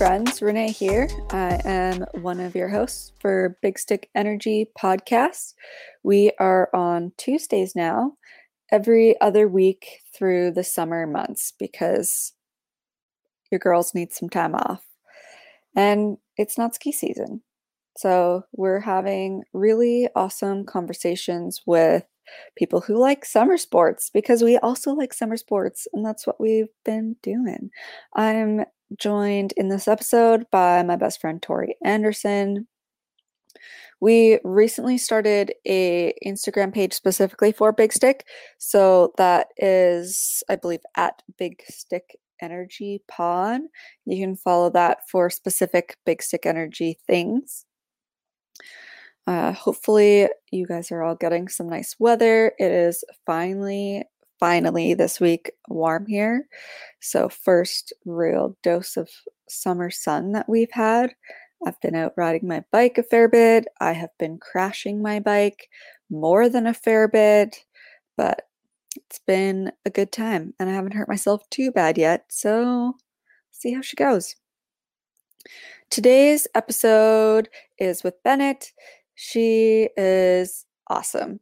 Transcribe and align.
friends. 0.00 0.40
Renee 0.40 0.72
here. 0.72 1.10
I 1.28 1.60
am 1.62 2.06
one 2.22 2.40
of 2.40 2.54
your 2.54 2.70
hosts 2.70 3.12
for 3.20 3.58
Big 3.60 3.78
Stick 3.78 4.08
Energy 4.14 4.70
podcast. 4.80 5.52
We 6.02 6.32
are 6.38 6.70
on 6.72 7.12
Tuesdays 7.18 7.76
now, 7.76 8.14
every 8.72 9.20
other 9.20 9.46
week 9.46 10.00
through 10.16 10.52
the 10.52 10.64
summer 10.64 11.06
months 11.06 11.52
because 11.58 12.32
your 13.52 13.58
girls 13.58 13.94
need 13.94 14.10
some 14.14 14.30
time 14.30 14.54
off. 14.54 14.82
And 15.76 16.16
it's 16.38 16.56
not 16.56 16.74
ski 16.74 16.92
season. 16.92 17.42
So 17.98 18.44
we're 18.52 18.80
having 18.80 19.42
really 19.52 20.08
awesome 20.16 20.64
conversations 20.64 21.60
with 21.66 22.06
people 22.56 22.80
who 22.80 22.96
like 22.96 23.26
summer 23.26 23.58
sports 23.58 24.08
because 24.14 24.42
we 24.42 24.56
also 24.56 24.92
like 24.92 25.12
summer 25.12 25.36
sports 25.36 25.86
and 25.92 26.06
that's 26.06 26.26
what 26.26 26.40
we've 26.40 26.72
been 26.86 27.16
doing. 27.22 27.68
I'm 28.16 28.64
joined 28.98 29.52
in 29.56 29.68
this 29.68 29.88
episode 29.88 30.44
by 30.50 30.82
my 30.82 30.96
best 30.96 31.20
friend 31.20 31.42
Tori 31.42 31.76
Anderson. 31.84 32.66
We 34.00 34.38
recently 34.44 34.96
started 34.96 35.52
a 35.66 36.14
Instagram 36.26 36.72
page 36.72 36.94
specifically 36.94 37.52
for 37.52 37.70
Big 37.72 37.92
Stick. 37.92 38.26
So 38.58 39.12
that 39.18 39.48
is, 39.58 40.42
I 40.48 40.56
believe, 40.56 40.80
at 40.96 41.22
Big 41.38 41.62
Stick 41.68 42.16
Energy 42.40 43.02
Pod. 43.08 43.60
You 44.06 44.24
can 44.24 44.36
follow 44.36 44.70
that 44.70 45.00
for 45.10 45.28
specific 45.28 45.96
Big 46.06 46.22
Stick 46.22 46.46
Energy 46.46 46.98
things. 47.06 47.66
Uh, 49.26 49.52
hopefully, 49.52 50.28
you 50.50 50.66
guys 50.66 50.90
are 50.90 51.02
all 51.02 51.14
getting 51.14 51.46
some 51.48 51.68
nice 51.68 51.94
weather. 51.98 52.52
It 52.58 52.72
is 52.72 53.04
finally 53.26 54.04
finally 54.40 54.94
this 54.94 55.20
week 55.20 55.52
warm 55.68 56.06
here. 56.06 56.48
So, 57.00 57.28
first 57.28 57.92
real 58.04 58.56
dose 58.62 58.96
of 58.96 59.08
summer 59.48 59.90
sun 59.90 60.32
that 60.32 60.48
we've 60.48 60.72
had. 60.72 61.14
I've 61.66 61.80
been 61.82 61.94
out 61.94 62.14
riding 62.16 62.48
my 62.48 62.64
bike 62.72 62.98
a 62.98 63.02
fair 63.02 63.28
bit. 63.28 63.66
I 63.80 63.92
have 63.92 64.10
been 64.18 64.38
crashing 64.38 65.02
my 65.02 65.20
bike 65.20 65.68
more 66.10 66.48
than 66.48 66.66
a 66.66 66.74
fair 66.74 67.06
bit, 67.06 67.64
but 68.16 68.48
it's 68.96 69.20
been 69.26 69.70
a 69.84 69.90
good 69.90 70.10
time 70.10 70.54
and 70.58 70.68
I 70.70 70.72
haven't 70.72 70.94
hurt 70.94 71.08
myself 71.08 71.48
too 71.50 71.70
bad 71.70 71.98
yet. 71.98 72.24
So, 72.30 72.94
see 73.50 73.74
how 73.74 73.82
she 73.82 73.96
goes. 73.96 74.34
Today's 75.90 76.46
episode 76.54 77.48
is 77.78 78.02
with 78.02 78.22
Bennett. 78.22 78.72
She 79.14 79.90
is 79.96 80.64
awesome. 80.88 81.40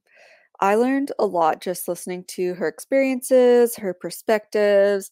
I 0.61 0.75
learned 0.75 1.13
a 1.19 1.27
lot 1.27 1.61
just 1.61 1.89
listening 1.89 2.25
to 2.29 2.55
her 2.55 2.67
experiences, 2.69 3.77
her 3.77 3.95
perspectives. 3.95 5.11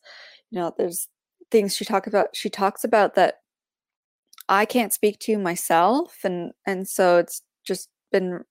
You 0.50 0.60
know, 0.60 0.74
there's 0.76 1.08
things 1.50 1.76
she 1.76 1.84
talk 1.84 2.06
about 2.06 2.34
she 2.34 2.50
talks 2.50 2.84
about 2.84 3.14
that 3.14 3.36
I 4.48 4.64
can't 4.64 4.92
speak 4.92 5.18
to 5.20 5.38
myself 5.38 6.18
and 6.24 6.52
and 6.66 6.88
so 6.88 7.18
it's 7.18 7.42
just 7.64 7.88
been 8.12 8.44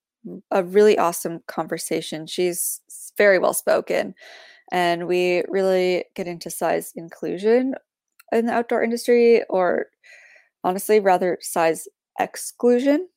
a 0.52 0.64
really 0.64 0.98
awesome 0.98 1.42
conversation. 1.48 2.28
She's 2.28 2.82
very 3.18 3.40
well 3.40 3.54
spoken 3.54 4.16
and 4.72 5.08
we 5.08 5.44
really 5.48 6.06
get 6.16 6.28
into 6.28 6.50
size 6.50 6.92
inclusion 6.96 7.76
in 8.32 8.48
the 8.48 8.54
outdoor 8.54 8.84
industry 8.84 9.44
or 9.50 9.88
honestly 10.64 11.00
rather 11.00 11.38
size 11.42 11.88
exclusion 12.20 13.08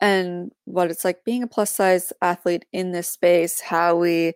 and 0.00 0.52
what 0.64 0.90
it's 0.90 1.04
like 1.04 1.24
being 1.24 1.42
a 1.42 1.46
plus 1.46 1.74
size 1.74 2.12
athlete 2.22 2.64
in 2.72 2.92
this 2.92 3.08
space, 3.08 3.60
how 3.60 3.96
we 3.96 4.34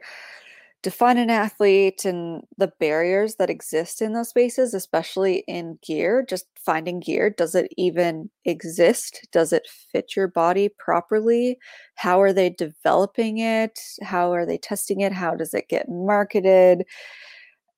define 0.82 1.18
an 1.18 1.28
athlete 1.28 2.04
and 2.06 2.42
the 2.56 2.72
barriers 2.80 3.36
that 3.36 3.50
exist 3.50 4.00
in 4.00 4.14
those 4.14 4.30
spaces, 4.30 4.72
especially 4.72 5.44
in 5.46 5.78
gear, 5.82 6.24
just 6.26 6.46
finding 6.56 7.00
gear. 7.00 7.28
Does 7.28 7.54
it 7.54 7.70
even 7.76 8.30
exist? 8.46 9.28
Does 9.32 9.52
it 9.52 9.68
fit 9.92 10.16
your 10.16 10.28
body 10.28 10.70
properly? 10.78 11.58
How 11.96 12.20
are 12.22 12.32
they 12.32 12.50
developing 12.50 13.38
it? 13.38 13.78
How 14.02 14.32
are 14.32 14.46
they 14.46 14.56
testing 14.56 15.02
it? 15.02 15.12
How 15.12 15.34
does 15.34 15.52
it 15.52 15.68
get 15.68 15.88
marketed? 15.88 16.84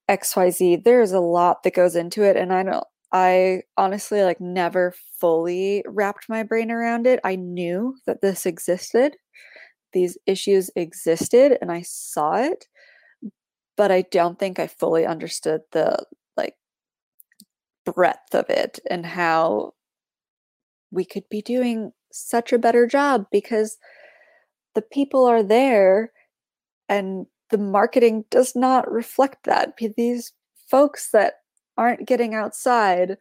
XYZ. 0.08 0.84
There's 0.84 1.12
a 1.12 1.20
lot 1.20 1.62
that 1.62 1.74
goes 1.74 1.96
into 1.96 2.22
it. 2.22 2.36
And 2.36 2.52
I 2.52 2.62
don't 2.62 2.86
I 3.12 3.62
honestly 3.76 4.22
like 4.22 4.40
never 4.40 4.94
fully 5.20 5.84
wrapped 5.86 6.28
my 6.28 6.42
brain 6.42 6.70
around 6.70 7.06
it. 7.06 7.20
I 7.24 7.36
knew 7.36 7.96
that 8.06 8.22
this 8.22 8.46
existed. 8.46 9.16
These 9.92 10.16
issues 10.26 10.70
existed 10.76 11.58
and 11.60 11.70
I 11.70 11.82
saw 11.82 12.36
it, 12.36 12.66
but 13.76 13.90
I 13.90 14.02
don't 14.10 14.38
think 14.38 14.58
I 14.58 14.66
fully 14.66 15.04
understood 15.06 15.60
the 15.72 16.04
like 16.36 16.56
breadth 17.84 18.34
of 18.34 18.48
it 18.48 18.80
and 18.90 19.04
how 19.04 19.74
we 20.90 21.04
could 21.04 21.28
be 21.30 21.42
doing 21.42 21.92
such 22.12 22.52
a 22.52 22.58
better 22.58 22.86
job 22.86 23.26
because 23.32 23.78
the 24.74 24.82
people 24.82 25.24
are 25.24 25.42
there 25.42 26.12
and 26.88 27.26
the 27.50 27.58
marketing 27.58 28.24
does 28.30 28.56
not 28.56 28.90
reflect 28.90 29.44
that. 29.44 29.74
These 29.96 30.32
folks 30.70 31.10
that 31.12 31.34
aren't 31.76 32.06
getting 32.06 32.34
outside 32.34 33.16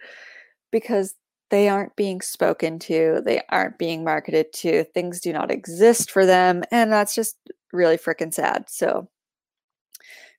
because 0.72 1.16
they 1.50 1.68
aren't 1.70 1.96
being 1.96 2.22
spoken 2.22 2.80
to, 2.80 3.22
they 3.26 3.42
aren't 3.50 3.78
being 3.78 4.04
marketed 4.04 4.52
to, 4.54 4.86
things 4.86 5.20
do 5.20 5.34
not 5.34 5.52
exist 5.52 6.10
for 6.12 6.26
them, 6.26 6.64
and 6.72 6.92
that's 6.92 7.14
just 7.14 7.38
really 7.74 7.98
freaking 7.98 8.34
sad. 8.34 8.66
So, 8.70 9.10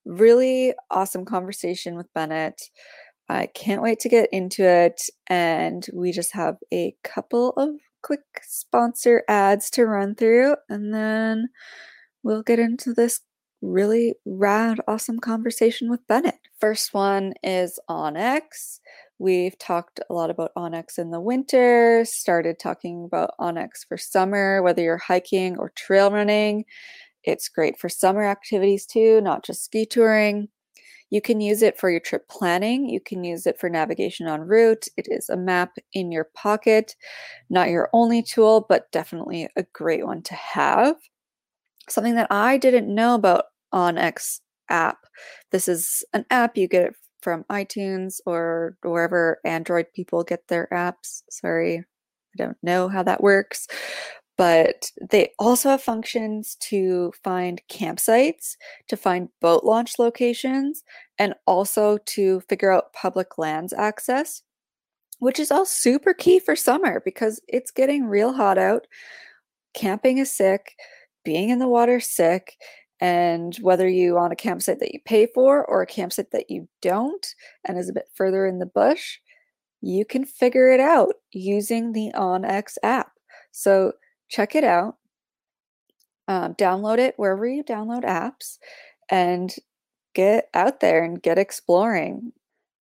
really 0.05 0.75
awesome 0.91 1.25
conversation 1.25 1.97
with 1.97 2.13
Bennett. 2.15 2.71
I 3.29 3.47
can't 3.47 3.83
wait 3.83 4.01
to 4.01 4.09
get 4.09 4.29
into 4.33 4.65
it, 4.65 5.03
and 5.29 5.87
we 5.93 6.13
just 6.13 6.33
have 6.33 6.57
a 6.73 6.95
couple 7.05 7.51
of 7.53 7.71
quick 8.03 8.23
sponsor 8.43 9.23
ads 9.29 9.71
to 9.71 9.87
run 9.87 10.15
through, 10.15 10.57
and 10.69 10.93
then 10.95 11.49
we'll 12.23 12.43
get 12.43 12.59
into 12.59 12.93
this 12.95 13.21
really 13.63 14.15
rad, 14.27 14.81
awesome 14.89 15.19
conversation 15.21 15.91
with 15.91 16.07
Bennett. 16.09 16.39
First 16.63 16.95
one 16.95 17.35
is 17.43 17.81
onX. 17.91 18.79
We've 19.19 19.59
talked 19.59 19.99
a 20.09 20.15
lot 20.15 20.31
about 20.31 20.53
onX 20.57 20.97
in 20.97 21.11
the 21.11 21.21
winter, 21.21 22.05
started 22.05 22.61
talking 22.61 23.05
about 23.05 23.33
onX 23.41 23.85
for 23.89 23.99
summer, 23.99 24.63
whether 24.63 24.81
you're 24.81 24.97
hiking 24.97 25.59
or 25.59 25.73
trail 25.75 26.13
running. 26.13 26.65
It's 27.25 27.49
great 27.49 27.81
for 27.81 27.89
summer 27.89 28.23
activities 28.23 28.87
too, 28.87 29.21
not 29.23 29.45
just 29.45 29.65
ski 29.65 29.85
touring. 29.85 30.51
You 31.11 31.21
can 31.21 31.41
use 31.41 31.63
it 31.63 31.81
for 31.81 31.91
your 31.91 31.99
trip 31.99 32.29
planning. 32.29 32.89
You 32.89 33.01
can 33.01 33.25
use 33.25 33.45
it 33.45 33.59
for 33.59 33.69
navigation 33.69 34.29
en 34.29 34.43
route. 34.43 34.87
It 34.97 35.09
is 35.11 35.29
a 35.29 35.37
map 35.37 35.73
in 35.95 36.13
your 36.13 36.29
pocket. 36.33 36.95
Not 37.51 37.71
your 37.71 37.91
only 37.93 38.23
tool, 38.23 38.67
but 38.69 38.93
definitely 38.93 39.49
a 39.57 39.65
great 39.73 40.07
one 40.07 40.23
to 40.23 40.35
have. 40.37 40.95
Something 41.89 42.15
that 42.15 42.31
I 42.31 42.57
didn't 42.57 42.95
know 42.95 43.17
about 43.17 43.47
onX 43.75 44.42
app. 44.69 44.99
This 45.51 45.69
is 45.69 46.05
an 46.13 46.25
app 46.31 46.57
you 46.57 46.69
get 46.69 46.83
it 46.87 46.97
from 47.21 47.45
iTunes 47.45 48.21
or 48.27 48.77
wherever 48.83 49.39
Android 49.45 49.87
people 49.95 50.25
get 50.25 50.49
their 50.49 50.69
apps. 50.73 51.23
Sorry, 51.31 51.79
I 51.79 51.85
don't 52.37 52.57
know 52.63 52.89
how 52.89 53.03
that 53.05 53.23
works. 53.23 53.69
But 54.39 54.91
they 55.11 55.33
also 55.39 55.69
have 55.69 55.83
functions 55.83 56.57
to 56.61 57.13
find 57.23 57.63
campsites, 57.71 58.57
to 58.89 58.97
find 58.97 59.29
boat 59.41 59.63
launch 59.63 59.99
locations, 59.99 60.83
and 61.19 61.35
also 61.47 61.99
to 62.07 62.41
figure 62.49 62.73
out 62.73 62.93
public 62.95 63.39
lands 63.39 63.73
access, 63.75 64.43
which 65.19 65.39
is 65.39 65.51
all 65.51 65.67
super 65.67 66.15
key 66.15 66.41
for 66.41 66.57
summer 66.57 67.01
because 67.05 67.41
it's 67.47 67.71
getting 67.71 68.07
real 68.07 68.33
hot 68.33 68.59
out. 68.59 68.87
Camping 69.75 70.19
is 70.19 70.35
sick, 70.35 70.75
being 71.25 71.51
in 71.51 71.59
the 71.59 71.69
water 71.69 72.01
sick, 72.01 72.57
and 73.03 73.57
whether 73.57 73.89
you 73.89 74.17
on 74.17 74.31
a 74.31 74.37
campsite 74.37 74.79
that 74.79 74.95
you 74.95 75.01
pay 75.05 75.27
for 75.27 75.65
or 75.65 75.83
a 75.83 75.87
campsite 75.87 76.31
that 76.31 76.49
you 76.49 76.69
don't 76.81 77.35
and 77.65 77.77
is 77.77 77.89
a 77.89 77.93
bit 77.93 78.09
further 78.15 78.47
in 78.47 78.61
the 78.61 78.65
bush, 78.65 79.19
you 79.81 80.05
can 80.05 80.25
figure 80.25 80.71
it 80.71 80.79
out 80.79 81.17
using 81.33 81.93
the 81.93 82.13
OnX 82.15 82.79
app. 82.85 83.11
So 83.51 83.95
check 84.29 84.55
it 84.55 84.63
out, 84.63 84.99
um, 86.29 86.55
download 86.55 86.99
it 86.99 87.15
wherever 87.17 87.45
you 87.45 87.65
download 87.65 88.05
apps, 88.05 88.59
and 89.11 89.53
get 90.15 90.49
out 90.55 90.79
there 90.79 91.03
and 91.03 91.21
get 91.21 91.39
exploring. 91.39 92.33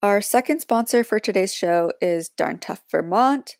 Our 0.04 0.20
second 0.20 0.60
sponsor 0.60 1.02
for 1.02 1.18
today's 1.18 1.52
show 1.52 1.92
is 2.00 2.28
Darn 2.28 2.60
Tough 2.60 2.82
Vermont. 2.92 3.56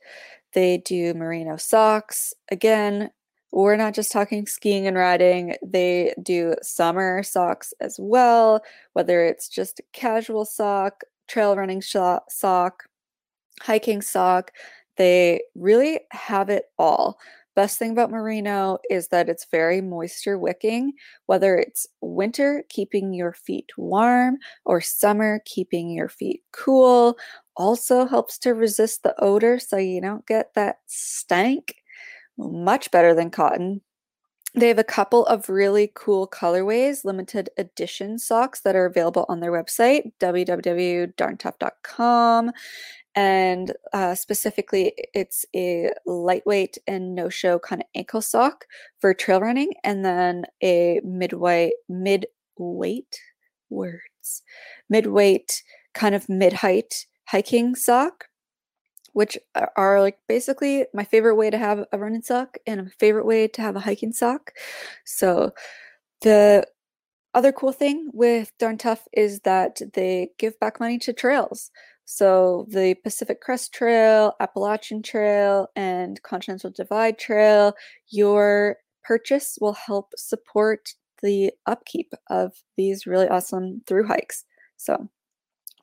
They 0.53 0.79
do 0.79 1.13
merino 1.15 1.57
socks. 1.57 2.35
Again, 2.53 3.11
we're 3.53 3.77
not 3.77 3.95
just 3.95 4.11
talking 4.13 4.47
skiing 4.47 4.87
and 4.87 4.97
riding, 4.97 5.57
they 5.63 6.15
do 6.23 6.55
summer 6.63 7.23
socks 7.23 7.75
as 7.81 7.97
well, 8.01 8.63
whether 8.95 9.25
it's 9.25 9.49
just 9.49 9.81
a 9.81 9.85
casual 9.93 10.45
sock, 10.45 11.03
trail 11.29 11.57
running 11.57 11.83
sock, 11.83 12.85
hiking 13.61 14.03
sock. 14.03 14.53
They 14.97 15.43
really 15.55 16.01
have 16.11 16.49
it 16.51 16.65
all. 16.79 17.19
Best 17.55 17.79
thing 17.79 17.91
about 17.91 18.11
merino 18.11 18.79
is 18.89 19.09
that 19.09 19.29
it's 19.29 19.47
very 19.51 19.83
moisture 19.83 20.39
wicking, 20.39 20.95
whether 21.27 21.57
it's 21.57 21.87
winter, 22.01 22.65
keeping 22.71 23.13
your 23.13 23.35
feet 23.35 23.71
warm, 23.77 24.39
or 24.65 24.81
summer, 24.81 25.43
keeping 25.45 25.91
your 25.91 26.09
feet 26.09 26.43
cool, 26.53 27.19
also 27.57 28.07
helps 28.07 28.39
to 28.39 28.55
resist 28.55 29.03
the 29.03 29.15
odor 29.23 29.59
so 29.59 29.77
you 29.77 30.01
don't 30.01 30.27
get 30.27 30.55
that 30.55 30.79
stank. 30.87 31.75
Much 32.37 32.91
better 32.91 33.15
than 33.15 33.31
cotton. 33.31 33.81
They 34.55 34.69
have 34.69 34.79
a 34.79 34.85
couple 34.85 35.25
of 35.27 35.49
really 35.49 35.91
cool 35.95 36.29
colorways, 36.29 37.07
limited 37.07 37.49
edition 37.57 38.19
socks 38.19 38.61
that 38.61 38.77
are 38.77 38.85
available 38.85 39.25
on 39.29 39.41
their 39.41 39.51
website, 39.51 40.13
www.darntough.com. 40.21 42.53
And 43.15 43.73
uh, 43.93 44.15
specifically, 44.15 44.95
it's 45.15 45.45
a 45.55 45.91
lightweight 46.07 46.79
and 46.87 47.15
no 47.15 47.29
show 47.31 47.59
kind 47.59 47.83
of 47.83 47.89
ankle 47.95 48.23
sock 48.23 48.65
for 49.01 49.13
trail 49.15 49.41
running, 49.41 49.73
and 49.85 50.05
then 50.05 50.45
a 50.63 51.01
midway, 51.05 51.73
mid 51.89 52.27
weight 52.59 53.19
words, 53.71 54.43
mid-weight, 54.89 55.63
kind 55.95 56.15
of 56.15 56.29
mid-height 56.29 57.07
hiking 57.27 57.75
sock 57.75 58.27
which 59.13 59.39
uh, 59.55 59.67
are 59.77 60.01
like 60.01 60.19
basically 60.29 60.87
my 60.95 61.05
favorite 61.05 61.37
way 61.37 61.51
to 61.51 61.59
have 61.59 61.85
a 61.93 61.99
running 61.99 62.23
sock 62.23 62.59
and 62.67 62.81
a 62.81 62.91
favorite 62.99 63.27
way 63.27 63.49
to 63.49 63.63
have 63.63 63.77
a 63.77 63.81
hiking 63.81 64.13
sock. 64.13 64.53
So 65.05 65.53
the 66.23 66.67
other 67.35 67.53
cool 67.53 67.73
thing 67.73 68.11
with 68.13 68.53
Darn 68.59 68.79
Tough 68.79 69.07
is 69.13 69.41
that 69.41 69.81
they 69.95 70.31
give 70.39 70.59
back 70.61 70.81
money 70.81 70.99
to 70.99 71.13
trails. 71.13 71.71
So 72.05 72.67
the 72.69 72.95
Pacific 73.03 73.41
Crest 73.41 73.73
Trail, 73.73 74.35
Appalachian 74.41 75.03
Trail, 75.03 75.69
and 75.77 76.21
Continental 76.23 76.71
Divide 76.71 77.19
Trail, 77.19 77.75
your 78.09 78.77
purchase 79.03 79.57
will 79.61 79.73
help 79.73 80.13
support 80.17 80.91
the 81.23 81.53
upkeep 81.67 82.13
of 82.29 82.53
these 82.77 83.07
really 83.07 83.29
awesome 83.29 83.83
through 83.87 84.07
hikes. 84.07 84.45
So 84.77 85.09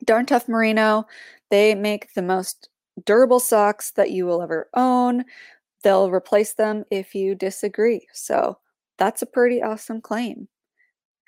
Darn 0.04 0.26
Tough 0.26 0.48
Merino, 0.48 1.06
they 1.50 1.74
make 1.74 2.12
the 2.14 2.22
most 2.22 2.68
durable 3.04 3.40
socks 3.40 3.90
that 3.92 4.10
you 4.10 4.26
will 4.26 4.42
ever 4.42 4.68
own. 4.74 5.24
They'll 5.82 6.10
replace 6.10 6.52
them 6.52 6.84
if 6.90 7.14
you 7.14 7.34
disagree. 7.34 8.06
So 8.12 8.58
that's 8.98 9.22
a 9.22 9.26
pretty 9.26 9.62
awesome 9.62 10.00
claim. 10.00 10.48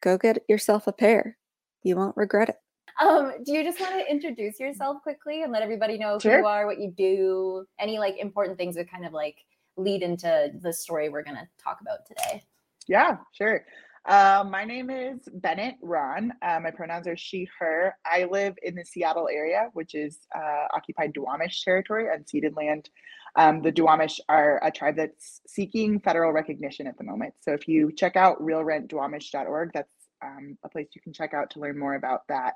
Go 0.03 0.19
get 0.19 0.45
yourself 0.49 0.87
a 0.87 0.93
pair. 0.93 1.39
You 1.83 1.97
won't 1.97 2.17
regret 2.17 2.49
it. 2.51 2.57
Um, 3.01 3.33
do 3.45 3.53
you 3.53 3.65
just 3.65 3.81
want 3.81 3.95
to 3.95 4.11
introduce 4.11 4.61
yourself 4.61 5.03
quickly 5.03 5.43
and 5.43 5.53
let 5.53 5.63
everybody 5.63 5.97
know 5.97 6.19
sure. 6.19 6.33
who 6.33 6.39
you 6.39 6.47
are, 6.47 6.67
what 6.67 6.79
you 6.79 6.91
do, 6.91 7.65
any 7.79 7.99
like 7.99 8.19
important 8.19 8.59
things 8.59 8.75
that 8.77 8.91
kind 8.91 9.07
of 9.07 9.13
like 9.13 9.37
lead 9.77 10.03
into 10.03 10.51
the 10.61 10.73
story 10.73 11.09
we're 11.09 11.23
going 11.23 11.37
to 11.37 11.49
talk 11.63 11.81
about 11.81 12.05
today? 12.07 12.43
Yeah, 12.87 13.17
sure. 13.33 13.65
Uh, 14.05 14.45
my 14.49 14.65
name 14.65 14.91
is 14.91 15.21
Bennett 15.33 15.77
Ron. 15.81 16.33
Uh, 16.43 16.59
my 16.61 16.73
pronouns 16.73 17.07
are 17.07 17.17
she, 17.17 17.49
her. 17.59 17.97
I 18.05 18.25
live 18.25 18.55
in 18.63 18.75
the 18.75 18.85
Seattle 18.85 19.29
area, 19.33 19.69
which 19.75 19.95
is 19.95 20.19
uh, 20.35 20.67
occupied 20.75 21.15
Duwamish 21.15 21.63
territory, 21.65 22.07
unceded 22.07 22.57
land. 22.57 22.91
Um, 23.37 23.63
the 23.63 23.71
Duwamish 23.71 24.19
are 24.29 24.61
a 24.65 24.73
tribe 24.73 24.97
that's 24.97 25.41
seeking 25.47 26.01
federal 26.01 26.33
recognition 26.33 26.87
at 26.87 26.99
the 26.99 27.05
moment. 27.05 27.35
So 27.41 27.53
if 27.53 27.69
you 27.69 27.93
check 27.93 28.17
out 28.17 28.43
realrentduwamish.org, 28.43 29.71
that's 29.73 29.93
um, 30.23 30.59
a 30.65 30.69
place 30.69 30.89
you 30.95 31.01
can 31.01 31.13
check 31.13 31.33
out 31.33 31.51
to 31.51 31.61
learn 31.61 31.79
more 31.79 31.95
about 31.95 32.23
that 32.29 32.55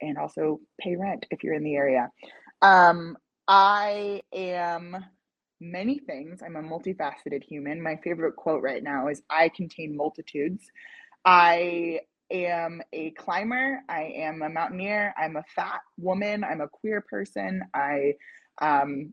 and 0.00 0.16
also 0.16 0.60
pay 0.80 0.96
rent 0.96 1.26
if 1.30 1.42
you're 1.42 1.54
in 1.54 1.64
the 1.64 1.74
area. 1.74 2.10
Um, 2.62 3.18
I 3.48 4.22
am 4.32 5.04
many 5.64 5.98
things. 5.98 6.42
I'm 6.44 6.56
a 6.56 6.62
multifaceted 6.62 7.42
human. 7.42 7.82
My 7.82 7.96
favorite 7.96 8.36
quote 8.36 8.62
right 8.62 8.82
now 8.82 9.08
is 9.08 9.22
I 9.30 9.48
contain 9.48 9.96
multitudes. 9.96 10.64
I 11.24 12.00
am 12.30 12.82
a 12.92 13.10
climber. 13.12 13.80
I 13.88 14.12
am 14.16 14.42
a 14.42 14.48
mountaineer. 14.48 15.14
I'm 15.16 15.36
a 15.36 15.44
fat 15.54 15.80
woman. 15.98 16.44
I'm 16.44 16.60
a 16.60 16.68
queer 16.68 17.00
person. 17.00 17.62
I, 17.74 18.14
um, 18.60 19.12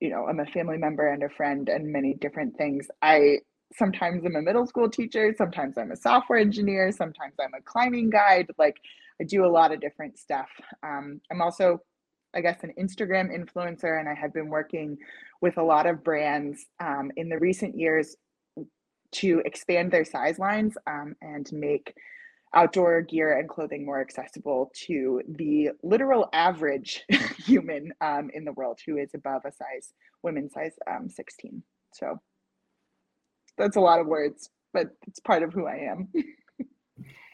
you 0.00 0.10
know, 0.10 0.26
I'm 0.28 0.40
a 0.40 0.46
family 0.46 0.78
member 0.78 1.08
and 1.08 1.22
a 1.22 1.28
friend 1.28 1.68
and 1.68 1.92
many 1.92 2.14
different 2.14 2.56
things. 2.56 2.88
I 3.00 3.38
sometimes 3.74 4.24
I'm 4.24 4.36
a 4.36 4.42
middle 4.42 4.66
school 4.66 4.90
teacher. 4.90 5.34
Sometimes 5.36 5.78
I'm 5.78 5.92
a 5.92 5.96
software 5.96 6.38
engineer. 6.38 6.92
Sometimes 6.92 7.34
I'm 7.40 7.54
a 7.54 7.62
climbing 7.62 8.10
guide. 8.10 8.48
Like 8.58 8.76
I 9.20 9.24
do 9.24 9.44
a 9.44 9.48
lot 9.48 9.72
of 9.72 9.80
different 9.80 10.18
stuff. 10.18 10.48
Um, 10.82 11.20
I'm 11.30 11.40
also 11.40 11.80
I 12.34 12.40
guess, 12.40 12.62
an 12.62 12.72
Instagram 12.78 13.30
influencer, 13.30 13.98
and 13.98 14.08
I 14.08 14.14
have 14.14 14.32
been 14.32 14.48
working 14.48 14.98
with 15.40 15.58
a 15.58 15.62
lot 15.62 15.86
of 15.86 16.02
brands 16.02 16.66
um, 16.80 17.10
in 17.16 17.28
the 17.28 17.38
recent 17.38 17.76
years 17.78 18.16
to 19.12 19.42
expand 19.44 19.92
their 19.92 20.04
size 20.04 20.38
lines 20.38 20.76
um, 20.86 21.14
and 21.20 21.50
make 21.52 21.94
outdoor 22.54 23.00
gear 23.02 23.38
and 23.38 23.48
clothing 23.48 23.84
more 23.84 24.00
accessible 24.00 24.70
to 24.74 25.22
the 25.28 25.70
literal 25.82 26.28
average 26.32 27.04
human 27.38 27.92
um, 28.00 28.30
in 28.34 28.44
the 28.44 28.52
world 28.52 28.78
who 28.86 28.98
is 28.98 29.10
above 29.14 29.42
a 29.44 29.52
size, 29.52 29.92
women's 30.22 30.52
size 30.52 30.72
um, 30.90 31.08
16. 31.08 31.62
So 31.92 32.20
that's 33.56 33.76
a 33.76 33.80
lot 33.80 34.00
of 34.00 34.06
words, 34.06 34.50
but 34.72 34.88
it's 35.06 35.20
part 35.20 35.42
of 35.42 35.52
who 35.52 35.66
I 35.66 35.88
am. 35.90 36.08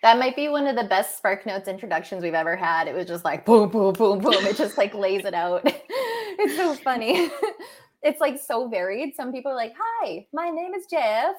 That 0.02 0.18
might 0.18 0.36
be 0.36 0.48
one 0.48 0.66
of 0.66 0.76
the 0.76 0.84
best 0.84 1.16
Spark 1.18 1.44
Notes 1.44 1.68
introductions 1.68 2.22
we've 2.22 2.34
ever 2.34 2.56
had. 2.56 2.86
It 2.86 2.94
was 2.94 3.06
just 3.06 3.24
like 3.24 3.44
boom, 3.44 3.68
boom, 3.68 3.92
boom, 3.92 4.20
boom. 4.20 4.46
It 4.46 4.56
just 4.56 4.78
like 4.78 4.94
lays 4.94 5.24
it 5.24 5.34
out. 5.34 5.62
it's 5.64 6.56
so 6.56 6.74
funny. 6.74 7.30
it's 8.02 8.20
like 8.20 8.38
so 8.38 8.68
varied. 8.68 9.14
Some 9.16 9.32
people 9.32 9.50
are 9.52 9.56
like, 9.56 9.74
"Hi, 9.78 10.26
my 10.32 10.50
name 10.50 10.74
is 10.74 10.86
Jeff." 10.86 11.34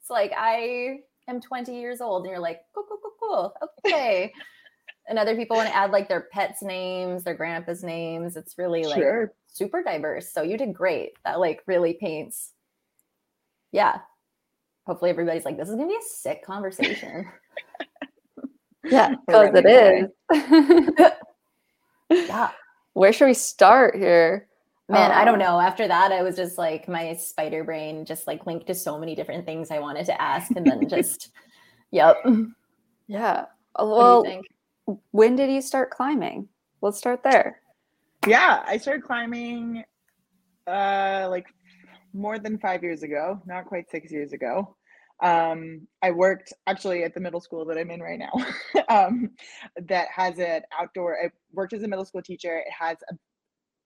It's 0.00 0.10
like 0.10 0.32
I 0.36 0.98
am 1.28 1.40
20 1.40 1.74
years 1.74 2.00
old, 2.00 2.24
and 2.24 2.30
you're 2.30 2.40
like, 2.40 2.60
"Cool, 2.74 2.84
cool, 2.88 2.98
cool, 3.02 3.12
cool." 3.20 3.54
Okay. 3.86 4.32
and 5.08 5.18
other 5.18 5.34
people 5.34 5.56
want 5.56 5.68
to 5.68 5.74
add 5.74 5.90
like 5.90 6.08
their 6.08 6.28
pets' 6.32 6.62
names, 6.62 7.24
their 7.24 7.34
grandpa's 7.34 7.82
names. 7.82 8.36
It's 8.36 8.58
really 8.58 8.84
like 8.84 9.00
sure. 9.00 9.32
super 9.46 9.82
diverse. 9.82 10.30
So 10.32 10.42
you 10.42 10.58
did 10.58 10.74
great. 10.74 11.12
That 11.24 11.40
like 11.40 11.62
really 11.66 11.94
paints. 11.94 12.52
Yeah. 13.72 14.00
Hopefully 14.86 15.10
everybody's 15.10 15.44
like, 15.44 15.56
this 15.56 15.68
is 15.68 15.76
gonna 15.76 15.88
be 15.88 15.94
a 15.94 16.02
sick 16.02 16.44
conversation. 16.44 17.26
Yeah, 18.84 19.14
because 19.26 19.50
it 19.54 20.10
is. 20.30 21.10
yeah. 22.28 22.50
Where 22.94 23.12
should 23.12 23.26
we 23.26 23.34
start 23.34 23.96
here? 23.96 24.48
Man, 24.88 25.10
um, 25.10 25.18
I 25.18 25.24
don't 25.24 25.34
um, 25.34 25.40
know. 25.40 25.60
After 25.60 25.88
that, 25.88 26.12
I 26.12 26.22
was 26.22 26.36
just 26.36 26.58
like 26.58 26.88
my 26.88 27.14
spider 27.14 27.64
brain 27.64 28.04
just 28.04 28.26
like 28.26 28.46
linked 28.46 28.66
to 28.66 28.74
so 28.74 28.98
many 28.98 29.14
different 29.14 29.46
things 29.46 29.70
I 29.70 29.78
wanted 29.78 30.06
to 30.06 30.20
ask, 30.20 30.50
and 30.54 30.66
then 30.66 30.88
just, 30.88 31.30
yep. 31.90 32.16
Yeah. 33.06 33.46
Well, 33.78 34.24
when 35.12 35.36
did 35.36 35.50
you 35.50 35.62
start 35.62 35.90
climbing? 35.90 36.48
Let's 36.82 36.98
start 36.98 37.22
there. 37.22 37.60
Yeah, 38.26 38.62
I 38.66 38.76
started 38.76 39.02
climbing 39.02 39.84
uh 40.66 41.26
like 41.28 41.46
more 42.12 42.38
than 42.38 42.58
five 42.58 42.82
years 42.82 43.02
ago, 43.02 43.40
not 43.46 43.66
quite 43.66 43.90
six 43.90 44.12
years 44.12 44.32
ago. 44.32 44.76
Um, 45.22 45.86
I 46.02 46.10
worked 46.10 46.52
actually 46.66 47.04
at 47.04 47.14
the 47.14 47.20
middle 47.20 47.40
school 47.40 47.64
that 47.66 47.78
I'm 47.78 47.90
in 47.90 48.00
right 48.00 48.18
now, 48.18 48.32
um, 48.88 49.30
that 49.88 50.08
has 50.14 50.38
an 50.38 50.62
outdoor. 50.78 51.16
I 51.22 51.30
worked 51.52 51.72
as 51.72 51.82
a 51.82 51.88
middle 51.88 52.04
school 52.04 52.22
teacher. 52.22 52.58
It 52.58 52.72
has 52.72 52.98
a 53.10 53.14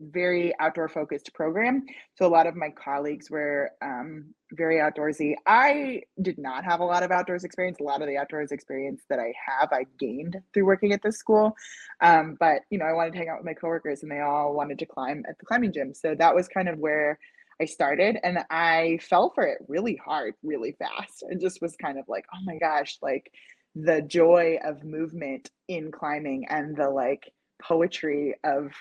very 0.00 0.52
outdoor 0.60 0.88
focused 0.88 1.32
program. 1.34 1.84
So 2.14 2.26
a 2.26 2.28
lot 2.28 2.46
of 2.46 2.54
my 2.54 2.70
colleagues 2.70 3.30
were 3.30 3.70
um, 3.82 4.34
very 4.52 4.76
outdoorsy. 4.76 5.34
I 5.46 6.02
did 6.22 6.38
not 6.38 6.64
have 6.64 6.80
a 6.80 6.84
lot 6.84 7.02
of 7.02 7.10
outdoors 7.10 7.44
experience. 7.44 7.78
A 7.80 7.84
lot 7.84 8.02
of 8.02 8.08
the 8.08 8.16
outdoors 8.16 8.52
experience 8.52 9.02
that 9.08 9.18
I 9.18 9.32
have, 9.46 9.72
I 9.72 9.86
gained 9.98 10.36
through 10.52 10.66
working 10.66 10.92
at 10.92 11.02
this 11.02 11.16
school. 11.16 11.54
Um, 12.00 12.36
but 12.38 12.62
you 12.70 12.78
know, 12.78 12.84
I 12.84 12.92
wanted 12.92 13.12
to 13.12 13.18
hang 13.18 13.28
out 13.28 13.38
with 13.38 13.46
my 13.46 13.54
coworkers, 13.54 14.02
and 14.02 14.12
they 14.12 14.20
all 14.20 14.54
wanted 14.54 14.78
to 14.80 14.86
climb 14.86 15.24
at 15.28 15.38
the 15.38 15.46
climbing 15.46 15.72
gym. 15.72 15.94
So 15.94 16.14
that 16.14 16.34
was 16.34 16.48
kind 16.48 16.68
of 16.68 16.78
where 16.78 17.18
I 17.60 17.64
started 17.64 18.18
and 18.22 18.38
I 18.50 18.98
fell 19.00 19.32
for 19.34 19.44
it 19.44 19.58
really 19.68 19.96
hard, 20.04 20.34
really 20.42 20.76
fast. 20.78 21.22
And 21.22 21.40
just 21.40 21.62
was 21.62 21.74
kind 21.76 21.98
of 21.98 22.04
like, 22.08 22.24
oh 22.34 22.40
my 22.44 22.58
gosh, 22.58 22.98
like 23.00 23.30
the 23.74 24.02
joy 24.02 24.58
of 24.64 24.84
movement 24.84 25.50
in 25.68 25.90
climbing 25.90 26.46
and 26.48 26.76
the 26.76 26.88
like 26.88 27.30
poetry 27.62 28.34
of 28.44 28.72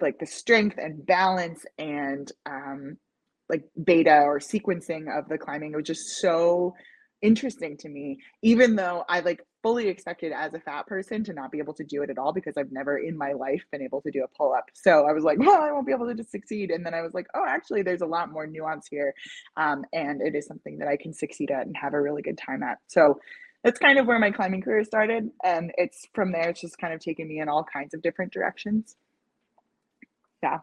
like 0.00 0.18
the 0.18 0.26
strength 0.26 0.76
and 0.78 1.04
balance 1.04 1.64
and 1.78 2.30
um 2.46 2.96
like 3.48 3.64
beta 3.82 4.22
or 4.22 4.38
sequencing 4.38 5.06
of 5.16 5.28
the 5.28 5.36
climbing 5.36 5.72
it 5.72 5.76
was 5.76 5.86
just 5.86 6.20
so 6.20 6.74
interesting 7.22 7.76
to 7.76 7.88
me 7.88 8.18
even 8.42 8.74
though 8.74 9.04
i 9.08 9.20
like 9.20 9.44
fully 9.62 9.88
expected 9.88 10.32
as 10.32 10.54
a 10.54 10.60
fat 10.60 10.86
person 10.86 11.22
to 11.24 11.32
not 11.32 11.52
be 11.52 11.58
able 11.58 11.74
to 11.74 11.84
do 11.84 12.02
it 12.02 12.10
at 12.10 12.18
all 12.18 12.32
because 12.32 12.56
I've 12.56 12.72
never 12.72 12.98
in 12.98 13.16
my 13.16 13.32
life 13.32 13.62
been 13.70 13.82
able 13.82 14.00
to 14.02 14.10
do 14.10 14.24
a 14.24 14.28
pull 14.28 14.52
up. 14.52 14.66
So 14.72 15.06
I 15.06 15.12
was 15.12 15.24
like, 15.24 15.38
well, 15.40 15.62
I 15.62 15.70
won't 15.72 15.86
be 15.86 15.92
able 15.92 16.06
to 16.08 16.14
just 16.14 16.30
succeed. 16.30 16.70
And 16.70 16.84
then 16.84 16.94
I 16.94 17.02
was 17.02 17.14
like, 17.14 17.26
oh, 17.34 17.44
actually, 17.46 17.82
there's 17.82 18.00
a 18.00 18.06
lot 18.06 18.30
more 18.30 18.46
nuance 18.46 18.86
here. 18.88 19.14
Um, 19.56 19.84
and 19.92 20.22
it 20.22 20.34
is 20.34 20.46
something 20.46 20.78
that 20.78 20.88
I 20.88 20.96
can 20.96 21.12
succeed 21.12 21.50
at 21.50 21.66
and 21.66 21.76
have 21.76 21.94
a 21.94 22.00
really 22.00 22.22
good 22.22 22.38
time 22.38 22.62
at. 22.62 22.78
So 22.86 23.20
that's 23.62 23.78
kind 23.78 23.98
of 23.98 24.06
where 24.06 24.18
my 24.18 24.30
climbing 24.30 24.62
career 24.62 24.84
started. 24.84 25.30
And 25.44 25.72
it's 25.76 26.06
from 26.14 26.32
there, 26.32 26.48
it's 26.48 26.60
just 26.60 26.78
kind 26.78 26.94
of 26.94 27.00
taken 27.00 27.28
me 27.28 27.40
in 27.40 27.48
all 27.48 27.64
kinds 27.64 27.92
of 27.92 28.02
different 28.02 28.32
directions. 28.32 28.96
Yeah. 30.42 30.60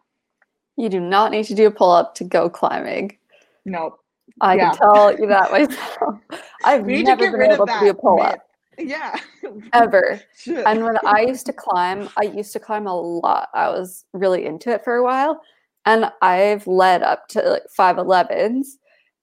You 0.75 0.89
do 0.89 0.99
not 0.99 1.31
need 1.31 1.45
to 1.45 1.55
do 1.55 1.67
a 1.67 1.71
pull 1.71 1.91
up 1.91 2.15
to 2.15 2.23
go 2.23 2.49
climbing. 2.49 3.17
Nope. 3.65 3.99
I 4.41 4.55
yeah. 4.55 4.71
can 4.71 4.77
tell 4.77 5.19
you 5.19 5.27
that 5.27 5.51
myself. 6.31 6.43
I've 6.63 6.85
never 6.85 7.31
been 7.31 7.51
able 7.51 7.67
to 7.67 7.77
do 7.79 7.89
a 7.89 7.93
pull 7.93 8.21
up. 8.21 8.39
Yeah. 8.77 9.15
ever. 9.73 10.21
And 10.47 10.83
when 10.83 10.97
I 11.05 11.21
used 11.21 11.45
to 11.47 11.53
climb, 11.53 12.09
I 12.17 12.23
used 12.23 12.53
to 12.53 12.59
climb 12.59 12.87
a 12.87 12.95
lot. 12.95 13.49
I 13.53 13.69
was 13.69 14.05
really 14.13 14.45
into 14.45 14.69
it 14.69 14.83
for 14.83 14.95
a 14.95 15.03
while. 15.03 15.41
And 15.85 16.11
I've 16.21 16.67
led 16.67 17.01
up 17.01 17.27
to 17.29 17.41
like 17.41 17.63
5'11s 17.77 18.67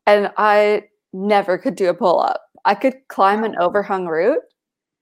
and 0.06 0.32
I 0.36 0.84
never 1.12 1.58
could 1.58 1.76
do 1.76 1.88
a 1.88 1.94
pull 1.94 2.20
up. 2.20 2.42
I 2.64 2.74
could 2.74 2.96
climb 3.08 3.44
an 3.44 3.56
overhung 3.58 4.06
route, 4.06 4.42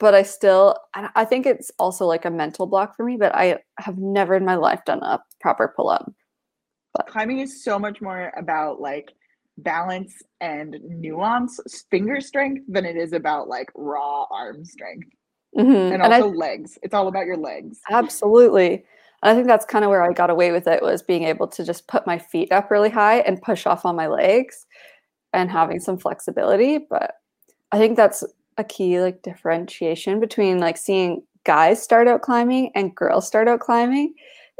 but 0.01 0.15
I 0.15 0.23
still, 0.23 0.77
and 0.97 1.09
I 1.15 1.25
think 1.25 1.47
it's 1.47 1.71
also 1.79 2.07
like 2.07 2.25
a 2.25 2.31
mental 2.31 2.67
block 2.67 2.97
for 2.97 3.05
me, 3.05 3.17
but 3.17 3.35
I 3.35 3.61
have 3.79 3.99
never 3.99 4.35
in 4.35 4.45
my 4.45 4.57
life 4.57 4.85
done 4.85 5.03
a 5.03 5.23
proper 5.41 5.73
pull 5.75 5.89
up. 5.89 6.13
climbing 7.07 7.39
is 7.39 7.63
so 7.63 7.79
much 7.79 8.01
more 8.01 8.33
about 8.37 8.81
like 8.81 9.13
balance 9.59 10.15
and 10.41 10.77
nuance, 10.83 11.61
finger 11.91 12.21
strength, 12.21 12.65
than 12.69 12.85
it 12.85 12.97
is 12.97 13.13
about 13.13 13.49
like 13.49 13.71
raw 13.75 14.25
arm 14.31 14.65
strength 14.65 15.09
Mhm. 15.57 15.93
and 15.93 16.03
And 16.03 16.15
I 16.15 16.21
also 16.21 16.29
legs. 16.37 16.79
It's 16.83 16.95
all 16.95 17.09
about 17.09 17.27
your 17.27 17.37
legs. 17.37 17.81
Absolutely. 17.91 18.85
And 19.23 19.31
I 19.31 19.35
think 19.35 19.47
that's 19.47 19.65
kind 19.67 19.85
of 19.85 19.91
where 19.91 20.03
I 20.03 20.13
got 20.13 20.31
away 20.31 20.51
with 20.53 20.67
it 20.67 20.83
was 20.83 21.03
being 21.03 21.25
able 21.25 21.47
to 21.49 21.65
just 21.65 21.87
put 21.87 22.07
my 22.07 22.19
feet 22.19 22.51
up 22.53 22.71
really 22.71 22.89
high 22.91 23.19
and 23.21 23.41
push 23.43 23.67
off 23.67 23.85
on 23.85 23.95
my 23.95 24.07
legs 24.09 24.67
and 25.33 25.51
having 25.51 25.81
some 25.81 25.99
flexibility. 25.99 26.79
But 26.79 27.17
I 27.73 27.79
think 27.79 27.97
that's 27.97 28.25
a 28.59 28.65
key 28.65 29.01
like 29.01 29.23
differentiation 29.23 30.21
between 30.21 30.59
like 30.59 30.77
seeing 30.77 31.23
guys 31.45 31.83
start 31.83 32.09
out 32.09 32.23
climbing 32.23 32.71
and 32.75 32.95
girls 32.95 33.27
start 33.27 33.49
out 33.49 33.61
climbing 33.61 34.15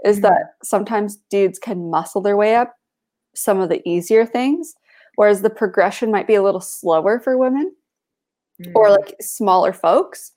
is 0.05 0.19
Mhm. 0.19 0.23
that 0.23 0.55
sometimes 0.63 1.17
dudes 1.31 1.59
can 1.59 1.91
muscle 1.91 2.21
their 2.21 2.37
way 2.37 2.55
up 2.57 2.75
some 3.35 3.61
of 3.61 3.69
the 3.69 3.87
easier 3.89 4.27
things, 4.27 4.75
whereas 5.17 5.43
the 5.43 5.51
progression 5.51 6.11
might 6.11 6.27
be 6.27 6.35
a 6.35 6.43
little 6.43 6.61
slower 6.61 7.21
for 7.21 7.37
women 7.39 7.75
or 8.75 8.89
Mm. 8.89 8.99
like 8.99 9.17
smaller 9.21 9.73
folks 9.73 10.33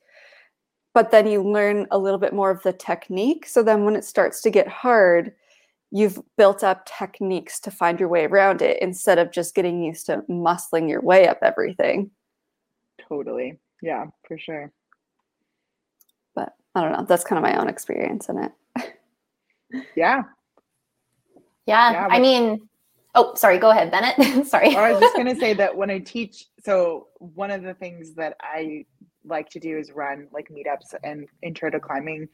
but 0.94 1.12
then 1.12 1.28
you 1.28 1.44
learn 1.44 1.86
a 1.92 1.98
little 1.98 2.18
bit 2.18 2.34
more 2.34 2.50
of 2.50 2.64
the 2.64 2.74
technique 2.74 3.46
so 3.46 3.62
then 3.62 3.84
when 3.86 3.96
it 3.96 4.06
starts 4.06 4.42
to 4.42 4.50
get 4.50 4.68
hard 4.68 5.34
you've 5.92 6.20
built 6.38 6.64
up 6.64 6.86
techniques 6.86 7.60
to 7.60 7.70
find 7.72 8.00
your 8.00 8.10
way 8.10 8.26
around 8.26 8.62
it 8.62 8.82
instead 8.82 9.18
of 9.20 9.32
just 9.32 9.54
getting 9.54 9.84
used 9.84 10.06
to 10.08 10.24
muscling 10.30 10.90
your 10.90 11.02
way 11.02 11.28
up 11.28 11.38
everything 11.42 12.10
totally. 13.08 13.60
Yeah, 13.82 14.06
for 14.28 14.38
sure. 14.38 14.72
but 16.34 16.54
i 16.74 16.82
don't 16.82 16.94
know 16.94 17.06
that's 17.08 17.24
kind 17.26 17.38
of 17.38 17.44
my 17.52 17.60
own 17.60 17.68
experience 17.70 18.30
in 18.30 18.38
it 18.40 18.52
Yeah. 19.96 20.24
Yeah. 21.66 21.92
Yeah, 21.92 22.08
I 22.10 22.20
mean, 22.20 22.70
oh, 23.16 23.34
sorry. 23.36 23.58
Go 23.58 23.72
ahead, 23.72 23.92
Bennett. 23.92 24.48
sorry. 24.48 24.76
I 24.76 24.92
was 24.92 25.02
just 25.02 25.16
gonna 25.18 25.36
say 25.36 25.54
that 25.54 25.76
when 25.76 25.90
I 25.90 26.00
teach, 26.00 26.46
so 26.64 27.08
one 27.18 27.52
of 27.52 27.64
the 27.64 27.74
things 27.74 28.14
that 28.16 28.38
I 28.42 28.86
like 29.24 29.50
to 29.50 29.60
do 29.60 29.78
is 29.78 29.92
run 29.92 30.28
like 30.32 30.50
meetups 30.50 30.94
and 31.04 31.28
intro 31.42 31.70
to 31.72 31.80
climbing 31.80 32.28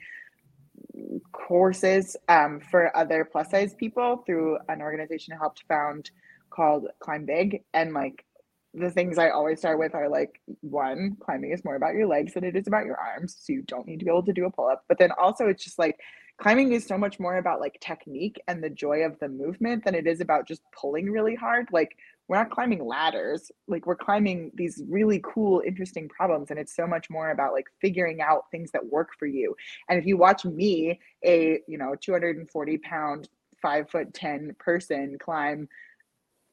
courses 1.31 2.17
um, 2.27 2.59
for 2.59 2.95
other 2.95 3.25
plus 3.29 3.49
size 3.51 3.73
people 3.75 4.23
through 4.25 4.57
an 4.69 4.81
organization 4.81 5.33
I 5.33 5.37
helped 5.37 5.63
found 5.67 6.11
called 6.49 6.87
Climb 6.99 7.25
Big. 7.25 7.63
And 7.73 7.93
like 7.93 8.25
the 8.73 8.91
things 8.91 9.17
I 9.17 9.29
always 9.29 9.59
start 9.59 9.79
with 9.79 9.95
are 9.95 10.09
like 10.09 10.41
one, 10.61 11.17
climbing 11.19 11.51
is 11.51 11.63
more 11.63 11.75
about 11.75 11.93
your 11.93 12.07
legs 12.07 12.33
than 12.33 12.43
it 12.43 12.55
is 12.55 12.67
about 12.67 12.85
your 12.85 12.97
arms. 12.97 13.37
So 13.39 13.53
you 13.53 13.63
don't 13.63 13.87
need 13.87 13.99
to 13.99 14.05
be 14.05 14.11
able 14.11 14.23
to 14.23 14.33
do 14.33 14.45
a 14.45 14.51
pull 14.51 14.67
up. 14.67 14.83
But 14.87 14.97
then 14.97 15.11
also 15.19 15.47
it's 15.47 15.63
just 15.63 15.79
like 15.79 15.99
climbing 16.37 16.71
is 16.73 16.85
so 16.85 16.97
much 16.97 17.19
more 17.19 17.37
about 17.37 17.59
like 17.59 17.77
technique 17.81 18.41
and 18.47 18.63
the 18.63 18.69
joy 18.69 19.03
of 19.03 19.19
the 19.19 19.29
movement 19.29 19.83
than 19.85 19.95
it 19.95 20.07
is 20.07 20.21
about 20.21 20.47
just 20.47 20.61
pulling 20.71 21.09
really 21.09 21.35
hard. 21.35 21.67
Like 21.71 21.97
we're 22.31 22.37
not 22.37 22.49
climbing 22.49 22.85
ladders 22.85 23.51
like 23.67 23.85
we're 23.85 23.93
climbing 23.93 24.51
these 24.55 24.81
really 24.87 25.19
cool 25.21 25.61
interesting 25.67 26.07
problems 26.07 26.49
and 26.49 26.57
it's 26.57 26.73
so 26.73 26.87
much 26.87 27.09
more 27.09 27.31
about 27.31 27.51
like 27.51 27.65
figuring 27.81 28.21
out 28.21 28.45
things 28.51 28.71
that 28.71 28.85
work 28.85 29.09
for 29.19 29.25
you 29.25 29.53
and 29.89 29.99
if 29.99 30.05
you 30.05 30.15
watch 30.15 30.45
me 30.45 30.97
a 31.25 31.59
you 31.67 31.77
know 31.77 31.93
240 31.99 32.77
pound 32.77 33.27
five 33.61 33.89
foot 33.89 34.13
ten 34.13 34.55
person 34.59 35.17
climb 35.19 35.67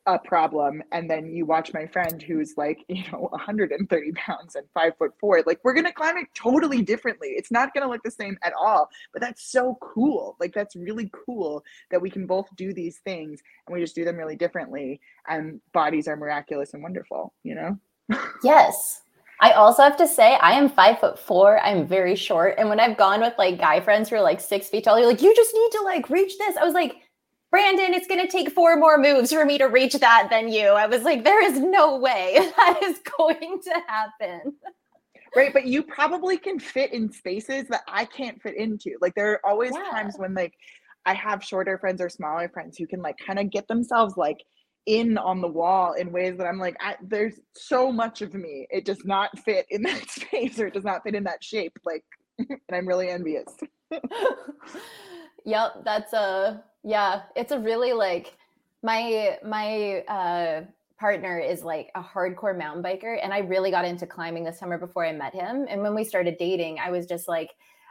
a 0.08 0.18
problem 0.18 0.82
and 0.92 1.10
then 1.10 1.30
you 1.30 1.44
watch 1.44 1.74
my 1.74 1.86
friend 1.86 2.22
who's 2.22 2.54
like 2.56 2.84
you 2.88 3.04
know 3.12 3.28
130 3.30 4.12
pounds 4.12 4.54
and 4.54 4.66
five 4.72 4.96
foot 4.96 5.12
four 5.20 5.42
like 5.46 5.60
we're 5.62 5.74
gonna 5.74 5.92
climb 5.92 6.16
it 6.16 6.26
totally 6.34 6.80
differently 6.80 7.28
it's 7.30 7.50
not 7.50 7.74
gonna 7.74 7.88
look 7.88 8.02
the 8.02 8.10
same 8.10 8.38
at 8.42 8.54
all 8.58 8.88
but 9.12 9.20
that's 9.20 9.50
so 9.52 9.76
cool 9.80 10.36
like 10.40 10.54
that's 10.54 10.74
really 10.74 11.10
cool 11.26 11.62
that 11.90 12.00
we 12.00 12.08
can 12.08 12.26
both 12.26 12.46
do 12.56 12.72
these 12.72 12.98
things 12.98 13.42
and 13.66 13.74
we 13.74 13.80
just 13.80 13.94
do 13.94 14.04
them 14.04 14.16
really 14.16 14.36
differently 14.36 14.98
and 15.28 15.60
bodies 15.72 16.08
are 16.08 16.16
miraculous 16.16 16.72
and 16.72 16.82
wonderful 16.82 17.34
you 17.42 17.54
know 17.54 17.78
Yes. 18.42 19.02
I 19.40 19.52
also 19.52 19.82
have 19.84 19.96
to 19.98 20.08
say, 20.08 20.34
I 20.34 20.52
am 20.52 20.68
five 20.68 20.98
foot 20.98 21.16
four. 21.16 21.60
I'm 21.60 21.86
very 21.86 22.16
short. 22.16 22.56
And 22.58 22.68
when 22.68 22.80
I've 22.80 22.96
gone 22.96 23.20
with 23.20 23.34
like 23.38 23.60
guy 23.60 23.80
friends 23.80 24.08
who 24.08 24.16
are 24.16 24.20
like 24.20 24.40
six 24.40 24.66
feet 24.66 24.82
tall, 24.82 24.98
you're 24.98 25.06
like, 25.06 25.22
you 25.22 25.34
just 25.36 25.54
need 25.54 25.70
to 25.72 25.82
like 25.82 26.10
reach 26.10 26.36
this. 26.38 26.56
I 26.56 26.64
was 26.64 26.74
like, 26.74 26.96
Brandon, 27.50 27.94
it's 27.94 28.06
going 28.06 28.20
to 28.20 28.30
take 28.30 28.50
four 28.50 28.76
more 28.76 28.98
moves 28.98 29.32
for 29.32 29.44
me 29.44 29.56
to 29.58 29.66
reach 29.66 29.94
that 29.94 30.28
than 30.30 30.48
you. 30.48 30.68
I 30.68 30.86
was 30.86 31.02
like, 31.02 31.24
there 31.24 31.42
is 31.44 31.58
no 31.58 31.96
way 31.96 32.36
that 32.56 32.80
is 32.82 33.00
going 33.18 33.60
to 33.62 33.82
happen. 33.88 34.52
right 35.36 35.52
but 35.52 35.66
you 35.66 35.82
probably 35.82 36.36
can 36.38 36.58
fit 36.58 36.92
in 36.94 37.12
spaces 37.12 37.68
that 37.68 37.82
i 37.86 38.02
can't 38.04 38.40
fit 38.40 38.56
into 38.56 38.96
like 39.02 39.14
there 39.14 39.32
are 39.32 39.40
always 39.44 39.72
Yeah. 39.74 39.90
times 39.90 40.14
when 40.16 40.32
like 40.34 40.54
i 41.04 41.12
have 41.12 41.44
shorter 41.44 41.76
friends 41.78 42.00
or 42.00 42.08
smaller 42.08 42.48
friends 42.48 42.78
who 42.78 42.86
can 42.86 43.02
like 43.02 43.16
kind 43.26 43.38
of 43.38 43.50
get 43.50 43.68
themselves 43.68 44.16
like 44.16 44.38
in 44.86 45.18
on 45.18 45.42
the 45.42 45.48
wall 45.48 45.92
in 45.92 46.12
ways 46.12 46.38
that 46.38 46.46
i'm 46.46 46.58
like 46.58 46.76
I, 46.80 46.96
there's 47.02 47.34
so 47.54 47.92
much 47.92 48.22
of 48.22 48.32
me 48.32 48.66
it 48.70 48.86
does 48.86 49.04
not 49.04 49.38
fit 49.40 49.66
in 49.68 49.82
that 49.88 50.08
space 50.08 50.58
or 50.58 50.66
it 50.68 50.72
does 50.74 50.84
not 50.84 51.02
fit 51.02 51.14
in 51.14 51.24
that 51.24 51.44
shape 51.44 51.78
like 51.84 52.04
and 52.38 52.58
i'm 52.72 52.88
really 52.88 53.10
envious 53.10 53.48
yep, 55.48 55.84
that's 55.84 56.12
a 56.12 56.62
yeah, 56.84 57.22
it's 57.34 57.52
a 57.52 57.58
really 57.58 57.92
like 57.92 58.36
my 58.82 59.38
my 59.44 60.00
uh 60.08 60.62
partner 61.00 61.38
is 61.38 61.62
like 61.62 61.90
a 61.94 62.02
hardcore 62.02 62.56
mountain 62.56 62.82
biker 62.82 63.18
and 63.22 63.32
I 63.32 63.38
really 63.38 63.70
got 63.70 63.84
into 63.84 64.06
climbing 64.06 64.44
this 64.44 64.58
summer 64.58 64.78
before 64.78 65.06
I 65.06 65.12
met 65.12 65.32
him 65.32 65.66
and 65.68 65.80
when 65.80 65.94
we 65.94 66.04
started 66.04 66.36
dating 66.38 66.80
I 66.80 66.90
was 66.90 67.06
just 67.06 67.28
like 67.28 67.50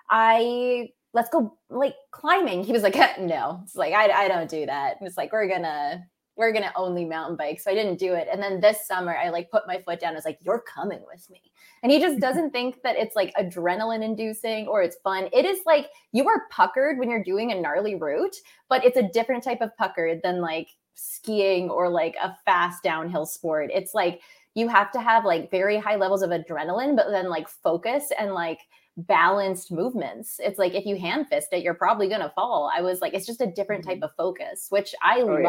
I 0.09 0.89
let's 1.13 1.29
go 1.29 1.57
like 1.69 1.95
climbing. 2.11 2.63
He 2.63 2.73
was 2.73 2.83
like 2.83 2.95
no. 3.19 3.61
It's 3.63 3.75
like 3.75 3.93
I, 3.93 4.25
I 4.25 4.27
don't 4.27 4.49
do 4.49 4.65
that. 4.65 4.97
It's 5.01 5.17
like 5.17 5.31
we're 5.31 5.47
gonna 5.47 6.05
we're 6.37 6.53
gonna 6.53 6.71
only 6.75 7.03
mountain 7.03 7.35
bike. 7.35 7.59
So 7.59 7.71
I 7.71 7.73
didn't 7.73 7.97
do 7.97 8.13
it. 8.13 8.27
And 8.31 8.41
then 8.41 8.61
this 8.61 8.87
summer 8.87 9.17
I 9.17 9.29
like 9.29 9.49
put 9.49 9.67
my 9.67 9.81
foot 9.81 9.99
down. 9.99 10.13
I 10.13 10.15
was 10.15 10.25
like 10.25 10.39
you're 10.41 10.61
coming 10.61 11.01
with 11.11 11.29
me. 11.29 11.41
And 11.83 11.91
he 11.91 11.99
just 11.99 12.19
doesn't 12.21 12.51
think 12.51 12.81
that 12.83 12.95
it's 12.95 13.15
like 13.15 13.33
adrenaline 13.35 14.03
inducing 14.03 14.67
or 14.67 14.83
it's 14.83 14.97
fun. 14.97 15.29
It 15.33 15.45
is 15.45 15.59
like 15.65 15.87
you 16.11 16.27
are 16.27 16.43
puckered 16.51 16.99
when 16.99 17.09
you're 17.09 17.23
doing 17.23 17.51
a 17.51 17.59
gnarly 17.59 17.95
route 17.95 18.35
but 18.69 18.85
it's 18.85 18.97
a 18.97 19.09
different 19.09 19.43
type 19.43 19.61
of 19.61 19.75
puckered 19.77 20.21
than 20.23 20.41
like 20.41 20.69
skiing 20.93 21.69
or 21.69 21.89
like 21.89 22.15
a 22.21 22.35
fast 22.45 22.83
downhill 22.83 23.25
sport. 23.25 23.69
It's 23.73 23.93
like 23.93 24.21
you 24.55 24.67
have 24.67 24.91
to 24.91 25.01
have 25.01 25.25
like 25.25 25.51
very 25.51 25.77
high 25.77 25.95
levels 25.95 26.21
of 26.21 26.29
adrenaline 26.29 26.95
but 26.95 27.09
then 27.09 27.29
like 27.29 27.47
focus 27.47 28.11
and 28.17 28.33
like 28.33 28.59
balanced 28.97 29.71
movements. 29.71 30.39
It's 30.39 30.57
like 30.57 30.73
if 30.73 30.85
you 30.85 30.97
hand 30.97 31.27
fist 31.27 31.49
it 31.51 31.63
you're 31.63 31.75
probably 31.75 32.09
gonna 32.09 32.31
fall. 32.35 32.71
I 32.75 32.81
was 32.81 33.01
like 33.01 33.13
it's 33.13 33.27
just 33.27 33.41
a 33.41 33.47
different 33.47 33.83
type 33.83 33.97
mm-hmm. 33.97 34.03
of 34.05 34.15
focus 34.15 34.67
which 34.69 34.93
i 35.03 35.21
Oh, 35.21 35.37
yeah. 35.37 35.47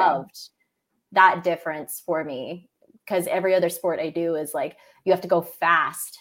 That 1.12 1.42
difference 1.42 2.02
for 2.04 2.24
me 2.24 2.68
because 3.04 3.26
every 3.26 3.54
other 3.54 3.68
sport 3.68 3.98
i 3.98 4.10
do 4.10 4.34
is 4.34 4.54
like 4.54 4.76
you 5.04 5.12
have 5.12 5.20
to 5.20 5.28
go 5.28 5.40
fast 5.40 6.18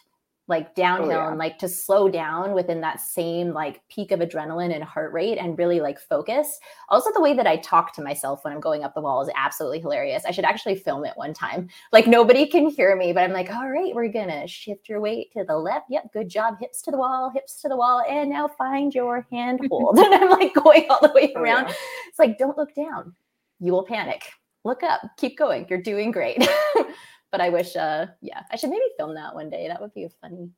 like 0.48 0.68
oh, 0.70 0.74
downhill 0.76 1.10
yeah. 1.10 1.30
and 1.30 1.38
like 1.38 1.58
to 1.60 1.68
slow 1.68 2.08
down 2.10 2.54
within 2.54 2.82
that 2.82 3.02
same 3.02 3.52
like 3.52 3.82
peak 3.90 4.12
of 4.12 4.20
adrenaline 4.20 4.74
and 4.74 4.84
heart 4.84 5.12
rate 5.12 5.38
and 5.38 5.58
really 5.58 5.80
like 5.80 6.00
focus. 6.00 6.60
Also, 6.90 7.12
the 7.14 7.22
way 7.22 7.34
that 7.34 7.48
I 7.48 7.58
talk 7.58 7.94
to 7.96 8.02
myself 8.02 8.44
when 8.44 8.54
I'm 8.54 8.60
going 8.60 8.84
up 8.84 8.94
the 8.94 9.02
wall 9.02 9.22
is 9.22 9.30
absolutely 9.36 9.80
hilarious. 9.80 10.24
I 10.26 10.32
should 10.32 10.46
actually 10.46 10.76
film 10.76 11.06
it 11.06 11.14
one 11.16 11.34
time. 11.34 11.68
Like 11.92 12.08
nobody 12.08 12.48
can 12.48 12.70
hear 12.70 12.96
me, 12.96 13.14
but 13.14 13.24
I'm 13.24 13.34
like, 13.34 13.52
all 13.52 13.70
right, 13.70 13.94
we're 13.94 14.08
gonna 14.08 14.48
shift 14.48 14.88
your 14.88 15.02
weight 15.02 15.32
to 15.34 15.44
the 15.44 15.58
left. 15.58 15.88
Yep, 15.90 16.14
good 16.14 16.30
job. 16.30 16.56
Hips 16.60 16.82
to 16.84 16.92
the 16.92 16.98
wall, 16.98 17.30
hips 17.34 17.62
to 17.62 17.68
the 17.68 17.78
wall, 17.78 18.04
and 18.10 18.30
now 18.30 18.48
find 18.48 18.96
your 18.96 19.28
hand 19.32 19.60
hold. 19.70 20.00
and 20.00 20.14
I'm 20.14 20.30
like 20.30 20.54
going 20.54 20.88
all 20.90 21.00
the 21.02 21.12
way 21.14 21.34
Oh, 21.36 21.42
around. 21.42 21.68
yeah. 21.68 21.74
It's 22.08 22.20
like, 22.20 22.38
don't 22.38 22.58
look 22.58 22.74
down. 22.74 23.16
You 23.60 23.74
will 23.74 23.84
panic. 23.84 24.24
Look 24.68 24.84
up. 24.84 25.00
Keep 25.16 25.38
going. 25.38 25.66
You're 25.70 25.82
doing 25.82 26.12
great. 26.12 26.46
but 27.32 27.40
I 27.40 27.48
wish, 27.48 27.78
uh, 27.78 28.08
yeah, 28.22 28.42
I 28.52 28.58
should 28.58 28.70
maybe 28.70 28.84
film 28.98 29.16
that 29.16 29.34
one 29.34 29.50
day. 29.50 29.70
That 29.70 29.80
would 29.80 29.94
be 29.94 30.04
a 30.04 30.10
funny 30.22 30.50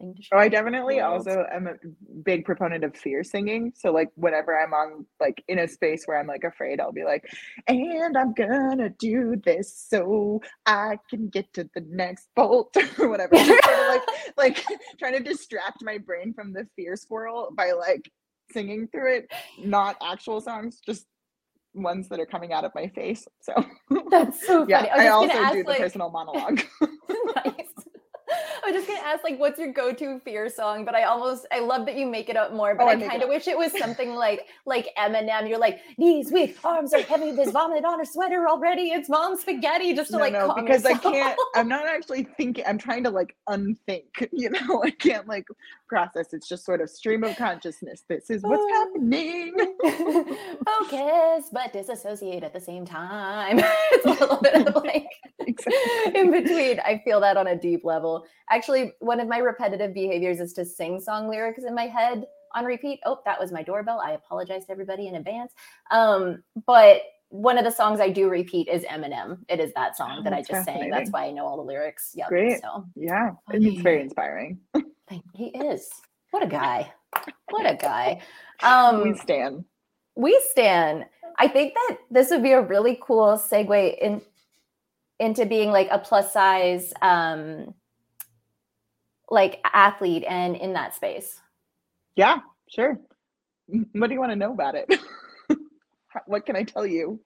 thing 0.00 0.16
to 0.16 0.20
show. 0.20 0.30
Oh, 0.34 0.40
I 0.40 0.48
definitely 0.48 0.98
also 0.98 1.46
am 1.52 1.68
a 1.68 1.74
big 2.24 2.44
proponent 2.44 2.82
of 2.82 2.96
fear 2.96 3.22
singing. 3.22 3.72
So 3.76 3.92
like 3.92 4.08
whenever 4.16 4.58
I'm 4.58 4.74
on 4.74 5.06
like 5.20 5.44
in 5.46 5.60
a 5.60 5.68
space 5.68 6.06
where 6.06 6.18
I'm 6.18 6.26
like 6.26 6.42
afraid, 6.42 6.80
I'll 6.80 6.90
be 6.90 7.04
like, 7.04 7.24
and 7.68 8.16
I'm 8.16 8.34
gonna 8.34 8.90
do 8.98 9.40
this 9.44 9.72
so 9.88 10.42
I 10.66 10.98
can 11.08 11.28
get 11.28 11.52
to 11.52 11.70
the 11.72 11.84
next 11.88 12.30
bolt 12.34 12.76
or 12.98 13.08
whatever. 13.08 13.36
Just 13.36 13.64
sort 13.64 13.78
of 13.78 13.86
like 13.86 14.02
like 14.36 14.64
trying 14.98 15.16
to 15.16 15.22
distract 15.22 15.84
my 15.84 15.98
brain 15.98 16.34
from 16.34 16.52
the 16.52 16.66
fear 16.74 16.96
squirrel 16.96 17.52
by 17.56 17.70
like 17.70 18.10
singing 18.50 18.88
through 18.88 19.18
it, 19.18 19.32
not 19.58 19.96
actual 20.02 20.40
songs, 20.40 20.80
just 20.84 21.06
ones 21.74 22.08
that 22.08 22.20
are 22.20 22.26
coming 22.26 22.52
out 22.52 22.64
of 22.64 22.72
my 22.74 22.88
face. 22.88 23.26
So 23.40 23.54
That's 24.10 24.46
so 24.46 24.60
funny. 24.60 24.70
yeah, 24.70 24.86
I 24.94 25.06
I, 25.06 25.08
also 25.08 25.32
ask, 25.32 25.52
do 25.54 25.62
the 25.62 25.68
like- 25.70 25.78
personal 25.80 26.10
monologue. 26.10 26.60
nice. 27.36 27.66
I 28.64 28.70
was 28.70 28.74
just 28.76 28.86
gonna 28.86 29.00
ask, 29.06 29.22
like, 29.24 29.38
what's 29.38 29.58
your 29.58 29.72
go-to 29.72 30.18
fear 30.20 30.48
song? 30.48 30.86
But 30.86 30.94
I 30.94 31.02
almost, 31.02 31.46
I 31.52 31.58
love 31.58 31.84
that 31.84 31.96
you 31.96 32.06
make 32.06 32.30
it 32.30 32.36
up 32.36 32.54
more. 32.54 32.74
But 32.74 32.84
Oh, 32.84 32.88
I 32.88 32.92
I 32.92 33.08
kind 33.08 33.22
of 33.22 33.28
wish 33.28 33.46
it 33.46 33.58
was 33.58 33.76
something 33.78 34.14
like, 34.14 34.46
like 34.64 34.88
Eminem. 34.96 35.48
You're 35.48 35.58
like, 35.58 35.80
knees 35.98 36.32
weak, 36.32 36.56
arms 36.64 36.94
are 36.94 37.02
heavy. 37.02 37.32
There's 37.32 37.50
vomit 37.50 37.84
on 37.84 37.98
her 37.98 38.06
sweater 38.06 38.48
already. 38.48 38.84
It's 38.92 39.08
mom 39.10 39.36
spaghetti. 39.36 39.92
Just 39.94 40.12
to 40.12 40.16
no, 40.16 40.22
like, 40.22 40.32
no, 40.32 40.54
because 40.54 40.86
I 40.86 40.94
can't. 40.94 41.38
I'm 41.54 41.68
not 41.68 41.86
actually 41.86 42.22
thinking. 42.38 42.64
I'm 42.66 42.78
trying 42.78 43.04
to 43.04 43.10
like 43.10 43.36
unthink. 43.48 44.28
You 44.32 44.48
know, 44.50 44.82
I 44.82 44.90
can't 44.92 45.28
like 45.28 45.46
process. 45.92 46.32
It's 46.32 46.48
just 46.48 46.64
sort 46.64 46.80
of 46.80 46.88
stream 46.88 47.22
of 47.22 47.36
consciousness. 47.36 48.04
This 48.08 48.30
is 48.30 48.42
what's 48.42 48.62
Oh. 48.64 48.90
happening. 48.94 49.52
Focus, 50.66 51.50
but 51.52 51.72
disassociate 51.72 52.42
at 52.42 52.54
the 52.54 52.60
same 52.60 52.86
time. 52.86 53.60
it's 53.92 54.06
a 54.06 54.08
little 54.20 54.38
bit 54.40 54.66
of 54.66 54.74
like 54.82 55.06
Exactly. 55.40 56.18
in 56.20 56.30
between. 56.30 56.80
I 56.80 57.02
feel 57.04 57.20
that 57.20 57.36
on 57.36 57.48
a 57.48 57.56
deep 57.56 57.84
level. 57.84 58.24
Actually, 58.50 58.92
one 59.00 59.20
of 59.20 59.28
my 59.28 59.38
repetitive 59.38 59.92
behaviors 59.92 60.40
is 60.40 60.54
to 60.54 60.64
sing 60.64 60.98
song 60.98 61.28
lyrics 61.28 61.64
in 61.64 61.74
my 61.74 61.86
head 61.88 62.24
on 62.54 62.64
repeat. 62.64 63.00
Oh, 63.04 63.18
that 63.26 63.38
was 63.38 63.52
my 63.52 63.62
doorbell. 63.62 64.00
I 64.02 64.12
apologize 64.12 64.64
to 64.66 64.72
everybody 64.72 65.08
in 65.08 65.16
advance. 65.16 65.52
Um, 65.90 66.42
but 66.66 67.02
one 67.28 67.56
of 67.58 67.64
the 67.64 67.70
songs 67.70 67.98
I 68.00 68.10
do 68.10 68.28
repeat 68.28 68.68
is 68.68 68.82
Eminem. 68.84 69.38
It 69.48 69.58
is 69.60 69.72
that 69.74 69.96
song 69.96 70.16
Oh, 70.20 70.22
that 70.24 70.32
I 70.34 70.42
just 70.42 70.64
sang. 70.66 70.90
That's 70.90 71.10
why 71.10 71.24
I 71.26 71.30
know 71.32 71.46
all 71.46 71.56
the 71.56 71.62
lyrics. 71.62 72.12
Yep. 72.14 72.28
Great. 72.28 72.60
So 72.62 72.84
Yeah, 72.94 73.30
it's 73.50 73.80
very 73.82 74.00
inspiring. 74.02 74.58
Thank- 75.12 75.24
he 75.34 75.46
is. 75.46 75.88
What 76.30 76.42
a 76.42 76.46
guy. 76.46 76.92
What 77.50 77.66
a 77.70 77.74
guy. 77.76 78.22
Um, 78.62 79.02
we 79.02 79.14
stand. 79.18 79.64
we 80.14 80.40
stand 80.50 81.04
i 81.36 81.48
think 81.48 81.74
that 81.74 81.96
this 82.12 82.30
would 82.30 82.44
be 82.44 82.52
a 82.52 82.60
really 82.62 82.96
cool 83.02 83.36
segue 83.36 83.98
in 83.98 84.22
into 85.18 85.44
being 85.46 85.72
like 85.72 85.88
a 85.90 85.98
plus 85.98 86.32
size 86.32 86.92
um 87.02 87.74
like 89.30 89.58
athlete 89.74 90.22
and 90.28 90.54
in 90.54 90.74
that 90.74 90.94
space 90.94 91.40
Yeah, 92.14 92.38
sure. 92.68 93.00
What 93.94 94.06
do 94.06 94.14
you 94.14 94.20
want 94.20 94.30
to 94.30 94.36
know 94.36 94.52
about 94.52 94.76
it? 94.76 94.86
What 96.26 96.46
can 96.46 96.54
I 96.54 96.62
tell 96.62 96.86
you? 96.86 97.18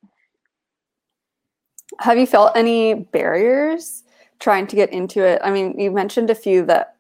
Have 2.01 2.17
you 2.19 2.27
felt 2.27 2.57
any 2.57 2.95
barriers 2.95 4.05
trying 4.39 4.67
to 4.69 4.77
get 4.77 4.91
into 4.91 5.23
it? 5.23 5.41
I 5.45 5.51
mean, 5.51 5.79
you 5.79 5.91
mentioned 5.91 6.31
a 6.31 6.35
few 6.35 6.65
that 6.67 6.96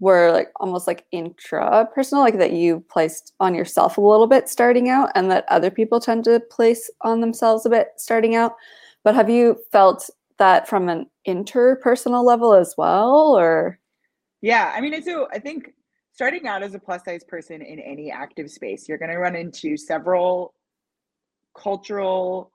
were 0.00 0.32
like 0.32 0.50
almost 0.56 0.86
like 0.86 1.04
intra 1.12 1.88
personal, 1.94 2.24
like 2.24 2.38
that 2.38 2.52
you 2.52 2.84
placed 2.88 3.34
on 3.38 3.54
yourself 3.54 3.96
a 3.96 4.00
little 4.00 4.26
bit 4.26 4.48
starting 4.48 4.88
out, 4.88 5.10
and 5.14 5.30
that 5.30 5.44
other 5.48 5.70
people 5.70 6.00
tend 6.00 6.24
to 6.24 6.40
place 6.50 6.90
on 7.02 7.20
themselves 7.20 7.64
a 7.66 7.70
bit 7.70 7.88
starting 7.96 8.34
out. 8.34 8.54
But 9.04 9.14
have 9.14 9.30
you 9.30 9.58
felt 9.70 10.08
that 10.38 10.68
from 10.68 10.88
an 10.88 11.06
interpersonal 11.28 12.24
level 12.24 12.54
as 12.54 12.74
well, 12.76 13.38
or? 13.38 13.78
Yeah, 14.40 14.72
I 14.74 14.80
mean, 14.80 14.94
I 14.94 15.00
do. 15.00 15.26
I 15.32 15.38
think 15.38 15.74
starting 16.12 16.46
out 16.46 16.62
as 16.62 16.74
a 16.74 16.78
plus 16.78 17.04
size 17.04 17.24
person 17.24 17.62
in 17.62 17.78
any 17.78 18.10
active 18.10 18.50
space, 18.50 18.88
you're 18.88 18.98
going 18.98 19.10
to 19.10 19.18
run 19.18 19.36
into 19.36 19.76
several 19.76 20.54
cultural 21.54 22.52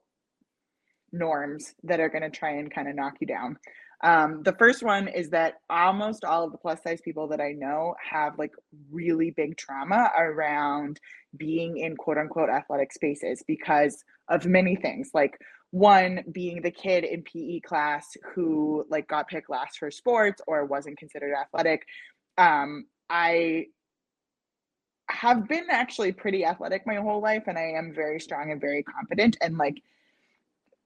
norms 1.11 1.75
that 1.83 1.99
are 1.99 2.09
going 2.09 2.23
to 2.23 2.29
try 2.29 2.51
and 2.51 2.73
kind 2.73 2.87
of 2.87 2.95
knock 2.95 3.15
you 3.19 3.27
down. 3.27 3.57
Um, 4.03 4.43
the 4.43 4.53
first 4.53 4.83
one 4.83 5.07
is 5.07 5.29
that 5.29 5.55
almost 5.69 6.23
all 6.23 6.43
of 6.45 6.51
the 6.51 6.57
plus 6.57 6.81
size 6.83 7.01
people 7.01 7.27
that 7.29 7.41
I 7.41 7.51
know 7.53 7.95
have 8.11 8.37
like 8.37 8.53
really 8.91 9.31
big 9.31 9.57
trauma 9.57 10.11
around 10.17 10.99
being 11.37 11.77
in 11.77 11.95
quote 11.95 12.17
unquote 12.17 12.49
athletic 12.49 12.93
spaces 12.93 13.43
because 13.47 14.03
of 14.29 14.45
many 14.45 14.75
things. 14.75 15.11
Like, 15.13 15.37
one 15.75 16.23
being 16.31 16.61
the 16.61 16.71
kid 16.71 17.03
in 17.03 17.21
PE 17.23 17.59
class 17.59 18.15
who 18.33 18.85
like 18.89 19.09
got 19.09 19.27
picked 19.27 19.49
last 19.49 19.77
for 19.77 19.91
sports 19.91 20.41
or 20.47 20.63
wasn't 20.63 20.97
considered 20.97 21.33
athletic. 21.35 21.85
Um, 22.37 22.85
I 23.09 23.65
have 25.09 25.49
been 25.49 25.65
actually 25.69 26.13
pretty 26.13 26.45
athletic 26.45 26.87
my 26.87 26.95
whole 26.95 27.21
life 27.21 27.43
and 27.47 27.57
I 27.57 27.73
am 27.77 27.93
very 27.93 28.21
strong 28.21 28.51
and 28.51 28.61
very 28.61 28.83
confident 28.83 29.35
and 29.41 29.57
like 29.57 29.81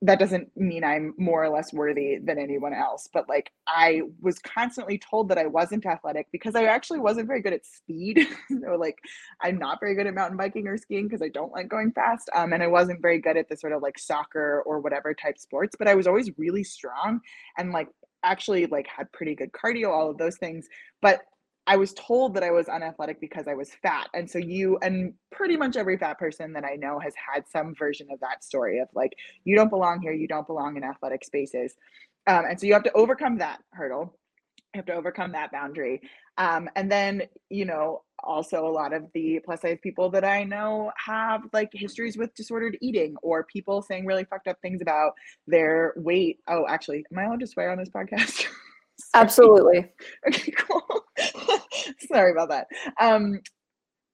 that 0.02 0.18
doesn't 0.18 0.50
mean 0.56 0.82
I'm 0.82 1.12
more 1.18 1.44
or 1.44 1.50
less 1.50 1.74
worthy 1.74 2.16
than 2.16 2.38
anyone 2.38 2.72
else, 2.72 3.08
but 3.12 3.28
like 3.28 3.52
I 3.66 4.02
was 4.22 4.38
constantly 4.38 4.98
told 4.98 5.28
that 5.28 5.36
I 5.36 5.46
wasn't 5.46 5.84
athletic 5.84 6.28
because 6.32 6.54
I 6.54 6.64
actually 6.64 7.00
wasn't 7.00 7.26
very 7.26 7.42
good 7.42 7.52
at 7.52 7.66
speed. 7.66 8.26
so 8.48 8.76
like 8.76 8.98
I'm 9.42 9.58
not 9.58 9.78
very 9.78 9.94
good 9.94 10.06
at 10.06 10.14
mountain 10.14 10.38
biking 10.38 10.66
or 10.66 10.78
skiing 10.78 11.06
because 11.06 11.20
I 11.20 11.28
don't 11.28 11.52
like 11.52 11.68
going 11.68 11.92
fast. 11.92 12.30
Um, 12.34 12.54
and 12.54 12.62
I 12.62 12.66
wasn't 12.66 13.02
very 13.02 13.20
good 13.20 13.36
at 13.36 13.50
the 13.50 13.56
sort 13.56 13.74
of 13.74 13.82
like 13.82 13.98
soccer 13.98 14.62
or 14.64 14.80
whatever 14.80 15.12
type 15.12 15.38
sports, 15.38 15.76
but 15.78 15.86
I 15.86 15.94
was 15.94 16.06
always 16.06 16.30
really 16.38 16.64
strong 16.64 17.20
and 17.58 17.72
like 17.72 17.88
actually 18.22 18.66
like 18.66 18.86
had 18.86 19.12
pretty 19.12 19.34
good 19.34 19.52
cardio, 19.52 19.90
all 19.90 20.10
of 20.10 20.16
those 20.16 20.36
things. 20.38 20.66
But 21.02 21.20
I 21.70 21.76
was 21.76 21.94
told 21.94 22.34
that 22.34 22.42
I 22.42 22.50
was 22.50 22.68
unathletic 22.68 23.20
because 23.20 23.46
I 23.46 23.54
was 23.54 23.70
fat. 23.80 24.08
And 24.12 24.28
so 24.28 24.38
you 24.38 24.76
and 24.82 25.14
pretty 25.30 25.56
much 25.56 25.76
every 25.76 25.96
fat 25.96 26.18
person 26.18 26.52
that 26.54 26.64
I 26.64 26.74
know 26.74 26.98
has 26.98 27.14
had 27.14 27.44
some 27.48 27.76
version 27.76 28.08
of 28.10 28.18
that 28.18 28.42
story 28.42 28.80
of 28.80 28.88
like, 28.92 29.12
you 29.44 29.54
don't 29.54 29.68
belong 29.68 30.00
here, 30.02 30.12
you 30.12 30.26
don't 30.26 30.48
belong 30.48 30.76
in 30.76 30.82
athletic 30.82 31.24
spaces. 31.24 31.76
Um, 32.26 32.44
and 32.46 32.58
so 32.58 32.66
you 32.66 32.72
have 32.72 32.82
to 32.82 32.92
overcome 32.94 33.38
that 33.38 33.60
hurdle. 33.70 34.18
You 34.74 34.78
have 34.78 34.86
to 34.86 34.94
overcome 34.94 35.30
that 35.30 35.52
boundary. 35.52 36.00
Um, 36.38 36.68
and 36.74 36.90
then, 36.90 37.22
you 37.50 37.66
know, 37.66 38.02
also 38.24 38.66
a 38.66 38.68
lot 38.68 38.92
of 38.92 39.04
the 39.14 39.38
plus 39.44 39.60
size 39.60 39.78
people 39.80 40.10
that 40.10 40.24
I 40.24 40.42
know 40.42 40.90
have 40.96 41.42
like 41.52 41.70
histories 41.72 42.16
with 42.16 42.34
disordered 42.34 42.78
eating 42.80 43.14
or 43.22 43.44
people 43.44 43.80
saying 43.80 44.06
really 44.06 44.24
fucked 44.24 44.48
up 44.48 44.56
things 44.60 44.82
about 44.82 45.12
their 45.46 45.92
weight. 45.94 46.40
Oh, 46.48 46.66
actually, 46.68 47.04
am 47.12 47.18
I 47.20 47.26
allowed 47.26 47.40
to 47.40 47.46
swear 47.46 47.70
on 47.70 47.78
this 47.78 47.90
podcast? 47.90 48.46
Absolutely. 49.14 49.86
Okay, 50.26 50.52
cool. 50.52 51.04
Sorry 52.12 52.32
about 52.32 52.50
that. 52.50 52.66
Um, 53.00 53.40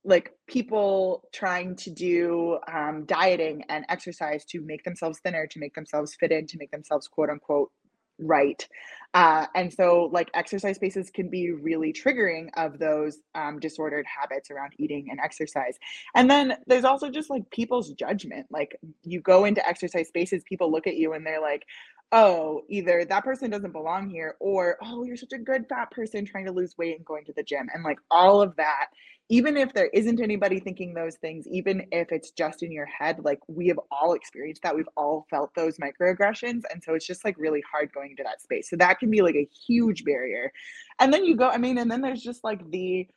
like 0.05 0.31
people 0.47 1.25
trying 1.33 1.75
to 1.77 1.91
do 1.91 2.59
um, 2.73 3.05
dieting 3.07 3.65
and 3.69 3.85
exercise 3.89 4.45
to 4.47 4.61
make 4.61 4.85
themselves 4.85 5.19
thinner, 5.19 5.47
to 5.49 5.59
make 5.59 5.75
themselves 5.75 6.15
fit 6.19 6.31
in, 6.31 6.47
to 6.47 6.59
make 6.59 6.71
themselves 6.71 7.09
quote 7.09 7.29
unquote 7.29 7.71
right. 8.19 8.67
Uh, 9.15 9.47
and 9.55 9.73
so, 9.73 10.11
like, 10.13 10.31
exercise 10.35 10.77
spaces 10.77 11.11
can 11.11 11.31
be 11.31 11.51
really 11.51 11.93
triggering 11.93 12.49
of 12.57 12.79
those 12.79 13.19
um, 13.35 13.59
disordered 13.59 14.05
habits 14.07 14.51
around 14.51 14.73
eating 14.79 15.09
and 15.11 15.19
exercise. 15.21 15.77
And 16.15 16.31
then 16.31 16.57
there's 16.67 16.85
also 16.85 17.11
just 17.11 17.31
like 17.31 17.49
people's 17.51 17.91
judgment. 17.93 18.47
Like, 18.51 18.77
you 19.03 19.21
go 19.21 19.45
into 19.45 19.67
exercise 19.67 20.09
spaces, 20.09 20.43
people 20.47 20.71
look 20.71 20.87
at 20.87 20.97
you 20.97 21.15
and 21.15 21.27
they're 21.27 21.41
like, 21.41 21.65
oh, 22.13 22.63
either 22.69 23.05
that 23.05 23.25
person 23.25 23.51
doesn't 23.51 23.73
belong 23.73 24.09
here, 24.09 24.37
or 24.39 24.79
oh, 24.83 25.05
you're 25.05 25.17
such 25.17 25.33
a 25.33 25.39
good 25.39 25.67
fat 25.69 25.91
person 25.91 26.25
trying 26.25 26.47
to 26.47 26.53
lose 26.53 26.77
weight 26.79 26.97
and 26.97 27.05
going 27.05 27.25
to 27.25 27.33
the 27.33 27.43
gym. 27.43 27.69
And 27.75 27.83
like 27.83 27.99
all 28.11 28.41
of 28.41 28.55
that, 28.57 28.87
even 29.29 29.57
if 29.57 29.73
there 29.75 29.91
isn't 29.93 30.21
anybody 30.21 30.61
thinking 30.61 30.95
those 30.95 31.17
things, 31.17 31.47
even 31.49 31.87
if 31.91 32.13
it's 32.13 32.31
just 32.31 32.63
in 32.63 32.71
your 32.71 32.87
head, 32.87 33.19
like 33.25 33.41
we 33.49 33.67
have 33.69 33.81
all 33.91 34.13
experienced 34.13 34.63
that. 34.63 34.77
We've 34.77 34.89
all 34.97 35.27
felt 35.31 35.51
those 35.57 35.79
microaggressions. 35.79 36.63
And 36.71 36.83
so 36.83 36.95
it's 36.95 37.07
just 37.07 37.25
like 37.25 37.37
really 37.39 37.63
hard 37.71 37.93
going 37.93 38.13
into 38.13 38.23
that 38.23 38.41
space. 38.41 38.71
So 38.71 38.77
that 38.77 39.01
can 39.01 39.11
be 39.11 39.23
like 39.23 39.35
a 39.35 39.49
huge 39.67 40.05
barrier. 40.05 40.53
And 41.01 41.13
then 41.13 41.25
you 41.25 41.35
go, 41.35 41.49
I 41.49 41.59
mean, 41.59 41.79
and 41.79 41.91
then 41.91 42.03
there's 42.03 42.23
just 42.23 42.45
like 42.45 42.71
the 42.71 43.09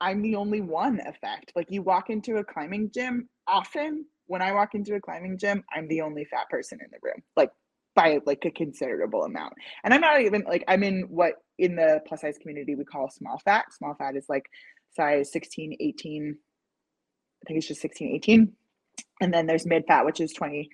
I'm 0.00 0.20
the 0.20 0.36
only 0.36 0.60
one 0.60 1.00
effect. 1.06 1.52
Like 1.56 1.70
you 1.70 1.80
walk 1.80 2.10
into 2.10 2.36
a 2.36 2.44
climbing 2.44 2.90
gym, 2.92 3.28
often 3.46 4.04
when 4.26 4.42
I 4.42 4.52
walk 4.52 4.74
into 4.74 4.94
a 4.96 5.00
climbing 5.00 5.38
gym, 5.38 5.64
I'm 5.74 5.88
the 5.88 6.02
only 6.02 6.24
fat 6.26 6.50
person 6.50 6.78
in 6.82 6.88
the 6.90 6.98
room. 7.02 7.22
Like 7.36 7.50
by 7.94 8.18
like 8.26 8.44
a 8.44 8.50
considerable 8.50 9.24
amount. 9.24 9.54
And 9.82 9.94
I'm 9.94 10.00
not 10.00 10.20
even 10.20 10.44
like 10.46 10.64
I'm 10.68 10.82
in 10.82 11.02
what 11.02 11.34
in 11.58 11.76
the 11.76 12.00
plus 12.06 12.22
size 12.22 12.38
community 12.38 12.74
we 12.74 12.84
call 12.84 13.10
small 13.10 13.38
fat. 13.44 13.72
Small 13.72 13.94
fat 13.94 14.16
is 14.16 14.26
like 14.28 14.46
size 14.94 15.32
16, 15.32 15.76
18. 15.80 16.36
I 17.42 17.46
think 17.46 17.58
it's 17.58 17.68
just 17.68 17.80
16, 17.82 18.14
18. 18.16 18.52
And 19.20 19.32
then 19.32 19.46
there's 19.46 19.66
mid 19.66 19.84
fat, 19.86 20.04
which 20.04 20.20
is 20.20 20.32
20, 20.32 20.68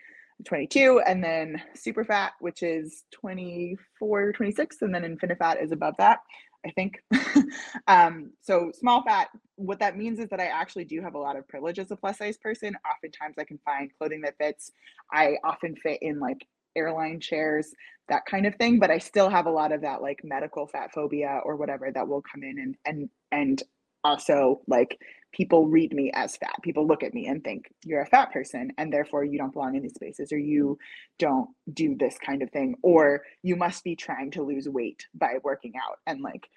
22. 0.45 1.03
And 1.07 1.23
then 1.23 1.63
super 1.75 2.05
fat, 2.05 2.33
which 2.41 2.63
is 2.63 3.05
24, 3.13 4.33
26. 4.33 4.83
And 4.83 4.95
then 4.95 5.05
infinite 5.05 5.39
fat 5.39 5.61
is 5.61 5.73
above 5.73 5.95
that, 5.99 6.21
I 6.65 6.71
think. 6.71 7.03
um, 7.87 8.33
so 8.41 8.71
small 8.79 9.03
fat, 9.03 9.29
what 9.57 9.81
that 9.81 9.97
means 9.97 10.19
is 10.19 10.29
that 10.31 10.41
I 10.41 10.47
actually 10.47 10.85
do 10.85 11.03
have 11.03 11.15
a 11.15 11.19
lot 11.19 11.37
of 11.37 11.49
privilege 11.49 11.79
as 11.79 11.91
a 11.91 11.97
plus 11.97 12.19
size 12.19 12.39
person. 12.39 12.77
Oftentimes 12.91 13.37
I 13.39 13.45
can 13.45 13.59
find 13.65 13.91
clothing 13.99 14.23
that 14.23 14.39
fits. 14.39 14.73
I 15.13 15.37
often 15.45 15.77
fit 15.77 15.99
in 16.03 16.19
like 16.19 16.47
airline 16.81 17.21
chairs, 17.21 17.73
that 18.09 18.27
kind 18.27 18.47
of 18.47 18.57
thing. 18.57 18.79
But 18.79 18.91
I 18.91 18.99
still 18.99 19.31
have 19.31 19.47
a 19.47 19.51
lot 19.51 19.73
of 19.73 19.83
that 19.83 20.03
like 20.03 20.21
medical 20.25 20.67
fat 20.67 20.93
phobia 20.93 21.41
or 21.45 21.57
whatever 21.57 21.91
that 21.93 22.09
will 22.09 22.23
come 22.23 22.43
in 22.43 22.59
and 22.59 22.77
and 22.85 23.11
and 23.33 23.63
also 24.05 24.63
like 24.67 24.99
people 25.33 25.69
read 25.69 25.93
me 25.93 26.11
as 26.15 26.37
fat. 26.37 26.57
People 26.63 26.87
look 26.87 27.03
at 27.03 27.15
me 27.15 27.27
and 27.29 27.45
think 27.45 27.73
you're 27.85 28.03
a 28.03 28.07
fat 28.07 28.33
person 28.33 28.73
and 28.79 28.93
therefore 28.93 29.25
you 29.25 29.39
don't 29.39 29.53
belong 29.53 29.77
in 29.77 29.83
these 29.83 29.95
spaces 29.95 30.33
or 30.33 30.39
you 30.39 30.79
don't 31.19 31.51
do 31.73 31.95
this 31.97 32.17
kind 32.25 32.43
of 32.43 32.51
thing 32.51 32.75
or 32.83 33.23
you 33.43 33.57
must 33.57 33.85
be 33.85 33.95
trying 33.95 34.31
to 34.33 34.43
lose 34.43 34.69
weight 34.69 35.07
by 35.15 35.35
working 35.45 35.75
out 35.77 35.99
and 36.07 36.23
like 36.23 36.49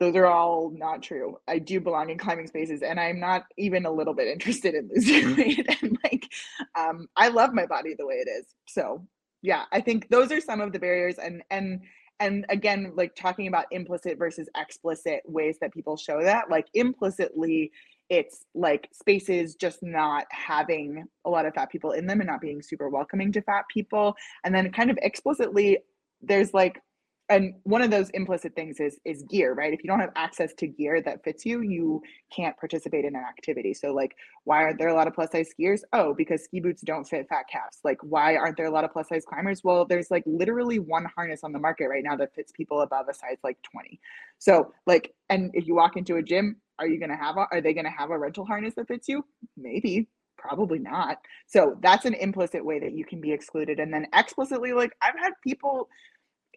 those 0.00 0.16
are 0.16 0.26
all 0.26 0.72
not 0.74 1.02
true. 1.02 1.38
I 1.46 1.58
do 1.58 1.80
belong 1.80 2.10
in 2.10 2.18
climbing 2.18 2.48
spaces 2.48 2.82
and 2.82 2.98
I'm 2.98 3.20
not 3.20 3.44
even 3.56 3.86
a 3.86 3.92
little 3.92 4.14
bit 4.14 4.28
interested 4.28 4.74
in 4.74 4.90
losing 4.92 5.36
weight 5.38 5.66
and 5.82 5.98
like 6.04 6.28
um 6.74 7.08
I 7.16 7.28
love 7.28 7.52
my 7.54 7.66
body 7.66 7.94
the 7.96 8.06
way 8.06 8.16
it 8.16 8.28
is. 8.28 8.46
So, 8.66 9.06
yeah, 9.44 9.64
I 9.72 9.82
think 9.82 10.08
those 10.08 10.32
are 10.32 10.40
some 10.40 10.62
of 10.62 10.72
the 10.72 10.78
barriers 10.78 11.18
and 11.18 11.42
and 11.50 11.82
and 12.18 12.46
again 12.48 12.92
like 12.94 13.14
talking 13.14 13.46
about 13.46 13.66
implicit 13.72 14.18
versus 14.18 14.48
explicit 14.56 15.20
ways 15.26 15.58
that 15.60 15.74
people 15.74 15.98
show 15.98 16.22
that 16.22 16.48
like 16.48 16.66
implicitly 16.72 17.70
it's 18.08 18.46
like 18.54 18.88
spaces 18.92 19.54
just 19.54 19.82
not 19.82 20.24
having 20.30 21.04
a 21.26 21.30
lot 21.30 21.44
of 21.44 21.52
fat 21.52 21.70
people 21.70 21.92
in 21.92 22.06
them 22.06 22.20
and 22.20 22.28
not 22.28 22.40
being 22.40 22.62
super 22.62 22.88
welcoming 22.88 23.32
to 23.32 23.42
fat 23.42 23.64
people 23.68 24.14
and 24.44 24.54
then 24.54 24.72
kind 24.72 24.90
of 24.90 24.98
explicitly 25.02 25.76
there's 26.22 26.54
like 26.54 26.80
and 27.28 27.54
one 27.62 27.80
of 27.80 27.90
those 27.90 28.10
implicit 28.10 28.54
things 28.54 28.80
is 28.80 28.98
is 29.04 29.22
gear 29.24 29.54
right? 29.54 29.72
If 29.72 29.82
you 29.82 29.88
don't 29.88 30.00
have 30.00 30.12
access 30.16 30.52
to 30.54 30.66
gear 30.66 31.00
that 31.02 31.24
fits 31.24 31.46
you 31.46 31.62
you 31.62 32.02
can't 32.34 32.56
participate 32.56 33.04
in 33.04 33.16
an 33.16 33.22
activity. 33.22 33.74
So 33.74 33.92
like 33.92 34.14
why 34.44 34.62
aren't 34.62 34.78
there 34.78 34.88
a 34.88 34.94
lot 34.94 35.06
of 35.06 35.14
plus 35.14 35.30
size 35.32 35.48
skiers? 35.58 35.80
Oh 35.92 36.14
because 36.14 36.44
ski 36.44 36.60
boots 36.60 36.82
don't 36.82 37.04
fit 37.04 37.26
fat 37.28 37.46
calves. 37.50 37.78
Like 37.84 37.98
why 38.02 38.36
aren't 38.36 38.56
there 38.56 38.66
a 38.66 38.70
lot 38.70 38.84
of 38.84 38.92
plus 38.92 39.08
size 39.08 39.24
climbers? 39.24 39.62
Well 39.64 39.84
there's 39.84 40.10
like 40.10 40.24
literally 40.26 40.78
one 40.78 41.06
harness 41.16 41.44
on 41.44 41.52
the 41.52 41.58
market 41.58 41.88
right 41.88 42.04
now 42.04 42.16
that 42.16 42.34
fits 42.34 42.52
people 42.52 42.82
above 42.82 43.08
a 43.08 43.14
size 43.14 43.38
like 43.42 43.58
20 43.62 44.00
so 44.38 44.72
like 44.86 45.14
and 45.30 45.50
if 45.54 45.66
you 45.66 45.74
walk 45.74 45.96
into 45.96 46.16
a 46.16 46.22
gym 46.22 46.56
are 46.78 46.88
you 46.88 46.98
going 46.98 47.10
to 47.10 47.16
have 47.16 47.36
a, 47.36 47.46
are 47.52 47.60
they 47.60 47.72
going 47.72 47.84
to 47.84 47.90
have 47.90 48.10
a 48.10 48.18
rental 48.18 48.44
harness 48.44 48.74
that 48.74 48.88
fits 48.88 49.08
you? 49.08 49.24
Maybe 49.56 50.08
probably 50.36 50.78
not. 50.78 51.18
So 51.46 51.78
that's 51.80 52.04
an 52.04 52.14
implicit 52.14 52.64
way 52.64 52.78
that 52.80 52.92
you 52.92 53.04
can 53.04 53.20
be 53.20 53.32
excluded. 53.32 53.78
And 53.78 53.92
then 53.92 54.06
explicitly 54.12 54.72
like 54.72 54.92
i've 55.00 55.18
had 55.18 55.32
people 55.42 55.88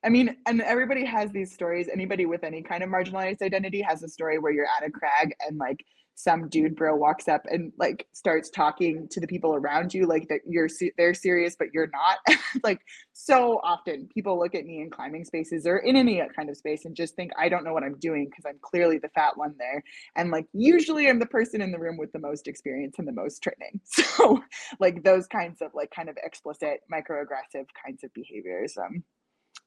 I 0.03 0.09
mean, 0.09 0.35
and 0.45 0.61
everybody 0.61 1.05
has 1.05 1.31
these 1.31 1.53
stories. 1.53 1.89
Anybody 1.91 2.25
with 2.25 2.43
any 2.43 2.61
kind 2.61 2.83
of 2.83 2.89
marginalized 2.89 3.41
identity 3.41 3.81
has 3.81 4.03
a 4.03 4.09
story 4.09 4.39
where 4.39 4.51
you're 4.51 4.67
at 4.77 4.87
a 4.87 4.91
crag 4.91 5.35
and 5.47 5.57
like 5.57 5.83
some 6.17 6.49
dude 6.49 6.75
bro 6.75 6.95
walks 6.95 7.27
up 7.27 7.45
and 7.49 7.71
like 7.77 8.07
starts 8.11 8.49
talking 8.49 9.07
to 9.11 9.19
the 9.19 9.27
people 9.27 9.53
around 9.53 9.93
you 9.93 10.07
like 10.07 10.27
that 10.29 10.39
you're 10.47 10.67
they're 10.97 11.13
serious 11.13 11.55
but 11.57 11.67
you're 11.73 11.89
not. 11.93 12.17
Like 12.63 12.79
so 13.13 13.59
often 13.61 14.07
people 14.11 14.39
look 14.39 14.55
at 14.55 14.65
me 14.65 14.81
in 14.81 14.89
climbing 14.89 15.25
spaces 15.25 15.67
or 15.67 15.77
in 15.77 15.95
any 15.95 16.23
kind 16.35 16.49
of 16.49 16.57
space 16.57 16.85
and 16.85 16.95
just 16.95 17.15
think 17.15 17.31
i 17.37 17.47
don't 17.49 17.63
know 17.63 17.73
what 17.73 17.83
i'm 17.83 17.99
doing 17.99 18.25
because 18.25 18.45
i'm 18.47 18.57
clearly 18.61 18.97
the 18.97 19.09
fat 19.09 19.37
one 19.37 19.53
there. 19.59 19.83
And 20.15 20.31
like 20.31 20.47
usually 20.53 21.07
i'm 21.07 21.19
the 21.19 21.27
person 21.27 21.61
in 21.61 21.71
the 21.71 21.77
room 21.77 21.97
with 21.97 22.11
the 22.13 22.19
most 22.19 22.47
experience 22.47 22.95
and 22.97 23.07
the 23.07 23.11
most 23.11 23.43
training. 23.43 23.79
So 24.17 24.41
like 24.79 25.03
those 25.03 25.27
kinds 25.27 25.61
of 25.61 25.71
like 25.75 25.91
kind 25.91 26.09
of 26.09 26.17
explicit 26.23 26.79
microaggressive 26.91 27.65
kinds 27.85 28.03
of 28.03 28.11
behaviors 28.13 28.75
um 28.77 29.03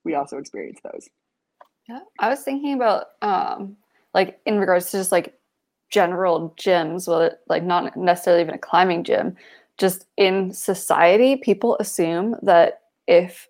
we 0.05 0.15
also 0.15 0.39
experience 0.39 0.81
those 0.83 1.09
yeah 1.89 2.01
i 2.19 2.29
was 2.29 2.41
thinking 2.41 2.75
about 2.75 3.07
um 3.23 3.77
like 4.15 4.41
in 4.47 4.59
regards 4.59 4.91
to 4.91 4.99
just 4.99 5.13
like 5.13 5.41
general 5.91 6.55
gyms, 6.57 7.07
well, 7.07 7.31
like 7.49 7.65
not 7.65 7.97
necessarily 7.97 8.43
even 8.43 8.55
a 8.55 8.59
climbing 8.59 9.05
gym, 9.05 9.37
just 9.77 10.07
in 10.17 10.53
society, 10.53 11.37
people 11.37 11.77
assume 11.79 12.37
that 12.43 12.83
if 13.07 13.49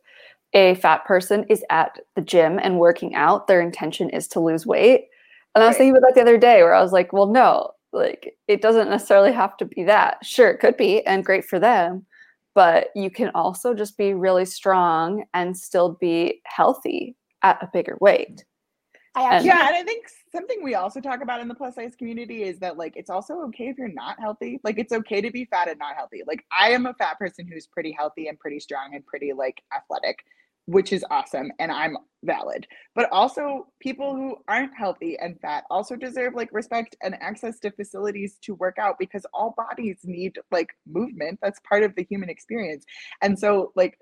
a 0.53 0.75
fat 0.77 1.05
person 1.05 1.45
is 1.45 1.65
at 1.71 1.99
the 2.17 2.23
gym 2.23 2.59
and 2.63 2.79
working 2.79 3.15
out, 3.15 3.47
their 3.47 3.61
intention 3.61 4.11
is 4.11 4.27
to 4.29 4.41
lose 4.41 4.67
weight. 4.67 5.09
And 5.55 5.63
I 5.63 5.67
was 5.67 5.75
right. 5.75 5.79
thinking 5.79 5.97
about 5.97 6.09
that 6.09 6.15
the 6.15 6.23
other 6.23 6.39
day 6.39 6.63
where 6.63 6.75
I 6.75 6.83
was 6.83 6.93
like, 6.93 7.13
well, 7.13 7.27
no, 7.27 7.73
like 7.93 8.37
it 8.49 8.63
doesn't 8.63 8.89
necessarily 8.89 9.33
have 9.33 9.57
to 9.59 9.65
be 9.65 9.85
that. 9.85 10.25
Sure, 10.25 10.49
it 10.49 10.61
could 10.61 10.77
be 10.77 11.05
and 11.07 11.25
great 11.25 11.45
for 11.45 11.59
them, 11.59 12.07
but 12.55 12.89
you 12.95 13.11
can 13.11 13.31
also 13.35 13.75
just 13.75 13.97
be 13.97 14.15
really 14.15 14.45
strong 14.45 15.25
and 15.35 15.57
still 15.57 15.97
be 16.01 16.41
healthy 16.45 17.17
at 17.43 17.63
a 17.63 17.69
bigger 17.73 17.97
weight. 18.01 18.45
I 19.17 19.25
actually, 19.25 19.49
yeah, 19.49 19.67
and 19.67 19.77
I 19.77 19.83
think 19.83 20.07
something 20.31 20.63
we 20.63 20.77
also 20.77 21.01
talk 21.01 21.21
about 21.21 21.41
in 21.41 21.49
the 21.49 21.55
plus 21.55 21.75
size 21.75 21.97
community 21.97 22.45
is 22.45 22.61
that 22.61 22.77
like 22.77 22.97
it's 22.97 23.11
also 23.11 23.41
okay 23.47 23.69
if 23.69 23.77
you're 23.77 23.89
not 23.89 24.21
healthy. 24.21 24.61
Like 24.63 24.79
it's 24.79 24.93
okay 24.93 25.21
to 25.21 25.33
be 25.33 25.47
fat 25.47 25.69
and 25.69 25.79
not 25.81 25.97
healthy. 25.97 26.23
Like 26.27 26.45
I 26.57 26.71
am 26.71 26.87
a 26.87 26.95
fat 26.95 27.19
person 27.19 27.49
who's 27.49 27.67
pretty 27.67 27.91
healthy 27.91 28.29
and 28.29 28.39
pretty 28.39 28.61
strong 28.61 28.95
and 28.95 29.05
pretty 29.05 29.33
like 29.33 29.63
athletic, 29.77 30.25
which 30.71 30.93
is 30.93 31.05
awesome 31.11 31.51
and 31.59 31.73
I'm 31.73 31.97
valid. 32.23 32.65
But 32.95 33.11
also 33.11 33.67
people 33.81 34.15
who 34.15 34.37
aren't 34.47 34.77
healthy 34.77 35.19
and 35.19 35.41
fat 35.41 35.65
also 35.69 35.97
deserve 35.97 36.35
like 36.35 36.49
respect 36.53 36.97
and 37.03 37.17
access 37.21 37.59
to 37.61 37.73
facilities 37.73 38.39
to 38.43 38.55
work 38.55 38.79
out 38.79 38.97
because 38.99 39.27
all 39.35 39.55
bodies 39.57 39.99
need 40.05 40.39
like 40.53 40.69
movement. 40.87 41.41
That's 41.43 41.59
part 41.69 41.83
of 41.83 41.95
the 41.97 42.07
human 42.09 42.31
experience. 42.31 42.85
And 43.21 43.37
so 43.37 43.73
like 43.75 43.99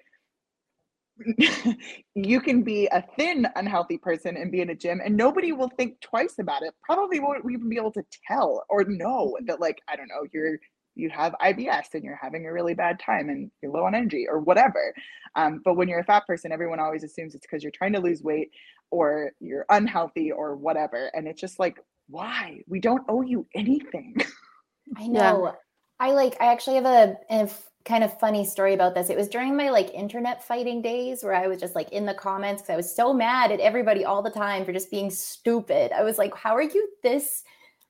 you 2.14 2.40
can 2.40 2.62
be 2.62 2.86
a 2.92 3.02
thin, 3.16 3.46
unhealthy 3.56 3.96
person 3.96 4.36
and 4.36 4.52
be 4.52 4.60
in 4.60 4.70
a 4.70 4.74
gym, 4.74 5.00
and 5.04 5.16
nobody 5.16 5.50
will 5.50 5.70
think 5.76 6.00
twice 6.00 6.34
about 6.38 6.62
it. 6.62 6.74
Probably 6.84 7.18
won't 7.18 7.44
even 7.50 7.68
be 7.68 7.76
able 7.76 7.90
to 7.92 8.04
tell 8.28 8.64
or 8.68 8.84
know 8.84 9.36
that, 9.46 9.60
like, 9.60 9.80
I 9.88 9.96
don't 9.96 10.06
know, 10.06 10.28
you're 10.32 10.58
you 10.98 11.08
have 11.10 11.34
IBS 11.40 11.94
and 11.94 12.04
you're 12.04 12.18
having 12.20 12.46
a 12.46 12.52
really 12.52 12.74
bad 12.74 12.98
time 12.98 13.28
and 13.28 13.50
you're 13.62 13.72
low 13.72 13.84
on 13.84 13.94
energy 13.94 14.26
or 14.28 14.40
whatever. 14.40 14.92
Um, 15.36 15.62
but 15.64 15.74
when 15.74 15.88
you're 15.88 16.00
a 16.00 16.04
fat 16.04 16.26
person, 16.26 16.52
everyone 16.52 16.80
always 16.80 17.04
assumes 17.04 17.34
it's 17.34 17.46
because 17.46 17.62
you're 17.62 17.72
trying 17.72 17.92
to 17.92 18.00
lose 18.00 18.22
weight 18.22 18.50
or 18.90 19.32
you're 19.40 19.66
unhealthy 19.70 20.32
or 20.32 20.56
whatever. 20.56 21.10
And 21.14 21.28
it's 21.28 21.40
just 21.40 21.58
like, 21.58 21.78
why? 22.08 22.62
We 22.66 22.80
don't 22.80 23.04
owe 23.08 23.22
you 23.22 23.46
anything. 23.54 24.16
I 24.96 25.06
know. 25.06 25.44
Yeah. 25.46 25.52
I 26.00 26.12
like, 26.12 26.36
I 26.40 26.46
actually 26.52 26.76
have 26.76 26.86
a, 26.86 27.16
a 27.30 27.48
kind 27.84 28.02
of 28.02 28.18
funny 28.18 28.44
story 28.44 28.74
about 28.74 28.94
this. 28.94 29.10
It 29.10 29.16
was 29.16 29.28
during 29.28 29.56
my 29.56 29.70
like 29.70 29.92
internet 29.94 30.44
fighting 30.44 30.82
days 30.82 31.22
where 31.22 31.34
I 31.34 31.46
was 31.46 31.60
just 31.60 31.74
like 31.74 31.90
in 31.90 32.06
the 32.06 32.14
comments 32.14 32.62
because 32.62 32.72
I 32.72 32.76
was 32.76 32.94
so 32.94 33.12
mad 33.12 33.52
at 33.52 33.60
everybody 33.60 34.04
all 34.04 34.22
the 34.22 34.30
time 34.30 34.64
for 34.64 34.72
just 34.72 34.90
being 34.90 35.10
stupid. 35.10 35.92
I 35.92 36.02
was 36.02 36.18
like, 36.18 36.36
how 36.36 36.56
are 36.56 36.62
you 36.62 36.88
this 37.02 37.42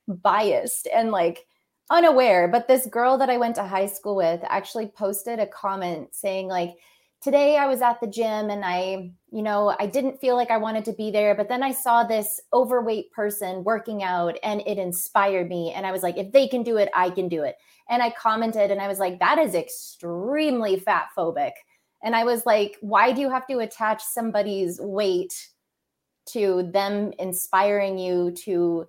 biased 0.06 0.88
and 0.92 1.10
like 1.10 1.46
unaware? 1.90 2.48
But 2.48 2.68
this 2.68 2.86
girl 2.86 3.18
that 3.18 3.30
I 3.30 3.36
went 3.38 3.56
to 3.56 3.64
high 3.64 3.86
school 3.86 4.16
with 4.16 4.40
actually 4.48 4.88
posted 4.88 5.38
a 5.38 5.46
comment 5.46 6.14
saying, 6.14 6.48
like, 6.48 6.76
today 7.20 7.56
I 7.56 7.66
was 7.66 7.82
at 7.82 8.00
the 8.00 8.06
gym 8.06 8.50
and 8.50 8.64
I, 8.64 9.10
you 9.30 9.42
know, 9.42 9.74
I 9.78 9.86
didn't 9.86 10.20
feel 10.20 10.36
like 10.36 10.50
I 10.50 10.56
wanted 10.56 10.84
to 10.86 10.92
be 10.92 11.10
there, 11.10 11.34
but 11.34 11.48
then 11.48 11.62
I 11.62 11.72
saw 11.72 12.04
this 12.04 12.40
overweight 12.52 13.10
person 13.12 13.64
working 13.64 14.02
out 14.02 14.36
and 14.42 14.62
it 14.66 14.78
inspired 14.78 15.48
me. 15.48 15.72
And 15.74 15.86
I 15.86 15.92
was 15.92 16.02
like, 16.02 16.16
if 16.16 16.32
they 16.32 16.46
can 16.46 16.62
do 16.62 16.76
it, 16.76 16.88
I 16.94 17.10
can 17.10 17.28
do 17.28 17.42
it. 17.42 17.56
And 17.88 18.02
I 18.02 18.10
commented 18.10 18.70
and 18.70 18.80
I 18.80 18.88
was 18.88 18.98
like, 18.98 19.18
that 19.18 19.38
is 19.38 19.54
extremely 19.54 20.78
fat 20.78 21.08
phobic. 21.16 21.52
And 22.02 22.14
I 22.14 22.24
was 22.24 22.46
like, 22.46 22.76
why 22.80 23.12
do 23.12 23.20
you 23.20 23.30
have 23.30 23.46
to 23.48 23.58
attach 23.58 24.02
somebody's 24.02 24.78
weight 24.80 25.48
to 26.26 26.70
them 26.72 27.12
inspiring 27.18 27.98
you 27.98 28.30
to 28.44 28.86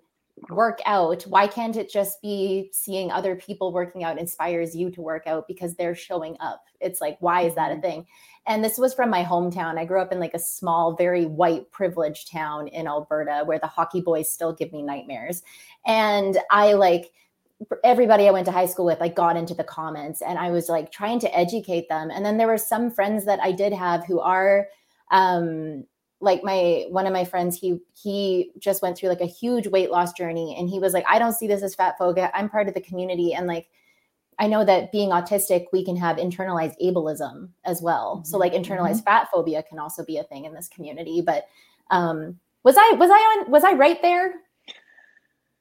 work 0.50 0.80
out? 0.86 1.24
Why 1.24 1.48
can't 1.48 1.76
it 1.76 1.92
just 1.92 2.22
be 2.22 2.70
seeing 2.72 3.12
other 3.12 3.36
people 3.36 3.74
working 3.74 4.04
out 4.04 4.18
inspires 4.18 4.76
you 4.76 4.90
to 4.92 5.02
work 5.02 5.28
out 5.28 5.48
because 5.48 5.76
they're 5.76 5.96
showing 5.96 6.38
up? 6.40 6.66
It's 6.80 7.02
like, 7.02 7.18
why 7.20 7.42
is 7.42 7.56
that 7.56 7.72
a 7.72 7.74
mm-hmm. 7.76 7.82
thing? 7.82 8.08
And 8.48 8.64
this 8.64 8.78
was 8.78 8.94
from 8.94 9.10
my 9.10 9.24
hometown. 9.24 9.78
I 9.78 9.86
grew 9.86 10.02
up 10.02 10.12
in 10.12 10.20
like 10.20 10.34
a 10.34 10.40
small, 10.40 10.96
very 10.96 11.26
white 11.26 11.70
privileged 11.72 12.32
town 12.32 12.68
in 12.70 12.88
Alberta 12.88 13.44
where 13.46 13.60
the 13.60 13.68
hockey 13.68 14.02
boys 14.02 14.32
still 14.32 14.54
give 14.54 14.72
me 14.72 14.82
nightmares. 14.82 15.44
And 15.86 16.38
I 16.50 16.74
like, 16.74 17.12
everybody 17.84 18.28
I 18.28 18.32
went 18.32 18.46
to 18.46 18.52
high 18.52 18.66
school 18.66 18.86
with, 18.86 19.00
like 19.00 19.16
got 19.16 19.36
into 19.36 19.54
the 19.54 19.64
comments 19.64 20.22
and 20.22 20.40
I 20.40 20.50
was 20.52 20.70
like 20.70 20.92
trying 20.92 21.20
to 21.20 21.38
educate 21.38 21.90
them. 21.90 22.10
And 22.10 22.26
then 22.26 22.38
there 22.38 22.48
were 22.48 22.58
some 22.58 22.90
friends 22.90 23.26
that 23.26 23.40
I 23.42 23.52
did 23.52 23.74
have 23.74 24.06
who 24.06 24.20
are 24.20 24.68
um 25.12 25.86
like 26.22 26.44
my 26.44 26.86
one 26.90 27.08
of 27.08 27.14
my 27.14 27.24
friends 27.24 27.58
he 27.58 27.80
he 27.94 28.52
just 28.60 28.82
went 28.82 28.98
through 28.98 29.10
like 29.10 29.22
a 29.22 29.26
huge 29.26 29.68
weight 29.68 29.90
loss 29.90 30.12
journey 30.14 30.56
and 30.58 30.70
he 30.70 30.80
was 30.80 30.94
like 30.94 31.06
I 31.08 31.20
don't 31.20 31.34
see 31.34 31.48
this 31.48 31.64
as 31.64 31.76
fat 31.76 31.98
phobia. 31.98 32.32
I'm 32.34 32.50
part 32.50 32.68
of 32.68 32.74
the 32.74 32.82
community 32.82 33.34
and 33.34 33.48
like 33.48 33.70
I 34.38 34.48
know 34.48 34.64
that 34.66 34.92
being 34.92 35.10
autistic 35.10 35.68
we 35.72 35.84
can 35.84 35.96
have 35.96 36.18
internalized 36.18 36.76
ableism 36.82 37.50
as 37.66 37.82
well. 37.82 38.18
Mm-hmm. 38.18 38.26
So 38.26 38.38
like 38.38 38.54
internalized 38.54 38.98
mm-hmm. 38.98 39.06
fat 39.06 39.30
phobia 39.32 39.64
can 39.64 39.80
also 39.80 40.04
be 40.04 40.18
a 40.18 40.24
thing 40.24 40.46
in 40.46 40.54
this 40.54 40.68
community, 40.68 41.22
but 41.22 41.46
um 41.92 42.40
was 42.64 42.76
I 42.78 42.96
was 42.98 43.10
I 43.10 43.14
on 43.14 43.52
was 43.52 43.64
I 43.64 43.74
right 43.74 44.02
there? 44.02 44.34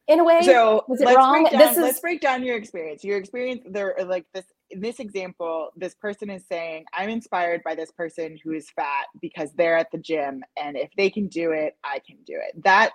in 0.08 0.20
a 0.20 0.24
way? 0.24 0.40
So 0.42 0.84
was 0.88 1.00
it 1.00 1.06
wrong? 1.14 1.44
Down, 1.44 1.58
this 1.58 1.72
is 1.72 1.78
let's 1.78 2.00
break 2.00 2.20
down 2.20 2.42
your 2.42 2.56
experience. 2.56 3.04
Your 3.04 3.18
experience 3.18 3.62
there 3.66 3.94
like 4.06 4.26
this 4.32 4.46
in 4.70 4.80
this 4.80 5.00
example, 5.00 5.70
this 5.76 5.94
person 5.94 6.30
is 6.30 6.44
saying, 6.46 6.84
I'm 6.92 7.08
inspired 7.08 7.62
by 7.64 7.74
this 7.74 7.90
person 7.90 8.38
who 8.42 8.52
is 8.52 8.70
fat 8.70 9.06
because 9.20 9.52
they're 9.52 9.76
at 9.76 9.90
the 9.90 9.98
gym 9.98 10.42
and 10.60 10.76
if 10.76 10.90
they 10.96 11.10
can 11.10 11.28
do 11.28 11.52
it, 11.52 11.76
I 11.84 12.00
can 12.06 12.18
do 12.26 12.34
it. 12.34 12.62
That 12.64 12.92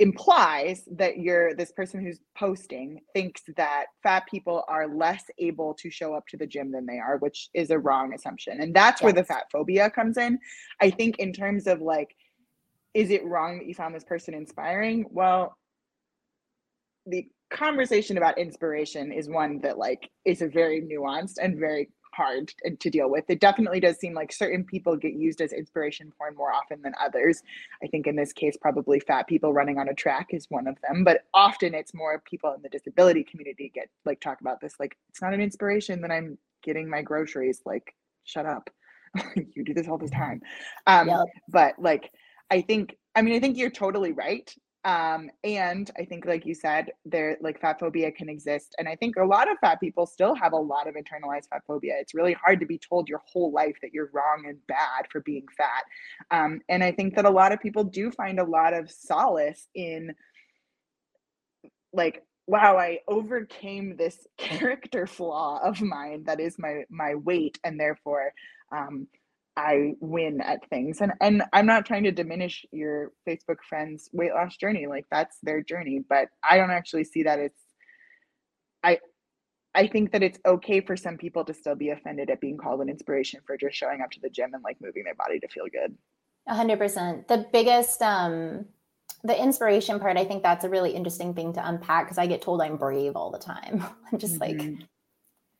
implies 0.00 0.82
that 0.90 1.18
you're 1.18 1.54
this 1.54 1.70
person 1.70 2.04
who's 2.04 2.18
posting 2.36 3.00
thinks 3.12 3.42
that 3.56 3.86
fat 4.02 4.24
people 4.28 4.64
are 4.66 4.88
less 4.88 5.22
able 5.38 5.72
to 5.74 5.88
show 5.88 6.14
up 6.14 6.26
to 6.26 6.36
the 6.36 6.46
gym 6.46 6.72
than 6.72 6.84
they 6.84 6.98
are, 6.98 7.18
which 7.18 7.48
is 7.54 7.70
a 7.70 7.78
wrong 7.78 8.12
assumption. 8.12 8.60
And 8.60 8.74
that's 8.74 9.00
yes. 9.00 9.04
where 9.04 9.12
the 9.12 9.24
fat 9.24 9.44
phobia 9.52 9.90
comes 9.90 10.18
in. 10.18 10.38
I 10.80 10.90
think 10.90 11.18
in 11.18 11.32
terms 11.32 11.66
of 11.66 11.80
like 11.80 12.16
is 12.94 13.10
it 13.10 13.24
wrong 13.24 13.58
that 13.58 13.66
you 13.66 13.74
found 13.74 13.94
this 13.94 14.04
person 14.04 14.34
inspiring? 14.34 15.04
Well, 15.10 15.56
the 17.06 17.26
conversation 17.54 18.18
about 18.18 18.38
inspiration 18.38 19.12
is 19.12 19.28
one 19.28 19.60
that 19.60 19.78
like 19.78 20.10
is 20.24 20.42
a 20.42 20.48
very 20.48 20.82
nuanced 20.82 21.38
and 21.40 21.58
very 21.58 21.88
hard 22.14 22.52
to 22.78 22.90
deal 22.90 23.10
with. 23.10 23.24
It 23.28 23.40
definitely 23.40 23.80
does 23.80 23.98
seem 23.98 24.14
like 24.14 24.32
certain 24.32 24.64
people 24.64 24.96
get 24.96 25.14
used 25.14 25.40
as 25.40 25.52
inspiration 25.52 26.12
porn 26.16 26.34
more 26.36 26.52
often 26.52 26.80
than 26.82 26.94
others. 27.00 27.42
I 27.82 27.86
think 27.88 28.06
in 28.06 28.16
this 28.16 28.32
case, 28.32 28.56
probably 28.56 29.00
fat 29.00 29.26
people 29.26 29.52
running 29.52 29.78
on 29.78 29.88
a 29.88 29.94
track 29.94 30.28
is 30.30 30.46
one 30.48 30.66
of 30.66 30.76
them, 30.86 31.04
but 31.04 31.22
often 31.34 31.74
it's 31.74 31.94
more 31.94 32.22
people 32.24 32.52
in 32.54 32.62
the 32.62 32.68
disability 32.68 33.24
community 33.24 33.70
get 33.74 33.88
like 34.04 34.20
talk 34.20 34.40
about 34.40 34.60
this. 34.60 34.74
Like, 34.78 34.96
it's 35.08 35.22
not 35.22 35.34
an 35.34 35.40
inspiration 35.40 36.00
that 36.02 36.10
I'm 36.10 36.38
getting 36.62 36.88
my 36.88 37.02
groceries. 37.02 37.60
Like, 37.66 37.94
shut 38.24 38.46
up. 38.46 38.70
you 39.36 39.64
do 39.64 39.74
this 39.74 39.88
all 39.88 39.98
the 39.98 40.08
time. 40.08 40.40
Um, 40.86 41.08
yep. 41.08 41.20
But 41.48 41.74
like, 41.78 42.10
I 42.50 42.60
think, 42.60 42.96
I 43.14 43.22
mean, 43.22 43.34
I 43.34 43.40
think 43.40 43.56
you're 43.56 43.70
totally 43.70 44.12
right. 44.12 44.52
Um, 44.84 45.30
and 45.42 45.90
I 45.98 46.04
think, 46.04 46.26
like 46.26 46.44
you 46.44 46.54
said, 46.54 46.90
there 47.06 47.38
like 47.40 47.60
fat 47.60 47.80
phobia 47.80 48.12
can 48.12 48.28
exist. 48.28 48.74
And 48.78 48.86
I 48.86 48.96
think 48.96 49.16
a 49.16 49.24
lot 49.24 49.50
of 49.50 49.56
fat 49.58 49.80
people 49.80 50.04
still 50.06 50.34
have 50.34 50.52
a 50.52 50.56
lot 50.56 50.86
of 50.86 50.94
internalized 50.94 51.48
fat 51.48 51.62
phobia. 51.66 51.94
It's 51.98 52.14
really 52.14 52.34
hard 52.34 52.60
to 52.60 52.66
be 52.66 52.78
told 52.78 53.08
your 53.08 53.22
whole 53.24 53.50
life 53.50 53.76
that 53.80 53.94
you're 53.94 54.10
wrong 54.12 54.44
and 54.46 54.58
bad 54.66 55.06
for 55.10 55.20
being 55.22 55.46
fat. 55.56 55.84
Um, 56.30 56.60
and 56.68 56.84
I 56.84 56.92
think 56.92 57.14
that 57.16 57.24
a 57.24 57.30
lot 57.30 57.52
of 57.52 57.60
people 57.60 57.84
do 57.84 58.10
find 58.10 58.38
a 58.38 58.44
lot 58.44 58.74
of 58.74 58.90
solace 58.90 59.68
in 59.74 60.14
like 61.94 62.24
wow 62.46 62.76
i 62.76 62.98
overcame 63.08 63.96
this 63.96 64.26
character 64.38 65.06
flaw 65.06 65.60
of 65.62 65.80
mine 65.80 66.24
that 66.24 66.40
is 66.40 66.58
my 66.58 66.82
my 66.90 67.14
weight 67.14 67.58
and 67.64 67.78
therefore 67.78 68.32
um 68.72 69.06
i 69.56 69.92
win 70.00 70.40
at 70.40 70.68
things 70.68 71.00
and 71.00 71.12
and 71.20 71.42
i'm 71.52 71.66
not 71.66 71.86
trying 71.86 72.04
to 72.04 72.10
diminish 72.10 72.64
your 72.72 73.12
facebook 73.26 73.58
friends 73.68 74.08
weight 74.12 74.32
loss 74.32 74.56
journey 74.56 74.86
like 74.86 75.06
that's 75.10 75.38
their 75.42 75.62
journey 75.62 76.00
but 76.08 76.28
i 76.48 76.56
don't 76.56 76.70
actually 76.70 77.04
see 77.04 77.22
that 77.22 77.38
it's 77.38 77.62
i 78.82 78.98
i 79.74 79.86
think 79.86 80.10
that 80.12 80.22
it's 80.22 80.38
okay 80.44 80.80
for 80.80 80.96
some 80.96 81.16
people 81.16 81.44
to 81.44 81.54
still 81.54 81.76
be 81.76 81.90
offended 81.90 82.30
at 82.30 82.40
being 82.40 82.56
called 82.56 82.80
an 82.80 82.88
inspiration 82.88 83.40
for 83.46 83.56
just 83.56 83.76
showing 83.76 84.00
up 84.00 84.10
to 84.10 84.20
the 84.20 84.30
gym 84.30 84.54
and 84.54 84.64
like 84.64 84.76
moving 84.80 85.04
their 85.04 85.14
body 85.14 85.38
to 85.38 85.48
feel 85.48 85.66
good 85.72 85.96
100% 86.48 87.28
the 87.28 87.46
biggest 87.52 88.02
um 88.02 88.66
the 89.24 89.42
inspiration 89.42 89.98
part, 89.98 90.18
I 90.18 90.24
think 90.24 90.42
that's 90.42 90.64
a 90.64 90.68
really 90.68 90.90
interesting 90.90 91.34
thing 91.34 91.54
to 91.54 91.66
unpack 91.66 92.04
because 92.04 92.18
I 92.18 92.26
get 92.26 92.42
told 92.42 92.60
I'm 92.60 92.76
brave 92.76 93.16
all 93.16 93.30
the 93.30 93.38
time. 93.38 93.82
I'm 94.12 94.18
just 94.18 94.38
mm-hmm. 94.38 94.58
like, 94.58 94.78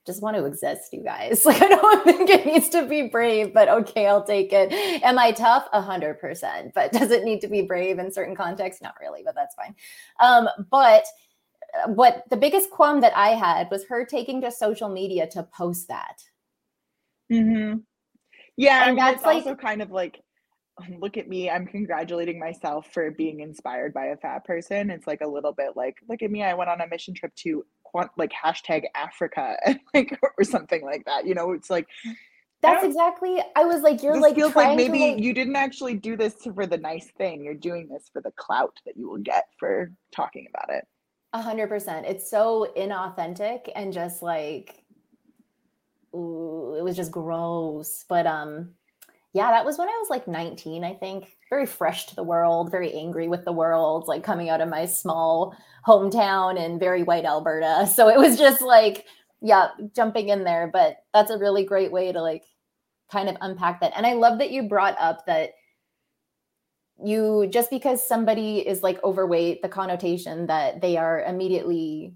just 0.07 0.23
want 0.23 0.37
to 0.37 0.45
exist, 0.45 0.93
you 0.93 1.03
guys. 1.03 1.45
Like, 1.55 1.63
I 1.63 1.69
don't 1.69 2.05
think 2.05 2.31
it 2.31 2.47
needs 2.47 2.69
to 2.71 2.87
be 2.87 3.09
brave, 3.09 3.53
but 3.55 3.69
okay, 3.69 4.07
I'll 4.07 4.25
take 4.25 4.53
it. 4.53 4.73
Am 5.03 5.19
I 5.19 5.33
tough? 5.33 5.67
A 5.73 5.81
hundred 5.81 6.21
percent. 6.21 6.73
But 6.75 6.93
does 6.99 7.11
it 7.11 7.25
need 7.25 7.41
to 7.43 7.49
be 7.49 7.63
brave 7.63 7.99
in 7.99 8.13
certain 8.13 8.37
contexts? 8.37 8.83
Not 8.83 8.95
really, 9.01 9.23
but 9.25 9.35
that's 9.35 9.55
fine. 9.55 9.75
Um, 10.21 10.49
but 10.71 11.05
uh, 11.85 11.91
what 11.91 12.25
the 12.31 12.37
biggest 12.37 12.71
qualm 12.71 13.01
that 13.01 13.17
I 13.17 13.31
had 13.31 13.71
was 13.71 13.85
her 13.87 14.05
taking 14.05 14.41
to 14.43 14.51
social 14.51 14.89
media 14.89 15.27
to 15.29 15.43
post 15.43 15.89
that. 15.89 16.23
Mm-hmm. 17.33 17.79
Yeah, 18.57 18.89
and 18.89 18.99
that's 18.99 19.25
like, 19.25 19.37
also 19.37 19.55
kind 19.55 19.83
of 19.83 19.91
like 19.91 20.23
look 20.99 21.17
at 21.17 21.29
me 21.29 21.49
i'm 21.49 21.67
congratulating 21.67 22.39
myself 22.39 22.89
for 22.93 23.11
being 23.13 23.41
inspired 23.41 23.95
by 23.95 24.07
a 24.07 24.17
fat 24.17 24.45
person 24.45 24.91
it's 24.91 25.07
like 25.07 25.21
a 25.21 25.27
little 25.27 25.53
bit 25.53 25.77
like 25.77 25.97
look 26.09 26.23
at 26.23 26.31
me 26.31 26.43
i 26.43 26.55
went 26.55 26.71
on 26.71 26.81
a 26.81 26.89
mission 26.89 27.15
trip 27.15 27.35
to 27.37 27.65
like 28.17 28.33
hashtag 28.33 28.85
africa 28.95 29.57
and 29.67 29.81
like 29.93 30.19
or 30.39 30.45
something 30.45 30.85
like 30.85 31.05
that 31.05 31.27
you 31.27 31.35
know 31.35 31.53
it's 31.53 31.71
like 31.71 31.87
that's 32.63 32.85
exactly 32.85 33.43
i 33.57 33.65
was 33.65 33.83
like 33.83 34.03
you're 34.03 34.19
like 34.19 34.35
feels 34.35 34.57
like 34.57 34.77
maybe 34.77 35.13
like... 35.13 35.23
you 35.23 35.35
didn't 35.35 35.57
actually 35.57 35.95
do 35.95 36.17
this 36.17 36.35
for 36.55 36.67
the 36.67 36.79
nice 36.79 37.11
thing 37.19 37.43
you're 37.45 37.55
doing 37.55 37.89
this 37.89 38.09
for 38.13 38.23
the 38.23 38.31
clout 38.33 38.81
that 38.87 38.97
you 38.97 39.09
will 39.09 39.19
get 39.19 39.45
for 39.59 39.91
talking 40.13 40.47
about 40.49 40.75
it. 40.75 40.87
A 41.33 41.43
hundred 41.43 41.69
percent. 41.69 42.07
It's 42.07 42.31
so 42.31 42.73
inauthentic 42.77 43.71
and 43.75 43.93
just 43.93 44.23
like 44.23 44.85
ooh, 46.15 46.77
it 46.79 46.83
was 46.83 46.97
just 46.97 47.11
gross 47.11 48.05
but 48.09 48.27
um 48.27 48.71
yeah, 49.35 49.51
that 49.51 49.65
was 49.65 49.79
when 49.79 49.89
I 49.89 49.99
was 50.01 50.09
like 50.11 50.29
19, 50.29 50.85
I 50.85 50.95
think. 50.95 51.37
Very 51.51 51.67
fresh 51.67 52.07
to 52.07 52.15
the 52.15 52.23
world, 52.23 52.71
very 52.71 52.93
angry 52.93 53.27
with 53.27 53.45
the 53.45 53.53
world, 53.53 54.07
like 54.07 54.23
coming 54.23 54.49
out 54.49 54.61
of 54.61 54.69
my 54.69 54.87
small 54.87 55.57
hometown 55.85 56.57
in 56.57 56.79
very 56.79 57.03
white 57.03 57.25
Alberta. 57.25 57.89
So 57.95 58.09
it 58.09 58.17
was 58.17 58.39
just 58.39 58.63
like, 58.63 59.07
yeah, 59.41 59.71
jumping 59.95 60.29
in 60.29 60.45
there. 60.45 60.71
But 60.73 60.99
that's 61.13 61.33
a 61.33 61.39
really 61.39 61.65
great 61.65 61.91
way 61.91 62.13
to 62.13 62.23
like 62.23 62.45
kind 63.11 63.29
of 63.29 63.37
unpack 63.41 63.81
that. 63.81 63.93
And 63.97 64.07
I 64.07 64.13
love 64.13 64.39
that 64.39 64.53
you 64.53 64.63
brought 64.69 64.97
up 65.01 65.27
that 65.27 65.51
you 67.03 67.49
just 67.51 67.71
because 67.71 68.07
somebody 68.07 68.59
is 68.59 68.85
like 68.85 69.03
overweight, 69.03 69.63
the 69.63 69.69
connotation 69.69 70.47
that 70.47 70.81
they 70.81 70.97
are 70.97 71.23
immediately 71.25 72.15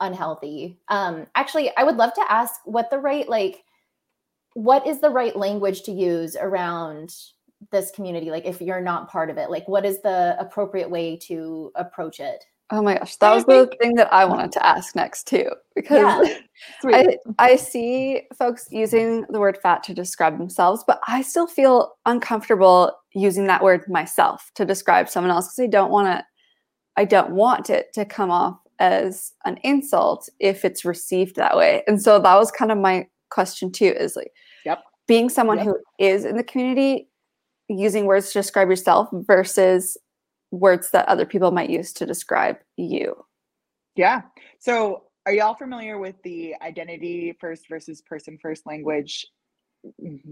unhealthy. 0.00 0.78
Um, 0.88 1.28
actually, 1.34 1.74
I 1.78 1.84
would 1.84 1.96
love 1.96 2.12
to 2.12 2.24
ask 2.28 2.60
what 2.66 2.90
the 2.90 2.98
right 2.98 3.26
like 3.26 3.64
what 4.54 4.86
is 4.86 5.00
the 5.00 5.10
right 5.10 5.36
language 5.36 5.82
to 5.82 5.92
use 5.92 6.36
around 6.36 7.14
this 7.70 7.90
community? 7.90 8.30
Like 8.30 8.44
if 8.44 8.60
you're 8.60 8.80
not 8.80 9.10
part 9.10 9.30
of 9.30 9.38
it 9.38 9.50
like 9.50 9.66
what 9.68 9.84
is 9.84 10.00
the 10.02 10.36
appropriate 10.38 10.90
way 10.90 11.16
to 11.28 11.70
approach 11.74 12.20
it? 12.20 12.44
Oh 12.70 12.80
my 12.80 12.96
gosh 12.96 13.16
that 13.16 13.34
was 13.34 13.44
the 13.44 13.70
thing 13.82 13.96
that 13.96 14.10
i 14.10 14.24
wanted 14.24 14.50
to 14.52 14.66
ask 14.66 14.96
next 14.96 15.26
too 15.26 15.50
because 15.74 16.26
yeah. 16.26 16.38
I, 16.86 17.18
I 17.38 17.56
see 17.56 18.22
folks 18.38 18.66
using 18.70 19.26
the 19.28 19.40
word 19.40 19.58
fat 19.58 19.82
to 19.82 19.94
describe 19.94 20.38
themselves 20.38 20.82
but 20.86 20.98
i 21.06 21.20
still 21.20 21.46
feel 21.46 21.92
uncomfortable 22.06 22.90
using 23.12 23.46
that 23.48 23.62
word 23.62 23.86
myself 23.88 24.50
to 24.54 24.64
describe 24.64 25.10
someone 25.10 25.30
else 25.30 25.48
because 25.48 25.64
i 25.64 25.66
don't 25.66 25.90
want 25.90 26.06
to 26.06 26.24
i 26.96 27.04
don't 27.04 27.32
want 27.32 27.68
it 27.68 27.92
to 27.92 28.06
come 28.06 28.30
off 28.30 28.56
as 28.82 29.32
an 29.44 29.58
insult 29.62 30.28
if 30.40 30.64
it's 30.64 30.84
received 30.84 31.36
that 31.36 31.56
way. 31.56 31.84
And 31.86 32.02
so 32.02 32.18
that 32.18 32.34
was 32.34 32.50
kind 32.50 32.72
of 32.72 32.78
my 32.78 33.06
question 33.32 33.72
too 33.72 33.86
is 33.98 34.16
like 34.16 34.32
yep. 34.64 34.82
being 35.08 35.28
someone 35.28 35.58
yep. 35.58 35.66
who 35.66 35.78
is 35.98 36.24
in 36.24 36.36
the 36.36 36.44
community 36.44 37.08
using 37.68 38.06
words 38.06 38.28
to 38.28 38.38
describe 38.38 38.68
yourself 38.68 39.08
versus 39.12 39.96
words 40.50 40.90
that 40.90 41.08
other 41.08 41.24
people 41.24 41.50
might 41.50 41.70
use 41.70 41.92
to 41.94 42.06
describe 42.06 42.56
you. 42.76 43.14
Yeah. 43.96 44.22
So 44.58 45.04
are 45.26 45.32
y'all 45.32 45.54
familiar 45.54 45.98
with 45.98 46.16
the 46.22 46.54
identity 46.62 47.36
first 47.40 47.68
versus 47.68 48.02
person 48.02 48.38
first 48.40 48.66
language 48.66 49.26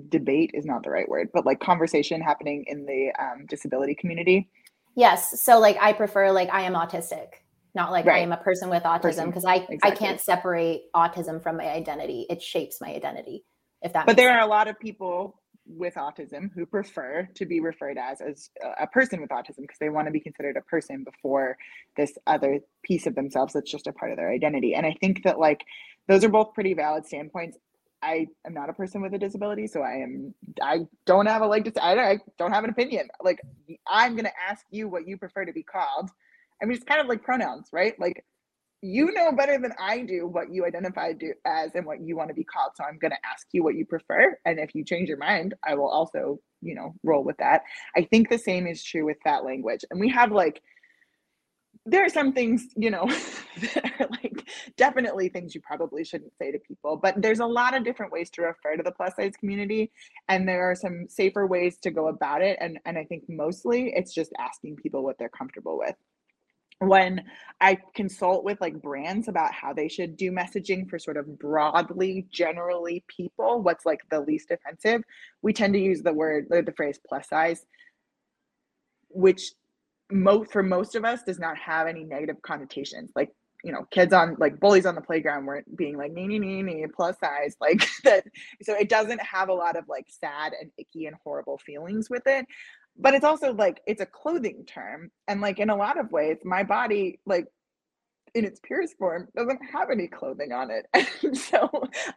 debate 0.09 0.51
is 0.55 0.65
not 0.65 0.83
the 0.83 0.91
right 0.91 1.09
word, 1.09 1.29
but 1.33 1.47
like 1.47 1.61
conversation 1.61 2.21
happening 2.21 2.65
in 2.67 2.85
the 2.85 3.13
um, 3.21 3.47
disability 3.49 3.95
community? 3.95 4.49
Yes. 4.97 5.41
So 5.43 5.59
like 5.59 5.77
I 5.81 5.93
prefer 5.93 6.31
like 6.31 6.51
I 6.53 6.63
am 6.63 6.75
autistic 6.75 7.29
not 7.75 7.91
like 7.91 8.07
right. 8.07 8.17
I 8.17 8.19
am 8.21 8.33
a 8.33 8.37
person 8.37 8.69
with 8.71 8.83
autism 8.83 9.27
because 9.27 9.45
I 9.45 9.57
exactly. 9.57 9.79
I 9.83 9.91
can't 9.91 10.21
separate 10.21 10.83
autism 10.95 11.43
from 11.43 11.57
my 11.57 11.69
identity. 11.69 12.27
It 12.29 12.43
shapes 12.43 12.81
my 12.81 12.89
identity. 12.89 13.45
If 13.83 13.93
that. 13.93 14.07
But 14.07 14.17
there 14.17 14.29
sense. 14.29 14.43
are 14.43 14.47
a 14.47 14.51
lot 14.51 14.69
of 14.69 14.79
people 14.79 15.41
with 15.67 15.95
autism 15.95 16.51
who 16.55 16.67
prefer 16.67 17.29
to 17.35 17.47
be 17.47 17.61
referred 17.61 17.97
as 17.99 18.21
as 18.21 18.51
a 18.81 18.87
person 18.87 19.21
with 19.21 19.31
autism 19.31 19.61
because 19.61 19.79
they 19.79 19.89
want 19.89 20.07
to 20.07 20.13
be 20.13 20.21
considered 20.21 20.57
a 20.57 20.63
person 20.63 21.05
before 21.05 21.57
this 21.97 22.13
other 22.27 22.61
piece 22.83 23.07
of 23.07 23.15
themselves 23.15 23.53
that's 23.53 23.71
just 23.71 23.87
a 23.87 23.93
part 23.93 24.11
of 24.11 24.17
their 24.17 24.31
identity. 24.31 24.75
And 24.75 24.85
I 24.87 24.97
think 25.01 25.23
that 25.25 25.39
like 25.39 25.65
those 26.09 26.25
are 26.25 26.29
both 26.29 26.55
pretty 26.55 26.75
valid 26.75 27.07
standpoints. 27.07 27.57
I 28.03 28.27
am 28.47 28.55
not 28.55 28.71
a 28.71 28.73
person 28.73 29.03
with 29.03 29.13
a 29.13 29.19
disability, 29.19 29.67
so 29.67 29.83
I 29.83 29.97
am. 30.03 30.35
I 30.63 30.81
don't 31.05 31.27
have 31.27 31.43
a 31.43 31.47
like. 31.47 31.71
I 31.81 32.13
I 32.13 32.19
don't 32.39 32.53
have 32.53 32.65
an 32.65 32.71
opinion. 32.71 33.09
Like 33.23 33.41
I'm 33.87 34.17
gonna 34.17 34.33
ask 34.49 34.65
you 34.71 34.89
what 34.89 35.07
you 35.07 35.19
prefer 35.19 35.45
to 35.45 35.53
be 35.53 35.63
called 35.63 36.11
I 36.63 36.67
mean, 36.67 36.77
it's 36.77 36.85
kind 36.85 37.01
of 37.01 37.07
like 37.07 37.23
pronouns, 37.23 37.69
right? 37.73 37.99
Like 37.99 38.25
you 38.83 39.13
know 39.13 39.33
better 39.33 39.59
than 39.59 39.73
I 39.79 40.01
do 40.03 40.27
what 40.27 40.53
you 40.53 40.65
identify 40.65 41.13
do, 41.13 41.35
as 41.45 41.75
and 41.75 41.85
what 41.85 42.01
you 42.01 42.17
want 42.17 42.29
to 42.29 42.35
be 42.35 42.45
called. 42.45 42.73
So 42.77 42.85
I'm 42.85 42.99
going 42.99 43.11
to 43.11 43.29
ask 43.31 43.47
you 43.53 43.63
what 43.63 43.75
you 43.75 43.85
prefer. 43.85 44.39
And 44.45 44.59
if 44.59 44.75
you 44.75 44.85
change 44.85 45.09
your 45.09 45.19
mind, 45.19 45.55
I 45.67 45.75
will 45.75 45.89
also, 45.91 46.41
you 46.63 46.75
know, 46.75 46.95
roll 47.03 47.23
with 47.23 47.37
that. 47.39 47.63
I 47.95 48.03
think 48.03 48.31
the 48.31 48.39
same 48.39 48.67
is 48.67 48.83
true 48.83 49.05
with 49.05 49.19
that 49.25 49.45
language. 49.45 49.85
And 49.91 50.01
we 50.01 50.09
have 50.11 50.33
like, 50.33 50.63
there 51.85 52.05
are 52.05 52.11
some 52.11 52.33
things, 52.33 52.69
you 52.77 52.91
know, 52.91 53.07
that 53.75 53.93
are 54.01 54.09
like 54.23 54.49
definitely 54.77 55.29
things 55.29 55.55
you 55.55 55.61
probably 55.61 56.05
shouldn't 56.05 56.33
say 56.39 56.51
to 56.51 56.59
people, 56.59 56.97
but 56.97 57.21
there's 57.21 57.41
a 57.41 57.47
lot 57.47 57.75
of 57.75 57.85
different 57.85 58.13
ways 58.13 58.31
to 58.31 58.43
refer 58.43 58.77
to 58.77 58.83
the 58.83 58.93
plus 58.93 59.15
size 59.17 59.33
community. 59.39 59.91
And 60.29 60.49
there 60.49 60.71
are 60.71 60.75
some 60.75 61.07
safer 61.09 61.47
ways 61.47 61.77
to 61.83 61.91
go 61.91 62.09
about 62.09 62.41
it. 62.43 62.57
And, 62.61 62.79
and 62.87 62.97
I 62.97 63.05
think 63.05 63.25
mostly 63.29 63.93
it's 63.95 64.15
just 64.15 64.33
asking 64.39 64.77
people 64.77 65.03
what 65.03 65.19
they're 65.19 65.29
comfortable 65.29 65.77
with 65.77 65.97
when 66.81 67.23
I 67.61 67.79
consult 67.95 68.43
with 68.43 68.61
like 68.61 68.81
brands 68.81 69.29
about 69.29 69.53
how 69.53 69.75
they 69.75 69.89
should 69.89 70.17
do 70.17 70.33
messaging 70.33 70.89
for 70.89 70.99
sort 70.99 71.19
of 71.19 71.39
broadly, 71.39 72.27
generally 72.33 73.05
people, 73.07 73.61
what's 73.63 73.85
like 73.85 74.01
the 74.11 74.21
least 74.21 74.51
offensive, 74.51 75.03
we 75.43 75.53
tend 75.53 75.75
to 75.75 75.81
use 75.81 76.03
the 76.03 76.13
word 76.13 76.47
or 76.51 76.63
the 76.63 76.73
phrase 76.73 76.99
plus 77.07 77.29
size, 77.29 77.67
which 79.11 79.53
most 80.11 80.53
for 80.53 80.63
most 80.63 80.95
of 80.95 81.05
us 81.05 81.23
does 81.23 81.39
not 81.39 81.57
have 81.59 81.87
any 81.87 82.03
negative 82.03 82.41
connotations. 82.43 83.11
Like, 83.15 83.31
you 83.63 83.73
know, 83.73 83.85
kids 83.91 84.15
on 84.15 84.37
like 84.41 84.59
bullies 84.59 84.87
on 84.87 84.95
the 84.95 85.03
playground 85.03 85.45
weren't 85.45 85.77
being 85.77 85.99
like 85.99 86.13
nee 86.13 86.27
nee 86.27 86.39
nee 86.39 86.63
nee 86.63 86.87
plus 86.97 87.17
size 87.21 87.57
like 87.61 87.87
that. 88.05 88.25
So 88.63 88.75
it 88.75 88.89
doesn't 88.89 89.21
have 89.21 89.51
a 89.51 89.55
lot 89.55 89.77
of 89.77 89.85
like 89.87 90.07
sad 90.09 90.55
and 90.59 90.71
icky 90.79 91.05
and 91.05 91.17
horrible 91.23 91.59
feelings 91.59 92.09
with 92.09 92.23
it 92.27 92.47
but 92.99 93.15
it's 93.15 93.25
also 93.25 93.53
like 93.53 93.81
it's 93.87 94.01
a 94.01 94.07
clothing 94.07 94.65
term 94.67 95.11
and 95.29 95.41
like 95.41 95.59
in 95.59 95.71
a 95.71 95.77
lot 95.77 95.99
of 95.99 96.11
ways 96.13 96.39
my 96.45 96.63
body 96.63 97.19
like 97.27 97.47
in 98.35 98.45
its 98.45 98.61
purest 98.63 98.97
form 98.97 99.29
doesn't 99.37 99.61
have 99.73 99.91
any 99.91 100.07
clothing 100.07 100.53
on 100.53 100.71
it. 100.71 100.87
And 101.23 101.37
so 101.39 101.69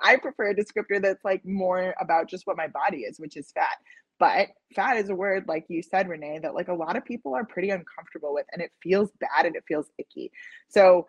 i 0.02 0.16
prefer 0.18 0.50
a 0.52 0.56
descriptor 0.56 1.02
that's 1.02 1.24
like 1.24 1.44
more 1.46 1.96
about 2.00 2.30
just 2.30 2.46
what 2.46 2.58
my 2.58 2.68
body 2.68 3.00
is 3.00 3.20
which 3.20 3.38
is 3.38 3.52
fat. 3.52 3.78
But 4.20 4.50
fat 4.76 4.98
is 4.98 5.10
a 5.10 5.16
word 5.16 5.46
like 5.48 5.66
you 5.70 5.82
said 5.82 6.08
renee 6.08 6.40
that 6.44 6.54
like 6.56 6.68
a 6.68 6.74
lot 6.74 6.96
of 6.96 7.06
people 7.06 7.34
are 7.36 7.46
pretty 7.46 7.70
uncomfortable 7.70 8.34
with 8.34 8.46
and 8.52 8.62
it 8.62 8.72
feels 8.82 9.10
bad 9.20 9.46
and 9.46 9.56
it 9.56 9.64
feels 9.68 9.88
icky. 9.98 10.32
So 10.70 11.08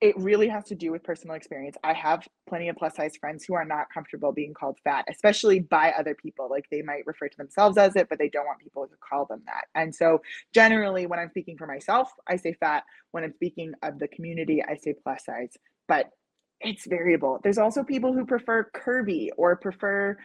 it 0.00 0.16
really 0.16 0.48
has 0.48 0.64
to 0.64 0.74
do 0.74 0.90
with 0.92 1.02
personal 1.02 1.36
experience. 1.36 1.76
I 1.84 1.92
have 1.92 2.26
plenty 2.48 2.68
of 2.68 2.76
plus 2.76 2.96
size 2.96 3.16
friends 3.16 3.44
who 3.44 3.54
are 3.54 3.66
not 3.66 3.86
comfortable 3.92 4.32
being 4.32 4.54
called 4.54 4.78
fat, 4.82 5.04
especially 5.10 5.60
by 5.60 5.92
other 5.98 6.14
people. 6.14 6.48
Like 6.50 6.66
they 6.70 6.80
might 6.80 7.06
refer 7.06 7.28
to 7.28 7.36
themselves 7.36 7.76
as 7.76 7.96
it, 7.96 8.08
but 8.08 8.18
they 8.18 8.30
don't 8.30 8.46
want 8.46 8.60
people 8.60 8.86
to 8.86 8.94
call 9.06 9.26
them 9.26 9.42
that. 9.46 9.66
And 9.74 9.94
so, 9.94 10.22
generally, 10.54 11.06
when 11.06 11.18
I'm 11.18 11.28
speaking 11.28 11.58
for 11.58 11.66
myself, 11.66 12.10
I 12.26 12.36
say 12.36 12.54
fat. 12.54 12.84
When 13.10 13.24
I'm 13.24 13.34
speaking 13.34 13.74
of 13.82 13.98
the 13.98 14.08
community, 14.08 14.62
I 14.62 14.76
say 14.76 14.94
plus 14.94 15.24
size. 15.26 15.56
But 15.86 16.10
it's 16.60 16.86
variable. 16.86 17.40
There's 17.42 17.58
also 17.58 17.82
people 17.82 18.12
who 18.12 18.24
prefer 18.24 18.70
curvy 18.74 19.28
or 19.36 19.56
prefer 19.56 20.16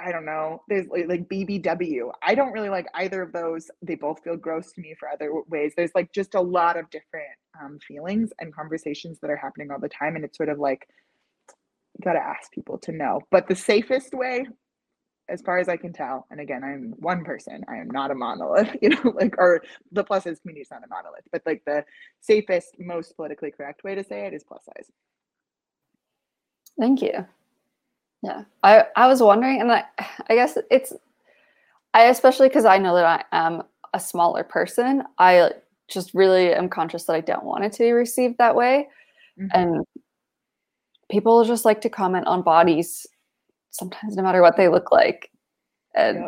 I 0.00 0.12
don't 0.12 0.24
know. 0.24 0.62
There's 0.68 0.86
like, 0.88 1.08
like 1.08 1.28
BBW. 1.28 2.10
I 2.22 2.34
don't 2.34 2.52
really 2.52 2.68
like 2.68 2.86
either 2.94 3.22
of 3.22 3.32
those. 3.32 3.70
They 3.82 3.96
both 3.96 4.22
feel 4.22 4.36
gross 4.36 4.72
to 4.72 4.80
me 4.80 4.94
for 4.98 5.08
other 5.08 5.32
ways. 5.48 5.72
There's 5.76 5.90
like 5.94 6.12
just 6.12 6.34
a 6.34 6.40
lot 6.40 6.78
of 6.78 6.88
different 6.90 7.26
um, 7.60 7.78
feelings 7.86 8.30
and 8.38 8.54
conversations 8.54 9.18
that 9.20 9.30
are 9.30 9.36
happening 9.36 9.70
all 9.70 9.80
the 9.80 9.88
time. 9.88 10.14
And 10.14 10.24
it's 10.24 10.36
sort 10.36 10.50
of 10.50 10.58
like, 10.58 10.86
got 12.02 12.12
to 12.12 12.20
ask 12.20 12.52
people 12.52 12.78
to 12.78 12.92
know. 12.92 13.20
But 13.30 13.48
the 13.48 13.56
safest 13.56 14.14
way, 14.14 14.46
as 15.28 15.42
far 15.42 15.58
as 15.58 15.68
I 15.68 15.76
can 15.76 15.92
tell, 15.92 16.26
and 16.30 16.40
again, 16.40 16.62
I'm 16.64 16.94
one 16.98 17.24
person, 17.24 17.64
I 17.68 17.76
am 17.76 17.90
not 17.90 18.10
a 18.10 18.14
monolith, 18.14 18.76
you 18.82 18.90
know, 18.90 19.12
like, 19.14 19.34
or 19.38 19.62
the 19.92 20.04
plus 20.04 20.24
size 20.24 20.38
community 20.40 20.62
is 20.62 20.70
not 20.70 20.84
a 20.84 20.88
monolith, 20.88 21.24
but 21.32 21.42
like 21.44 21.62
the 21.66 21.84
safest, 22.20 22.76
most 22.78 23.16
politically 23.16 23.50
correct 23.50 23.82
way 23.84 23.94
to 23.94 24.04
say 24.04 24.26
it 24.26 24.32
is 24.32 24.44
plus 24.44 24.64
size. 24.64 24.86
Thank 26.78 27.02
you. 27.02 27.26
Yeah, 28.22 28.44
I 28.62 28.86
I 28.96 29.06
was 29.06 29.22
wondering, 29.22 29.60
and 29.60 29.70
I 29.70 29.84
I 30.28 30.34
guess 30.34 30.58
it's 30.70 30.92
I 31.94 32.04
especially 32.04 32.48
because 32.48 32.64
I 32.64 32.78
know 32.78 32.94
that 32.94 33.26
I 33.30 33.36
am 33.36 33.62
a 33.94 34.00
smaller 34.00 34.42
person. 34.42 35.04
I 35.18 35.52
just 35.88 36.14
really 36.14 36.52
am 36.52 36.68
conscious 36.68 37.04
that 37.04 37.14
I 37.14 37.20
don't 37.20 37.44
want 37.44 37.64
it 37.64 37.72
to 37.74 37.84
be 37.84 37.92
received 37.92 38.38
that 38.38 38.56
way, 38.56 38.88
mm-hmm. 39.38 39.48
and 39.54 39.86
people 41.10 41.44
just 41.44 41.64
like 41.64 41.80
to 41.82 41.88
comment 41.88 42.26
on 42.26 42.42
bodies 42.42 43.06
sometimes, 43.70 44.16
no 44.16 44.22
matter 44.22 44.42
what 44.42 44.56
they 44.56 44.68
look 44.68 44.90
like, 44.92 45.30
and. 45.94 46.18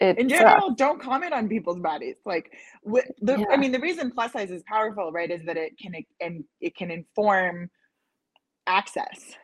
Yep. 0.00 0.16
in 0.18 0.28
general, 0.30 0.70
don't 0.74 0.98
comment 0.98 1.34
on 1.34 1.46
people's 1.46 1.78
bodies. 1.78 2.16
Like, 2.24 2.52
the, 2.86 3.36
yeah. 3.36 3.44
I 3.50 3.58
mean, 3.58 3.70
the 3.70 3.78
reason 3.78 4.10
plus 4.10 4.32
size 4.32 4.50
is 4.50 4.62
powerful, 4.62 5.12
right, 5.12 5.30
is 5.30 5.44
that 5.44 5.58
it 5.58 5.78
can 5.78 5.92
and 6.22 6.42
it 6.62 6.74
can 6.74 6.90
inform 6.90 7.68
access 8.66 9.36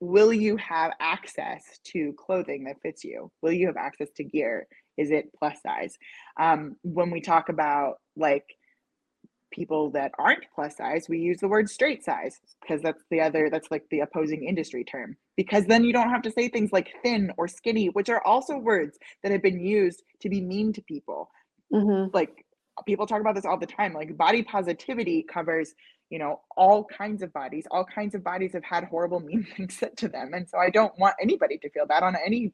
will 0.00 0.32
you 0.32 0.56
have 0.56 0.92
access 1.00 1.62
to 1.84 2.14
clothing 2.14 2.64
that 2.64 2.80
fits 2.82 3.04
you? 3.04 3.30
Will 3.42 3.52
you 3.52 3.66
have 3.66 3.76
access 3.76 4.08
to 4.16 4.24
gear? 4.24 4.66
Is 4.96 5.10
it 5.10 5.30
plus 5.38 5.60
size? 5.62 5.96
Um, 6.38 6.76
when 6.82 7.10
we 7.10 7.20
talk 7.20 7.48
about 7.48 7.98
like 8.16 8.44
people 9.50 9.90
that 9.90 10.12
aren't 10.18 10.44
plus 10.54 10.76
size, 10.76 11.06
we 11.08 11.18
use 11.18 11.38
the 11.38 11.48
word 11.48 11.68
straight 11.68 12.04
size 12.04 12.38
because 12.60 12.82
that's 12.82 13.02
the 13.10 13.20
other, 13.20 13.48
that's 13.50 13.70
like 13.70 13.84
the 13.90 14.00
opposing 14.00 14.44
industry 14.44 14.84
term. 14.84 15.16
Because 15.36 15.64
then 15.66 15.84
you 15.84 15.92
don't 15.92 16.10
have 16.10 16.22
to 16.22 16.32
say 16.32 16.48
things 16.48 16.72
like 16.72 16.94
thin 17.02 17.32
or 17.36 17.48
skinny, 17.48 17.88
which 17.88 18.08
are 18.08 18.24
also 18.24 18.58
words 18.58 18.98
that 19.22 19.32
have 19.32 19.42
been 19.42 19.60
used 19.60 20.02
to 20.20 20.28
be 20.28 20.40
mean 20.40 20.72
to 20.72 20.82
people. 20.82 21.30
Mm-hmm. 21.72 22.10
Like 22.14 22.44
people 22.86 23.06
talk 23.06 23.20
about 23.20 23.34
this 23.34 23.44
all 23.44 23.58
the 23.58 23.66
time. 23.66 23.92
Like 23.92 24.16
body 24.16 24.42
positivity 24.42 25.22
covers 25.22 25.74
you 26.10 26.18
know 26.18 26.40
all 26.56 26.84
kinds 26.84 27.22
of 27.22 27.32
bodies 27.32 27.66
all 27.70 27.84
kinds 27.84 28.14
of 28.14 28.24
bodies 28.24 28.52
have 28.52 28.64
had 28.64 28.84
horrible 28.84 29.20
mean 29.20 29.46
things 29.56 29.76
said 29.76 29.96
to 29.96 30.08
them 30.08 30.32
and 30.34 30.48
so 30.48 30.58
i 30.58 30.70
don't 30.70 30.98
want 30.98 31.14
anybody 31.20 31.58
to 31.58 31.70
feel 31.70 31.86
bad 31.86 32.02
on 32.02 32.16
any 32.24 32.52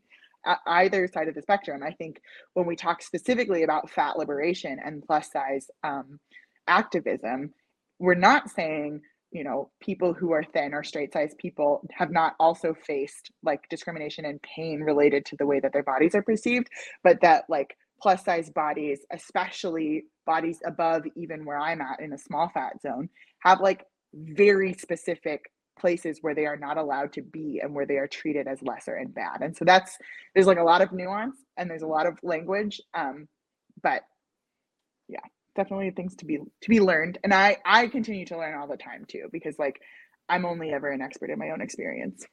either 0.66 1.08
side 1.08 1.28
of 1.28 1.34
the 1.34 1.42
spectrum 1.42 1.82
i 1.82 1.92
think 1.92 2.20
when 2.54 2.66
we 2.66 2.76
talk 2.76 3.02
specifically 3.02 3.62
about 3.62 3.90
fat 3.90 4.18
liberation 4.18 4.78
and 4.84 5.02
plus 5.06 5.30
size 5.32 5.70
um, 5.84 6.18
activism 6.66 7.52
we're 7.98 8.14
not 8.14 8.50
saying 8.50 9.00
you 9.30 9.42
know 9.42 9.70
people 9.80 10.12
who 10.12 10.32
are 10.32 10.44
thin 10.44 10.74
or 10.74 10.82
straight 10.82 11.12
size 11.12 11.34
people 11.38 11.82
have 11.92 12.10
not 12.10 12.34
also 12.38 12.74
faced 12.87 13.30
like 13.42 13.68
discrimination 13.70 14.24
and 14.24 14.40
pain 14.42 14.80
related 14.80 15.24
to 15.24 15.37
the 15.37 15.46
way 15.46 15.60
that 15.60 15.72
their 15.72 15.82
bodies 15.82 16.14
are 16.14 16.22
perceived 16.22 16.68
but 17.02 17.20
that 17.22 17.44
like 17.48 17.76
plus 18.05 18.23
size 18.23 18.51
bodies 18.51 19.01
especially 19.12 20.05
bodies 20.27 20.59
above 20.67 21.05
even 21.17 21.47
where 21.47 21.59
i'm 21.59 21.81
at 21.81 22.01
in 22.01 22.12
a 22.12 22.19
small 22.19 22.51
fat 22.53 22.75
zone 22.83 23.09
have 23.40 23.61
like 23.61 23.85
very 24.14 24.75
specific 24.75 25.51
places 25.79 26.19
where 26.21 26.35
they 26.35 26.47
are 26.47 26.57
not 26.57 26.79
allowed 26.79 27.12
to 27.14 27.23
be 27.23 27.61
and 27.62 27.75
where 27.75 27.87
they 27.87 27.97
are 27.97 28.07
treated 28.07 28.47
as 28.47 28.62
lesser 28.62 28.95
and 28.95 29.14
bad. 29.14 29.43
And 29.43 29.57
so 29.57 29.64
that's 29.64 29.99
there's 30.35 30.47
like 30.47 30.59
a 30.59 30.62
lot 30.62 30.83
of 30.83 30.93
nuance 30.93 31.37
and 31.57 31.69
there's 31.69 31.83
a 31.83 31.87
lot 31.87 32.07
of 32.07 32.19
language 32.23 32.81
um 32.95 33.27
but 33.83 34.03
yeah 35.09 35.19
definitely 35.57 35.90
things 35.90 36.14
to 36.17 36.25
be 36.25 36.38
to 36.38 36.69
be 36.69 36.81
learned. 36.81 37.19
And 37.25 37.35
i 37.35 37.57
i 37.64 37.88
continue 37.88 38.27
to 38.27 38.38
learn 38.38 38.59
all 38.59 38.69
the 38.69 38.77
time 38.77 39.05
too 39.09 39.29
because 39.33 39.59
like 39.59 39.81
i'm 40.29 40.45
only 40.45 40.73
ever 40.73 40.90
an 40.90 41.03
expert 41.03 41.31
in 41.31 41.38
my 41.38 41.51
own 41.51 41.61
experience. 41.61 42.25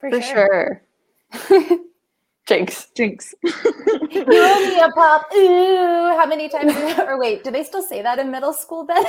For, 0.00 0.10
for 0.10 0.22
sure, 0.22 0.82
sure. 1.48 1.78
jinx 2.46 2.88
jinx 2.94 3.34
you 3.42 4.24
owe 4.28 4.68
me 4.68 4.80
a 4.80 4.88
pop 4.90 5.26
ooh 5.34 6.16
how 6.16 6.26
many 6.26 6.48
times 6.48 6.74
or 6.98 7.18
wait 7.18 7.42
do 7.42 7.50
they 7.50 7.64
still 7.64 7.82
say 7.82 8.02
that 8.02 8.18
in 8.18 8.30
middle 8.30 8.52
school 8.52 8.84
then 8.84 9.04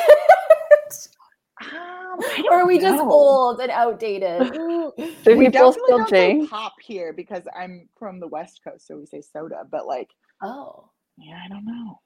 um, 1.61 2.19
or 2.49 2.61
are 2.61 2.67
we 2.67 2.77
know. 2.77 2.81
just 2.81 3.03
old 3.03 3.59
and 3.59 3.71
outdated? 3.71 4.51
Do 5.23 5.37
we 5.37 5.49
people 5.49 5.71
still 5.71 6.05
drink 6.05 6.49
pop 6.49 6.73
here 6.81 7.13
because 7.13 7.43
I'm 7.55 7.87
from 7.97 8.19
the 8.19 8.27
West 8.27 8.61
Coast, 8.63 8.87
so 8.87 8.97
we 8.97 9.05
say 9.05 9.21
soda. 9.21 9.63
But 9.69 9.87
like, 9.87 10.09
oh, 10.41 10.89
yeah, 11.17 11.39
I 11.43 11.47
don't 11.47 11.65
know. 11.65 11.99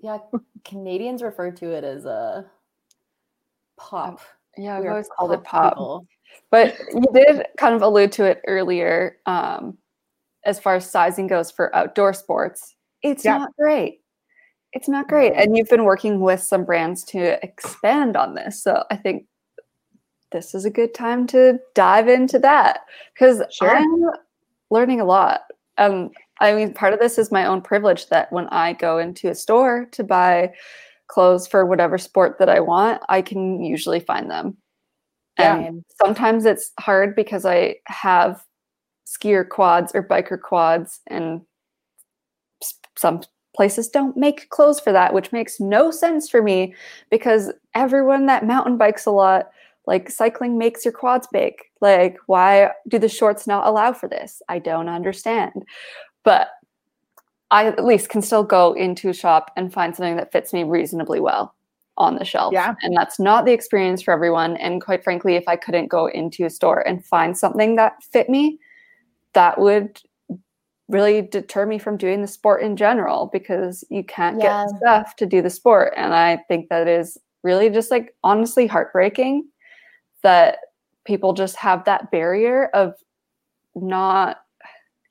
yeah, 0.00 0.18
Canadians 0.64 1.22
refer 1.22 1.50
to 1.52 1.72
it 1.72 1.84
as 1.84 2.04
a 2.04 2.46
pop. 3.78 4.20
Yeah, 4.56 4.80
we've 4.80 4.90
always 4.90 5.08
called 5.16 5.32
it 5.32 5.44
pop. 5.44 5.74
People. 5.74 6.06
But 6.50 6.78
you 6.92 7.04
did 7.12 7.46
kind 7.58 7.74
of 7.74 7.82
allude 7.82 8.12
to 8.12 8.24
it 8.24 8.40
earlier. 8.46 9.18
Um, 9.26 9.78
as 10.44 10.58
far 10.58 10.76
as 10.76 10.90
sizing 10.90 11.26
goes 11.26 11.50
for 11.50 11.74
outdoor 11.74 12.12
sports, 12.12 12.76
it's 13.02 13.24
yeah. 13.24 13.38
not 13.38 13.50
great 13.58 14.00
it's 14.72 14.88
not 14.88 15.08
great. 15.08 15.32
And 15.34 15.56
you've 15.56 15.68
been 15.68 15.84
working 15.84 16.20
with 16.20 16.42
some 16.42 16.64
brands 16.64 17.02
to 17.04 17.42
expand 17.44 18.16
on 18.16 18.34
this. 18.34 18.62
So 18.62 18.84
I 18.90 18.96
think 18.96 19.26
this 20.32 20.54
is 20.54 20.64
a 20.64 20.70
good 20.70 20.94
time 20.94 21.26
to 21.28 21.58
dive 21.74 22.08
into 22.08 22.38
that 22.38 22.80
because 23.12 23.42
sure. 23.50 23.76
I'm 23.76 24.04
learning 24.70 25.00
a 25.00 25.04
lot. 25.04 25.42
Um, 25.76 26.10
I 26.40 26.54
mean, 26.54 26.72
part 26.72 26.92
of 26.92 27.00
this 27.00 27.18
is 27.18 27.32
my 27.32 27.46
own 27.46 27.62
privilege 27.62 28.08
that 28.08 28.32
when 28.32 28.46
I 28.48 28.74
go 28.74 28.98
into 28.98 29.28
a 29.28 29.34
store 29.34 29.86
to 29.92 30.04
buy 30.04 30.52
clothes 31.08 31.48
for 31.48 31.66
whatever 31.66 31.98
sport 31.98 32.38
that 32.38 32.48
I 32.48 32.60
want, 32.60 33.02
I 33.08 33.22
can 33.22 33.64
usually 33.64 34.00
find 34.00 34.30
them. 34.30 34.56
Yeah. 35.38 35.56
And 35.56 35.84
sometimes 36.00 36.44
it's 36.44 36.70
hard 36.78 37.16
because 37.16 37.44
I 37.44 37.76
have 37.86 38.40
skier 39.10 39.48
quads 39.48 39.92
or 39.94 40.06
biker 40.06 40.40
quads, 40.40 41.00
and 41.08 41.40
some 42.96 43.22
places 43.54 43.88
don't 43.88 44.16
make 44.16 44.48
clothes 44.50 44.78
for 44.78 44.92
that, 44.92 45.12
which 45.12 45.32
makes 45.32 45.58
no 45.58 45.90
sense 45.90 46.28
for 46.28 46.42
me 46.42 46.74
because 47.10 47.52
everyone 47.74 48.26
that 48.26 48.46
mountain 48.46 48.76
bikes 48.76 49.06
a 49.06 49.10
lot, 49.10 49.50
like 49.86 50.10
cycling 50.10 50.56
makes 50.56 50.84
your 50.84 50.92
quads 50.92 51.26
big. 51.32 51.54
Like, 51.80 52.18
why 52.26 52.70
do 52.86 52.98
the 52.98 53.08
shorts 53.08 53.46
not 53.46 53.66
allow 53.66 53.92
for 53.92 54.08
this? 54.08 54.40
I 54.48 54.60
don't 54.60 54.88
understand. 54.88 55.64
But 56.22 56.50
I 57.50 57.66
at 57.66 57.84
least 57.84 58.10
can 58.10 58.22
still 58.22 58.44
go 58.44 58.74
into 58.74 59.08
a 59.08 59.14
shop 59.14 59.50
and 59.56 59.72
find 59.72 59.96
something 59.96 60.16
that 60.16 60.30
fits 60.30 60.52
me 60.52 60.62
reasonably 60.62 61.18
well 61.18 61.54
on 61.96 62.14
the 62.14 62.24
shelf. 62.24 62.52
Yeah. 62.52 62.74
And 62.82 62.96
that's 62.96 63.18
not 63.18 63.44
the 63.44 63.52
experience 63.52 64.02
for 64.02 64.14
everyone. 64.14 64.56
And 64.58 64.80
quite 64.80 65.02
frankly, 65.02 65.34
if 65.34 65.48
I 65.48 65.56
couldn't 65.56 65.88
go 65.88 66.06
into 66.06 66.44
a 66.44 66.50
store 66.50 66.86
and 66.86 67.04
find 67.04 67.36
something 67.36 67.74
that 67.76 68.02
fit 68.02 68.28
me, 68.28 68.60
that 69.34 69.58
would 69.58 70.00
really 70.88 71.22
deter 71.22 71.66
me 71.66 71.78
from 71.78 71.96
doing 71.96 72.20
the 72.20 72.28
sport 72.28 72.62
in 72.62 72.76
general 72.76 73.30
because 73.32 73.84
you 73.90 74.02
can't 74.04 74.40
yeah. 74.40 74.66
get 74.66 74.76
stuff 74.76 75.16
to 75.16 75.26
do 75.26 75.40
the 75.40 75.50
sport. 75.50 75.94
And 75.96 76.12
I 76.14 76.38
think 76.48 76.68
that 76.68 76.88
is 76.88 77.16
really 77.42 77.70
just 77.70 77.90
like 77.90 78.14
honestly 78.22 78.66
heartbreaking 78.66 79.48
that 80.22 80.58
people 81.06 81.32
just 81.32 81.56
have 81.56 81.84
that 81.84 82.10
barrier 82.10 82.66
of 82.74 82.94
not 83.74 84.38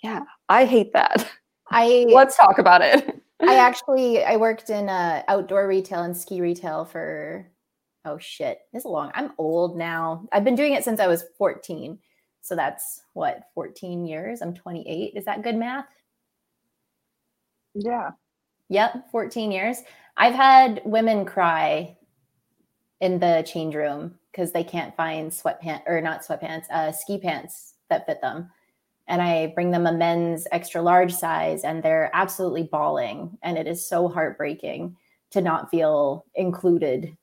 yeah 0.03 0.21
i 0.47 0.65
hate 0.65 0.93
that. 0.93 1.29
I 1.71 2.05
let's 2.13 2.37
talk 2.37 2.59
about 2.59 2.81
it. 2.81 3.21
I 3.41 3.55
actually 3.57 4.23
i 4.23 4.35
worked 4.35 4.69
in 4.69 4.89
uh, 4.89 5.23
outdoor 5.27 5.67
retail 5.67 6.03
and 6.03 6.15
ski 6.15 6.41
retail 6.41 6.85
for 6.85 7.49
oh 8.05 8.17
shit 8.17 8.59
this 8.73 8.81
is 8.81 8.85
long. 8.85 9.11
I'm 9.15 9.31
old 9.37 9.77
now. 9.77 10.27
I've 10.31 10.43
been 10.43 10.55
doing 10.55 10.73
it 10.73 10.83
since 10.83 10.99
i 10.99 11.07
was 11.07 11.23
14 11.37 11.97
so 12.41 12.55
that's 12.55 13.03
what, 13.13 13.43
14 13.53 14.05
years? 14.05 14.41
I'm 14.41 14.53
28. 14.53 15.13
Is 15.15 15.25
that 15.25 15.43
good 15.43 15.55
math? 15.55 15.85
Yeah. 17.73 18.11
Yep, 18.69 19.09
14 19.11 19.51
years. 19.51 19.81
I've 20.17 20.35
had 20.35 20.81
women 20.85 21.25
cry 21.25 21.97
in 23.01 23.19
the 23.19 23.43
change 23.47 23.75
room 23.75 24.15
because 24.31 24.51
they 24.51 24.63
can't 24.63 24.95
find 24.95 25.31
sweatpants 25.31 25.83
or 25.87 26.01
not 26.01 26.23
sweatpants, 26.23 26.69
uh, 26.69 26.91
ski 26.91 27.17
pants 27.17 27.75
that 27.89 28.05
fit 28.05 28.21
them. 28.21 28.49
And 29.07 29.21
I 29.21 29.47
bring 29.55 29.71
them 29.71 29.87
a 29.87 29.91
men's 29.91 30.47
extra 30.51 30.81
large 30.81 31.13
size 31.13 31.63
and 31.63 31.81
they're 31.81 32.11
absolutely 32.13 32.63
bawling. 32.63 33.37
And 33.41 33.57
it 33.57 33.67
is 33.67 33.87
so 33.87 34.07
heartbreaking 34.07 34.95
to 35.31 35.41
not 35.41 35.71
feel 35.71 36.25
included 36.35 37.15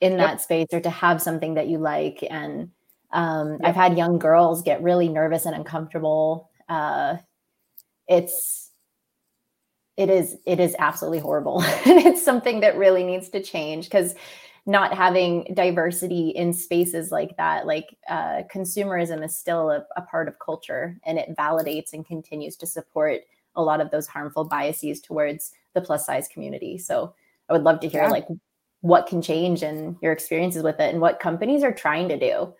in 0.00 0.12
yep. 0.12 0.20
that 0.20 0.40
space 0.40 0.68
or 0.72 0.80
to 0.80 0.90
have 0.90 1.20
something 1.20 1.54
that 1.54 1.68
you 1.68 1.78
like. 1.78 2.24
And 2.30 2.70
um. 3.12 3.58
I've 3.62 3.74
had 3.74 3.96
young 3.96 4.18
girls 4.18 4.62
get 4.62 4.82
really 4.82 5.08
nervous 5.08 5.46
and 5.46 5.54
uncomfortable. 5.54 6.50
Uh, 6.68 7.16
it's 8.06 8.70
it 9.96 10.10
is 10.10 10.36
it 10.46 10.60
is 10.60 10.76
absolutely 10.78 11.18
horrible. 11.18 11.62
And 11.86 11.98
it's 12.06 12.22
something 12.22 12.60
that 12.60 12.76
really 12.76 13.04
needs 13.04 13.28
to 13.30 13.42
change 13.42 13.86
because 13.86 14.14
not 14.68 14.92
having 14.92 15.50
diversity 15.54 16.28
in 16.28 16.52
spaces 16.52 17.10
like 17.10 17.34
that 17.38 17.66
like 17.66 17.96
uh, 18.08 18.42
consumerism 18.54 19.24
is 19.24 19.34
still 19.34 19.70
a, 19.70 19.84
a, 19.96 20.02
part 20.02 20.28
of 20.28 20.38
culture 20.38 20.98
and 21.04 21.18
it 21.18 21.34
validates 21.38 21.94
and 21.94 22.06
continues 22.06 22.54
to 22.54 22.66
support 22.66 23.22
a 23.56 23.62
lot 23.62 23.80
of 23.80 23.90
those 23.90 24.06
harmful 24.06 24.44
biases 24.44 25.00
towards 25.00 25.52
the 25.72 25.80
plus 25.80 26.04
size 26.04 26.28
community 26.28 26.76
so 26.76 27.14
i 27.48 27.54
would 27.54 27.62
love 27.62 27.80
to 27.80 27.88
hear 27.88 28.02
yeah. 28.02 28.10
like 28.10 28.26
what 28.82 29.06
can 29.06 29.22
change 29.22 29.62
and 29.62 29.96
your 30.02 30.12
experiences 30.12 30.62
with 30.62 30.78
it 30.80 30.92
and 30.92 31.00
what 31.00 31.18
companies 31.18 31.62
are 31.62 31.72
trying 31.72 32.06
to 32.06 32.18
do 32.18 32.52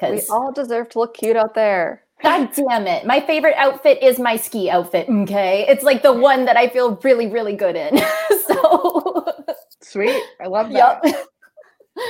because 0.00 0.28
we 0.28 0.34
all 0.34 0.52
deserve 0.52 0.88
to 0.90 0.98
look 0.98 1.14
cute 1.14 1.36
out 1.36 1.54
there 1.54 2.02
God 2.22 2.50
damn 2.54 2.86
it. 2.86 3.06
My 3.06 3.22
favorite 3.22 3.54
outfit 3.56 4.02
is 4.02 4.18
my 4.18 4.36
ski 4.36 4.68
outfit. 4.68 5.08
Okay. 5.08 5.64
It's 5.66 5.82
like 5.82 6.02
the 6.02 6.12
one 6.12 6.44
that 6.44 6.54
I 6.54 6.68
feel 6.68 6.96
really, 7.02 7.28
really 7.28 7.56
good 7.56 7.76
in. 7.76 7.96
so 8.46 9.24
sweet. 9.80 10.22
I 10.38 10.46
love 10.46 10.70
that. 10.72 11.00
Yep 11.02 11.26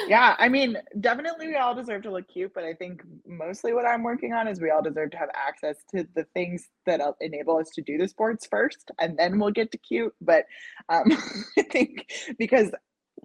yeah, 0.08 0.36
I 0.38 0.48
mean, 0.48 0.76
definitely 1.00 1.48
we 1.48 1.56
all 1.56 1.74
deserve 1.74 2.02
to 2.02 2.10
look 2.10 2.28
cute, 2.28 2.52
but 2.54 2.64
I 2.64 2.74
think 2.74 3.02
mostly 3.26 3.72
what 3.72 3.86
I'm 3.86 4.02
working 4.02 4.32
on 4.32 4.46
is 4.46 4.60
we 4.60 4.70
all 4.70 4.82
deserve 4.82 5.10
to 5.12 5.16
have 5.16 5.30
access 5.34 5.76
to 5.94 6.06
the 6.14 6.24
things 6.34 6.68
that 6.86 7.00
enable 7.20 7.58
us 7.58 7.70
to 7.70 7.82
do 7.82 7.98
the 7.98 8.08
sports 8.08 8.46
first, 8.46 8.90
and 8.98 9.18
then 9.18 9.38
we'll 9.38 9.50
get 9.50 9.72
to 9.72 9.78
cute. 9.78 10.14
But 10.20 10.44
um, 10.88 11.12
I 11.58 11.62
think 11.62 12.10
because, 12.38 12.70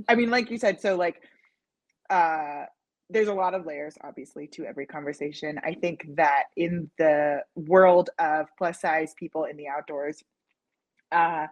I 0.07 0.15
mean, 0.15 0.29
like 0.29 0.49
you 0.49 0.57
said, 0.57 0.81
so 0.81 0.95
like, 0.95 1.21
uh, 2.09 2.65
there's 3.09 3.27
a 3.27 3.33
lot 3.33 3.53
of 3.53 3.65
layers, 3.65 3.97
obviously, 4.03 4.47
to 4.47 4.65
every 4.65 4.85
conversation. 4.85 5.59
I 5.63 5.73
think 5.73 6.05
that 6.15 6.45
in 6.57 6.89
the 6.97 7.43
world 7.55 8.09
of 8.19 8.47
plus 8.57 8.81
size 8.81 9.13
people 9.17 9.45
in 9.45 9.57
the 9.57 9.67
outdoors, 9.67 10.23
uh, 11.11 11.47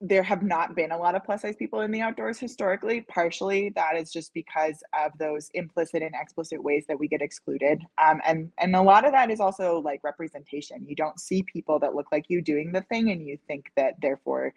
there 0.00 0.22
have 0.22 0.42
not 0.42 0.74
been 0.74 0.90
a 0.90 0.98
lot 0.98 1.14
of 1.14 1.22
plus 1.22 1.42
size 1.42 1.54
people 1.54 1.82
in 1.82 1.92
the 1.92 2.00
outdoors 2.00 2.38
historically. 2.38 3.02
Partially, 3.02 3.72
that 3.76 3.96
is 3.96 4.10
just 4.10 4.34
because 4.34 4.82
of 4.98 5.12
those 5.18 5.50
implicit 5.54 6.02
and 6.02 6.14
explicit 6.20 6.62
ways 6.62 6.84
that 6.88 6.98
we 6.98 7.06
get 7.06 7.22
excluded, 7.22 7.82
um, 8.02 8.20
and 8.26 8.50
and 8.58 8.74
a 8.74 8.82
lot 8.82 9.04
of 9.04 9.12
that 9.12 9.30
is 9.30 9.38
also 9.38 9.80
like 9.80 10.02
representation. 10.02 10.84
You 10.86 10.96
don't 10.96 11.20
see 11.20 11.42
people 11.44 11.78
that 11.80 11.94
look 11.94 12.06
like 12.10 12.24
you 12.28 12.42
doing 12.42 12.72
the 12.72 12.82
thing, 12.82 13.10
and 13.10 13.24
you 13.24 13.38
think 13.46 13.70
that 13.76 13.94
therefore 14.00 14.52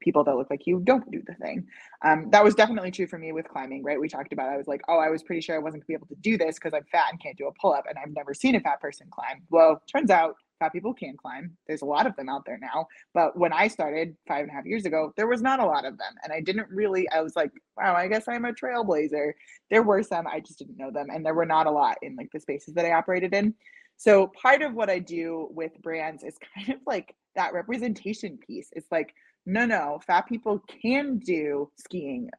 people 0.00 0.24
that 0.24 0.36
look 0.36 0.50
like 0.50 0.66
you 0.66 0.80
don't 0.84 1.10
do 1.10 1.22
the 1.26 1.34
thing. 1.34 1.66
Um, 2.04 2.30
that 2.30 2.42
was 2.42 2.54
definitely 2.54 2.90
true 2.90 3.06
for 3.06 3.18
me 3.18 3.32
with 3.32 3.48
climbing, 3.48 3.82
right? 3.82 4.00
We 4.00 4.08
talked 4.08 4.32
about, 4.32 4.48
I 4.48 4.56
was 4.56 4.66
like, 4.66 4.82
oh, 4.88 4.98
I 4.98 5.10
was 5.10 5.22
pretty 5.22 5.40
sure 5.40 5.54
I 5.54 5.58
wasn't 5.58 5.82
gonna 5.82 5.86
be 5.88 5.94
able 5.94 6.06
to 6.08 6.16
do 6.16 6.38
this 6.38 6.56
because 6.56 6.74
I'm 6.74 6.84
fat 6.90 7.08
and 7.10 7.20
can't 7.20 7.36
do 7.36 7.46
a 7.46 7.52
pull 7.52 7.72
up, 7.72 7.84
and 7.88 7.98
I've 7.98 8.14
never 8.14 8.34
seen 8.34 8.54
a 8.54 8.60
fat 8.60 8.80
person 8.80 9.06
climb. 9.10 9.42
Well, 9.50 9.82
turns 9.90 10.10
out 10.10 10.36
fat 10.60 10.72
people 10.72 10.94
can 10.94 11.16
climb. 11.16 11.56
There's 11.66 11.82
a 11.82 11.86
lot 11.86 12.06
of 12.06 12.14
them 12.14 12.28
out 12.28 12.44
there 12.46 12.58
now. 12.60 12.86
But 13.14 13.36
when 13.36 13.52
I 13.52 13.66
started 13.66 14.14
five 14.28 14.42
and 14.42 14.50
a 14.50 14.52
half 14.52 14.66
years 14.66 14.84
ago, 14.84 15.12
there 15.16 15.26
was 15.26 15.42
not 15.42 15.58
a 15.58 15.64
lot 15.64 15.84
of 15.84 15.98
them. 15.98 16.14
And 16.22 16.32
I 16.32 16.40
didn't 16.40 16.68
really, 16.70 17.08
I 17.08 17.22
was 17.22 17.34
like, 17.34 17.50
wow, 17.76 17.94
I 17.94 18.06
guess 18.06 18.28
I'm 18.28 18.44
a 18.44 18.52
trailblazer. 18.52 19.32
There 19.70 19.82
were 19.82 20.02
some, 20.02 20.26
I 20.26 20.40
just 20.40 20.58
didn't 20.58 20.76
know 20.76 20.90
them. 20.90 21.08
And 21.12 21.24
there 21.24 21.34
were 21.34 21.46
not 21.46 21.66
a 21.66 21.70
lot 21.70 21.96
in 22.02 22.14
like 22.14 22.30
the 22.32 22.40
spaces 22.40 22.74
that 22.74 22.84
I 22.84 22.92
operated 22.92 23.34
in. 23.34 23.54
So 23.96 24.28
part 24.28 24.62
of 24.62 24.74
what 24.74 24.90
I 24.90 24.98
do 24.98 25.48
with 25.50 25.72
brands 25.82 26.22
is 26.22 26.36
kind 26.54 26.68
of 26.68 26.80
like 26.86 27.16
that 27.34 27.52
representation 27.52 28.38
piece. 28.38 28.68
It's 28.72 28.90
like, 28.92 29.14
no, 29.50 29.66
no, 29.66 30.00
fat 30.06 30.26
people 30.28 30.62
can 30.82 31.18
do 31.18 31.70
skiing, 31.76 32.30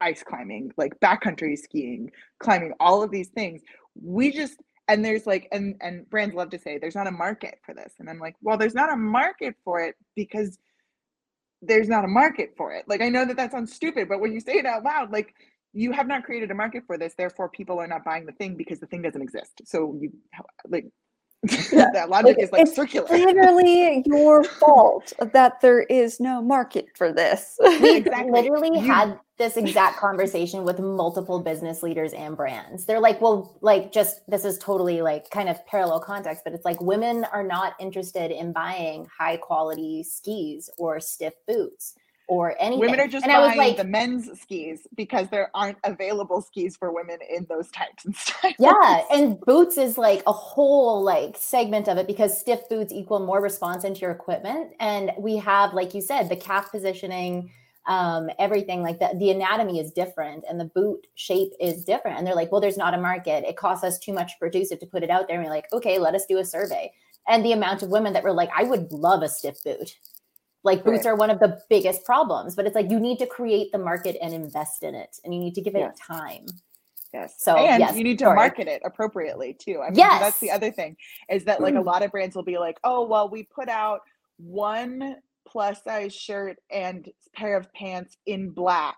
ice 0.00 0.22
climbing, 0.22 0.72
like 0.76 0.98
backcountry 1.00 1.56
skiing, 1.58 2.10
climbing, 2.38 2.72
all 2.80 3.02
of 3.02 3.10
these 3.10 3.28
things. 3.28 3.62
We 4.00 4.30
just 4.30 4.58
and 4.86 5.04
there's 5.04 5.26
like 5.26 5.48
and 5.52 5.76
and 5.80 6.08
brands 6.10 6.34
love 6.34 6.50
to 6.50 6.58
say 6.58 6.78
there's 6.78 6.94
not 6.94 7.06
a 7.06 7.12
market 7.12 7.58
for 7.64 7.74
this. 7.74 7.94
And 7.98 8.08
i'm 8.08 8.18
like 8.18 8.36
well 8.42 8.56
there's 8.58 8.74
not 8.74 8.92
a 8.92 8.96
market 8.96 9.54
for 9.64 9.80
it 9.80 9.96
because 10.14 10.58
there's 11.62 11.88
not 11.88 12.04
a 12.04 12.08
market 12.08 12.54
for 12.56 12.72
it. 12.72 12.84
Like 12.86 13.00
i 13.02 13.08
know 13.08 13.24
that 13.24 13.36
that 13.36 13.52
sounds 13.52 13.72
stupid 13.72 14.08
but 14.08 14.20
when 14.20 14.32
you 14.32 14.40
say 14.40 14.54
it 14.58 14.66
out 14.66 14.84
loud 14.84 15.12
like 15.12 15.34
you 15.72 15.92
have 15.92 16.06
not 16.06 16.24
created 16.24 16.50
a 16.50 16.54
market 16.54 16.84
for 16.86 16.98
this. 16.98 17.14
Therefore 17.16 17.48
people 17.48 17.78
are 17.80 17.86
not 17.86 18.04
buying 18.04 18.26
the 18.26 18.32
thing 18.32 18.56
because 18.56 18.80
the 18.80 18.86
thing 18.86 19.02
doesn't 19.02 19.22
exist. 19.22 19.62
So 19.64 19.96
you 20.00 20.10
like 20.68 20.86
yeah. 21.44 21.90
that 21.92 22.10
logic 22.10 22.36
like, 22.36 22.44
is 22.44 22.52
like 22.52 22.66
circular. 22.66 23.08
literally 23.08 24.02
your 24.06 24.44
fault 24.60 25.12
that 25.32 25.60
there 25.60 25.82
is 25.82 26.20
no 26.20 26.42
market 26.42 26.88
for 26.94 27.12
this. 27.12 27.56
We 27.60 27.96
exactly. 27.96 28.30
literally 28.30 28.80
you, 28.80 28.86
had 28.86 29.18
this 29.36 29.56
exact 29.56 29.98
conversation 29.98 30.64
with 30.64 30.80
multiple 30.80 31.40
business 31.40 31.82
leaders 31.82 32.12
and 32.12 32.36
brands. 32.36 32.86
They're 32.86 33.00
like, 33.00 33.20
well, 33.20 33.56
like 33.60 33.92
just 33.92 34.20
this 34.28 34.44
is 34.44 34.58
totally 34.58 35.00
like 35.00 35.30
kind 35.30 35.48
of 35.48 35.64
parallel 35.66 36.00
context, 36.00 36.42
but 36.44 36.54
it's 36.54 36.64
like 36.64 36.80
women 36.80 37.24
are 37.32 37.44
not 37.44 37.74
interested 37.78 38.30
in 38.30 38.52
buying 38.52 39.06
high 39.16 39.36
quality 39.36 40.02
skis 40.02 40.68
or 40.76 40.98
stiff 40.98 41.34
boots 41.46 41.94
or 42.28 42.54
anything. 42.60 42.80
Women 42.80 43.00
are 43.00 43.08
just 43.08 43.24
and 43.24 43.32
buying 43.32 43.58
like, 43.58 43.76
the 43.78 43.84
men's 43.84 44.28
skis 44.40 44.86
because 44.94 45.28
there 45.30 45.50
aren't 45.54 45.78
available 45.82 46.42
skis 46.42 46.76
for 46.76 46.92
women 46.92 47.18
in 47.28 47.46
those 47.48 47.70
types 47.70 48.04
and 48.04 48.14
styles. 48.16 48.54
Yeah, 48.58 49.02
and 49.10 49.40
boots 49.40 49.78
is 49.78 49.98
like 49.98 50.22
a 50.26 50.32
whole 50.32 51.02
like 51.02 51.36
segment 51.36 51.88
of 51.88 51.96
it 51.96 52.06
because 52.06 52.38
stiff 52.38 52.68
boots 52.68 52.92
equal 52.92 53.20
more 53.20 53.40
response 53.40 53.84
into 53.84 54.00
your 54.02 54.12
equipment, 54.12 54.72
and 54.78 55.10
we 55.18 55.36
have, 55.38 55.72
like 55.72 55.94
you 55.94 56.00
said, 56.00 56.28
the 56.28 56.36
calf 56.36 56.70
positioning. 56.70 57.50
Um, 57.86 58.28
everything 58.38 58.82
like 58.82 59.00
that, 59.00 59.18
the 59.18 59.30
anatomy 59.30 59.80
is 59.80 59.92
different 59.92 60.44
and 60.46 60.60
the 60.60 60.66
boot 60.66 61.06
shape 61.14 61.52
is 61.58 61.84
different. 61.84 62.18
And 62.18 62.26
they're 62.26 62.34
like, 62.34 62.52
well, 62.52 62.60
there's 62.60 62.76
not 62.76 62.92
a 62.92 62.98
market. 62.98 63.44
It 63.48 63.56
costs 63.56 63.82
us 63.82 63.98
too 63.98 64.12
much 64.12 64.32
to 64.32 64.38
produce 64.38 64.70
it 64.72 64.80
to 64.80 64.86
put 64.86 65.02
it 65.02 65.08
out 65.08 65.26
there. 65.26 65.38
And 65.38 65.46
we're 65.46 65.50
like, 65.50 65.72
okay, 65.72 65.98
let 65.98 66.14
us 66.14 66.26
do 66.26 66.36
a 66.36 66.44
survey. 66.44 66.92
And 67.28 67.42
the 67.42 67.52
amount 67.52 67.82
of 67.82 67.88
women 67.88 68.12
that 68.12 68.24
were 68.24 68.32
like, 68.34 68.50
I 68.54 68.64
would 68.64 68.92
love 68.92 69.22
a 69.22 69.28
stiff 69.30 69.64
boot 69.64 69.96
like 70.64 70.84
boots 70.84 71.04
right. 71.04 71.12
are 71.12 71.16
one 71.16 71.30
of 71.30 71.38
the 71.38 71.60
biggest 71.70 72.04
problems, 72.04 72.54
but 72.54 72.66
it's 72.66 72.74
like 72.74 72.90
you 72.90 72.98
need 72.98 73.18
to 73.18 73.26
create 73.26 73.70
the 73.72 73.78
market 73.78 74.16
and 74.20 74.34
invest 74.34 74.82
in 74.82 74.94
it, 74.94 75.16
and 75.24 75.34
you 75.34 75.40
need 75.40 75.54
to 75.54 75.60
give 75.60 75.74
it 75.74 75.80
yes. 75.80 75.98
time. 75.98 76.46
Yes. 77.14 77.36
So 77.38 77.56
and 77.56 77.80
yes, 77.80 77.96
you 77.96 78.04
need 78.04 78.18
to 78.18 78.26
sorry. 78.26 78.36
market 78.36 78.68
it 78.68 78.82
appropriately 78.84 79.54
too. 79.54 79.80
I 79.82 79.90
mean, 79.90 79.98
yes. 79.98 80.20
that's 80.20 80.40
the 80.40 80.50
other 80.50 80.70
thing 80.70 80.96
is 81.30 81.44
that 81.44 81.60
like 81.60 81.74
a 81.74 81.78
mm. 81.78 81.84
lot 81.84 82.02
of 82.02 82.10
brands 82.10 82.36
will 82.36 82.42
be 82.42 82.58
like, 82.58 82.78
oh 82.84 83.06
well, 83.06 83.28
we 83.30 83.44
put 83.44 83.68
out 83.68 84.00
one 84.36 85.16
plus 85.46 85.82
size 85.82 86.14
shirt 86.14 86.58
and 86.70 87.08
pair 87.34 87.56
of 87.56 87.72
pants 87.72 88.16
in 88.26 88.50
black, 88.50 88.96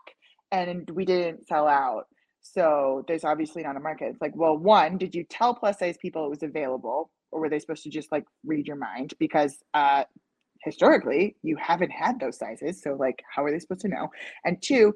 and 0.50 0.90
we 0.90 1.04
didn't 1.04 1.46
sell 1.46 1.68
out. 1.68 2.06
So 2.40 3.04
there's 3.06 3.24
obviously 3.24 3.62
not 3.62 3.76
a 3.76 3.80
market. 3.80 4.06
It's 4.06 4.20
like, 4.20 4.34
well, 4.34 4.56
one, 4.56 4.98
did 4.98 5.14
you 5.14 5.24
tell 5.24 5.54
plus 5.54 5.78
size 5.78 5.96
people 6.00 6.24
it 6.24 6.30
was 6.30 6.42
available? 6.42 7.10
Or 7.30 7.40
were 7.40 7.48
they 7.48 7.60
supposed 7.60 7.84
to 7.84 7.90
just 7.90 8.10
like 8.10 8.24
read 8.44 8.66
your 8.66 8.76
mind? 8.76 9.14
Because 9.18 9.58
uh, 9.74 10.04
historically 10.62 11.36
you 11.42 11.56
haven't 11.56 11.90
had 11.90 12.20
those 12.20 12.38
sizes 12.38 12.82
so 12.82 12.94
like 12.94 13.22
how 13.34 13.44
are 13.44 13.50
they 13.50 13.58
supposed 13.58 13.80
to 13.82 13.88
know? 13.88 14.08
And 14.44 14.60
two 14.62 14.94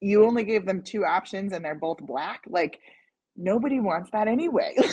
you 0.00 0.24
only 0.24 0.44
gave 0.44 0.66
them 0.66 0.82
two 0.82 1.04
options 1.04 1.52
and 1.52 1.64
they're 1.64 1.74
both 1.74 1.98
black 1.98 2.42
like 2.48 2.78
nobody 3.36 3.80
wants 3.80 4.10
that 4.12 4.28
anyway. 4.28 4.74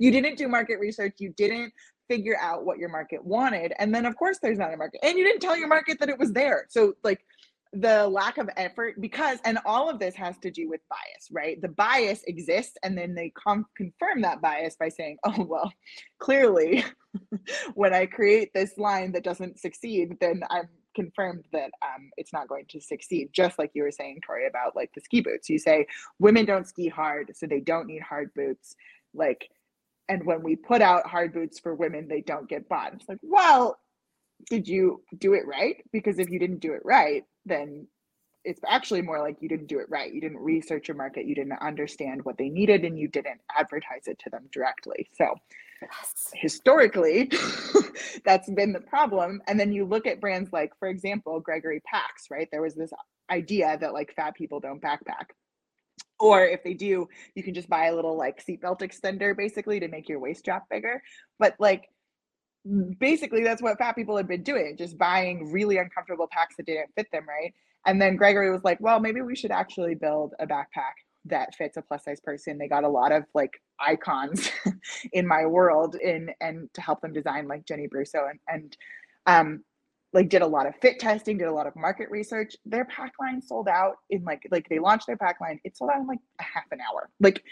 You 0.00 0.10
didn't 0.10 0.36
do 0.36 0.48
market 0.48 0.80
research 0.80 1.14
you 1.18 1.32
didn't 1.36 1.72
figure 2.08 2.36
out 2.40 2.64
what 2.64 2.78
your 2.78 2.88
market 2.88 3.24
wanted 3.24 3.72
and 3.78 3.94
then 3.94 4.06
of 4.06 4.16
course 4.16 4.38
there's 4.42 4.58
not 4.58 4.74
a 4.74 4.76
market 4.76 5.00
and 5.04 5.16
you 5.16 5.24
didn't 5.24 5.40
tell 5.40 5.56
your 5.56 5.68
market 5.68 6.00
that 6.00 6.08
it 6.08 6.18
was 6.18 6.32
there. 6.32 6.66
So 6.68 6.94
like 7.04 7.24
the 7.72 8.08
lack 8.08 8.38
of 8.38 8.48
effort 8.56 9.00
because 9.00 9.38
and 9.44 9.58
all 9.66 9.90
of 9.90 9.98
this 9.98 10.14
has 10.14 10.38
to 10.38 10.50
do 10.50 10.68
with 10.68 10.80
bias 10.88 11.28
right? 11.30 11.60
The 11.60 11.68
bias 11.68 12.22
exists 12.24 12.76
and 12.82 12.96
then 12.96 13.14
they 13.14 13.30
com- 13.30 13.66
confirm 13.76 14.22
that 14.22 14.40
bias 14.40 14.76
by 14.76 14.88
saying 14.88 15.18
oh 15.24 15.44
well 15.44 15.72
clearly 16.18 16.84
when 17.74 17.94
i 17.94 18.06
create 18.06 18.52
this 18.54 18.76
line 18.78 19.12
that 19.12 19.24
doesn't 19.24 19.58
succeed 19.58 20.16
then 20.20 20.42
i'm 20.50 20.68
confirmed 20.94 21.44
that 21.52 21.70
um, 21.80 22.10
it's 22.16 22.32
not 22.32 22.48
going 22.48 22.64
to 22.68 22.80
succeed. 22.80 23.28
Just 23.32 23.56
like 23.56 23.70
you 23.72 23.84
were 23.84 23.92
saying 23.92 24.20
tori 24.26 24.48
about 24.48 24.74
like 24.74 24.90
the 24.96 25.00
ski 25.00 25.20
boots. 25.20 25.48
You 25.48 25.60
say 25.60 25.86
women 26.18 26.44
don't 26.44 26.66
ski 26.66 26.88
hard 26.88 27.30
so 27.36 27.46
they 27.46 27.60
don't 27.60 27.86
need 27.86 28.02
hard 28.02 28.34
boots. 28.34 28.74
Like 29.14 29.48
and 30.08 30.24
when 30.24 30.42
we 30.42 30.56
put 30.56 30.82
out 30.82 31.06
hard 31.06 31.32
boots 31.32 31.58
for 31.58 31.74
women 31.74 32.08
they 32.08 32.20
don't 32.20 32.48
get 32.48 32.68
bought 32.68 32.94
it's 32.94 33.08
like 33.08 33.18
well 33.22 33.78
did 34.48 34.68
you 34.68 35.02
do 35.18 35.34
it 35.34 35.46
right 35.46 35.82
because 35.92 36.18
if 36.18 36.30
you 36.30 36.38
didn't 36.38 36.60
do 36.60 36.72
it 36.72 36.82
right 36.84 37.24
then 37.44 37.86
it's 38.44 38.60
actually 38.66 39.02
more 39.02 39.20
like 39.20 39.36
you 39.40 39.48
didn't 39.48 39.66
do 39.66 39.78
it 39.78 39.90
right. 39.90 40.12
You 40.12 40.22
didn't 40.22 40.38
research 40.38 40.88
your 40.88 40.96
market, 40.96 41.26
you 41.26 41.34
didn't 41.34 41.60
understand 41.60 42.24
what 42.24 42.38
they 42.38 42.48
needed, 42.48 42.84
and 42.84 42.98
you 42.98 43.06
didn't 43.06 43.40
advertise 43.54 44.06
it 44.06 44.18
to 44.20 44.30
them 44.30 44.48
directly. 44.52 45.06
So, 45.16 45.34
yes. 45.82 46.30
historically, 46.34 47.30
that's 48.24 48.50
been 48.50 48.72
the 48.72 48.80
problem. 48.80 49.42
And 49.48 49.60
then 49.60 49.72
you 49.72 49.84
look 49.84 50.06
at 50.06 50.20
brands 50.20 50.50
like, 50.50 50.72
for 50.78 50.88
example, 50.88 51.40
Gregory 51.40 51.82
Packs, 51.84 52.28
right? 52.30 52.48
There 52.50 52.62
was 52.62 52.74
this 52.74 52.90
idea 53.30 53.76
that 53.80 53.92
like 53.92 54.14
fat 54.14 54.34
people 54.34 54.60
don't 54.60 54.80
backpack. 54.80 55.26
Or 56.20 56.44
if 56.44 56.64
they 56.64 56.74
do, 56.74 57.08
you 57.34 57.42
can 57.42 57.54
just 57.54 57.68
buy 57.68 57.86
a 57.86 57.94
little 57.94 58.16
like 58.16 58.44
seatbelt 58.44 58.80
extender 58.80 59.36
basically 59.36 59.78
to 59.80 59.88
make 59.88 60.08
your 60.08 60.18
waist 60.18 60.40
strap 60.40 60.64
bigger. 60.70 61.02
But 61.38 61.54
like 61.60 61.88
basically 62.98 63.42
that's 63.42 63.62
what 63.62 63.78
fat 63.78 63.94
people 63.94 64.16
had 64.16 64.28
been 64.28 64.42
doing 64.42 64.76
just 64.76 64.98
buying 64.98 65.50
really 65.50 65.78
uncomfortable 65.78 66.28
packs 66.30 66.56
that 66.56 66.66
didn't 66.66 66.90
fit 66.96 67.06
them 67.12 67.26
right 67.28 67.54
And 67.86 68.00
then 68.00 68.16
Gregory 68.16 68.50
was 68.50 68.64
like, 68.64 68.78
well, 68.80 69.00
maybe 69.00 69.22
we 69.22 69.36
should 69.36 69.50
actually 69.50 69.94
build 69.94 70.34
a 70.38 70.46
backpack 70.46 70.94
that 71.26 71.54
fits 71.54 71.76
a 71.76 71.82
plus 71.82 72.04
size 72.04 72.20
person. 72.20 72.58
They 72.58 72.68
got 72.68 72.84
a 72.84 72.88
lot 72.88 73.12
of 73.12 73.24
like 73.34 73.60
icons 73.80 74.50
in 75.12 75.26
my 75.26 75.46
world 75.46 75.94
in 75.94 76.30
and 76.40 76.68
to 76.74 76.80
help 76.80 77.00
them 77.00 77.12
design 77.12 77.48
like 77.48 77.66
Jenny 77.66 77.88
Bruso 77.88 78.28
and 78.28 78.40
and 78.48 78.76
um 79.26 79.64
like 80.12 80.28
did 80.28 80.42
a 80.42 80.46
lot 80.46 80.66
of 80.66 80.74
fit 80.76 80.98
testing, 80.98 81.38
did 81.38 81.48
a 81.48 81.52
lot 81.52 81.66
of 81.66 81.76
market 81.76 82.10
research. 82.10 82.56
Their 82.64 82.86
pack 82.86 83.12
line 83.20 83.42
sold 83.42 83.68
out 83.68 83.96
in 84.10 84.24
like 84.24 84.46
like 84.50 84.68
they 84.68 84.78
launched 84.78 85.06
their 85.06 85.16
pack 85.16 85.40
line. 85.40 85.60
It 85.64 85.76
sold 85.76 85.90
out 85.90 86.00
in 86.00 86.06
like 86.06 86.20
a 86.40 86.44
half 86.44 86.64
an 86.72 86.80
hour. 86.80 87.10
Like 87.20 87.42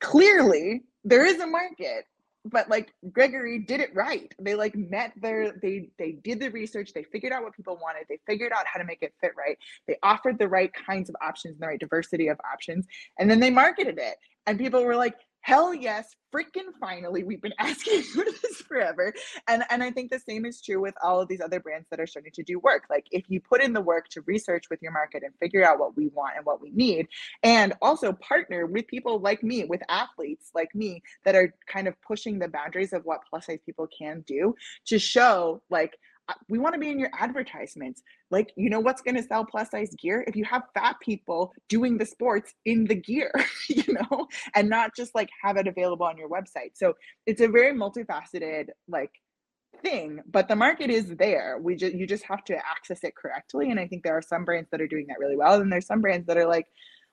clearly 0.00 0.84
there 1.04 1.24
is 1.24 1.40
a 1.40 1.46
market 1.46 2.04
but 2.44 2.68
like 2.68 2.92
Gregory 3.12 3.58
did 3.58 3.80
it 3.80 3.94
right. 3.94 4.32
They 4.40 4.54
like 4.54 4.74
met 4.76 5.12
their 5.16 5.52
they 5.52 5.90
they 5.98 6.12
did 6.12 6.40
the 6.40 6.48
research, 6.50 6.92
they 6.94 7.04
figured 7.04 7.32
out 7.32 7.42
what 7.42 7.54
people 7.54 7.78
wanted, 7.80 8.04
they 8.08 8.20
figured 8.26 8.52
out 8.52 8.66
how 8.66 8.78
to 8.78 8.84
make 8.84 9.02
it 9.02 9.12
fit 9.20 9.32
right. 9.36 9.58
They 9.86 9.96
offered 10.02 10.38
the 10.38 10.48
right 10.48 10.72
kinds 10.72 11.08
of 11.08 11.16
options 11.20 11.54
and 11.54 11.62
the 11.62 11.66
right 11.66 11.80
diversity 11.80 12.28
of 12.28 12.38
options, 12.52 12.86
and 13.18 13.30
then 13.30 13.40
they 13.40 13.50
marketed 13.50 13.98
it. 13.98 14.16
And 14.46 14.58
people 14.58 14.82
were 14.84 14.96
like, 14.96 15.14
hell 15.40 15.72
yes 15.74 16.14
freaking 16.34 16.70
finally 16.80 17.24
we've 17.24 17.40
been 17.40 17.54
asking 17.58 18.02
for 18.02 18.24
this 18.24 18.56
forever 18.66 19.12
and 19.48 19.62
and 19.70 19.82
i 19.82 19.90
think 19.90 20.10
the 20.10 20.18
same 20.18 20.44
is 20.44 20.60
true 20.60 20.80
with 20.80 20.94
all 21.02 21.20
of 21.20 21.28
these 21.28 21.40
other 21.40 21.60
brands 21.60 21.86
that 21.90 22.00
are 22.00 22.06
starting 22.06 22.32
to 22.32 22.42
do 22.42 22.58
work 22.58 22.84
like 22.90 23.06
if 23.10 23.24
you 23.28 23.40
put 23.40 23.62
in 23.62 23.72
the 23.72 23.80
work 23.80 24.08
to 24.08 24.20
research 24.22 24.64
with 24.70 24.80
your 24.82 24.92
market 24.92 25.22
and 25.22 25.32
figure 25.40 25.64
out 25.64 25.78
what 25.78 25.96
we 25.96 26.08
want 26.08 26.34
and 26.36 26.44
what 26.44 26.60
we 26.60 26.70
need 26.72 27.06
and 27.42 27.72
also 27.80 28.12
partner 28.12 28.66
with 28.66 28.86
people 28.88 29.18
like 29.20 29.42
me 29.42 29.64
with 29.64 29.80
athletes 29.88 30.50
like 30.54 30.74
me 30.74 31.02
that 31.24 31.34
are 31.34 31.54
kind 31.66 31.88
of 31.88 31.94
pushing 32.02 32.38
the 32.38 32.48
boundaries 32.48 32.92
of 32.92 33.04
what 33.04 33.20
plus 33.28 33.46
size 33.46 33.58
people 33.64 33.88
can 33.96 34.22
do 34.26 34.54
to 34.86 34.98
show 34.98 35.62
like 35.70 35.96
Uh, 36.28 36.34
we 36.48 36.58
want 36.58 36.74
to 36.74 36.78
be 36.78 36.90
in 36.90 36.98
your 36.98 37.10
advertisements. 37.18 38.02
Like, 38.30 38.52
you 38.56 38.68
know 38.68 38.80
what's 38.80 39.00
going 39.00 39.16
to 39.16 39.22
sell 39.22 39.44
plus 39.44 39.70
size 39.70 39.94
gear? 40.00 40.24
If 40.26 40.36
you 40.36 40.44
have 40.44 40.62
fat 40.74 40.96
people 41.00 41.52
doing 41.68 41.96
the 41.96 42.06
sports 42.06 42.54
in 42.64 42.84
the 42.84 42.94
gear, 42.94 43.32
you 43.68 43.94
know, 43.94 44.26
and 44.54 44.68
not 44.68 44.94
just 44.94 45.14
like 45.14 45.30
have 45.42 45.56
it 45.56 45.66
available 45.66 46.06
on 46.06 46.18
your 46.18 46.28
website. 46.28 46.72
So 46.74 46.94
it's 47.26 47.40
a 47.40 47.48
very 47.48 47.72
multifaceted 47.72 48.66
like 48.88 49.12
thing, 49.82 50.20
but 50.30 50.48
the 50.48 50.56
market 50.56 50.90
is 50.90 51.06
there. 51.16 51.58
We 51.60 51.76
just 51.76 51.94
you 51.94 52.06
just 52.06 52.24
have 52.24 52.44
to 52.44 52.56
access 52.56 53.04
it 53.04 53.14
correctly. 53.16 53.70
And 53.70 53.80
I 53.80 53.86
think 53.86 54.02
there 54.02 54.16
are 54.16 54.22
some 54.22 54.44
brands 54.44 54.68
that 54.70 54.80
are 54.80 54.88
doing 54.88 55.06
that 55.08 55.18
really 55.18 55.36
well. 55.36 55.60
And 55.60 55.72
there's 55.72 55.86
some 55.86 56.00
brands 56.00 56.26
that 56.26 56.36
are 56.36 56.48
like, 56.48 56.66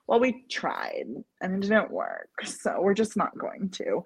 well, 0.06 0.20
we 0.20 0.44
tried 0.50 1.06
and 1.40 1.54
it 1.54 1.60
didn't 1.60 1.90
work. 1.90 2.28
So 2.44 2.80
we're 2.80 2.94
just 2.94 3.16
not 3.16 3.36
going 3.38 3.70
to. 3.70 4.02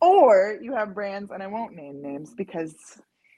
Or 0.00 0.58
you 0.62 0.74
have 0.74 0.94
brands, 0.94 1.32
and 1.32 1.42
I 1.42 1.48
won't 1.48 1.74
name 1.74 2.00
names 2.00 2.32
because 2.36 2.74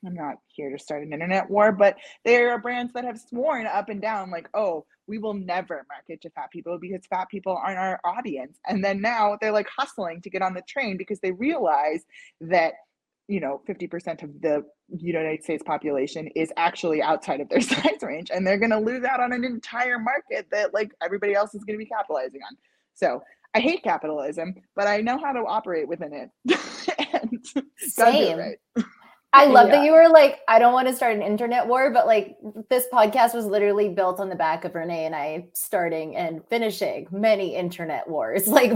I'm 0.04 0.14
not 0.14 0.36
here 0.46 0.70
to 0.70 0.78
start 0.78 1.02
an 1.02 1.12
internet 1.12 1.50
war, 1.50 1.72
but 1.72 1.96
there 2.24 2.50
are 2.50 2.58
brands 2.58 2.92
that 2.94 3.04
have 3.04 3.18
sworn 3.18 3.66
up 3.66 3.88
and 3.88 4.00
down, 4.00 4.30
like, 4.30 4.48
oh, 4.54 4.86
we 5.06 5.18
will 5.18 5.34
never 5.34 5.84
market 5.88 6.22
to 6.22 6.30
fat 6.30 6.50
people 6.50 6.78
because 6.78 7.04
fat 7.06 7.28
people 7.28 7.56
aren't 7.56 7.78
our 7.78 8.00
audience. 8.04 8.58
And 8.66 8.82
then 8.82 9.00
now 9.00 9.36
they're 9.40 9.52
like 9.52 9.68
hustling 9.76 10.22
to 10.22 10.30
get 10.30 10.40
on 10.40 10.54
the 10.54 10.62
train 10.62 10.96
because 10.96 11.20
they 11.20 11.32
realize 11.32 12.04
that, 12.40 12.74
you 13.28 13.40
know, 13.40 13.60
50% 13.68 14.22
of 14.22 14.40
the 14.40 14.64
United 14.88 15.42
States 15.42 15.62
population 15.64 16.28
is 16.28 16.52
actually 16.56 17.02
outside 17.02 17.40
of 17.40 17.48
their 17.48 17.60
size 17.60 18.02
range. 18.02 18.30
And 18.32 18.46
they're 18.46 18.58
going 18.58 18.70
to 18.70 18.78
lose 18.78 19.04
out 19.04 19.20
on 19.20 19.32
an 19.32 19.44
entire 19.44 19.98
market 19.98 20.46
that 20.52 20.72
like 20.72 20.92
everybody 21.02 21.34
else 21.34 21.54
is 21.54 21.64
going 21.64 21.78
to 21.78 21.84
be 21.84 21.90
capitalizing 21.90 22.40
on. 22.48 22.56
So 22.94 23.22
I 23.54 23.60
hate 23.60 23.82
capitalism, 23.82 24.54
but 24.76 24.86
I 24.86 25.00
know 25.00 25.18
how 25.18 25.32
to 25.32 25.40
operate 25.40 25.88
within 25.88 26.12
it. 26.12 26.30
and 27.12 27.44
Same. 27.78 28.38
Right. 28.38 28.58
I 29.32 29.46
love 29.46 29.68
yeah. 29.68 29.76
that 29.76 29.84
you 29.84 29.92
were 29.92 30.08
like, 30.08 30.40
I 30.48 30.58
don't 30.58 30.72
want 30.72 30.88
to 30.88 30.94
start 30.94 31.14
an 31.14 31.22
internet 31.22 31.68
war, 31.68 31.92
but 31.92 32.06
like 32.06 32.36
this 32.68 32.86
podcast 32.92 33.32
was 33.32 33.46
literally 33.46 33.88
built 33.88 34.18
on 34.18 34.28
the 34.28 34.34
back 34.34 34.64
of 34.64 34.74
Renee 34.74 35.06
and 35.06 35.14
I 35.14 35.46
starting 35.52 36.16
and 36.16 36.44
finishing 36.48 37.06
many 37.12 37.54
internet 37.54 38.08
wars, 38.08 38.48
like 38.48 38.72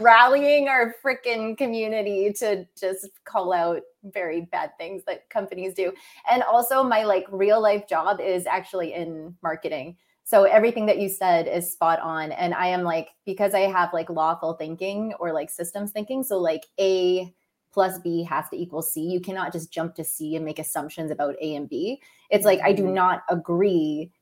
rallying 0.00 0.68
our 0.68 0.94
freaking 1.04 1.58
community 1.58 2.32
to 2.38 2.66
just 2.78 3.10
call 3.24 3.52
out 3.52 3.82
very 4.04 4.42
bad 4.42 4.70
things 4.78 5.02
that 5.06 5.28
companies 5.28 5.74
do. 5.74 5.92
And 6.30 6.42
also, 6.42 6.82
my 6.82 7.04
like 7.04 7.26
real 7.30 7.60
life 7.60 7.86
job 7.86 8.20
is 8.20 8.46
actually 8.46 8.94
in 8.94 9.36
marketing. 9.42 9.96
So 10.26 10.44
everything 10.44 10.86
that 10.86 10.98
you 10.98 11.10
said 11.10 11.46
is 11.46 11.70
spot 11.70 12.00
on. 12.00 12.32
And 12.32 12.54
I 12.54 12.68
am 12.68 12.82
like, 12.82 13.10
because 13.26 13.52
I 13.52 13.60
have 13.60 13.92
like 13.92 14.08
lawful 14.08 14.54
thinking 14.54 15.12
or 15.20 15.34
like 15.34 15.50
systems 15.50 15.92
thinking. 15.92 16.22
So, 16.22 16.38
like, 16.38 16.64
A, 16.80 17.30
plus 17.74 17.98
B 17.98 18.22
has 18.22 18.48
to 18.50 18.56
equal 18.56 18.80
C. 18.80 19.00
You 19.02 19.20
cannot 19.20 19.52
just 19.52 19.72
jump 19.72 19.96
to 19.96 20.04
C 20.04 20.36
and 20.36 20.44
make 20.44 20.60
assumptions 20.60 21.10
about 21.10 21.34
A 21.40 21.56
and 21.56 21.68
B. 21.68 22.00
It's 22.30 22.44
like, 22.44 22.60
I 22.62 22.72
do 22.72 22.84
mm-hmm. 22.84 22.94
not 22.94 23.24
agree 23.28 24.12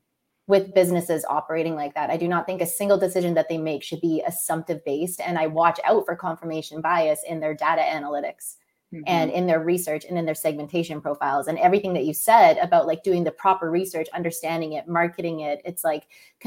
with 0.47 0.73
businesses 0.73 1.23
operating 1.29 1.75
like 1.75 1.93
that. 1.93 2.09
I 2.09 2.17
do 2.17 2.27
not 2.27 2.45
think 2.47 2.61
a 2.61 2.65
single 2.65 2.97
decision 2.97 3.35
that 3.35 3.47
they 3.47 3.59
make 3.59 3.83
should 3.83 4.01
be 4.01 4.23
assumptive 4.27 4.83
based. 4.83 5.21
And 5.21 5.37
I 5.37 5.47
watch 5.47 5.79
out 5.85 6.05
for 6.05 6.15
confirmation 6.15 6.81
bias 6.81 7.21
in 7.29 7.39
their 7.39 7.53
data 7.53 7.81
analytics. 7.81 8.55
Mm-hmm. 8.93 9.03
and 9.07 9.31
in 9.31 9.47
their 9.47 9.59
research 9.59 10.05
and 10.05 10.19
in 10.19 10.25
their 10.25 10.35
segmentation 10.35 11.01
profiles 11.01 11.47
and 11.47 11.57
everything 11.57 11.95
that 11.95 12.05
you 12.05 12.13
said 12.13 12.59
about 12.59 12.85
like 12.85 13.01
doing 13.01 13.23
the 13.23 13.31
proper 13.31 13.71
research 13.71 14.07
understanding 14.13 14.73
it 14.73 14.87
marketing 14.87 15.39
it 15.39 15.63
it's 15.65 15.83
like 15.83 16.03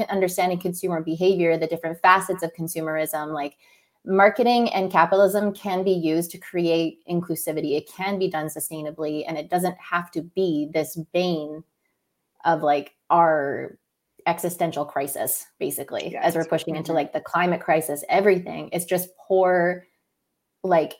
understanding 0.09 0.57
consumer 0.57 1.01
behavior 1.01 1.57
the 1.57 1.67
different 1.67 1.99
facets 1.99 2.43
of 2.43 2.53
consumerism 2.53 3.33
like 3.33 3.57
marketing 4.07 4.69
and 4.69 4.91
capitalism 4.91 5.53
can 5.53 5.83
be 5.83 5.91
used 5.91 6.31
to 6.31 6.37
create 6.37 6.99
inclusivity. 7.09 7.77
It 7.77 7.89
can 7.89 8.17
be 8.17 8.29
done 8.29 8.47
sustainably, 8.47 9.25
and 9.27 9.37
it 9.37 9.49
doesn't 9.49 9.77
have 9.77 10.09
to 10.11 10.21
be 10.21 10.69
this 10.73 10.97
bane 11.13 11.63
of 12.45 12.63
like 12.63 12.95
our 13.09 13.77
existential 14.25 14.85
crisis, 14.85 15.45
basically, 15.59 16.11
yes. 16.13 16.23
as 16.23 16.35
we're 16.35 16.45
pushing 16.45 16.75
into 16.75 16.93
like 16.93 17.13
the 17.13 17.19
climate 17.19 17.61
crisis, 17.61 18.03
everything. 18.09 18.69
It's 18.71 18.85
just 18.85 19.09
poor, 19.17 19.85
like, 20.63 20.93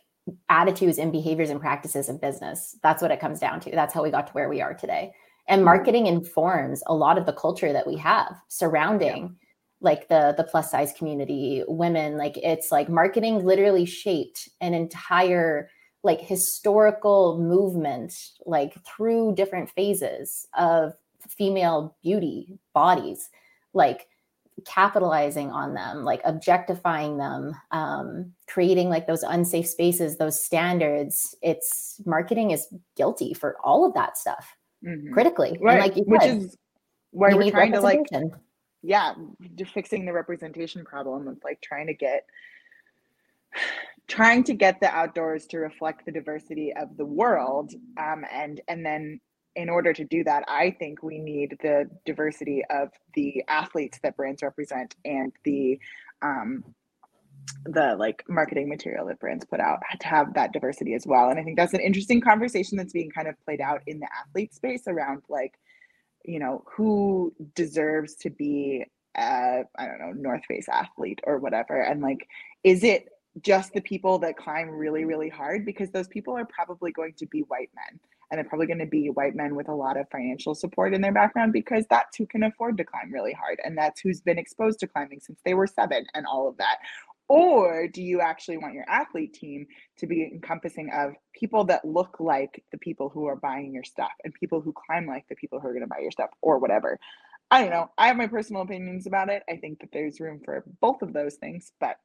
attitudes 0.49 0.97
and 0.97 1.11
behaviors 1.11 1.49
and 1.49 1.61
practices 1.61 2.09
of 2.09 2.19
business. 2.19 2.75
That's 2.83 3.01
what 3.01 3.11
it 3.11 3.21
comes 3.21 3.39
down 3.39 3.61
to. 3.61 3.71
That's 3.71 3.93
how 3.93 4.03
we 4.03 4.11
got 4.11 4.27
to 4.27 4.33
where 4.33 4.49
we 4.49 4.61
are 4.61 4.73
today. 4.73 5.13
And 5.47 5.59
mm-hmm. 5.59 5.65
marketing 5.65 6.07
informs 6.07 6.83
a 6.87 6.93
lot 6.93 7.17
of 7.17 7.25
the 7.25 7.31
culture 7.31 7.71
that 7.71 7.87
we 7.87 7.95
have 7.95 8.35
surrounding. 8.49 9.23
Yeah 9.23 9.46
like 9.81 10.07
the 10.07 10.33
the 10.37 10.43
plus 10.43 10.71
size 10.71 10.93
community 10.97 11.63
women 11.67 12.17
like 12.17 12.37
it's 12.37 12.71
like 12.71 12.89
marketing 12.89 13.45
literally 13.45 13.85
shaped 13.85 14.49
an 14.59 14.73
entire 14.73 15.69
like 16.03 16.21
historical 16.21 17.39
movement 17.39 18.13
like 18.45 18.73
through 18.85 19.35
different 19.35 19.69
phases 19.69 20.47
of 20.57 20.93
female 21.29 21.95
beauty 22.01 22.57
bodies 22.73 23.29
like 23.73 24.07
capitalizing 24.65 25.51
on 25.51 25.75
them 25.75 26.03
like 26.03 26.21
objectifying 26.25 27.17
them 27.17 27.53
um, 27.71 28.31
creating 28.47 28.89
like 28.89 29.05
those 29.05 29.21
unsafe 29.23 29.67
spaces 29.67 30.17
those 30.17 30.41
standards 30.41 31.35
it's 31.41 32.01
marketing 32.05 32.51
is 32.51 32.67
guilty 32.95 33.33
for 33.33 33.55
all 33.63 33.85
of 33.85 33.93
that 33.93 34.17
stuff 34.17 34.55
mm-hmm. 34.83 35.13
critically 35.13 35.57
right. 35.61 35.73
and 35.73 35.81
like 35.81 35.95
you 35.95 36.03
which 36.07 36.21
said, 36.21 36.37
is 36.37 36.57
why 37.11 37.33
we're 37.33 37.51
trying 37.51 37.71
to 37.71 37.81
like 37.81 38.01
yeah, 38.87 39.13
fixing 39.73 40.05
the 40.05 40.13
representation 40.13 40.85
problem 40.85 41.27
of 41.27 41.37
like 41.43 41.59
trying 41.61 41.87
to 41.87 41.93
get 41.93 42.25
trying 44.07 44.45
to 44.45 44.53
get 44.53 44.79
the 44.79 44.89
outdoors 44.89 45.45
to 45.47 45.57
reflect 45.57 46.05
the 46.05 46.11
diversity 46.11 46.73
of 46.73 46.95
the 46.95 47.05
world 47.05 47.73
um, 47.99 48.23
and 48.31 48.61
and 48.69 48.85
then 48.85 49.19
in 49.57 49.69
order 49.69 49.91
to 49.91 50.05
do 50.05 50.23
that 50.23 50.43
i 50.47 50.71
think 50.79 51.03
we 51.03 51.19
need 51.19 51.57
the 51.61 51.89
diversity 52.05 52.61
of 52.69 52.89
the 53.15 53.43
athletes 53.49 53.99
that 54.03 54.15
brands 54.15 54.41
represent 54.41 54.95
and 55.03 55.33
the 55.43 55.77
um, 56.21 56.63
the 57.65 57.95
like 57.97 58.23
marketing 58.29 58.69
material 58.69 59.05
that 59.07 59.19
brands 59.19 59.45
put 59.45 59.59
out 59.59 59.79
to 59.99 60.07
have 60.07 60.33
that 60.33 60.51
diversity 60.53 60.93
as 60.93 61.05
well. 61.05 61.29
And 61.29 61.39
i 61.39 61.43
think 61.43 61.57
that's 61.57 61.73
an 61.73 61.79
interesting 61.81 62.21
conversation 62.21 62.77
that's 62.77 62.93
being 62.93 63.09
kind 63.09 63.27
of 63.27 63.35
played 63.45 63.61
out 63.61 63.81
in 63.87 63.99
the 63.99 64.07
athlete 64.19 64.53
space 64.53 64.83
around 64.87 65.21
like 65.29 65.53
you 66.27 66.39
know 66.39 66.63
who 66.67 67.33
deserves 67.55 68.15
to 68.15 68.29
be 68.29 68.85
a 69.17 69.63
i 69.79 69.85
don't 69.87 69.99
know 69.99 70.11
north 70.11 70.45
face 70.45 70.67
athlete 70.69 71.21
or 71.23 71.39
whatever. 71.39 71.81
And 71.81 72.01
like 72.01 72.27
is 72.63 72.83
it 72.83 73.09
just 73.41 73.73
the 73.73 73.81
people 73.81 74.19
that 74.19 74.37
climb 74.37 74.69
really 74.69 75.05
really 75.05 75.29
hard? 75.29 75.65
Because 75.65 75.89
those 75.91 76.07
people 76.07 76.37
are 76.37 76.45
probably 76.45 76.91
going 76.91 77.13
to 77.17 77.25
be 77.27 77.41
white 77.41 77.69
men. 77.75 77.99
And 78.29 78.37
they're 78.37 78.49
probably 78.49 78.67
going 78.67 78.79
to 78.79 78.85
be 78.85 79.09
white 79.09 79.35
men 79.35 79.55
with 79.55 79.69
a 79.69 79.73
lot 79.73 79.95
of 79.95 80.09
financial 80.09 80.53
support 80.53 80.93
in 80.93 80.99
their 80.99 81.13
background 81.13 81.53
because 81.53 81.85
that's 81.89 82.17
who 82.17 82.25
can 82.25 82.43
afford 82.43 82.77
to 82.77 82.83
climb 82.83 83.09
really 83.11 83.31
hard. 83.31 83.57
And 83.63 83.77
that's 83.77 84.01
who's 84.01 84.19
been 84.19 84.37
exposed 84.37 84.81
to 84.81 84.87
climbing 84.87 85.21
since 85.21 85.39
they 85.45 85.53
were 85.53 85.65
7 85.65 86.05
and 86.13 86.25
all 86.25 86.49
of 86.49 86.57
that 86.57 86.79
or 87.29 87.87
do 87.87 88.01
you 88.01 88.21
actually 88.21 88.57
want 88.57 88.73
your 88.73 88.85
athlete 88.87 89.33
team 89.33 89.67
to 89.97 90.07
be 90.07 90.23
encompassing 90.23 90.89
of 90.93 91.13
people 91.33 91.65
that 91.65 91.83
look 91.83 92.17
like 92.19 92.63
the 92.71 92.77
people 92.77 93.09
who 93.09 93.25
are 93.25 93.35
buying 93.35 93.73
your 93.73 93.83
stuff 93.83 94.11
and 94.23 94.33
people 94.33 94.61
who 94.61 94.73
climb 94.73 95.05
like 95.05 95.25
the 95.27 95.35
people 95.35 95.59
who 95.59 95.67
are 95.67 95.73
going 95.73 95.83
to 95.83 95.87
buy 95.87 95.99
your 95.99 96.11
stuff 96.11 96.29
or 96.41 96.59
whatever? 96.59 96.99
I 97.51 97.61
don't 97.61 97.71
know. 97.71 97.89
I 97.97 98.07
have 98.07 98.17
my 98.17 98.27
personal 98.27 98.61
opinions 98.61 99.07
about 99.07 99.29
it. 99.29 99.43
I 99.49 99.57
think 99.57 99.79
that 99.79 99.89
there's 99.91 100.19
room 100.19 100.41
for 100.43 100.63
both 100.81 101.01
of 101.01 101.13
those 101.13 101.35
things 101.35 101.71
but 101.79 101.97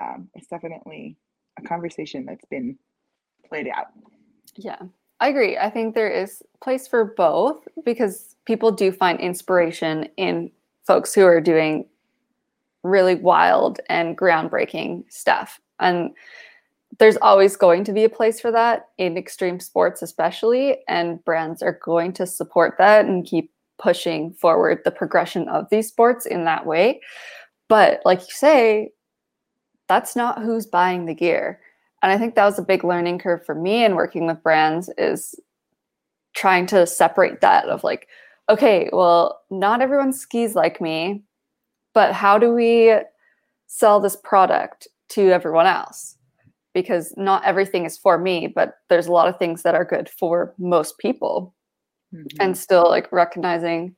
um, 0.00 0.28
it's 0.34 0.48
definitely 0.48 1.16
a 1.58 1.62
conversation 1.62 2.26
that's 2.26 2.44
been 2.46 2.76
played 3.48 3.68
out. 3.68 3.86
Yeah 4.56 4.78
I 5.20 5.28
agree. 5.28 5.56
I 5.56 5.70
think 5.70 5.94
there 5.94 6.10
is 6.10 6.42
place 6.62 6.86
for 6.88 7.04
both 7.04 7.66
because 7.84 8.36
people 8.44 8.70
do 8.70 8.92
find 8.92 9.18
inspiration 9.20 10.08
in 10.16 10.50
folks 10.86 11.14
who 11.14 11.24
are 11.24 11.40
doing 11.40 11.86
really 12.84 13.16
wild 13.16 13.80
and 13.88 14.16
groundbreaking 14.16 15.04
stuff. 15.10 15.60
And 15.80 16.10
there's 16.98 17.16
always 17.16 17.56
going 17.56 17.82
to 17.84 17.92
be 17.92 18.04
a 18.04 18.08
place 18.08 18.40
for 18.40 18.52
that 18.52 18.90
in 18.98 19.16
extreme 19.16 19.58
sports, 19.58 20.02
especially. 20.02 20.78
And 20.86 21.24
brands 21.24 21.62
are 21.62 21.80
going 21.82 22.12
to 22.12 22.26
support 22.26 22.76
that 22.78 23.06
and 23.06 23.26
keep 23.26 23.50
pushing 23.78 24.32
forward 24.34 24.82
the 24.84 24.92
progression 24.92 25.48
of 25.48 25.68
these 25.70 25.88
sports 25.88 26.26
in 26.26 26.44
that 26.44 26.66
way. 26.66 27.00
But 27.68 28.00
like 28.04 28.20
you 28.20 28.30
say, 28.30 28.92
that's 29.88 30.14
not 30.14 30.42
who's 30.42 30.66
buying 30.66 31.06
the 31.06 31.14
gear. 31.14 31.60
And 32.02 32.12
I 32.12 32.18
think 32.18 32.34
that 32.34 32.44
was 32.44 32.58
a 32.58 32.62
big 32.62 32.84
learning 32.84 33.18
curve 33.18 33.44
for 33.44 33.54
me 33.54 33.84
in 33.84 33.94
working 33.94 34.26
with 34.26 34.42
brands 34.42 34.90
is 34.98 35.34
trying 36.34 36.66
to 36.66 36.86
separate 36.86 37.40
that 37.40 37.66
of 37.66 37.82
like, 37.82 38.08
okay, 38.48 38.90
well, 38.92 39.40
not 39.50 39.80
everyone 39.80 40.12
skis 40.12 40.54
like 40.54 40.80
me, 40.80 41.22
but 41.94 42.12
how 42.12 42.38
do 42.38 42.52
we 42.52 42.94
sell 43.66 44.00
this 44.00 44.16
product 44.16 44.88
to 45.10 45.30
everyone 45.30 45.66
else? 45.66 46.16
Because 46.74 47.14
not 47.16 47.44
everything 47.44 47.84
is 47.84 47.96
for 47.96 48.18
me, 48.18 48.48
but 48.48 48.74
there's 48.88 49.06
a 49.06 49.12
lot 49.12 49.28
of 49.28 49.38
things 49.38 49.62
that 49.62 49.74
are 49.74 49.84
good 49.84 50.08
for 50.08 50.54
most 50.58 50.98
people. 50.98 51.54
Mm-hmm. 52.12 52.40
And 52.40 52.56
still 52.56 52.88
like 52.88 53.10
recognizing 53.10 53.96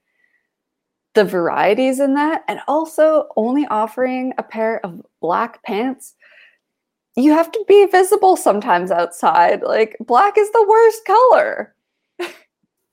the 1.16 1.24
varieties 1.24 1.98
in 1.98 2.14
that 2.14 2.44
and 2.46 2.60
also 2.68 3.26
only 3.36 3.66
offering 3.68 4.34
a 4.36 4.42
pair 4.42 4.84
of 4.84 5.02
black 5.20 5.62
pants 5.64 6.14
you 7.16 7.32
have 7.32 7.50
to 7.50 7.64
be 7.66 7.86
visible 7.86 8.36
sometimes 8.36 8.90
outside 8.90 9.62
like 9.62 9.96
black 10.00 10.36
is 10.36 10.50
the 10.50 10.66
worst 10.68 11.04
color 11.06 11.74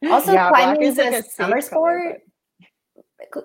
also 0.10 0.32
yeah, 0.32 0.48
climbing 0.48 0.84
is, 0.84 0.98
like 0.98 1.14
a, 1.14 1.18
a 1.18 1.24
summer 1.24 1.60
sport 1.60 2.02
color, 2.02 2.18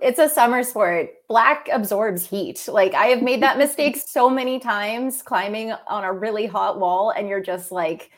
it's 0.02 0.18
a 0.18 0.28
summer 0.28 0.62
sport 0.62 1.10
black 1.28 1.68
absorbs 1.72 2.26
heat 2.26 2.68
like 2.68 2.94
i 2.94 3.06
have 3.06 3.22
made 3.22 3.42
that 3.42 3.58
mistake 3.64 3.96
so 3.96 4.28
many 4.28 4.58
times 4.58 5.22
climbing 5.22 5.72
on 5.86 6.04
a 6.04 6.12
really 6.12 6.46
hot 6.46 6.78
wall 6.78 7.10
and 7.10 7.28
you're 7.28 7.42
just 7.42 7.72
like 7.72 8.10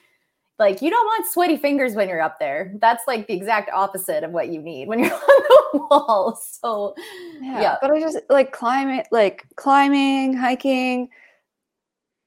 like 0.61 0.83
you 0.83 0.91
don't 0.91 1.07
want 1.07 1.27
sweaty 1.27 1.57
fingers 1.57 1.95
when 1.95 2.09
you're 2.09 2.21
up 2.21 2.39
there. 2.39 2.73
That's 2.81 3.03
like 3.09 3.27
the 3.27 3.33
exact 3.33 3.71
opposite 3.73 4.23
of 4.23 4.31
what 4.31 4.51
you 4.51 4.61
need 4.61 4.87
when 4.87 4.99
you're 5.01 5.12
on 5.14 5.21
the 5.73 5.79
wall. 5.79 6.39
So 6.61 6.95
yeah, 7.41 7.61
yeah. 7.62 7.77
but 7.81 7.91
I 7.91 7.99
just 7.99 8.18
like 8.29 8.53
climbing, 8.53 9.03
like 9.11 9.47
climbing, 9.57 10.35
hiking. 10.35 11.09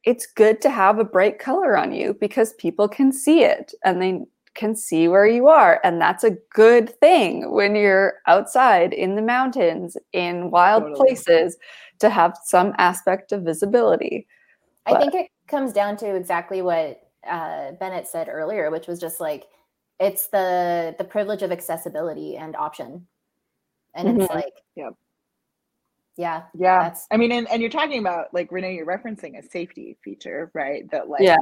It's 0.04 0.26
good 0.26 0.62
to 0.64 0.70
have 0.70 1.00
a 1.00 1.06
bright 1.06 1.40
color 1.40 1.78
on 1.78 1.94
you 1.94 2.18
because 2.20 2.54
people 2.54 2.90
can 2.90 3.14
see 3.14 3.44
it 3.44 3.74
and 3.86 4.02
they 4.02 4.20
can 4.56 4.76
see 4.76 5.08
where 5.08 5.26
you 5.26 5.48
are. 5.48 5.80
And 5.84 6.00
that's 6.00 6.24
a 6.24 6.38
good 6.54 6.98
thing 7.00 7.52
when 7.52 7.76
you're 7.76 8.16
outside 8.28 8.94
in 8.94 9.16
the 9.16 9.22
mountains, 9.22 9.98
in 10.12 10.52
wild 10.52 10.84
totally. 10.84 11.00
places, 11.00 11.58
to 12.00 12.10
have 12.10 12.38
some 12.44 12.74
aspect 12.78 13.32
of 13.32 13.44
visibility. 13.44 14.28
I 14.86 15.00
think 15.00 15.14
it 15.14 15.28
comes 15.48 15.72
down 15.74 15.98
to 15.98 16.16
exactly 16.16 16.62
what 16.62 17.02
uh, 17.28 17.72
Bennett 17.74 18.08
said 18.08 18.28
earlier, 18.30 18.70
which 18.70 18.88
was 18.88 19.00
just 19.00 19.20
like 19.20 19.46
it's 20.00 20.28
the 20.28 20.96
the 20.98 21.04
privilege 21.04 21.42
of 21.42 21.52
accessibility 21.52 22.36
and 22.36 22.56
option, 22.56 23.08
and 23.94 24.08
mm-hmm. 24.08 24.22
it's 24.22 24.34
like 24.34 24.54
yeah, 24.76 24.90
yeah, 26.18 26.44
yeah. 26.54 26.94
I 27.12 27.18
mean, 27.18 27.32
and, 27.32 27.50
and 27.50 27.62
you're 27.62 27.72
talking 27.72 28.00
about 28.00 28.34
like 28.34 28.52
Renee, 28.52 28.76
you're 28.76 28.86
referencing 28.86 29.40
a 29.40 29.48
safety 29.48 29.98
feature, 30.04 30.52
right? 30.54 30.90
That 30.92 31.10
like 31.10 31.22
yeah. 31.22 31.38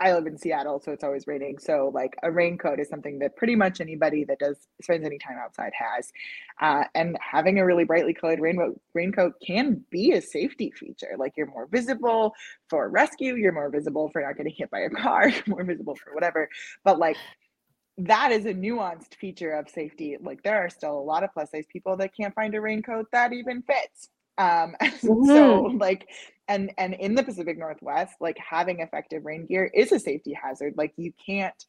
I 0.00 0.14
live 0.14 0.26
in 0.26 0.38
Seattle, 0.38 0.80
so 0.80 0.92
it's 0.92 1.04
always 1.04 1.26
raining. 1.26 1.58
So 1.58 1.90
like 1.92 2.16
a 2.22 2.32
raincoat 2.32 2.80
is 2.80 2.88
something 2.88 3.18
that 3.18 3.36
pretty 3.36 3.54
much 3.54 3.80
anybody 3.82 4.24
that 4.24 4.38
does 4.38 4.56
spends 4.80 5.04
any 5.04 5.18
time 5.18 5.36
outside 5.36 5.72
has. 5.74 6.10
Uh, 6.60 6.84
and 6.94 7.18
having 7.20 7.58
a 7.58 7.66
really 7.66 7.84
brightly 7.84 8.14
colored 8.14 8.40
raincoat 8.40 8.80
raincoat 8.94 9.34
can 9.46 9.84
be 9.90 10.12
a 10.12 10.22
safety 10.22 10.72
feature. 10.74 11.16
Like 11.18 11.34
you're 11.36 11.46
more 11.46 11.66
visible 11.66 12.34
for 12.68 12.88
rescue, 12.88 13.34
you're 13.34 13.52
more 13.52 13.68
visible 13.68 14.08
for 14.10 14.22
not 14.22 14.36
getting 14.36 14.54
hit 14.56 14.70
by 14.70 14.80
a 14.80 14.90
car, 14.90 15.28
you're 15.28 15.44
more 15.46 15.64
visible 15.64 15.94
for 15.94 16.14
whatever. 16.14 16.48
But 16.82 16.98
like 16.98 17.16
that 17.98 18.32
is 18.32 18.46
a 18.46 18.54
nuanced 18.54 19.14
feature 19.16 19.52
of 19.52 19.68
safety. 19.68 20.16
Like 20.18 20.42
there 20.42 20.64
are 20.64 20.70
still 20.70 20.98
a 20.98 21.00
lot 21.00 21.24
of 21.24 21.32
plus 21.34 21.50
size 21.50 21.66
people 21.70 21.96
that 21.98 22.16
can't 22.16 22.34
find 22.34 22.54
a 22.54 22.60
raincoat 22.60 23.06
that 23.12 23.34
even 23.34 23.62
fits. 23.62 24.08
Um, 24.38 24.74
mm-hmm. 24.82 25.26
so 25.26 25.62
like 25.78 26.08
and 26.50 26.72
and 26.76 26.94
in 26.94 27.14
the 27.14 27.22
pacific 27.22 27.56
northwest 27.56 28.16
like 28.20 28.36
having 28.38 28.80
effective 28.80 29.24
rain 29.24 29.46
gear 29.46 29.70
is 29.72 29.92
a 29.92 29.98
safety 29.98 30.34
hazard. 30.34 30.74
Like 30.76 30.92
you 30.96 31.12
can't 31.24 31.64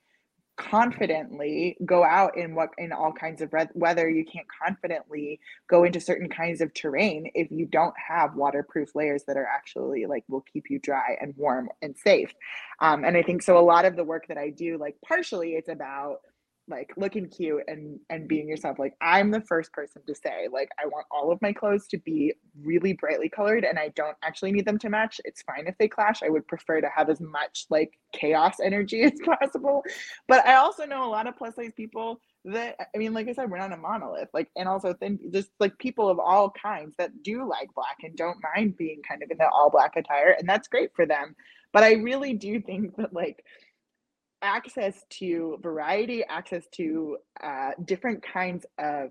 confidently 0.57 1.77
go 1.85 2.03
out 2.03 2.37
in 2.37 2.55
what 2.55 2.69
in 2.77 2.91
all 2.91 3.13
kinds 3.13 3.41
of 3.41 3.53
weather. 3.73 4.09
You 4.09 4.25
can't 4.25 4.47
confidently 4.63 5.39
go 5.69 5.83
into 5.83 5.99
certain 5.99 6.29
kinds 6.29 6.61
of 6.61 6.73
terrain 6.73 7.31
if 7.35 7.49
you 7.51 7.65
don't 7.65 7.95
have 7.95 8.35
waterproof 8.35 8.89
layers 8.95 9.23
that 9.27 9.37
are 9.37 9.47
actually 9.47 10.07
like 10.07 10.23
will 10.27 10.45
keep 10.51 10.65
you 10.69 10.79
dry 10.79 11.17
and 11.21 11.33
warm 11.37 11.69
and 11.81 11.95
safe. 11.95 12.33
Um, 12.79 13.05
and 13.05 13.15
i 13.15 13.21
think 13.21 13.43
so 13.43 13.57
a 13.57 13.61
lot 13.61 13.85
of 13.85 13.95
the 13.95 14.03
work 14.03 14.27
that 14.27 14.37
i 14.37 14.49
do 14.49 14.77
like 14.77 14.95
partially 15.07 15.51
it's 15.51 15.69
about 15.69 16.17
like 16.67 16.91
looking 16.97 17.27
cute 17.27 17.63
and 17.67 17.99
and 18.09 18.27
being 18.27 18.47
yourself. 18.47 18.79
Like 18.79 18.93
i'm 19.01 19.31
the 19.31 19.41
first 19.41 19.71
person 19.73 20.01
to 20.07 20.15
say 20.15 20.47
like 20.51 20.69
i 20.81 20.85
want 20.85 21.05
all 21.11 21.31
of 21.31 21.41
my 21.41 21.51
clothes 21.51 21.87
to 21.87 21.97
be 21.97 22.33
really 22.63 22.93
brightly 22.93 23.29
colored 23.29 23.63
and 23.65 23.77
i 23.79 23.89
don't 23.89 24.17
actually 24.23 24.51
need 24.51 24.65
them 24.65 24.79
to 24.79 24.89
match. 24.89 25.19
It's 25.25 25.41
fine 25.41 25.67
if 25.67 25.77
they 25.77 25.87
clash. 25.87 26.23
I 26.23 26.29
would 26.29 26.47
prefer 26.47 26.81
to 26.81 26.89
have 26.95 27.09
as 27.09 27.19
much 27.19 27.65
like 27.69 27.91
chaos 28.13 28.59
energy 28.63 29.03
as 29.03 29.19
possible. 29.23 29.83
But 30.27 30.45
i 30.45 30.55
also 30.55 30.85
know 30.85 31.05
a 31.05 31.09
lot 31.09 31.27
of 31.27 31.37
plus 31.37 31.55
size 31.55 31.73
people 31.75 32.21
that 32.45 32.75
i 32.95 32.97
mean 32.97 33.13
like 33.13 33.27
i 33.27 33.33
said 33.33 33.49
we're 33.49 33.57
not 33.57 33.73
a 33.73 33.77
monolith. 33.77 34.29
Like 34.33 34.49
and 34.55 34.67
also 34.67 34.95
then 34.99 35.19
just 35.31 35.49
like 35.59 35.77
people 35.77 36.09
of 36.09 36.19
all 36.19 36.51
kinds 36.51 36.95
that 36.97 37.23
do 37.23 37.47
like 37.47 37.73
black 37.75 37.97
and 38.03 38.15
don't 38.15 38.37
mind 38.55 38.77
being 38.77 39.01
kind 39.07 39.23
of 39.23 39.31
in 39.31 39.37
the 39.37 39.49
all 39.49 39.69
black 39.69 39.95
attire 39.95 40.35
and 40.37 40.47
that's 40.47 40.67
great 40.67 40.91
for 40.95 41.05
them. 41.05 41.35
But 41.73 41.83
i 41.83 41.93
really 41.93 42.33
do 42.33 42.61
think 42.61 42.95
that 42.97 43.13
like 43.13 43.43
access 44.41 45.03
to 45.19 45.57
variety, 45.61 46.23
access 46.27 46.65
to 46.73 47.17
uh, 47.43 47.71
different 47.85 48.23
kinds 48.23 48.65
of 48.79 49.09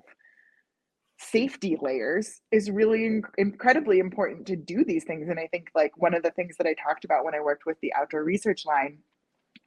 safety 1.18 1.76
layers 1.80 2.40
is 2.50 2.70
really 2.70 3.00
inc- 3.00 3.30
incredibly 3.36 3.98
important 3.98 4.46
to 4.46 4.56
do 4.56 4.84
these 4.84 5.04
things. 5.04 5.28
And 5.28 5.38
I 5.38 5.46
think 5.48 5.70
like 5.74 5.92
one 5.96 6.14
of 6.14 6.22
the 6.22 6.30
things 6.30 6.56
that 6.56 6.66
I 6.66 6.74
talked 6.74 7.04
about 7.04 7.24
when 7.24 7.34
I 7.34 7.40
worked 7.40 7.66
with 7.66 7.76
the 7.82 7.92
outdoor 7.94 8.24
research 8.24 8.64
line 8.64 8.98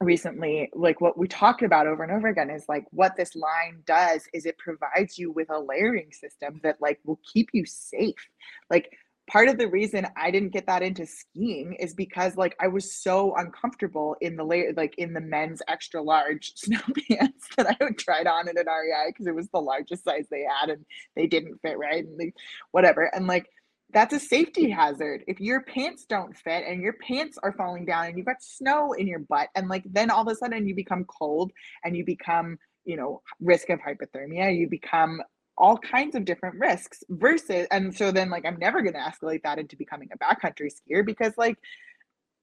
recently 0.00 0.68
like 0.74 1.00
what 1.00 1.16
we 1.16 1.28
talked 1.28 1.62
about 1.62 1.86
over 1.86 2.02
and 2.02 2.12
over 2.12 2.26
again 2.26 2.50
is 2.50 2.64
like 2.68 2.84
what 2.90 3.16
this 3.16 3.36
line 3.36 3.80
does 3.86 4.22
is 4.32 4.44
it 4.44 4.58
provides 4.58 5.18
you 5.18 5.30
with 5.30 5.48
a 5.50 5.58
layering 5.58 6.10
system 6.12 6.60
that 6.62 6.80
like 6.80 6.98
will 7.04 7.20
keep 7.32 7.48
you 7.52 7.64
safe 7.64 8.28
like 8.70 8.90
part 9.30 9.48
of 9.48 9.58
the 9.58 9.68
reason 9.68 10.06
I 10.16 10.30
didn't 10.30 10.52
get 10.52 10.66
that 10.66 10.82
into 10.82 11.06
skiing 11.06 11.74
is 11.74 11.94
because 11.94 12.36
like 12.36 12.54
I 12.60 12.68
was 12.68 12.94
so 12.94 13.34
uncomfortable 13.36 14.16
in 14.20 14.36
the 14.36 14.44
layer 14.44 14.72
like 14.76 14.94
in 14.98 15.14
the 15.14 15.20
men's 15.20 15.62
extra 15.68 16.02
large 16.02 16.52
snow 16.56 16.80
pants 17.08 17.48
that 17.56 17.66
I 17.68 17.84
would 17.84 17.98
tried 17.98 18.26
on 18.26 18.48
at 18.48 18.58
an 18.58 18.66
REI 18.66 19.08
because 19.08 19.26
it 19.26 19.34
was 19.34 19.48
the 19.48 19.60
largest 19.60 20.04
size 20.04 20.26
they 20.30 20.44
had 20.60 20.70
and 20.70 20.84
they 21.16 21.26
didn't 21.26 21.58
fit 21.62 21.78
right 21.78 22.04
and 22.04 22.18
they, 22.18 22.32
whatever. 22.72 23.04
And 23.14 23.26
like 23.26 23.46
that's 23.92 24.14
a 24.14 24.18
safety 24.20 24.68
hazard. 24.70 25.22
If 25.26 25.40
your 25.40 25.62
pants 25.62 26.04
don't 26.08 26.36
fit 26.36 26.64
and 26.66 26.82
your 26.82 26.94
pants 26.94 27.38
are 27.42 27.52
falling 27.52 27.86
down 27.86 28.06
and 28.06 28.18
you've 28.18 28.26
got 28.26 28.42
snow 28.42 28.92
in 28.92 29.06
your 29.06 29.20
butt 29.20 29.48
and 29.54 29.68
like 29.68 29.84
then 29.86 30.10
all 30.10 30.22
of 30.22 30.28
a 30.28 30.34
sudden 30.34 30.66
you 30.66 30.74
become 30.74 31.04
cold 31.04 31.52
and 31.84 31.96
you 31.96 32.04
become 32.04 32.58
you 32.84 32.96
know 32.96 33.22
risk 33.40 33.70
of 33.70 33.80
hypothermia 33.80 34.56
you 34.56 34.68
become 34.68 35.22
all 35.56 35.78
kinds 35.78 36.14
of 36.16 36.24
different 36.24 36.56
risks 36.58 37.04
versus 37.08 37.66
and 37.70 37.94
so 37.94 38.10
then 38.10 38.30
like 38.30 38.44
i'm 38.44 38.58
never 38.58 38.82
going 38.82 38.94
to 38.94 38.98
escalate 38.98 39.42
that 39.42 39.58
into 39.58 39.76
becoming 39.76 40.08
a 40.12 40.18
backcountry 40.18 40.70
skier 40.70 41.04
because 41.04 41.32
like 41.36 41.56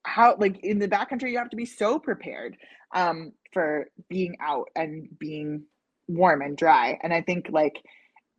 how 0.04 0.36
like 0.40 0.60
in 0.64 0.80
the 0.80 0.88
backcountry 0.88 1.32
you 1.32 1.38
have 1.38 1.50
to 1.50 1.58
be 1.58 1.66
so 1.66 2.00
prepared 2.00 2.56
um 2.96 3.34
for 3.54 3.88
being 4.10 4.36
out 4.42 4.70
and 4.76 5.08
being 5.20 5.64
warm 6.08 6.42
and 6.42 6.58
dry. 6.58 7.00
And 7.04 7.14
i 7.14 7.22
think 7.22 7.48
like 7.50 7.82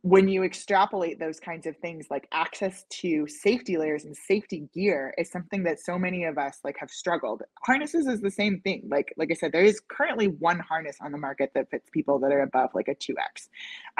when 0.03 0.27
you 0.27 0.43
extrapolate 0.43 1.17
those 1.17 1.39
kinds 1.39 1.65
of 1.65 1.77
things 1.77 2.07
like 2.11 2.27
access 2.33 2.83
to 2.89 3.25
safety 3.25 3.77
layers 3.77 4.03
and 4.03 4.15
safety 4.15 4.67
gear 4.73 5.13
is 5.17 5.31
something 5.31 5.63
that 5.63 5.79
so 5.79 5.97
many 5.97 6.25
of 6.25 6.37
us 6.37 6.59
like 6.65 6.75
have 6.77 6.89
struggled. 6.89 7.41
Harnesses 7.65 8.05
is 8.07 8.19
the 8.19 8.29
same 8.29 8.59
thing. 8.61 8.83
Like 8.91 9.13
like 9.17 9.31
i 9.31 9.33
said 9.33 9.53
there 9.53 9.63
is 9.63 9.81
currently 9.89 10.27
one 10.27 10.59
harness 10.59 10.97
on 11.01 11.13
the 11.13 11.17
market 11.17 11.51
that 11.55 11.69
fits 11.69 11.89
people 11.89 12.19
that 12.19 12.33
are 12.33 12.41
above 12.41 12.69
like 12.73 12.89
a 12.89 12.95
2x 12.95 13.47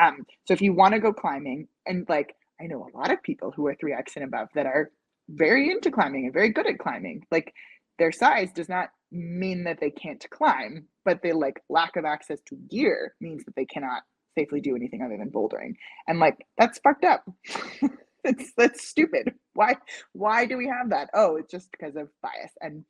um 0.02 0.26
so 0.46 0.54
if 0.54 0.62
you 0.62 0.74
want 0.74 0.94
to 0.94 1.00
go 1.00 1.14
climbing 1.14 1.68
and 1.86 2.06
like 2.10 2.36
i 2.62 2.66
know 2.66 2.86
a 2.94 2.98
lot 2.98 3.12
of 3.12 3.22
people 3.24 3.52
who 3.56 3.66
are 3.68 3.76
3x 3.76 4.16
and 4.16 4.26
above 4.26 4.50
that 4.56 4.66
are 4.66 4.92
very 5.30 5.72
into 5.72 5.90
climbing 5.90 6.26
and 6.26 6.34
very 6.34 6.50
good 6.50 6.68
at 6.68 6.80
climbing 6.80 7.26
like 7.32 7.54
their 7.98 8.12
size 8.12 8.52
does 8.52 8.68
not 8.68 8.90
mean 9.12 9.64
that 9.64 9.80
they 9.80 9.92
can't 9.92 10.26
climb 10.30 10.86
but 11.06 11.22
the 11.22 11.32
like 11.32 11.62
lack 11.70 11.96
of 11.96 12.06
access 12.06 12.40
to 12.46 12.56
gear 12.70 13.14
means 13.22 13.46
that 13.46 13.56
they 13.56 13.66
cannot 13.66 14.04
safely 14.36 14.62
do 14.62 14.76
anything 14.76 15.02
other 15.02 15.18
than 15.18 15.30
bouldering. 15.30 15.76
And 16.08 16.20
like 16.20 16.46
that's 16.58 16.80
fucked 16.80 17.06
up. 17.06 17.24
it's 18.24 18.54
that's 18.58 18.88
stupid. 18.88 19.34
Why 19.54 19.76
why 20.14 20.46
do 20.46 20.58
we 20.58 20.68
have 20.68 20.90
that? 20.90 21.10
Oh, 21.14 21.36
it's 21.38 21.52
just 21.52 21.72
because 21.72 21.96
of 21.96 22.10
bias. 22.22 22.52
And 22.62 22.86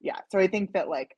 yeah, 0.00 0.18
so 0.30 0.38
I 0.38 0.46
think 0.46 0.72
that 0.72 0.88
like 0.88 1.16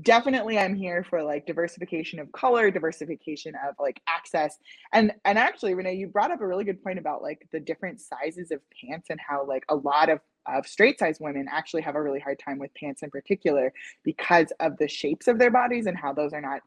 definitely 0.00 0.58
i'm 0.58 0.74
here 0.74 1.04
for 1.10 1.22
like 1.22 1.44
diversification 1.44 2.18
of 2.18 2.32
color 2.32 2.70
diversification 2.70 3.54
of 3.68 3.74
like 3.78 4.00
access 4.08 4.56
and 4.94 5.12
and 5.26 5.38
actually 5.38 5.74
renee 5.74 5.94
you 5.94 6.06
brought 6.06 6.30
up 6.30 6.40
a 6.40 6.46
really 6.46 6.64
good 6.64 6.82
point 6.82 6.98
about 6.98 7.20
like 7.20 7.46
the 7.52 7.60
different 7.60 8.00
sizes 8.00 8.50
of 8.50 8.60
pants 8.80 9.08
and 9.10 9.20
how 9.20 9.46
like 9.46 9.64
a 9.68 9.74
lot 9.74 10.08
of 10.08 10.20
of 10.46 10.66
straight 10.66 10.98
size 10.98 11.18
women 11.20 11.46
actually 11.50 11.82
have 11.82 11.96
a 11.96 12.02
really 12.02 12.18
hard 12.18 12.38
time 12.38 12.58
with 12.58 12.72
pants 12.74 13.02
in 13.02 13.10
particular 13.10 13.72
because 14.04 14.52
of 14.60 14.76
the 14.78 14.88
shapes 14.88 15.28
of 15.28 15.38
their 15.38 15.50
bodies 15.50 15.86
and 15.86 15.98
how 15.98 16.12
those 16.14 16.32
are 16.32 16.40
not 16.40 16.60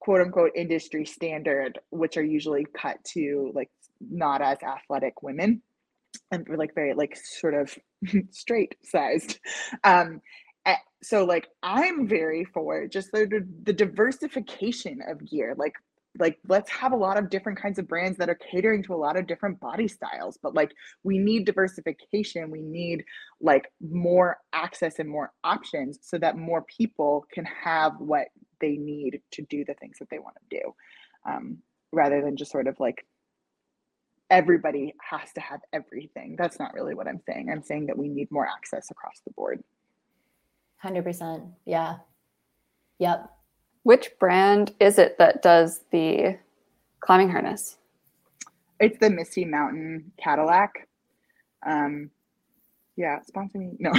quote 0.00 0.20
unquote 0.20 0.52
industry 0.54 1.04
standard 1.04 1.78
which 1.90 2.16
are 2.16 2.24
usually 2.24 2.66
cut 2.76 3.02
to 3.04 3.50
like 3.54 3.70
not 4.00 4.40
as 4.42 4.58
athletic 4.62 5.22
women 5.22 5.62
and 6.30 6.46
like 6.56 6.74
very 6.74 6.94
like 6.94 7.16
sort 7.16 7.54
of 7.54 7.76
straight 8.30 8.76
sized. 8.84 9.38
Um 9.84 10.20
so 11.02 11.24
like 11.24 11.48
i'm 11.62 12.08
very 12.08 12.44
for 12.44 12.86
just 12.86 13.10
the 13.12 13.46
the 13.64 13.72
diversification 13.72 15.00
of 15.08 15.24
gear. 15.28 15.54
Like 15.56 15.74
like 16.18 16.38
let's 16.48 16.70
have 16.70 16.92
a 16.92 16.96
lot 16.96 17.18
of 17.18 17.30
different 17.30 17.60
kinds 17.60 17.78
of 17.78 17.86
brands 17.86 18.18
that 18.18 18.28
are 18.28 18.38
catering 18.50 18.82
to 18.82 18.94
a 18.94 18.96
lot 18.96 19.16
of 19.16 19.26
different 19.26 19.60
body 19.60 19.86
styles 19.86 20.38
but 20.42 20.54
like 20.54 20.72
we 21.04 21.18
need 21.18 21.44
diversification. 21.44 22.50
We 22.50 22.62
need 22.62 23.04
like 23.40 23.70
more 23.80 24.38
access 24.52 24.98
and 24.98 25.08
more 25.08 25.32
options 25.44 25.98
so 26.02 26.18
that 26.18 26.36
more 26.36 26.62
people 26.62 27.26
can 27.32 27.44
have 27.44 27.92
what 27.98 28.28
they 28.60 28.76
need 28.76 29.20
to 29.32 29.42
do 29.42 29.64
the 29.64 29.74
things 29.74 29.98
that 29.98 30.08
they 30.10 30.18
want 30.18 30.36
to 30.36 30.58
do 30.58 30.74
um, 31.30 31.58
rather 31.92 32.20
than 32.20 32.36
just 32.36 32.50
sort 32.50 32.66
of 32.66 32.78
like 32.80 33.06
everybody 34.30 34.94
has 35.00 35.32
to 35.32 35.40
have 35.40 35.60
everything. 35.72 36.36
That's 36.38 36.58
not 36.58 36.74
really 36.74 36.94
what 36.94 37.08
i'm 37.08 37.20
saying. 37.26 37.50
I'm 37.50 37.62
saying 37.62 37.86
that 37.86 37.96
we 37.96 38.08
need 38.08 38.30
more 38.30 38.46
access 38.46 38.90
across 38.90 39.20
the 39.24 39.32
board. 39.32 39.62
100% 40.84 41.50
yeah. 41.64 41.96
Yep. 42.98 43.30
Which 43.84 44.10
brand 44.20 44.74
is 44.80 44.98
it 44.98 45.18
that 45.18 45.42
does 45.42 45.80
the 45.90 46.38
climbing 47.00 47.30
harness? 47.30 47.78
It's 48.80 48.98
the 48.98 49.10
Misty 49.10 49.44
Mountain 49.44 50.12
Cadillac. 50.22 50.88
Um, 51.66 52.10
yeah, 52.98 53.22
sponsor 53.22 53.58
me. 53.58 53.76
No. 53.78 53.92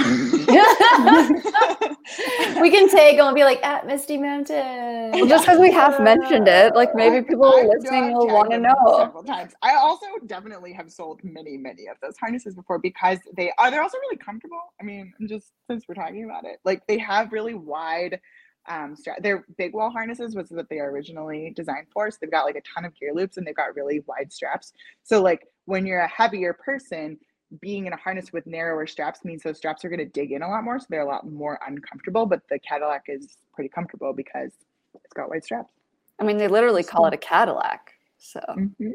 we 2.60 2.70
can 2.70 2.86
take 2.90 3.16
and 3.16 3.24
we'll 3.24 3.34
be 3.34 3.44
like 3.44 3.64
at 3.64 3.86
Misty 3.86 4.18
Mountain. 4.18 5.26
Just 5.26 5.46
because 5.46 5.58
we 5.58 5.72
have 5.72 6.02
mentioned 6.02 6.46
it, 6.46 6.76
like 6.76 6.94
maybe 6.94 7.26
people 7.26 7.46
I, 7.46 7.62
listening 7.62 8.12
will 8.12 8.26
want 8.26 8.50
to 8.50 8.58
know. 8.58 8.74
Several 8.98 9.24
times. 9.24 9.54
I 9.62 9.76
also 9.76 10.04
definitely 10.26 10.74
have 10.74 10.92
sold 10.92 11.24
many, 11.24 11.56
many 11.56 11.86
of 11.86 11.96
those 12.02 12.18
harnesses 12.18 12.54
before 12.54 12.78
because 12.78 13.18
they 13.34 13.50
are. 13.56 13.70
They're 13.70 13.82
also 13.82 13.96
really 13.96 14.18
comfortable. 14.18 14.60
I 14.78 14.84
mean, 14.84 15.14
just 15.26 15.52
since 15.66 15.88
we're 15.88 15.94
talking 15.94 16.24
about 16.24 16.44
it, 16.44 16.58
like 16.66 16.86
they 16.86 16.98
have 16.98 17.32
really 17.32 17.54
wide 17.54 18.20
um 18.68 18.94
strap 18.94 19.22
their 19.22 19.46
big 19.56 19.72
wall 19.72 19.88
harnesses 19.88 20.36
was 20.36 20.50
what 20.50 20.68
they 20.68 20.78
are 20.78 20.90
originally 20.90 21.50
designed 21.56 21.86
for 21.90 22.10
so 22.10 22.18
they've 22.20 22.30
got 22.30 22.44
like 22.44 22.56
a 22.56 22.74
ton 22.74 22.84
of 22.84 22.94
gear 22.94 23.10
loops 23.14 23.38
and 23.38 23.46
they've 23.46 23.56
got 23.56 23.74
really 23.74 24.04
wide 24.06 24.30
straps 24.30 24.74
so 25.02 25.22
like 25.22 25.46
when 25.64 25.86
you're 25.86 26.00
a 26.00 26.08
heavier 26.08 26.52
person 26.52 27.16
being 27.60 27.86
in 27.86 27.92
a 27.92 27.96
harness 27.96 28.32
with 28.32 28.46
narrower 28.46 28.86
straps 28.86 29.24
means 29.24 29.42
those 29.42 29.56
straps 29.56 29.84
are 29.84 29.88
going 29.88 29.98
to 29.98 30.04
dig 30.04 30.32
in 30.32 30.42
a 30.42 30.48
lot 30.48 30.62
more 30.62 30.78
so 30.78 30.86
they're 30.88 31.00
a 31.00 31.06
lot 31.06 31.28
more 31.28 31.58
uncomfortable 31.66 32.26
but 32.26 32.40
the 32.48 32.58
cadillac 32.60 33.04
is 33.08 33.38
pretty 33.52 33.68
comfortable 33.68 34.12
because 34.12 34.52
it's 34.94 35.12
got 35.14 35.28
wide 35.28 35.44
straps 35.44 35.72
i 36.20 36.24
mean 36.24 36.36
they 36.36 36.48
literally 36.48 36.84
call 36.84 37.06
it 37.06 37.14
a 37.14 37.18
cadillac 37.18 37.92
so 38.18 38.40
mm-hmm. 38.50 38.90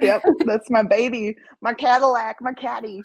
Yep, 0.00 0.22
that's 0.46 0.70
my 0.70 0.82
baby, 0.82 1.36
my 1.60 1.74
Cadillac, 1.74 2.40
my 2.40 2.52
caddy. 2.52 3.02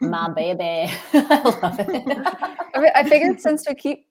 My 0.00 0.28
baby. 0.34 0.92
I 1.12 1.58
love 1.62 1.80
it. 1.80 2.26
I, 2.74 2.80
mean, 2.80 2.90
I 2.94 3.08
figured 3.08 3.40
since 3.40 3.68
we 3.68 3.74
keep 3.74 4.06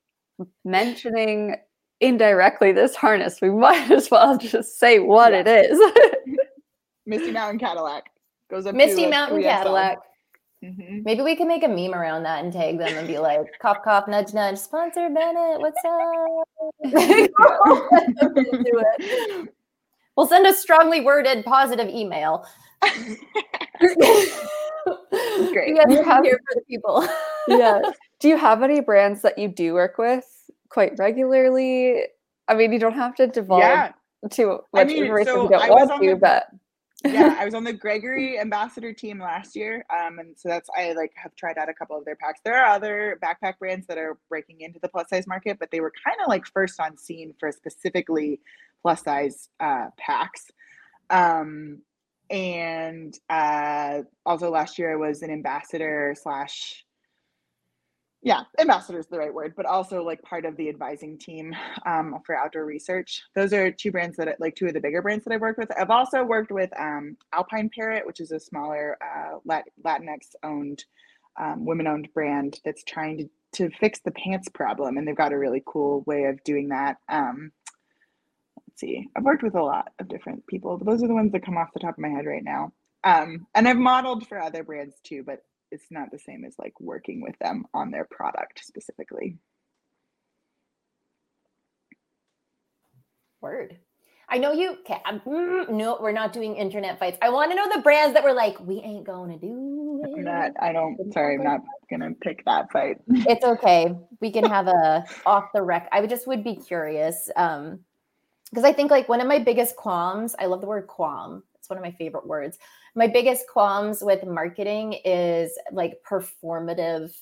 mentioning 0.64 1.56
indirectly 2.02 2.72
this 2.72 2.96
harness, 2.96 3.42
we 3.42 3.50
might 3.50 3.90
as 3.92 4.10
well 4.12 4.38
just 4.38 4.80
say 4.80 5.00
what 5.00 5.34
yeah. 5.34 5.40
it 5.40 5.48
is. 5.48 6.38
Misty 7.06 7.32
Mountain 7.32 7.60
Cadillac 7.60 8.12
goes 8.50 8.66
up. 8.66 8.76
Misty 8.76 9.08
Mountain 9.08 9.42
Cadillac. 9.42 9.98
Mm-hmm. 10.64 11.04
Maybe 11.04 11.22
we 11.22 11.36
can 11.36 11.48
make 11.48 11.64
a 11.64 11.68
meme 11.68 11.94
around 11.94 12.24
that 12.24 12.44
and 12.44 12.52
tag 12.52 12.78
them 12.78 12.94
and 12.96 13.08
be 13.08 13.18
like, 13.18 13.46
cough, 13.62 13.78
cough, 13.84 14.08
nudge, 14.08 14.34
nudge, 14.34 14.58
sponsor 14.58 15.10
Bennett, 15.10 15.62
what's 15.62 15.78
up? 15.86 16.46
do 16.84 16.92
it. 19.00 19.54
We'll 20.16 20.28
send 20.28 20.46
a 20.46 20.54
strongly 20.54 21.00
worded 21.00 21.46
positive 21.46 21.88
email. 21.88 22.46
Great. 23.80 25.70
You 25.70 26.04
have 26.04 26.24
here 26.24 26.40
for 26.40 26.56
the 26.56 26.62
people. 26.68 27.08
yes. 27.48 27.96
Do 28.20 28.28
you 28.28 28.36
have 28.36 28.62
any 28.62 28.82
brands 28.82 29.22
that 29.22 29.38
you 29.38 29.48
do 29.48 29.74
work 29.74 29.98
with 29.98 30.26
quite 30.68 31.00
regularly? 31.00 32.04
I 32.50 32.56
mean, 32.56 32.74
you 32.74 32.80
don't 32.80 32.94
have 32.94 33.16
to 33.16 33.28
divulge 33.28 33.62
yeah. 33.62 33.94
too 34.30 34.60
much 34.74 34.82
I 34.82 34.84
mean, 34.84 35.04
information 35.04 35.34
so 35.34 35.44
you 35.44 35.50
don't 35.50 35.70
want 35.70 36.02
to, 36.02 36.10
the, 36.10 36.16
but 36.18 36.48
yeah, 37.06 37.36
I 37.40 37.46
was 37.46 37.54
on 37.54 37.64
the 37.64 37.74
Gregory 37.74 38.40
ambassador 38.40 38.94
team 38.94 39.20
last 39.20 39.56
year. 39.56 39.86
Um, 39.90 40.20
and 40.20 40.38
so 40.38 40.50
that's 40.50 40.70
I 40.78 40.94
like 40.94 41.12
have 41.16 41.36
tried 41.36 41.58
out 41.58 41.70
a 41.70 41.74
couple 41.74 41.98
of 41.98 42.06
their 42.06 42.16
packs. 42.16 42.42
There 42.44 42.58
are 42.58 42.74
other 42.74 43.20
backpack 43.24 43.60
brands 43.60 43.88
that 43.88 43.98
are 43.98 44.18
breaking 44.28 44.62
into 44.62 44.80
the 44.80 44.90
plus 44.90 45.10
size 45.10 45.28
market, 45.28 45.58
but 45.60 45.72
they 45.72 45.80
were 45.80 45.94
kind 46.06 46.18
of 46.22 46.28
like 46.28 46.46
first 46.46 46.80
on 46.80 46.98
scene 46.98 47.34
for 47.40 47.52
specifically 47.52 48.40
plus 48.82 49.04
size 49.04 49.50
uh, 49.60 49.88
packs. 49.98 50.48
Um, 51.10 51.82
and 52.30 53.18
uh, 53.30 54.02
also 54.26 54.52
last 54.52 54.78
year 54.78 54.92
I 54.92 54.96
was 54.96 55.24
an 55.24 55.32
ambassador 55.32 56.16
slash 56.22 56.86
yeah, 58.22 58.44
ambassador 58.60 59.00
is 59.00 59.08
the 59.08 59.18
right 59.18 59.34
word, 59.34 59.54
but 59.56 59.66
also 59.66 60.04
like 60.04 60.22
part 60.24 60.46
of 60.46 60.58
the 60.58 60.68
advising 60.68 61.18
team 61.18 61.56
um, 61.86 62.20
for 62.26 62.36
outdoor 62.36 62.66
research. 62.66 63.24
Those 63.34 63.54
are 63.54 63.72
two 63.72 63.92
brands 63.92 64.18
that 64.18 64.40
like 64.40 64.56
two 64.56 64.68
of 64.68 64.74
the 64.74 64.82
bigger 64.82 65.02
brands 65.02 65.24
that 65.24 65.34
I've 65.34 65.42
worked 65.42 65.60
with. 65.60 65.72
I've 65.80 65.90
also 65.90 66.24
worked 66.24 66.52
with 66.52 66.70
um, 66.78 67.16
Alpine 67.32 67.70
Parrot, 67.74 68.06
which 68.06 68.20
is 68.20 68.32
a 68.32 68.40
smaller 68.40 68.98
uh, 69.02 69.40
Latinx 69.48 70.36
owned, 70.44 70.84
um, 71.40 71.66
women 71.66 71.88
owned 71.88 72.10
brand 72.14 72.60
that's 72.66 72.84
trying 72.84 73.18
to 73.20 73.30
to 73.52 73.70
fix 73.80 74.00
the 74.02 74.12
pants 74.12 74.48
problem, 74.50 74.98
and 74.98 75.08
they've 75.08 75.16
got 75.16 75.34
a 75.34 75.38
really 75.38 75.64
cool 75.66 76.04
way 76.06 76.26
of 76.26 76.44
doing 76.44 76.70
that. 76.70 76.98
Um, 77.08 77.52
let's 78.58 78.80
see, 78.80 79.08
I've 79.16 79.24
worked 79.24 79.42
with 79.42 79.56
a 79.56 79.64
lot 79.64 79.92
of 79.98 80.08
different 80.08 80.46
people, 80.46 80.78
but 80.78 80.86
those 80.86 81.02
are 81.02 81.08
the 81.08 81.16
ones 81.16 81.32
that 81.32 81.44
come 81.44 81.58
off 81.58 81.74
the 81.74 81.80
top 81.80 81.96
of 81.96 82.00
my 82.00 82.10
head 82.10 82.28
right 82.28 82.44
now. 82.44 82.74
Um, 83.04 83.48
and 83.56 83.68
I've 83.68 83.78
modeled 83.78 84.28
for 84.28 84.40
other 84.40 84.64
brands 84.64 84.96
too, 85.04 85.24
but 85.26 85.44
it's 85.72 85.88
not 85.92 86.12
the 86.12 86.20
same 86.20 86.46
as 86.46 86.56
like 86.58 86.80
working 86.80 87.22
with 87.22 87.38
them 87.40 87.66
on 87.74 87.92
their 87.92 88.06
product 88.10 88.66
specifically. 88.66 89.38
Word. 93.42 93.78
I 94.32 94.38
know 94.38 94.52
you. 94.52 94.78
Okay, 94.82 95.02
mm, 95.08 95.70
no, 95.70 95.98
we're 96.00 96.12
not 96.12 96.34
doing 96.34 96.56
internet 96.56 97.00
fights. 97.00 97.18
I 97.22 97.30
want 97.30 97.52
to 97.52 97.56
know 97.56 97.68
the 97.74 97.82
brands 97.82 98.14
that 98.14 98.24
were 98.24 98.34
like, 98.34 98.60
we 98.60 98.80
ain't 98.82 99.06
going 99.06 99.32
to 99.32 99.38
do 99.38 100.02
it. 100.04 100.18
I'm 100.18 100.24
not. 100.24 100.52
I 100.62 100.72
don't. 100.72 101.12
Sorry, 101.14 101.36
I'm 101.36 101.44
not 101.44 101.62
gonna 101.90 102.12
pick 102.22 102.46
that 102.46 102.72
fight. 102.72 102.98
it's 103.08 103.44
okay. 103.44 103.96
We 104.22 104.32
can 104.32 104.46
have 104.46 104.68
a 104.68 105.04
off 105.26 105.46
the 105.54 105.64
rec. 105.64 105.90
I 105.92 106.06
just 106.06 106.28
would 106.28 106.44
be 106.44 106.56
curious, 106.56 107.30
um, 107.36 107.80
because 108.52 108.66
I 108.66 108.74
think 108.74 108.92
like 108.92 109.10
one 109.10 109.22
of 109.22 109.28
my 109.28 109.40
biggest 109.40 109.76
qualms. 109.76 110.36
I 110.38 110.46
love 110.46 110.62
the 110.62 110.68
word 110.68 110.88
qualm. 110.88 111.44
It's 111.56 111.70
one 111.70 111.78
of 111.78 111.84
my 111.84 111.92
favorite 111.92 112.28
words 112.28 112.60
my 112.96 113.08
biggest 113.08 113.46
qualms 113.48 114.04
with 114.04 114.26
marketing 114.26 114.94
is 115.06 115.58
like 115.72 116.00
performative 116.10 117.14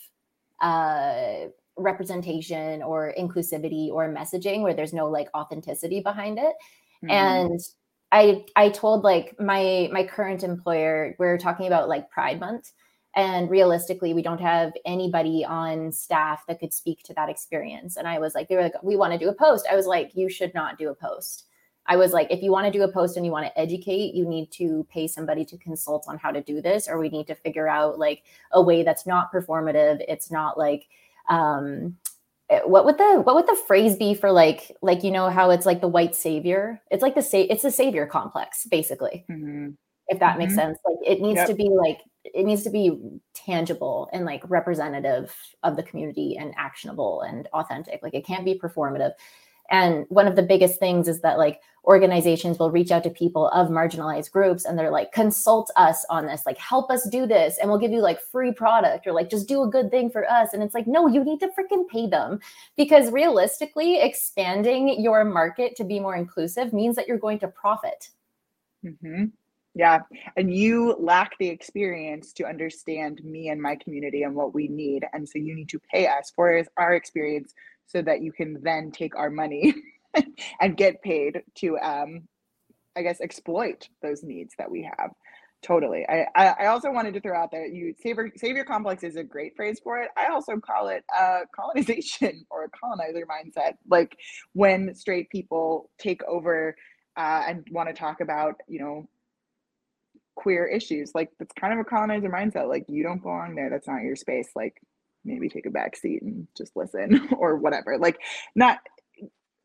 uh 0.62 1.48
representation 1.78 2.82
or 2.82 3.14
inclusivity 3.20 3.90
or 3.90 4.12
messaging 4.12 4.64
where 4.64 4.74
there's 4.74 4.94
no 4.94 5.08
like 5.08 5.30
authenticity 5.36 6.00
behind 6.00 6.40
it. 6.40 6.56
Mm-hmm. 7.04 7.12
and 7.12 7.60
i 8.12 8.44
i 8.56 8.70
told 8.70 9.04
like 9.04 9.40
my 9.40 9.88
my 9.92 10.04
current 10.04 10.44
employer 10.44 11.14
we're 11.20 11.38
talking 11.38 11.68
about 11.68 11.88
like 11.88 12.10
pride 12.10 12.40
month 12.40 12.72
and 13.18 13.50
realistically 13.50 14.14
we 14.14 14.22
don't 14.22 14.40
have 14.40 14.72
anybody 14.86 15.44
on 15.44 15.92
staff 15.92 16.46
that 16.48 16.60
could 16.60 16.72
speak 16.72 17.02
to 17.04 17.14
that 17.16 17.30
experience. 17.30 17.98
And 17.98 18.08
i 18.08 18.20
was 18.20 18.36
like 18.36 18.48
they 18.48 18.56
were 18.56 18.62
like 18.62 18.82
we 18.84 18.96
want 18.96 19.12
to 19.14 19.20
do 19.20 19.28
a 19.28 19.34
post. 19.34 19.68
I 19.70 19.76
was 19.76 19.88
like 19.88 20.12
you 20.16 20.30
should 20.30 20.54
not 20.54 20.78
do 20.78 20.90
a 20.90 20.96
post 20.96 21.46
I 21.88 21.96
was 21.96 22.12
like, 22.12 22.28
if 22.30 22.42
you 22.44 22.52
want 22.52 22.66
to 22.66 22.78
do 22.78 22.84
a 22.84 22.92
post 22.92 23.16
and 23.16 23.26
you 23.26 23.32
want 23.32 23.46
to 23.46 23.60
educate, 23.60 24.14
you 24.14 24.26
need 24.26 24.52
to 24.54 24.86
pay 24.92 25.08
somebody 25.08 25.46
to 25.46 25.58
consult 25.58 26.06
on 26.08 26.18
how 26.18 26.32
to 26.32 26.42
do 26.42 26.62
this, 26.62 26.88
or 26.88 27.00
we 27.00 27.10
need 27.10 27.28
to 27.28 27.36
figure 27.36 27.68
out 27.68 27.98
like 27.98 28.24
a 28.52 28.62
way 28.62 28.84
that's 28.84 29.06
not 29.06 29.32
performative. 29.32 30.04
It's 30.08 30.30
not 30.30 30.58
like, 30.58 30.88
um, 31.30 31.96
eh, 32.50 32.60
what 32.66 32.86
would 32.86 32.98
the 32.98 33.22
what 33.22 33.36
would 33.36 33.48
the 33.48 33.60
phrase 33.68 33.96
be 33.96 34.14
for 34.14 34.32
like 34.32 34.76
like 34.82 35.04
you 35.04 35.12
know 35.12 35.30
how 35.30 35.50
it's 35.50 35.66
like 35.66 35.80
the 35.80 35.88
white 35.88 36.16
savior? 36.16 36.82
It's 36.92 37.04
like 37.04 37.16
the 37.16 37.22
sa- 37.22 37.48
it's 37.50 37.64
the 37.64 37.72
savior 37.72 38.06
complex 38.06 38.66
basically. 38.66 39.26
Mm-hmm. 39.30 39.70
If 40.10 40.20
that 40.20 40.32
mm-hmm. 40.32 40.40
makes 40.40 40.56
sense, 40.56 40.78
like 40.86 40.98
it 41.06 41.22
needs 41.22 41.38
yep. 41.38 41.48
to 41.48 41.56
be 41.56 41.70
like 41.70 42.00
it 42.26 42.46
needs 42.46 42.64
to 42.64 42.70
be 42.70 43.00
tangible 43.34 44.10
and 44.12 44.26
like 44.26 44.42
representative 44.50 45.34
of 45.64 45.78
the 45.78 45.84
community 45.84 46.36
and 46.38 46.54
actionable 46.58 47.22
and 47.22 47.48
authentic. 47.54 48.02
Like 48.04 48.14
it 48.14 48.26
can't 48.26 48.44
be 48.44 48.60
performative 48.60 49.12
And 49.70 50.06
one 50.10 50.28
of 50.28 50.36
the 50.36 50.44
biggest 50.44 50.80
things 50.80 51.08
is 51.08 51.22
that 51.22 51.38
like 51.38 51.62
organizations 51.86 52.60
will 52.60 52.70
reach 52.70 52.92
out 52.92 53.04
to 53.04 53.10
people 53.10 53.48
of 53.50 53.70
marginalized 53.70 54.32
groups 54.32 54.66
and 54.66 54.78
they're 54.78 54.92
like, 54.92 55.14
consult 55.14 55.72
us 55.78 56.06
on 56.10 56.26
this, 56.26 56.46
like, 56.46 56.58
help 56.58 56.92
us 56.92 57.08
do 57.10 57.26
this, 57.26 57.58
and 57.58 57.70
we'll 57.70 57.80
give 57.80 57.92
you 57.92 58.02
like 58.02 58.20
free 58.20 58.52
product 58.52 59.08
or 59.08 59.14
like 59.14 59.30
just 59.30 59.48
do 59.48 59.64
a 59.64 59.70
good 59.70 59.90
thing 59.90 60.10
for 60.10 60.30
us. 60.30 60.54
And 60.54 60.62
it's 60.62 60.76
like, 60.76 60.88
no, 60.88 61.08
you 61.08 61.24
need 61.24 61.40
to 61.40 61.48
freaking 61.48 61.88
pay 61.88 62.08
them 62.08 62.40
because 62.76 63.12
realistically, 63.12 64.02
expanding 64.02 65.02
your 65.02 65.24
market 65.24 65.76
to 65.78 65.84
be 65.84 66.00
more 66.00 66.16
inclusive 66.16 66.74
means 66.74 66.96
that 66.98 67.08
you're 67.08 67.18
going 67.18 67.40
to 67.40 67.48
profit. 67.48 68.10
Mm-hmm. 68.86 69.26
Yeah. 69.76 70.00
And 70.36 70.54
you 70.54 70.96
lack 71.00 71.38
the 71.38 71.50
experience 71.50 72.34
to 72.34 72.46
understand 72.46 73.24
me 73.24 73.50
and 73.50 73.62
my 73.62 73.76
community 73.76 74.24
and 74.24 74.34
what 74.34 74.56
we 74.56 74.68
need. 74.68 75.06
And 75.14 75.30
so 75.30 75.38
you 75.38 75.54
need 75.54 75.70
to 75.70 75.80
pay 75.80 76.08
us 76.08 76.32
for 76.36 76.64
our 76.78 76.96
experience 76.96 77.54
so 77.88 78.02
that 78.02 78.22
you 78.22 78.32
can 78.32 78.62
then 78.62 78.92
take 78.92 79.16
our 79.16 79.30
money 79.30 79.74
and 80.62 80.78
get 80.78 81.02
paid 81.02 81.42
to, 81.56 81.78
um, 81.80 82.28
I 82.96 83.02
guess, 83.02 83.22
exploit 83.22 83.90
those 84.02 84.24
needs 84.24 84.54
that 84.58 84.70
we 84.70 84.84
have. 84.84 85.12
Totally. 85.64 86.06
I, 86.08 86.28
I 86.36 86.66
also 86.68 86.92
wanted 86.92 87.16
to 87.16 87.20
throw 87.20 87.36
out 87.36 87.50
there 87.52 87.66
you 87.66 87.94
savior 88.00 88.32
savior 88.36 88.64
complex 88.64 89.04
is 89.04 89.16
a 89.16 89.24
great 89.24 89.56
phrase 89.56 89.80
for 89.84 90.00
it. 90.00 90.10
I 90.16 90.28
also 90.32 90.58
call 90.58 90.90
it 90.90 91.04
colonization 91.56 92.46
or 92.52 92.66
a 92.66 92.70
colonizer 92.70 93.26
mindset. 93.26 93.74
Like 93.90 94.16
when 94.54 94.94
straight 94.94 95.30
people 95.32 95.90
take 95.98 96.24
over 96.26 96.76
uh, 97.18 97.44
and 97.48 97.68
want 97.72 97.90
to 97.90 97.96
talk 97.96 98.22
about, 98.22 98.56
you 98.68 98.80
know, 98.80 99.10
queer 100.36 100.66
issues. 100.68 101.12
Like 101.16 101.32
that's 101.40 101.54
kind 101.60 101.74
of 101.74 101.80
a 101.80 101.84
colonizer 101.84 102.30
mindset. 102.30 102.70
Like 102.70 102.86
you 102.88 103.02
don't 103.04 103.22
belong 103.22 103.56
there. 103.56 103.70
That's 103.70 103.88
not 103.88 104.04
your 104.04 104.16
space. 104.16 104.50
Like 104.56 104.80
maybe 105.28 105.50
take 105.50 105.66
a 105.66 105.72
back 105.72 105.96
seat 105.96 106.22
and 106.24 106.48
just 106.58 106.76
listen 106.76 107.30
or 107.38 107.58
whatever. 107.58 107.98
Like 107.98 108.20
not 108.56 108.80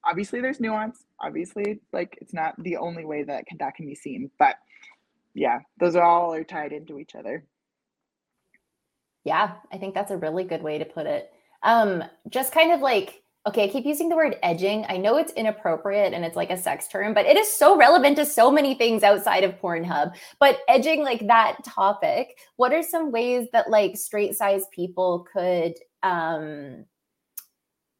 obviously 0.05 0.41
there's 0.41 0.61
nuance. 0.61 1.05
Obviously, 1.21 1.81
like 1.93 2.19
it's 2.21 2.35
not 2.35 2.55
the 2.63 2.77
only 2.77 3.05
way 3.05 3.23
that 3.25 3.47
can, 3.47 3.59
that 3.59 3.75
can 3.75 3.87
be 3.87 3.95
seen. 3.95 4.31
But 4.39 4.57
yeah, 5.35 5.61
those 5.79 5.97
are 5.97 6.05
all 6.05 6.35
are 6.35 6.45
tied 6.45 6.73
into 6.73 6.99
each 6.99 7.15
other. 7.15 7.45
Yeah, 9.25 9.53
I 9.73 9.79
think 9.79 9.95
that's 9.95 10.11
a 10.11 10.17
really 10.17 10.45
good 10.45 10.63
way 10.63 10.79
to 10.79 10.85
put 10.85 11.07
it. 11.07 11.31
Um, 11.63 12.03
just 12.29 12.53
kind 12.53 12.73
of 12.73 12.81
like 12.81 13.22
okay, 13.47 13.65
I 13.65 13.69
keep 13.69 13.85
using 13.85 14.09
the 14.09 14.17
word 14.17 14.37
edging. 14.43 14.87
I 14.89 14.97
know 14.97 15.17
it's 15.17 15.33
inappropriate 15.33 16.13
and 16.13 16.25
it's 16.25 16.37
like 16.37 16.51
a 16.51 16.57
sex 16.57 16.87
term, 16.87 17.13
but 17.13 17.27
it 17.27 17.37
is 17.37 17.53
so 17.53 17.77
relevant 17.77 18.17
to 18.17 18.27
so 18.27 18.51
many 18.53 18.75
things 18.75 19.03
outside 19.03 19.43
of 19.43 19.59
Pornhub. 19.61 20.15
But 20.39 20.59
edging 20.69 21.03
like 21.03 21.27
that 21.27 21.65
topic, 21.65 22.39
what 22.57 22.73
are 22.73 22.83
some 22.83 23.11
ways 23.11 23.49
that 23.53 23.69
like 23.69 23.97
straight 23.97 24.35
size 24.35 24.65
people 24.73 25.27
could 25.33 25.75
um 26.05 26.85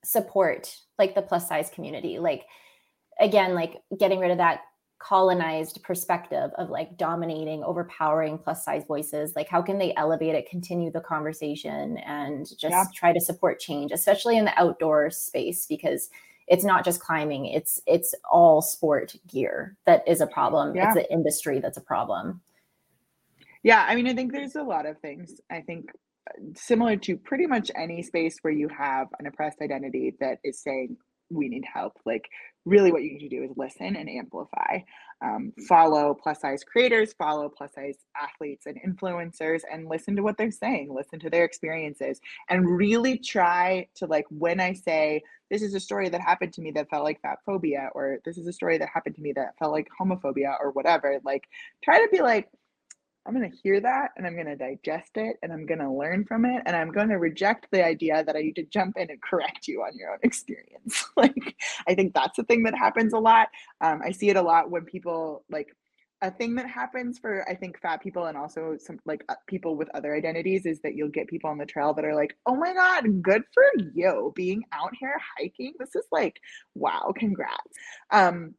support 0.05 0.75
like 0.99 1.15
the 1.15 1.23
plus 1.23 1.49
size 1.49 1.71
community? 1.71 2.21
Like 2.21 2.45
again, 3.19 3.55
like 3.55 3.83
getting 3.99 4.21
rid 4.21 4.31
of 4.31 4.39
that 4.39 4.61
colonized 5.03 5.83
perspective 5.83 6.51
of 6.59 6.71
like 6.71 6.97
dominating, 6.97 7.65
overpowering 7.65 8.39
plus 8.39 8.65
size 8.65 8.85
voices? 8.87 9.35
Like, 9.35 9.49
how 9.49 9.61
can 9.63 9.79
they 9.79 9.95
elevate 9.97 10.35
it, 10.35 10.49
continue 10.49 10.91
the 10.91 11.01
conversation, 11.01 11.99
and 11.99 12.47
just 12.47 12.71
yeah. 12.71 12.85
try 12.95 13.13
to 13.13 13.21
support 13.21 13.59
change, 13.59 13.91
especially 13.93 14.37
in 14.37 14.45
the 14.45 14.59
outdoor 14.61 15.11
space? 15.11 15.67
Because 15.67 16.11
it's 16.47 16.65
not 16.65 16.85
just 16.85 17.01
climbing; 17.01 17.47
it's 17.47 17.81
it's 17.87 18.15
all 18.31 18.63
sport 18.63 19.17
gear 19.27 19.77
that 19.87 20.07
is 20.07 20.21
a 20.21 20.27
problem. 20.27 20.75
Yeah. 20.75 20.87
It's 20.87 20.95
the 20.95 21.13
industry 21.13 21.59
that's 21.59 21.79
a 21.79 21.83
problem. 21.83 22.41
Yeah, 23.65 23.85
I 23.89 23.95
mean, 23.95 24.09
I 24.09 24.15
think 24.15 24.33
there's 24.33 24.57
a 24.57 24.63
lot 24.63 24.87
of 24.87 24.99
things. 24.99 25.41
I 25.51 25.61
think 25.61 25.91
uh, 26.29 26.43
similar 26.55 26.97
to 26.97 27.17
pretty 27.17 27.47
much 27.47 27.71
any 27.75 28.03
space 28.03 28.39
where 28.43 28.53
you 28.53 28.69
have 28.69 29.09
an 29.19 29.27
oppressed 29.27 29.61
identity 29.63 30.15
that 30.21 30.39
is 30.45 30.61
saying 30.61 30.97
we 31.33 31.49
need 31.49 31.65
help. 31.65 31.99
Like 32.05 32.29
really 32.65 32.93
what 32.93 33.03
you 33.03 33.13
need 33.13 33.29
to 33.29 33.37
do 33.37 33.43
is 33.43 33.51
listen 33.57 33.97
and 33.97 34.09
amplify. 34.09 34.79
Um, 35.21 35.53
follow 35.69 36.15
plus 36.21 36.41
size 36.41 36.65
creators, 36.65 37.13
follow 37.13 37.49
plus 37.49 37.75
size 37.75 37.97
athletes 38.21 38.67
and 38.67 38.77
influencers, 38.83 39.61
and 39.71 39.89
listen 39.89 40.17
to 40.17 40.23
what 40.23 40.37
they're 40.37 40.51
saying, 40.51 40.93
listen 40.93 41.21
to 41.21 41.31
their 41.31 41.45
experiences, 41.45 42.21
and 42.51 42.69
really 42.77 43.19
try 43.19 43.87
to 43.97 44.07
like 44.07 44.27
when 44.31 44.59
I 44.59 44.73
say, 44.73 45.23
this 45.49 45.63
is 45.63 45.75
a 45.75 45.81
story 45.81 46.09
that 46.09 46.21
happened 46.21 46.53
to 46.55 46.61
me 46.61 46.73
that 46.73 46.91
felt 46.91 47.05
like 47.05 47.21
fat 47.21 47.39
phobia, 47.47 47.91
or 47.95 48.19
this 48.25 48.37
is 48.37 48.47
a 48.49 48.53
story 48.53 48.79
that 48.79 48.89
happened 48.93 49.15
to 49.17 49.23
me 49.23 49.33
that 49.35 49.57
felt 49.59 49.71
like 49.71 49.87
homophobia, 50.01 50.57
or 50.61 50.71
whatever, 50.73 51.21
like 51.25 51.45
try 51.85 51.99
to 51.99 52.09
be 52.11 52.21
like, 52.21 52.49
I'm 53.25 53.35
going 53.35 53.49
to 53.49 53.57
hear 53.57 53.81
that 53.81 54.11
and 54.17 54.27
I'm 54.27 54.35
going 54.35 54.47
to 54.47 54.57
digest 54.57 55.13
it 55.17 55.37
and 55.43 55.53
I'm 55.53 55.65
going 55.65 55.79
to 55.79 55.91
learn 55.91 56.25
from 56.25 56.45
it 56.45 56.63
and 56.67 56.75
I'm 56.75 56.91
going 56.91 57.09
to 57.09 57.19
reject 57.19 57.69
the 57.71 57.85
idea 57.85 58.25
that 58.25 58.35
I 58.35 58.41
need 58.41 58.57
to 58.57 58.65
jump 58.65 58.97
in 58.97 59.11
and 59.11 59.23
correct 59.23 59.69
you 59.69 59.83
on 59.83 59.97
your 59.97 60.11
own 60.11 60.19
experience. 60.23 61.05
like, 61.17 61.57
I 61.87 61.95
think 61.95 62.15
that's 62.15 62.37
the 62.37 62.45
thing 62.45 62.65
that 62.65 62.77
happens 62.77 63.13
a 63.13 63.19
lot. 63.19 63.49
Um, 63.81 64.01
I 64.05 64.11
see 64.11 64.29
it 64.29 64.37
a 64.37 64.43
lot 64.43 64.71
when 64.71 64.85
people 64.85 65.45
like 65.51 65.69
a 66.23 66.31
thing 66.31 66.55
that 66.55 66.69
happens 66.69 67.19
for 67.19 67.49
I 67.49 67.55
think 67.55 67.81
fat 67.81 68.01
people 68.01 68.27
and 68.27 68.39
also 68.39 68.77
some 68.79 68.99
like 69.05 69.25
uh, 69.29 69.35
people 69.49 69.77
with 69.77 69.89
other 69.93 70.15
identities 70.15 70.67
is 70.67 70.81
that 70.83 70.95
you'll 70.95 71.09
get 71.09 71.27
people 71.27 71.51
on 71.51 71.59
the 71.59 71.67
trail 71.67 71.93
that 71.95 72.05
are 72.05 72.15
like, 72.15 72.37
"Oh 72.47 72.55
my 72.55 72.73
god, 72.73 73.23
good 73.23 73.43
for 73.53 73.65
you 73.93 74.33
being 74.37 74.63
out 74.73 74.93
here 74.99 75.21
hiking. 75.37 75.75
This 75.81 75.97
is 75.97 76.05
like, 76.13 76.41
wow, 76.77 77.13
congrats." 77.17 77.77
Um 78.13 78.55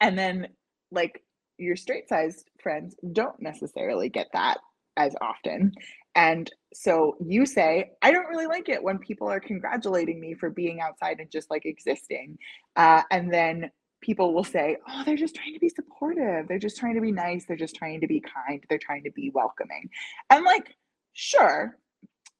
and 0.00 0.18
then 0.18 0.48
like 0.90 1.22
your 1.58 1.76
straight 1.76 2.08
sized 2.08 2.50
friends 2.62 2.94
don't 3.12 3.40
necessarily 3.40 4.08
get 4.08 4.28
that 4.32 4.58
as 4.96 5.14
often. 5.20 5.72
And 6.14 6.50
so 6.72 7.16
you 7.24 7.46
say, 7.46 7.90
I 8.02 8.12
don't 8.12 8.28
really 8.28 8.46
like 8.46 8.68
it 8.68 8.82
when 8.82 8.98
people 8.98 9.28
are 9.28 9.40
congratulating 9.40 10.20
me 10.20 10.34
for 10.34 10.50
being 10.50 10.80
outside 10.80 11.18
and 11.18 11.30
just 11.30 11.50
like 11.50 11.66
existing. 11.66 12.38
Uh, 12.76 13.02
and 13.10 13.32
then 13.32 13.70
people 14.00 14.34
will 14.34 14.44
say, 14.44 14.76
oh, 14.88 15.02
they're 15.04 15.16
just 15.16 15.34
trying 15.34 15.54
to 15.54 15.60
be 15.60 15.68
supportive. 15.68 16.46
They're 16.46 16.58
just 16.58 16.76
trying 16.76 16.94
to 16.94 17.00
be 17.00 17.10
nice. 17.10 17.46
They're 17.46 17.56
just 17.56 17.74
trying 17.74 18.00
to 18.02 18.06
be 18.06 18.20
kind. 18.20 18.62
They're 18.68 18.78
trying 18.78 19.04
to 19.04 19.10
be 19.10 19.30
welcoming. 19.34 19.88
And 20.30 20.44
like, 20.44 20.76
sure, 21.14 21.76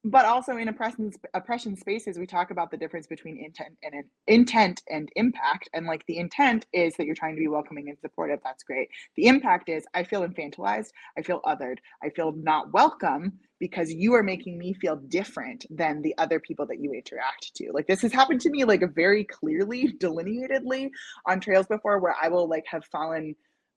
but 0.05 0.23
also 0.23 0.57
in 0.57 0.67
oppression 0.67 1.11
oppression 1.33 1.75
spaces 1.75 2.19
we 2.19 2.27
talk 2.27 2.51
about 2.51 2.69
the 2.69 2.77
difference 2.77 3.07
between 3.07 3.43
intent 3.43 3.75
and 3.83 4.03
intent 4.27 4.83
and 4.89 5.09
impact 5.15 5.67
and 5.73 5.87
like 5.87 6.05
the 6.05 6.19
intent 6.19 6.67
is 6.73 6.93
that 6.95 7.05
you're 7.05 7.15
trying 7.15 7.35
to 7.35 7.39
be 7.39 7.47
welcoming 7.47 7.89
and 7.89 7.99
supportive 7.99 8.39
that's 8.43 8.63
great. 8.63 8.87
The 9.17 9.25
impact 9.25 9.67
is 9.67 9.83
i 9.93 10.03
feel 10.03 10.21
infantilized 10.21 10.91
i 11.17 11.23
feel 11.23 11.41
othered 11.43 11.79
i 12.03 12.09
feel 12.09 12.33
not 12.33 12.71
welcome 12.71 13.33
because 13.59 13.91
you 13.91 14.13
are 14.13 14.21
making 14.21 14.57
me 14.59 14.73
feel 14.73 14.95
different 14.95 15.65
than 15.69 16.01
the 16.01 16.15
other 16.17 16.39
people 16.39 16.65
that 16.67 16.79
you 16.79 16.91
interact 16.91 17.55
to. 17.55 17.71
Like 17.71 17.87
this 17.87 18.01
has 18.01 18.11
happened 18.11 18.41
to 18.41 18.49
me 18.49 18.65
like 18.65 18.83
very 18.93 19.23
clearly 19.23 19.93
delineatedly 19.99 20.91
on 21.25 21.39
trails 21.39 21.65
before 21.65 21.99
where 21.99 22.15
i 22.21 22.27
will 22.27 22.47
like 22.47 22.65
have 22.67 22.85
fallen 22.85 23.35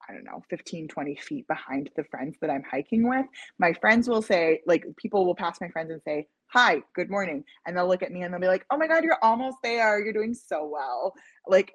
I 0.08 0.14
don't 0.14 0.24
know, 0.24 0.42
15, 0.48 0.88
20 0.88 1.16
feet 1.16 1.46
behind 1.48 1.90
the 1.96 2.04
friends 2.04 2.36
that 2.40 2.50
I'm 2.50 2.62
hiking 2.70 3.08
with. 3.08 3.26
My 3.58 3.72
friends 3.74 4.08
will 4.08 4.22
say, 4.22 4.60
like, 4.66 4.84
people 4.96 5.26
will 5.26 5.34
pass 5.34 5.60
my 5.60 5.68
friends 5.68 5.90
and 5.90 6.00
say, 6.02 6.26
Hi, 6.52 6.82
good 6.94 7.10
morning. 7.10 7.44
And 7.66 7.76
they'll 7.76 7.86
look 7.86 8.02
at 8.02 8.10
me 8.10 8.22
and 8.22 8.32
they'll 8.32 8.40
be 8.40 8.46
like, 8.46 8.64
Oh 8.70 8.78
my 8.78 8.86
God, 8.86 9.04
you're 9.04 9.22
almost 9.22 9.58
there. 9.62 10.02
You're 10.02 10.14
doing 10.14 10.34
so 10.34 10.66
well. 10.66 11.12
Like, 11.46 11.74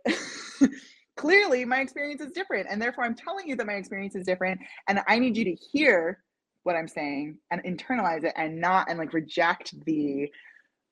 clearly 1.15 1.63
my 1.63 1.79
experience 1.79 2.21
is 2.21 2.31
different. 2.31 2.67
And 2.69 2.81
therefore, 2.81 3.03
I'm 3.03 3.15
telling 3.15 3.47
you 3.47 3.55
that 3.55 3.67
my 3.67 3.73
experience 3.73 4.15
is 4.15 4.25
different. 4.25 4.59
And 4.87 5.01
I 5.07 5.19
need 5.19 5.37
you 5.37 5.45
to 5.45 5.55
hear 5.55 6.23
what 6.63 6.75
I'm 6.75 6.87
saying 6.87 7.37
and 7.51 7.61
internalize 7.63 8.23
it 8.23 8.33
and 8.35 8.59
not, 8.59 8.89
and 8.89 8.97
like 8.97 9.13
reject 9.13 9.75
the, 9.85 10.31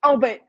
oh, 0.04 0.18
but, 0.18 0.42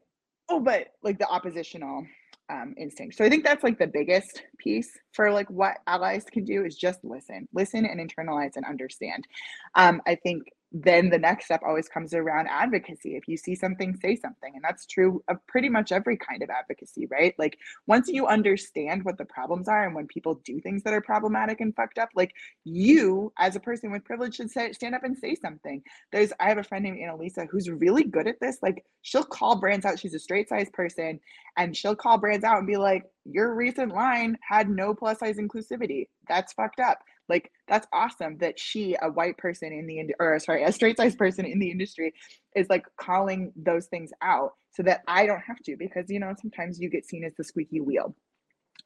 oh, 0.50 0.60
but 0.60 0.88
like 1.02 1.18
the 1.18 1.28
oppositional 1.28 2.04
um, 2.52 2.74
instinct. 2.76 3.16
So 3.16 3.24
I 3.24 3.30
think 3.30 3.44
that's 3.44 3.64
like 3.64 3.78
the 3.78 3.86
biggest 3.86 4.42
piece 4.58 4.90
for 5.12 5.32
like 5.32 5.48
what 5.48 5.78
allies 5.86 6.24
can 6.30 6.44
do 6.44 6.64
is 6.64 6.76
just 6.76 7.02
listen, 7.02 7.48
listen 7.52 7.86
and 7.86 7.98
internalize 7.98 8.56
and 8.56 8.66
understand. 8.66 9.26
Um, 9.74 10.02
I 10.06 10.16
think 10.16 10.44
then 10.72 11.10
the 11.10 11.18
next 11.18 11.46
step 11.46 11.60
always 11.66 11.88
comes 11.88 12.14
around 12.14 12.48
advocacy. 12.48 13.14
If 13.14 13.28
you 13.28 13.36
see 13.36 13.54
something, 13.54 13.94
say 13.96 14.16
something. 14.16 14.52
And 14.54 14.64
that's 14.64 14.86
true 14.86 15.22
of 15.28 15.36
pretty 15.46 15.68
much 15.68 15.92
every 15.92 16.16
kind 16.16 16.42
of 16.42 16.48
advocacy, 16.48 17.06
right? 17.10 17.34
Like 17.38 17.58
once 17.86 18.08
you 18.08 18.26
understand 18.26 19.04
what 19.04 19.18
the 19.18 19.26
problems 19.26 19.68
are 19.68 19.84
and 19.84 19.94
when 19.94 20.06
people 20.06 20.40
do 20.44 20.60
things 20.60 20.82
that 20.84 20.94
are 20.94 21.02
problematic 21.02 21.60
and 21.60 21.76
fucked 21.76 21.98
up, 21.98 22.08
like 22.14 22.34
you 22.64 23.32
as 23.38 23.54
a 23.54 23.60
person 23.60 23.92
with 23.92 24.04
privilege 24.04 24.36
should 24.36 24.50
say, 24.50 24.72
stand 24.72 24.94
up 24.94 25.04
and 25.04 25.18
say 25.18 25.34
something. 25.34 25.82
There's, 26.10 26.32
I 26.40 26.48
have 26.48 26.58
a 26.58 26.64
friend 26.64 26.84
named 26.84 26.98
Annalisa 26.98 27.46
who's 27.50 27.68
really 27.68 28.04
good 28.04 28.26
at 28.26 28.40
this. 28.40 28.58
Like 28.62 28.84
she'll 29.02 29.24
call 29.24 29.56
brands 29.56 29.84
out. 29.84 29.98
She's 29.98 30.14
a 30.14 30.18
straight 30.18 30.48
size 30.48 30.70
person 30.72 31.20
and 31.58 31.76
she'll 31.76 31.96
call 31.96 32.16
brands 32.16 32.44
out 32.44 32.58
and 32.58 32.66
be 32.66 32.78
like, 32.78 33.04
your 33.24 33.54
recent 33.54 33.94
line 33.94 34.38
had 34.48 34.70
no 34.70 34.94
plus 34.94 35.18
size 35.18 35.36
inclusivity. 35.36 36.08
That's 36.28 36.54
fucked 36.54 36.80
up 36.80 36.98
like 37.28 37.50
that's 37.68 37.86
awesome 37.92 38.36
that 38.38 38.58
she 38.58 38.96
a 39.02 39.10
white 39.10 39.36
person 39.38 39.72
in 39.72 39.86
the 39.86 40.14
or 40.18 40.38
sorry 40.38 40.64
a 40.64 40.72
straight 40.72 40.96
size 40.96 41.14
person 41.14 41.44
in 41.44 41.58
the 41.58 41.70
industry 41.70 42.12
is 42.56 42.68
like 42.68 42.84
calling 43.00 43.52
those 43.56 43.86
things 43.86 44.10
out 44.22 44.52
so 44.74 44.82
that 44.82 45.02
i 45.08 45.26
don't 45.26 45.40
have 45.40 45.58
to 45.64 45.76
because 45.76 46.10
you 46.10 46.18
know 46.18 46.34
sometimes 46.40 46.80
you 46.80 46.88
get 46.90 47.06
seen 47.06 47.24
as 47.24 47.34
the 47.36 47.44
squeaky 47.44 47.80
wheel. 47.80 48.14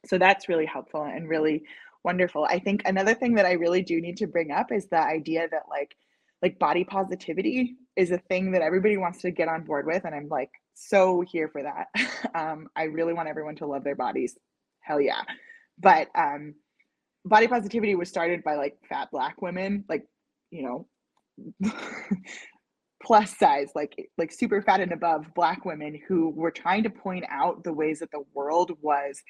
So 0.07 0.19
that's 0.19 0.49
really 0.49 0.67
helpful 0.67 1.03
and 1.03 1.29
really 1.29 1.63
wonderful. 2.05 2.45
I 2.45 2.59
think 2.61 2.83
another 2.85 3.15
thing 3.15 3.35
that 3.35 3.47
i 3.47 3.53
really 3.53 3.83
do 3.83 4.01
need 4.01 4.17
to 4.19 4.27
bring 4.27 4.51
up 4.51 4.71
is 4.73 4.87
the 4.89 5.01
idea 5.01 5.49
that 5.51 5.63
like 5.69 5.97
like 6.43 6.59
body 6.59 6.85
positivity 6.85 7.77
is 7.97 8.11
a 8.11 8.19
thing 8.19 8.53
that 8.53 8.63
everybody 8.63 8.97
wants 8.97 9.21
to 9.23 9.31
get 9.31 9.49
on 9.49 9.65
board 9.65 9.87
with 9.87 10.05
and 10.05 10.15
i'm 10.15 10.29
like 10.29 10.51
so 10.75 11.23
here 11.23 11.49
for 11.49 11.63
that. 11.63 11.87
Um, 12.35 12.69
i 12.77 12.85
really 12.85 13.15
want 13.15 13.29
everyone 13.29 13.57
to 13.57 13.67
love 13.67 13.83
their 13.83 13.95
bodies. 13.95 14.37
Hell 14.81 15.01
yeah. 15.01 15.23
But 15.79 16.09
um, 16.15 16.55
body 17.27 17.49
positivity 17.49 17.95
was 17.95 18.09
started 18.09 18.43
by 18.45 18.55
like 18.55 18.77
fat 18.89 19.09
black 19.11 19.43
women 19.43 19.85
like 19.89 20.05
you 20.51 20.63
know 20.63 20.87
plus 23.03 23.37
size 23.37 23.69
like 23.75 23.95
like 24.17 24.33
super 24.33 24.63
fat 24.63 24.81
and 24.81 24.93
above 24.93 25.27
black 25.35 25.65
women 25.65 25.99
who 26.09 26.31
were 26.31 26.51
trying 26.51 26.83
to 26.83 26.91
point 26.91 27.25
out 27.31 27.63
the 27.63 27.73
ways 27.73 28.01
that 28.01 28.11
the 28.11 28.25
world 28.35 28.73
was 28.81 29.23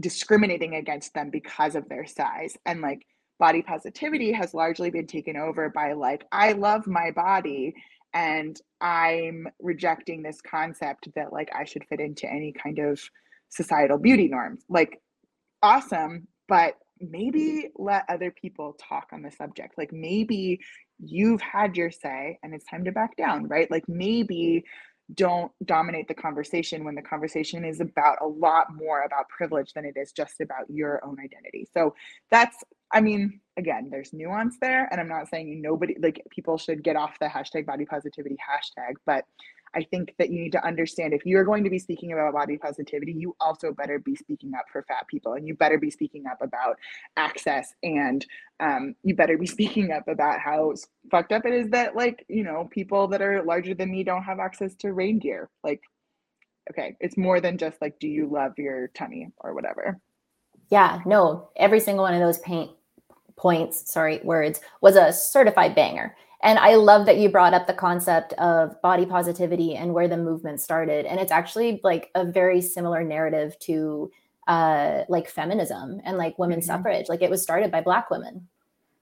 discriminating 0.00 0.74
against 0.74 1.14
them 1.14 1.30
because 1.30 1.74
of 1.74 1.88
their 1.88 2.06
size. 2.06 2.56
And 2.66 2.80
like 2.80 3.06
body 3.38 3.62
positivity 3.62 4.32
has 4.32 4.54
largely 4.54 4.90
been 4.90 5.06
taken 5.06 5.36
over 5.36 5.68
by 5.68 5.92
like 5.92 6.24
i 6.30 6.52
love 6.52 6.86
my 6.86 7.10
body 7.10 7.74
and 8.12 8.60
i'm 8.80 9.48
rejecting 9.58 10.22
this 10.22 10.40
concept 10.40 11.08
that 11.16 11.32
like 11.32 11.50
i 11.52 11.64
should 11.64 11.84
fit 11.88 11.98
into 11.98 12.30
any 12.30 12.52
kind 12.52 12.78
of 12.78 13.00
societal 13.48 13.98
beauty 13.98 14.28
norms. 14.28 14.64
Like 14.68 15.00
awesome 15.62 16.28
but 16.48 16.74
maybe 17.10 17.70
let 17.76 18.04
other 18.08 18.30
people 18.30 18.76
talk 18.80 19.08
on 19.12 19.22
the 19.22 19.30
subject 19.30 19.76
like 19.76 19.92
maybe 19.92 20.60
you've 20.98 21.40
had 21.40 21.76
your 21.76 21.90
say 21.90 22.38
and 22.42 22.54
it's 22.54 22.66
time 22.66 22.84
to 22.84 22.92
back 22.92 23.16
down 23.16 23.46
right 23.48 23.70
like 23.70 23.84
maybe 23.88 24.64
don't 25.12 25.52
dominate 25.64 26.08
the 26.08 26.14
conversation 26.14 26.84
when 26.84 26.94
the 26.94 27.02
conversation 27.02 27.64
is 27.64 27.80
about 27.80 28.16
a 28.22 28.26
lot 28.26 28.74
more 28.74 29.02
about 29.02 29.28
privilege 29.28 29.72
than 29.74 29.84
it 29.84 29.96
is 29.96 30.12
just 30.12 30.40
about 30.40 30.64
your 30.68 31.04
own 31.04 31.18
identity. 31.20 31.68
So 31.74 31.94
that's, 32.30 32.56
I 32.90 33.00
mean, 33.00 33.40
again, 33.58 33.88
there's 33.90 34.14
nuance 34.14 34.56
there. 34.60 34.88
And 34.90 35.00
I'm 35.00 35.08
not 35.08 35.28
saying 35.28 35.60
nobody, 35.60 35.96
like 36.00 36.22
people 36.30 36.56
should 36.56 36.82
get 36.82 36.96
off 36.96 37.18
the 37.18 37.26
hashtag 37.26 37.66
body 37.66 37.84
positivity 37.84 38.36
hashtag, 38.36 38.94
but 39.04 39.24
I 39.74 39.82
think 39.82 40.14
that 40.18 40.30
you 40.30 40.40
need 40.40 40.52
to 40.52 40.66
understand 40.66 41.12
if 41.12 41.26
you're 41.26 41.44
going 41.44 41.64
to 41.64 41.70
be 41.70 41.78
speaking 41.78 42.12
about 42.12 42.34
body 42.34 42.56
positivity, 42.56 43.12
you 43.12 43.36
also 43.40 43.72
better 43.72 43.98
be 43.98 44.14
speaking 44.14 44.52
up 44.54 44.66
for 44.72 44.82
fat 44.84 45.06
people 45.08 45.34
and 45.34 45.46
you 45.46 45.54
better 45.54 45.78
be 45.78 45.90
speaking 45.90 46.24
up 46.26 46.38
about 46.40 46.76
access 47.16 47.74
and 47.82 48.24
um, 48.60 48.94
you 49.02 49.14
better 49.14 49.38
be 49.38 49.46
speaking 49.56 49.92
up 49.92 50.08
about 50.08 50.40
how 50.40 50.74
fucked 51.10 51.32
up 51.32 51.44
it 51.44 51.52
is 51.52 51.70
that, 51.70 51.96
like, 51.96 52.24
you 52.28 52.44
know, 52.44 52.68
people 52.70 53.08
that 53.08 53.22
are 53.22 53.42
larger 53.42 53.74
than 53.74 53.90
me 53.90 54.04
don't 54.04 54.22
have 54.22 54.38
access 54.38 54.74
to 54.76 54.92
reindeer. 54.92 55.50
Like, 55.62 55.82
okay, 56.70 56.96
it's 57.00 57.16
more 57.16 57.40
than 57.40 57.58
just 57.58 57.80
like, 57.80 57.98
do 57.98 58.08
you 58.08 58.26
love 58.26 58.52
your 58.58 58.88
tummy 58.88 59.28
or 59.38 59.54
whatever. 59.54 60.00
Yeah, 60.70 61.00
no, 61.04 61.50
every 61.56 61.80
single 61.80 62.04
one 62.04 62.14
of 62.14 62.20
those 62.20 62.38
paint 62.38 62.70
points, 63.36 63.92
sorry, 63.92 64.20
words 64.24 64.60
was 64.80 64.96
a 64.96 65.12
certified 65.12 65.74
banger. 65.74 66.16
And 66.44 66.58
I 66.58 66.74
love 66.74 67.06
that 67.06 67.16
you 67.16 67.30
brought 67.30 67.54
up 67.54 67.66
the 67.66 67.72
concept 67.72 68.34
of 68.34 68.80
body 68.82 69.06
positivity 69.06 69.74
and 69.74 69.94
where 69.94 70.06
the 70.06 70.18
movement 70.18 70.60
started. 70.60 71.06
And 71.06 71.18
it's 71.18 71.32
actually 71.32 71.80
like 71.82 72.10
a 72.14 72.24
very 72.24 72.60
similar 72.60 73.02
narrative 73.02 73.58
to 73.60 74.12
uh, 74.46 75.04
like 75.08 75.28
feminism 75.28 76.02
and 76.04 76.18
like 76.18 76.38
women's 76.38 76.68
mm-hmm. 76.68 76.76
suffrage. 76.76 77.08
Like 77.08 77.22
it 77.22 77.30
was 77.30 77.42
started 77.42 77.72
by 77.72 77.80
black 77.80 78.10
women 78.10 78.46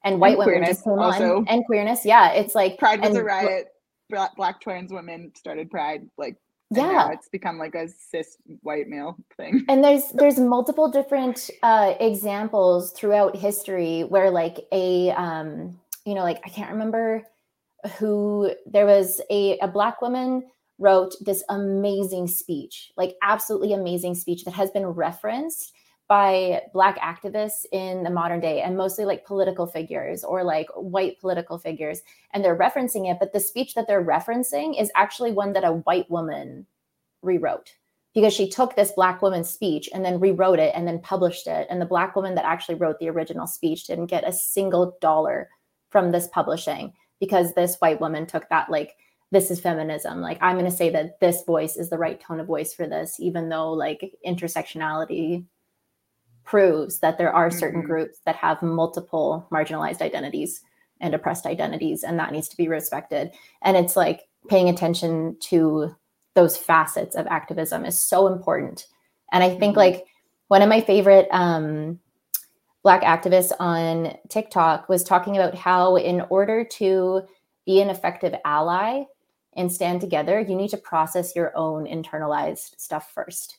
and 0.05 0.21
white 0.21 0.39
and 0.39 0.47
women 0.47 0.65
just 0.65 0.85
came 0.85 1.01
also. 1.01 1.39
on 1.39 1.49
and 1.49 1.67
queerness. 1.67 2.05
Yeah. 2.05 2.31
It's 2.31 2.55
like 2.55 2.79
Pride 2.79 3.01
was 3.01 3.11
and, 3.11 3.19
a 3.19 3.25
riot. 3.25 3.75
Black, 4.09 4.37
black 4.37 4.61
trans 4.61 4.93
women 4.93 5.33
started 5.35 5.69
Pride. 5.69 6.09
Like 6.17 6.37
yeah 6.75 7.11
it's 7.11 7.29
become 7.29 7.59
like 7.59 7.75
a 7.75 7.87
cis 7.87 8.39
white 8.63 8.89
male 8.89 9.19
thing 9.37 9.63
and 9.69 9.85
there's 9.85 10.05
there's 10.15 10.39
multiple 10.39 10.91
different 10.91 11.51
uh 11.63 11.93
examples 12.01 12.93
throughout 12.93 13.37
history 13.37 14.05
where 14.05 14.31
like 14.31 14.59
a 14.73 15.11
um 15.11 15.79
you 16.05 16.15
know 16.15 16.23
like 16.23 16.41
i 16.45 16.49
can't 16.49 16.71
remember 16.71 17.23
who 17.99 18.53
there 18.67 18.87
was 18.87 19.21
a, 19.31 19.59
a 19.59 19.69
black 19.69 20.01
woman 20.01 20.45
wrote 20.79 21.15
this 21.21 21.45
amazing 21.49 22.27
speech, 22.27 22.93
like 22.97 23.15
absolutely 23.23 23.73
amazing 23.73 24.15
speech 24.15 24.45
that 24.45 24.55
has 24.55 24.71
been 24.71 24.87
referenced 24.87 25.73
by 26.09 26.61
black 26.75 26.99
activists 26.99 27.65
in 27.71 28.03
the 28.03 28.11
modern 28.11 28.41
day 28.41 28.61
and 28.61 28.77
mostly 28.77 29.05
like 29.05 29.25
political 29.25 29.67
figures 29.67 30.25
or 30.25 30.43
like 30.43 30.67
white 30.75 31.19
political 31.21 31.59
figures 31.59 32.03
and 32.35 32.45
they're 32.45 32.59
referencing 32.59 33.11
it 33.11 33.17
but 33.19 33.33
the 33.33 33.41
speech 33.41 33.75
that 33.75 33.87
they're 33.87 34.05
referencing 34.05 34.79
is 34.79 34.91
actually 34.95 35.33
one 35.33 35.55
that 35.55 35.65
a 35.65 35.73
white 35.73 36.11
woman 36.11 36.67
rewrote 37.23 37.77
because 38.15 38.35
she 38.35 38.49
took 38.49 38.75
this 38.75 38.93
black 38.93 39.23
woman's 39.23 39.49
speech 39.49 39.89
and 39.95 40.05
then 40.05 40.21
rewrote 40.21 40.59
it 40.59 40.73
and 40.75 40.87
then 40.87 40.99
published 40.99 41.47
it 41.47 41.67
and 41.71 41.81
the 41.81 41.87
black 41.87 42.15
woman 42.15 42.35
that 42.35 42.45
actually 42.45 42.75
wrote 42.75 42.99
the 42.99 43.09
original 43.09 43.47
speech 43.47 43.87
didn't 43.87 44.07
get 44.07 44.29
a 44.29 44.33
single 44.33 44.99
dollar 45.01 45.49
from 45.93 46.11
this 46.11 46.27
publishing 46.29 46.93
because 47.21 47.53
this 47.53 47.77
white 47.77 48.01
woman 48.01 48.27
took 48.27 48.49
that 48.49 48.71
like 48.71 48.97
this 49.31 49.51
is 49.51 49.61
feminism 49.61 50.21
like 50.21 50.39
i'm 50.41 50.59
going 50.59 50.69
to 50.69 50.77
say 50.77 50.91
that 50.91 51.21
this 51.21 51.45
voice 51.45 51.77
is 51.77 51.91
the 51.91 51.99
right 51.99 52.21
tone 52.21 52.41
of 52.41 52.47
voice 52.47 52.75
for 52.75 52.87
this 52.87 53.21
even 53.21 53.49
though 53.49 53.73
like 53.73 54.13
intersectionality 54.27 55.45
proves 56.45 56.99
that 56.99 57.19
there 57.19 57.33
are 57.33 57.51
certain 57.51 57.81
mm-hmm. 57.81 57.91
groups 57.91 58.19
that 58.27 58.35
have 58.35 58.63
multiple 58.63 59.47
marginalized 59.53 60.01
identities 60.01 60.63
and 61.01 61.15
oppressed 61.15 61.47
identities 61.47 62.03
and 62.03 62.19
that 62.19 62.33
needs 62.33 62.49
to 62.49 62.57
be 62.57 62.67
respected 62.67 63.31
and 63.63 63.77
it's 63.77 63.97
like 63.97 64.23
paying 64.49 64.69
attention 64.69 65.37
to 65.41 65.95
those 66.35 66.57
facets 66.57 67.15
of 67.15 67.27
activism 67.29 67.85
is 67.85 68.03
so 68.03 68.27
important 68.27 68.87
and 69.33 69.45
i 69.45 69.49
think 69.49 69.73
mm-hmm. 69.73 69.79
like 69.79 70.07
one 70.49 70.61
of 70.61 70.69
my 70.69 70.83
favorite 70.83 71.29
um, 71.31 71.99
Black 72.83 73.03
activist 73.03 73.53
on 73.61 74.17
TikTok 74.29 74.89
was 74.89 75.05
talking 75.05 75.37
about 75.37 75.55
how, 75.55 75.97
in 75.97 76.23
order 76.31 76.65
to 76.65 77.23
be 77.65 77.81
an 77.81 77.91
effective 77.91 78.35
ally 78.45 79.05
and 79.55 79.71
stand 79.71 80.01
together, 80.01 80.41
you 80.41 80.57
need 80.57 80.71
to 80.71 80.77
process 80.77 81.37
your 81.37 81.57
own 81.57 81.85
internalized 81.87 82.79
stuff 82.79 83.13
1st 83.17 83.57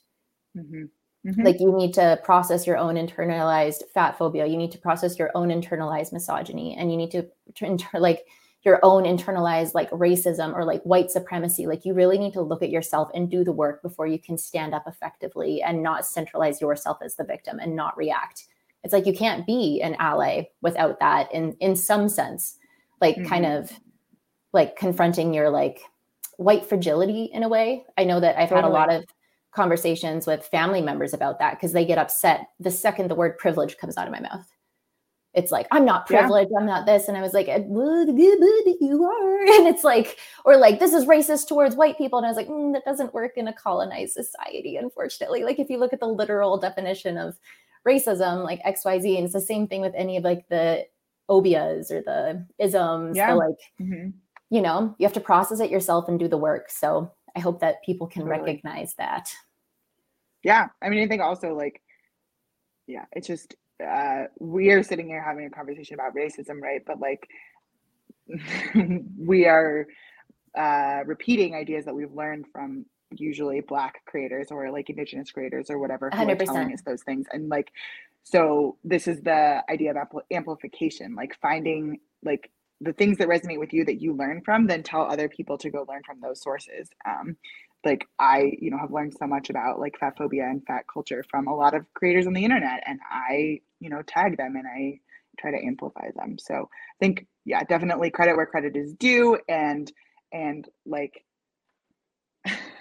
mm-hmm. 0.58 0.84
mm-hmm. 1.26 1.42
Like, 1.42 1.58
you 1.58 1.74
need 1.74 1.94
to 1.94 2.20
process 2.22 2.66
your 2.66 2.76
own 2.76 2.96
internalized 2.96 3.82
fat 3.94 4.18
phobia. 4.18 4.46
You 4.46 4.58
need 4.58 4.72
to 4.72 4.78
process 4.78 5.18
your 5.18 5.30
own 5.34 5.48
internalized 5.48 6.12
misogyny. 6.12 6.76
And 6.76 6.90
you 6.90 6.98
need 6.98 7.12
to, 7.12 7.26
inter- 7.62 7.98
like, 7.98 8.26
your 8.62 8.80
own 8.82 9.04
internalized 9.04 9.74
like 9.74 9.90
racism 9.90 10.54
or 10.54 10.64
like 10.64 10.82
white 10.82 11.10
supremacy. 11.10 11.66
Like, 11.66 11.84
you 11.84 11.94
really 11.94 12.18
need 12.18 12.32
to 12.32 12.42
look 12.42 12.62
at 12.62 12.70
yourself 12.70 13.10
and 13.14 13.30
do 13.30 13.44
the 13.44 13.52
work 13.52 13.82
before 13.82 14.06
you 14.06 14.18
can 14.18 14.36
stand 14.36 14.74
up 14.74 14.84
effectively 14.86 15.62
and 15.62 15.82
not 15.82 16.06
centralize 16.06 16.60
yourself 16.60 16.98
as 17.02 17.14
the 17.14 17.24
victim 17.24 17.58
and 17.58 17.76
not 17.76 17.96
react 17.96 18.48
it's 18.84 18.92
like 18.92 19.06
you 19.06 19.14
can't 19.14 19.46
be 19.46 19.80
an 19.82 19.96
ally 19.98 20.44
without 20.60 21.00
that 21.00 21.32
in 21.32 21.56
in 21.60 21.74
some 21.74 22.08
sense 22.08 22.58
like 23.00 23.16
mm-hmm. 23.16 23.28
kind 23.28 23.46
of 23.46 23.72
like 24.52 24.76
confronting 24.76 25.34
your 25.34 25.50
like 25.50 25.80
white 26.36 26.64
fragility 26.64 27.24
in 27.32 27.42
a 27.42 27.48
way 27.48 27.84
i 27.98 28.04
know 28.04 28.20
that 28.20 28.38
i've 28.38 28.50
totally. 28.50 28.62
had 28.62 28.68
a 28.68 28.72
lot 28.72 28.92
of 28.92 29.04
conversations 29.52 30.26
with 30.26 30.46
family 30.46 30.82
members 30.82 31.14
about 31.14 31.38
that 31.38 31.54
because 31.54 31.72
they 31.72 31.84
get 31.84 31.98
upset 31.98 32.46
the 32.60 32.70
second 32.70 33.08
the 33.08 33.14
word 33.14 33.38
privilege 33.38 33.76
comes 33.78 33.96
out 33.96 34.06
of 34.06 34.12
my 34.12 34.20
mouth 34.20 34.46
it's 35.32 35.52
like 35.52 35.66
i'm 35.70 35.84
not 35.84 36.06
privileged 36.06 36.50
yeah. 36.52 36.58
i'm 36.58 36.66
not 36.66 36.86
this 36.86 37.06
and 37.08 37.16
i 37.16 37.20
was 37.20 37.32
like 37.32 37.46
you 37.46 39.04
are 39.04 39.40
and 39.56 39.68
it's 39.68 39.84
like 39.84 40.18
or 40.44 40.56
like 40.56 40.80
this 40.80 40.92
is 40.92 41.06
racist 41.06 41.46
towards 41.46 41.76
white 41.76 41.96
people 41.96 42.18
and 42.18 42.26
i 42.26 42.28
was 42.28 42.36
like 42.36 42.48
mm, 42.48 42.72
that 42.72 42.84
doesn't 42.84 43.14
work 43.14 43.32
in 43.36 43.48
a 43.48 43.52
colonized 43.52 44.12
society 44.12 44.76
unfortunately 44.76 45.44
like 45.44 45.60
if 45.60 45.70
you 45.70 45.78
look 45.78 45.92
at 45.92 46.00
the 46.00 46.06
literal 46.06 46.58
definition 46.58 47.16
of 47.16 47.36
racism, 47.86 48.44
like 48.44 48.62
XYZ. 48.62 49.16
And 49.16 49.24
it's 49.24 49.32
the 49.32 49.40
same 49.40 49.66
thing 49.66 49.80
with 49.80 49.94
any 49.94 50.16
of 50.16 50.24
like 50.24 50.48
the 50.48 50.86
obias 51.30 51.90
or 51.90 52.02
the 52.02 52.46
isms. 52.58 53.16
Yeah. 53.16 53.34
like, 53.34 53.56
mm-hmm. 53.80 54.10
you 54.50 54.62
know, 54.62 54.94
you 54.98 55.06
have 55.06 55.14
to 55.14 55.20
process 55.20 55.60
it 55.60 55.70
yourself 55.70 56.08
and 56.08 56.18
do 56.18 56.28
the 56.28 56.38
work. 56.38 56.70
So 56.70 57.12
I 57.36 57.40
hope 57.40 57.60
that 57.60 57.82
people 57.84 58.06
can 58.06 58.22
totally. 58.22 58.40
recognize 58.40 58.94
that. 58.94 59.32
Yeah. 60.42 60.68
I 60.82 60.88
mean, 60.88 61.02
I 61.02 61.08
think 61.08 61.22
also 61.22 61.54
like, 61.54 61.80
yeah, 62.86 63.04
it's 63.12 63.26
just, 63.26 63.54
uh, 63.84 64.24
we 64.38 64.70
are 64.70 64.82
sitting 64.82 65.08
here 65.08 65.22
having 65.22 65.46
a 65.46 65.50
conversation 65.50 65.94
about 65.94 66.14
racism, 66.14 66.60
right? 66.60 66.82
But 66.86 67.00
like, 67.00 67.28
we 69.18 69.46
are 69.46 69.86
uh, 70.56 71.00
repeating 71.04 71.54
ideas 71.54 71.84
that 71.84 71.94
we've 71.94 72.12
learned 72.12 72.46
from 72.52 72.86
usually 73.10 73.60
black 73.60 74.04
creators 74.06 74.48
or 74.50 74.70
like 74.70 74.90
indigenous 74.90 75.30
creators 75.30 75.70
or 75.70 75.78
whatever 75.78 76.10
who 76.10 76.16
100%. 76.16 76.32
are 76.42 76.46
telling 76.46 76.72
us 76.72 76.82
those 76.82 77.02
things. 77.02 77.26
And 77.32 77.48
like 77.48 77.72
so 78.22 78.76
this 78.84 79.06
is 79.06 79.20
the 79.20 79.62
idea 79.70 79.90
of 79.90 79.96
ampl- 79.96 80.22
amplification 80.32 81.14
like 81.14 81.36
finding 81.40 82.00
like 82.22 82.50
the 82.80 82.92
things 82.92 83.18
that 83.18 83.28
resonate 83.28 83.58
with 83.58 83.72
you 83.72 83.84
that 83.84 84.00
you 84.00 84.14
learn 84.14 84.40
from 84.42 84.66
then 84.66 84.82
tell 84.82 85.02
other 85.02 85.28
people 85.28 85.56
to 85.58 85.70
go 85.70 85.84
learn 85.88 86.02
from 86.04 86.20
those 86.20 86.40
sources. 86.42 86.88
Um 87.06 87.36
like 87.84 88.06
i 88.18 88.52
you 88.60 88.70
know 88.70 88.78
have 88.78 88.90
learned 88.90 89.14
so 89.18 89.26
much 89.26 89.50
about 89.50 89.78
like 89.78 89.98
fat 89.98 90.16
phobia 90.16 90.44
and 90.44 90.64
fat 90.66 90.84
culture 90.92 91.22
from 91.30 91.46
a 91.46 91.54
lot 91.54 91.74
of 91.74 91.84
creators 91.94 92.26
on 92.26 92.32
the 92.32 92.42
internet 92.42 92.82
and 92.86 92.98
i 93.10 93.60
you 93.80 93.90
know 93.90 94.02
tag 94.02 94.36
them 94.38 94.56
and 94.56 94.66
i 94.66 94.98
try 95.38 95.50
to 95.50 95.66
amplify 95.66 96.08
them. 96.16 96.38
So 96.38 96.54
i 96.54 96.98
think 96.98 97.26
yeah 97.44 97.62
definitely 97.64 98.10
credit 98.10 98.36
where 98.36 98.46
credit 98.46 98.76
is 98.76 98.94
due 98.94 99.38
and 99.48 99.90
and 100.32 100.68
like 100.86 101.24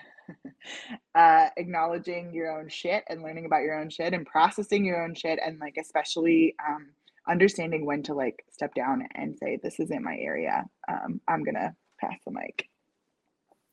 uh, 1.15 1.47
acknowledging 1.57 2.33
your 2.33 2.57
own 2.57 2.69
shit 2.69 3.03
and 3.07 3.21
learning 3.21 3.45
about 3.45 3.61
your 3.61 3.79
own 3.79 3.89
shit 3.89 4.13
and 4.13 4.25
processing 4.25 4.85
your 4.85 5.03
own 5.03 5.13
shit 5.13 5.39
and 5.45 5.59
like 5.59 5.75
especially 5.79 6.55
um, 6.67 6.87
understanding 7.27 7.85
when 7.85 8.03
to 8.03 8.13
like 8.13 8.43
step 8.51 8.73
down 8.73 9.07
and 9.15 9.37
say 9.37 9.59
this 9.61 9.79
isn't 9.79 10.03
my 10.03 10.17
area 10.17 10.65
um, 10.89 11.21
i'm 11.27 11.43
gonna 11.43 11.73
pass 11.99 12.17
the 12.25 12.31
mic 12.31 12.67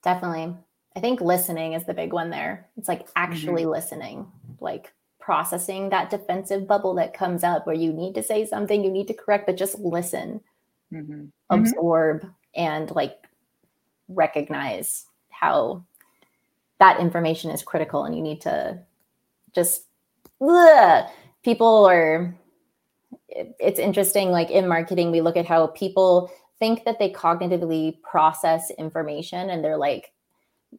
definitely 0.05 0.55
i 0.97 1.01
think 1.01 1.21
listening 1.21 1.73
is 1.73 1.85
the 1.85 1.95
big 1.95 2.13
one 2.13 2.31
there 2.31 2.69
it's 2.77 2.89
like 2.89 3.09
actually 3.17 3.63
mm-hmm. 3.63 3.73
listening 3.73 4.31
like 4.61 4.93
processing 5.19 5.91
that 5.91 6.11
defensive 6.11 6.67
bubble 6.67 6.95
that 6.95 7.15
comes 7.15 7.45
up 7.45 7.67
where 7.67 7.77
you 7.77 7.93
need 7.93 8.15
to 8.15 8.23
say 8.23 8.47
something 8.47 8.85
you 8.85 8.91
need 8.91 9.09
to 9.09 9.15
correct 9.15 9.47
but 9.47 9.57
just 9.57 9.79
listen 9.79 10.41
mm-hmm. 10.93 11.13
mm-hmm. 11.13 11.25
absorb 11.51 12.19
mm-hmm. 12.19 12.31
and 12.55 12.91
like 12.93 13.17
recognize 14.09 15.07
how 15.31 15.85
that 16.81 16.99
information 16.99 17.51
is 17.51 17.63
critical 17.63 18.05
and 18.05 18.17
you 18.17 18.23
need 18.23 18.41
to 18.41 18.79
just 19.55 19.85
ugh, 20.41 21.09
people 21.45 21.85
are 21.87 22.35
it's 23.29 23.79
interesting 23.79 24.31
like 24.31 24.51
in 24.51 24.67
marketing 24.67 25.13
we 25.13 25.21
look 25.21 25.37
at 25.37 25.47
how 25.47 25.69
people 25.69 26.31
think 26.59 26.85
that 26.85 26.99
they 26.99 27.11
cognitively 27.11 28.01
process 28.03 28.71
information 28.73 29.51
and 29.51 29.65
they're 29.65 29.77
like 29.77 30.13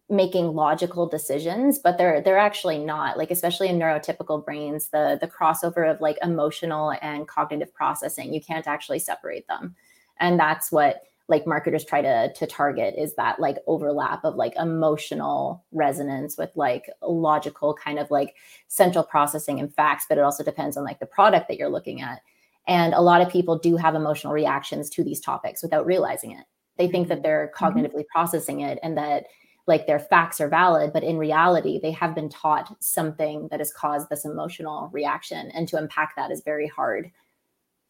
making 0.10 0.54
logical 0.54 1.08
decisions 1.08 1.78
but 1.78 1.98
they're 1.98 2.22
they're 2.22 2.38
actually 2.38 2.78
not 2.78 3.18
like 3.18 3.30
especially 3.32 3.68
in 3.68 3.78
neurotypical 3.78 4.44
brains 4.44 4.88
the 4.90 5.18
the 5.22 5.28
crossover 5.28 5.90
of 5.90 6.00
like 6.00 6.18
emotional 6.22 6.94
and 7.02 7.28
cognitive 7.28 7.74
processing 7.74 8.34
you 8.34 8.42
can't 8.42 8.68
actually 8.68 9.00
separate 9.00 9.48
them. 9.48 9.76
And 10.20 10.40
that's 10.40 10.72
what 10.72 11.04
like 11.32 11.48
marketers 11.48 11.86
try 11.86 12.02
to 12.02 12.32
to 12.34 12.46
target 12.46 12.94
is 12.98 13.16
that 13.16 13.40
like 13.40 13.58
overlap 13.66 14.24
of 14.24 14.36
like 14.36 14.54
emotional 14.58 15.64
resonance 15.72 16.38
with 16.38 16.52
like 16.56 16.88
logical 17.02 17.74
kind 17.74 17.98
of 17.98 18.12
like 18.12 18.36
central 18.68 19.04
processing 19.04 19.60
and 19.60 19.74
facts 19.74 20.06
but 20.08 20.18
it 20.18 20.24
also 20.24 20.44
depends 20.44 20.78
on 20.78 20.84
like 20.84 21.00
the 21.00 21.06
product 21.06 21.48
that 21.48 21.58
you're 21.58 21.70
looking 21.70 22.02
at. 22.02 22.22
And 22.68 22.94
a 22.94 23.02
lot 23.02 23.22
of 23.22 23.30
people 23.30 23.58
do 23.58 23.78
have 23.78 23.96
emotional 23.96 24.34
reactions 24.34 24.90
to 24.92 25.04
these 25.04 25.20
topics 25.20 25.64
without 25.64 25.86
realizing 25.86 26.32
it. 26.32 26.46
They 26.78 26.88
think 26.88 27.08
that 27.08 27.24
they're 27.24 27.52
mm-hmm. 27.56 27.66
cognitively 27.66 28.06
processing 28.14 28.60
it 28.60 28.78
and 28.84 28.98
that 28.98 29.26
like 29.68 29.88
their 29.88 30.00
facts 30.00 30.42
are 30.42 30.50
valid 30.50 30.92
but 30.92 31.04
in 31.04 31.18
reality 31.18 31.80
they 31.82 31.92
have 31.92 32.14
been 32.14 32.30
taught 32.30 32.76
something 32.84 33.48
that 33.52 33.60
has 33.60 33.72
caused 33.72 34.10
this 34.10 34.26
emotional 34.26 34.90
reaction 34.92 35.52
and 35.52 35.68
to 35.68 35.78
unpack 35.78 36.16
that 36.16 36.32
is 36.32 36.42
very 36.44 36.68
hard 36.68 37.12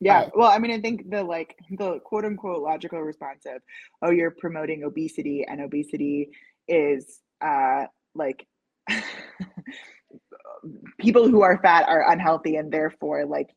yeah. 0.02 0.30
Well, 0.36 0.50
I 0.50 0.58
mean, 0.58 0.72
I 0.72 0.82
think 0.82 1.10
the 1.10 1.24
like 1.24 1.56
the 1.78 2.00
quote 2.00 2.26
unquote 2.26 2.62
logical 2.62 3.00
response 3.02 3.44
of, 3.46 3.62
oh, 4.02 4.12
you're 4.12 4.32
promoting 4.32 4.84
obesity 4.84 5.46
and 5.48 5.62
obesity 5.62 6.30
is 6.68 7.20
uh 7.42 7.86
like 8.16 8.46
people 11.00 11.28
who 11.28 11.42
are 11.42 11.60
fat 11.62 11.88
are 11.88 12.12
unhealthy 12.12 12.56
and 12.56 12.72
therefore 12.72 13.26
like 13.26 13.50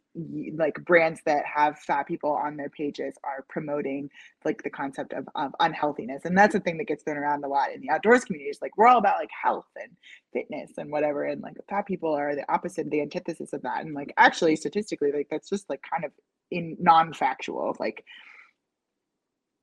like 0.57 0.77
brands 0.85 1.21
that 1.27 1.45
have 1.45 1.79
fat 1.79 2.07
people 2.07 2.31
on 2.31 2.57
their 2.57 2.69
pages 2.69 3.15
are 3.25 3.45
promoting 3.49 4.09
like 4.45 4.63
the 4.63 4.71
concept 4.71 5.13
of, 5.13 5.29
of 5.35 5.53
unhealthiness 5.59 6.25
and 6.25 6.39
that's 6.39 6.55
a 6.55 6.61
thing 6.61 6.79
that 6.79 6.87
gets 6.87 7.03
thrown 7.03 7.17
around 7.17 7.45
a 7.45 7.49
lot 7.49 7.73
in 7.73 7.81
the 7.81 7.91
outdoors 7.91 8.25
communities 8.25 8.59
like 8.63 8.77
we're 8.77 8.87
all 8.87 8.99
about 8.99 9.19
like 9.19 9.31
health 9.43 9.67
and 9.77 9.91
fitness 10.33 10.71
and 10.79 10.91
whatever 10.91 11.25
and 11.25 11.43
like 11.43 11.57
fat 11.69 11.85
people 11.85 12.15
are 12.15 12.37
the 12.37 12.53
opposite 12.53 12.89
the 12.91 13.01
antithesis 13.01 13.53
of 13.53 13.63
that 13.63 13.85
and 13.85 13.95
like 13.95 14.15
actually 14.17 14.55
statistically 14.55 15.11
like 15.11 15.27
that's 15.31 15.49
just 15.49 15.69
like 15.69 15.83
kind 15.89 16.05
of 16.05 16.13
in 16.51 16.77
non-factual 16.79 17.77
like 17.81 18.05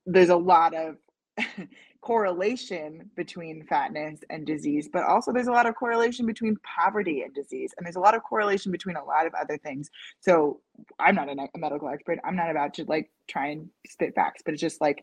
there's 0.04 0.28
a 0.28 0.36
lot 0.36 0.74
of 0.74 0.96
correlation 2.00 3.08
between 3.16 3.64
fatness 3.66 4.20
and 4.28 4.44
disease 4.44 4.88
but 4.92 5.04
also 5.04 5.32
there's 5.32 5.46
a 5.46 5.52
lot 5.52 5.66
of 5.66 5.74
correlation 5.74 6.26
between 6.26 6.56
poverty 6.64 7.22
and 7.22 7.32
disease 7.34 7.72
and 7.76 7.86
there's 7.86 7.96
a 7.96 8.00
lot 8.00 8.14
of 8.14 8.22
correlation 8.22 8.72
between 8.72 8.96
a 8.96 9.04
lot 9.04 9.26
of 9.26 9.32
other 9.34 9.56
things. 9.58 9.88
So 10.20 10.60
i'm 10.98 11.14
not 11.14 11.28
a, 11.28 11.36
medical 11.56 11.88
expert. 11.88 12.18
I'm 12.24 12.36
not 12.36 12.50
about 12.50 12.74
to 12.74 12.84
like 12.84 13.10
try 13.28 13.48
and 13.48 13.68
spit 13.88 14.14
facts 14.14 14.42
but 14.44 14.54
it's 14.54 14.60
just 14.60 14.80
like 14.80 15.02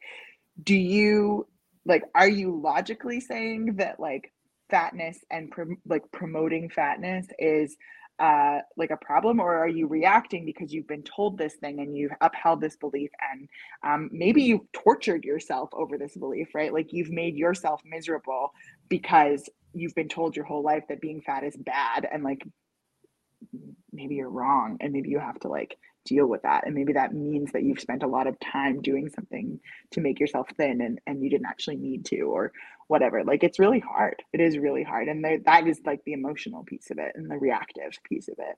do 0.63 0.75
you 0.75 1.47
like 1.85 2.03
are 2.15 2.29
you 2.29 2.59
logically 2.61 3.19
saying 3.19 3.75
that 3.77 3.99
like 3.99 4.31
fatness 4.69 5.19
and 5.31 5.51
like 5.87 6.03
promoting 6.11 6.69
fatness 6.69 7.27
is 7.39 7.75
uh, 8.19 8.59
like 8.77 8.91
a 8.91 8.97
problem 8.97 9.39
or 9.39 9.55
are 9.55 9.67
you 9.67 9.87
reacting 9.87 10.45
because 10.45 10.73
you've 10.73 10.87
been 10.87 11.03
told 11.03 11.37
this 11.37 11.55
thing 11.55 11.79
and 11.79 11.95
you've 11.95 12.11
upheld 12.21 12.59
this 12.59 12.75
belief 12.75 13.09
and 13.31 13.47
um, 13.83 14.09
maybe 14.11 14.41
you've 14.43 14.71
tortured 14.73 15.23
yourself 15.23 15.69
over 15.73 15.97
this 15.97 16.15
belief 16.15 16.49
right? 16.53 16.73
Like 16.73 16.91
you've 16.91 17.11
made 17.11 17.35
yourself 17.35 17.81
miserable 17.85 18.53
because 18.89 19.49
you've 19.73 19.95
been 19.95 20.09
told 20.09 20.35
your 20.35 20.45
whole 20.45 20.63
life 20.63 20.83
that 20.89 21.01
being 21.01 21.21
fat 21.21 21.43
is 21.43 21.55
bad 21.55 22.07
and 22.11 22.23
like 22.23 22.43
maybe 23.91 24.15
you're 24.15 24.29
wrong 24.29 24.77
and 24.81 24.91
maybe 24.91 25.09
you 25.09 25.19
have 25.19 25.39
to 25.39 25.47
like 25.47 25.77
deal 26.05 26.27
with 26.27 26.41
that. 26.43 26.65
And 26.65 26.75
maybe 26.75 26.93
that 26.93 27.13
means 27.13 27.51
that 27.51 27.63
you've 27.63 27.79
spent 27.79 28.03
a 28.03 28.07
lot 28.07 28.27
of 28.27 28.39
time 28.39 28.81
doing 28.81 29.09
something 29.09 29.59
to 29.91 30.01
make 30.01 30.19
yourself 30.19 30.47
thin 30.57 30.81
and, 30.81 30.99
and 31.05 31.23
you 31.23 31.29
didn't 31.29 31.47
actually 31.47 31.77
need 31.77 32.05
to 32.05 32.21
or 32.21 32.51
whatever. 32.87 33.23
Like 33.23 33.43
it's 33.43 33.59
really 33.59 33.79
hard. 33.79 34.15
It 34.33 34.41
is 34.41 34.57
really 34.57 34.83
hard. 34.83 35.07
And 35.07 35.23
there, 35.23 35.39
that 35.45 35.67
is 35.67 35.79
like 35.85 36.03
the 36.05 36.13
emotional 36.13 36.63
piece 36.63 36.89
of 36.91 36.97
it 36.97 37.11
and 37.15 37.29
the 37.29 37.37
reactive 37.37 37.91
piece 38.07 38.27
of 38.27 38.35
it 38.39 38.57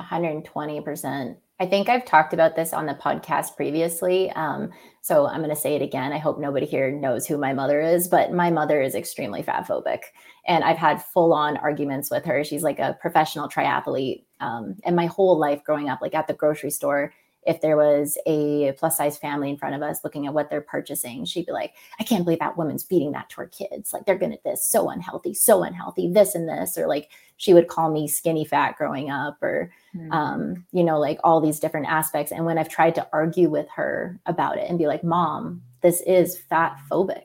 120% 0.00 1.36
i 1.60 1.66
think 1.66 1.88
i've 1.88 2.04
talked 2.04 2.32
about 2.32 2.56
this 2.56 2.72
on 2.72 2.86
the 2.86 2.94
podcast 2.94 3.56
previously 3.56 4.30
um, 4.32 4.70
so 5.02 5.26
i'm 5.26 5.38
going 5.42 5.50
to 5.50 5.56
say 5.56 5.74
it 5.76 5.82
again. 5.82 6.12
I 6.12 6.18
hope 6.18 6.38
nobody 6.38 6.66
here 6.66 6.90
knows 6.90 7.26
who 7.26 7.38
my 7.38 7.52
mother 7.52 7.80
is 7.80 8.08
but 8.08 8.32
my 8.32 8.50
mother 8.50 8.80
is 8.80 8.94
extremely 8.94 9.42
fat 9.42 9.66
phobic 9.66 10.00
and 10.46 10.64
i've 10.64 10.78
had 10.78 11.02
full 11.02 11.32
on 11.32 11.56
arguments 11.58 12.10
with 12.10 12.24
her. 12.24 12.44
She's 12.44 12.62
like 12.62 12.78
a 12.78 12.98
professional 13.00 13.48
triathlete 13.48 14.24
um, 14.40 14.76
and 14.84 14.96
my 14.96 15.06
whole 15.06 15.38
life 15.38 15.62
growing 15.64 15.88
up 15.88 16.00
like 16.02 16.14
at 16.14 16.26
the 16.26 16.34
grocery 16.34 16.70
store 16.70 17.12
if 17.46 17.60
there 17.60 17.76
was 17.76 18.16
a 18.26 18.72
plus 18.72 18.96
size 18.96 19.18
family 19.18 19.50
in 19.50 19.56
front 19.56 19.74
of 19.74 19.82
us 19.82 20.04
looking 20.04 20.26
at 20.26 20.34
what 20.34 20.50
they're 20.50 20.60
purchasing, 20.60 21.24
she'd 21.24 21.46
be 21.46 21.52
like, 21.52 21.74
I 22.00 22.04
can't 22.04 22.24
believe 22.24 22.38
that 22.40 22.56
woman's 22.56 22.84
feeding 22.84 23.12
that 23.12 23.28
to 23.30 23.36
her 23.36 23.46
kids. 23.46 23.92
Like 23.92 24.06
they're 24.06 24.18
gonna 24.18 24.38
this 24.44 24.66
so 24.66 24.90
unhealthy, 24.90 25.34
so 25.34 25.62
unhealthy, 25.62 26.10
this 26.10 26.34
and 26.34 26.48
this. 26.48 26.78
Or 26.78 26.86
like 26.86 27.10
she 27.36 27.54
would 27.54 27.68
call 27.68 27.90
me 27.90 28.08
skinny 28.08 28.44
fat 28.44 28.76
growing 28.76 29.10
up, 29.10 29.42
or 29.42 29.70
mm-hmm. 29.94 30.12
um, 30.12 30.66
you 30.72 30.84
know, 30.84 30.98
like 30.98 31.18
all 31.24 31.40
these 31.40 31.60
different 31.60 31.86
aspects. 31.88 32.32
And 32.32 32.44
when 32.44 32.58
I've 32.58 32.68
tried 32.68 32.94
to 32.96 33.08
argue 33.12 33.48
with 33.48 33.66
her 33.76 34.18
about 34.26 34.58
it 34.58 34.68
and 34.68 34.78
be 34.78 34.86
like, 34.86 35.04
Mom, 35.04 35.62
this 35.82 36.00
is 36.02 36.38
fat 36.38 36.78
phobic. 36.90 37.24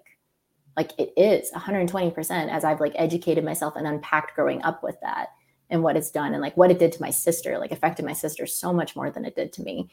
Like 0.76 0.92
it 0.98 1.14
is 1.18 1.52
120% 1.52 2.50
as 2.50 2.64
I've 2.64 2.80
like 2.80 2.94
educated 2.96 3.44
myself 3.44 3.76
and 3.76 3.86
unpacked 3.86 4.36
growing 4.36 4.62
up 4.64 4.84
with 4.84 5.00
that 5.02 5.30
and 5.70 5.84
what 5.84 5.98
it's 5.98 6.12
done 6.12 6.34
and 6.34 6.42
like 6.42 6.58
what 6.58 6.72
it 6.72 6.80
did 6.80 6.92
to 6.94 7.02
my 7.02 7.10
sister, 7.10 7.58
like 7.58 7.72
affected 7.72 8.06
my 8.06 8.14
sister 8.14 8.46
so 8.46 8.74
much 8.74 8.96
more 8.96 9.12
than 9.12 9.26
it 9.26 9.36
did 9.36 9.54
to 9.54 9.62
me. 9.62 9.90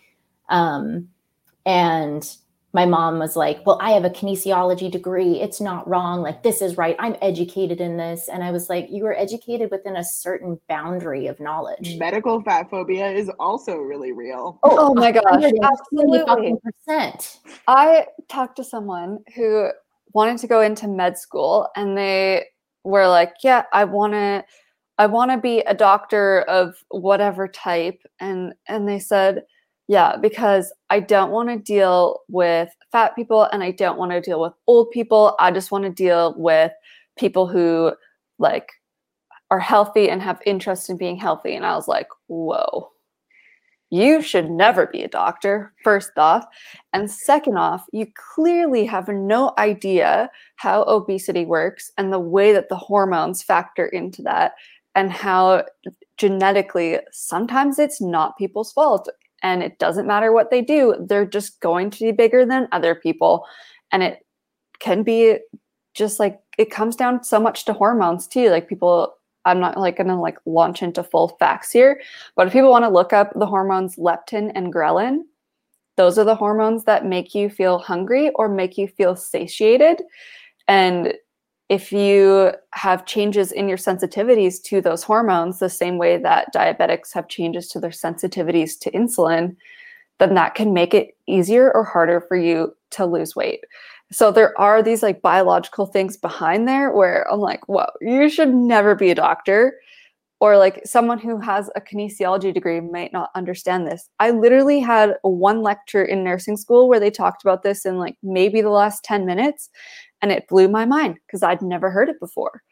Um, 0.49 1.09
and 1.65 2.29
my 2.77 2.85
mom 2.85 3.19
was 3.19 3.37
like, 3.37 3.65
Well, 3.65 3.79
I 3.81 3.93
have 3.93 4.05
a 4.05 4.11
kinesiology 4.11 4.91
degree. 4.91 5.41
It's 5.41 5.63
not 5.63 5.89
wrong. 5.89 6.21
Like, 6.21 6.43
this 6.43 6.61
is 6.61 6.77
right. 6.77 6.95
I'm 6.99 7.17
educated 7.23 7.81
in 7.81 7.97
this. 7.97 8.29
And 8.29 8.45
I 8.45 8.51
was 8.51 8.69
like, 8.69 8.89
You 8.91 9.05
were 9.05 9.17
educated 9.17 9.71
within 9.71 9.97
a 9.97 10.05
certain 10.05 10.61
boundary 10.69 11.27
of 11.27 11.41
knowledge. 11.41 11.97
Medical 11.99 12.43
fat 12.43 12.69
phobia 12.69 13.11
is 13.11 13.31
also 13.41 13.77
really 13.77 14.13
real. 14.13 14.61
Oh, 14.63 14.91
oh 14.91 14.95
my 14.95 15.11
gosh. 15.11 15.25
Absolutely. 15.63 16.55
Percent. 16.63 17.39
I 17.67 18.07
talked 18.29 18.57
to 18.57 18.65
someone 18.65 19.21
who 19.35 19.71
wanted 20.13 20.37
to 20.39 20.47
go 20.47 20.61
into 20.61 20.87
med 20.87 21.17
school 21.17 21.69
and 21.77 21.97
they 21.97 22.45
were 22.85 23.09
like, 23.09 23.37
Yeah, 23.43 23.63
I 23.73 23.85
want 23.85 24.13
to. 24.13 24.45
I 24.99 25.05
want 25.07 25.31
to 25.31 25.37
be 25.37 25.61
a 25.61 25.75
doctor 25.75 26.41
of 26.43 26.75
whatever 26.89 27.49
type 27.49 28.01
and 28.19 28.55
and 28.67 28.89
they 28.89 28.99
said 28.99 29.43
yeah, 29.89 30.17
because 30.17 30.73
I 30.91 31.01
don't 31.01 31.31
want 31.31 31.49
to 31.49 31.59
deal 31.59 32.21
with 32.29 32.69
fat 32.91 33.15
people 33.15 33.45
and 33.45 33.63
I 33.63 33.71
don't 33.71 33.99
want 33.99 34.13
to 34.13 34.21
deal 34.21 34.41
with 34.41 34.53
old 34.67 34.91
people. 34.91 35.37
I 35.39 35.51
just 35.53 35.71
want 35.71 35.85
to 35.85 35.91
deal 35.91 36.35
with 36.37 36.73
people 37.17 37.47
who 37.47 37.93
like 38.39 38.69
are 39.51 39.61
healthy 39.61 40.11
and 40.11 40.21
have 40.23 40.41
interest 40.45 40.91
in 40.91 40.97
being 40.97 41.17
healthy. 41.17 41.55
And 41.55 41.65
I 41.65 41.77
was 41.77 41.87
like, 41.87 42.09
whoa, 42.27 42.91
you 43.91 44.21
should 44.23 44.51
never 44.51 44.87
be 44.87 45.03
a 45.03 45.09
doctor, 45.09 45.73
first 45.85 46.11
off. 46.17 46.45
And 46.93 47.09
second 47.09 47.57
off, 47.57 47.85
you 47.93 48.09
clearly 48.35 48.85
have 48.87 49.09
no 49.09 49.55
idea 49.57 50.29
how 50.57 50.83
obesity 50.89 51.47
works 51.47 51.93
and 51.97 52.13
the 52.13 52.19
way 52.19 52.53
that 52.53 52.69
the 52.69 52.77
hormones 52.77 53.45
factor 53.45 53.87
into 53.87 54.23
that 54.23 54.55
and 54.97 55.13
how 55.13 55.65
genetically 56.17 56.99
sometimes 57.13 57.79
it's 57.79 58.01
not 58.01 58.37
people's 58.37 58.73
fault 58.73 59.09
and 59.47 59.63
it 59.63 59.79
doesn't 59.79 60.07
matter 60.07 60.33
what 60.33 60.51
they 60.51 60.61
do 60.61 60.97
they're 61.09 61.25
just 61.25 61.61
going 61.61 61.91
to 61.91 62.01
be 62.01 62.13
bigger 62.13 62.45
than 62.45 62.69
other 62.73 62.95
people. 62.95 63.47
And 63.93 64.03
it 64.03 64.27
can 64.81 65.03
be 65.03 65.39
just 65.95 66.19
like 66.19 66.41
it 66.59 66.71
comes 66.71 66.97
down 66.97 67.23
so 67.23 67.39
much 67.41 67.65
to 67.67 67.73
hormones 67.73 68.27
too. 68.27 68.51
Like 68.51 68.69
people 68.69 69.15
i'm 69.45 69.61
not 69.61 69.79
like 69.79 69.97
gonna 69.97 70.21
like 70.21 70.39
launch 70.45 70.83
into 70.83 71.05
full 71.05 71.29
facts 71.39 71.71
here 71.71 72.01
but 72.35 72.49
if 72.49 72.53
people 72.53 72.71
want 72.71 72.85
to 72.85 72.89
look 72.89 73.13
up 73.13 73.33
the 73.37 73.47
hormones 73.47 73.95
leptin 73.95 74.51
and 74.57 74.75
ghrelin 74.75 75.21
those 75.97 76.19
are 76.19 76.25
the 76.25 76.37
hormones 76.37 76.85
that 76.85 77.07
make 77.07 77.35
you 77.35 77.49
feel 77.49 77.79
hungry 77.79 78.31
or 78.35 78.49
make 78.49 78.79
you 78.79 78.87
feel 78.87 79.17
satiated. 79.17 80.03
And 80.69 81.15
if 81.69 81.93
you 81.93 82.53
have 82.73 83.07
changes 83.07 83.51
in 83.51 83.69
your 83.69 83.79
sensitivities 83.79 84.63
to 84.65 84.81
those 84.81 85.03
hormones, 85.03 85.59
the 85.59 85.69
same 85.69 85.99
way 85.99 86.17
that 86.17 86.55
diabetics 86.55 87.13
have 87.13 87.29
changes 87.29 87.69
to 87.69 87.81
their 87.81 87.91
sensitivities 87.91 88.79
to 88.81 88.91
insulin, 88.93 89.57
then 90.19 90.35
that 90.35 90.55
can 90.55 90.73
make 90.73 90.95
it 90.95 91.17
easier 91.27 91.73
or 91.75 91.85
harder 91.85 92.21
for 92.21 92.37
you 92.37 92.73
to 92.91 93.05
lose 93.05 93.35
weight. 93.35 93.61
So 94.13 94.31
there 94.31 94.59
are 94.61 94.83
these 94.83 95.03
like 95.03 95.21
biological 95.21 95.87
things 95.87 96.17
behind 96.17 96.69
there 96.69 96.93
where 96.93 97.31
I'm 97.31 97.41
like, 97.41 97.69
whoa, 97.69 97.87
you 98.01 98.29
should 98.29 98.55
never 98.55 98.95
be 98.95 99.11
a 99.11 99.17
doctor. 99.17 99.81
Or 100.39 100.59
like 100.59 100.83
someone 100.85 101.19
who 101.19 101.41
has 101.41 101.71
a 101.75 101.81
kinesiology 101.81 102.53
degree 102.53 102.81
might 102.81 103.13
not 103.13 103.31
understand 103.35 103.87
this. 103.87 104.11
I 104.21 104.31
literally 104.31 104.81
had 104.81 105.17
one 105.23 105.63
lecture 105.63 106.05
in 106.05 106.23
nursing 106.23 106.59
school 106.59 106.89
where 106.89 107.01
they 107.01 107.11
talked 107.11 107.43
about 107.43 107.63
this 107.63 107.87
in 107.87 107.97
like 107.97 108.17
maybe 108.23 108.61
the 108.61 108.69
last 108.69 109.03
10 109.03 109.25
minutes 109.25 109.71
and 110.23 110.33
it 110.33 110.49
blew 110.49 110.69
my 110.69 110.85
mind 110.85 111.19
because 111.27 111.43
I'd 111.43 111.63
never 111.63 111.91
heard 111.91 112.09
it 112.09 112.21
before. 112.21 112.63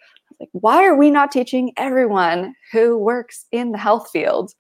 Like, 0.40 0.48
why 0.52 0.84
are 0.84 0.96
we 0.96 1.10
not 1.10 1.30
teaching 1.30 1.72
everyone 1.76 2.54
who 2.72 2.98
works 2.98 3.46
in 3.52 3.72
the 3.72 3.78
health 3.78 4.10
field 4.12 4.52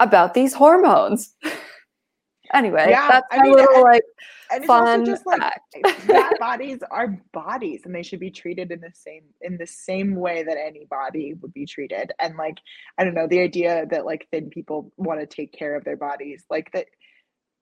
about 0.00 0.34
these 0.34 0.54
hormones? 0.54 1.34
anyway, 2.54 2.86
yeah, 2.90 3.08
that's 3.08 3.26
I 3.30 3.42
mean, 3.42 3.54
little 3.54 3.74
and, 3.74 3.82
like 3.82 4.02
and 4.50 4.64
fun 4.64 5.04
just 5.04 5.26
like 5.26 5.40
eh, 5.84 6.30
bodies 6.40 6.78
are 6.90 7.18
bodies 7.32 7.82
and 7.84 7.94
they 7.94 8.02
should 8.02 8.20
be 8.20 8.30
treated 8.30 8.70
in 8.70 8.80
the 8.80 8.92
same 8.94 9.22
in 9.42 9.58
the 9.58 9.66
same 9.66 10.14
way 10.14 10.42
that 10.42 10.56
any 10.56 10.86
body 10.86 11.34
would 11.34 11.52
be 11.52 11.66
treated. 11.66 12.12
And 12.18 12.36
like, 12.36 12.58
I 12.98 13.04
don't 13.04 13.14
know, 13.14 13.26
the 13.26 13.40
idea 13.40 13.86
that 13.90 14.04
like 14.04 14.26
thin 14.30 14.50
people 14.50 14.92
want 14.96 15.20
to 15.20 15.26
take 15.26 15.52
care 15.52 15.76
of 15.76 15.84
their 15.84 15.96
bodies, 15.96 16.44
like 16.50 16.70
that 16.72 16.86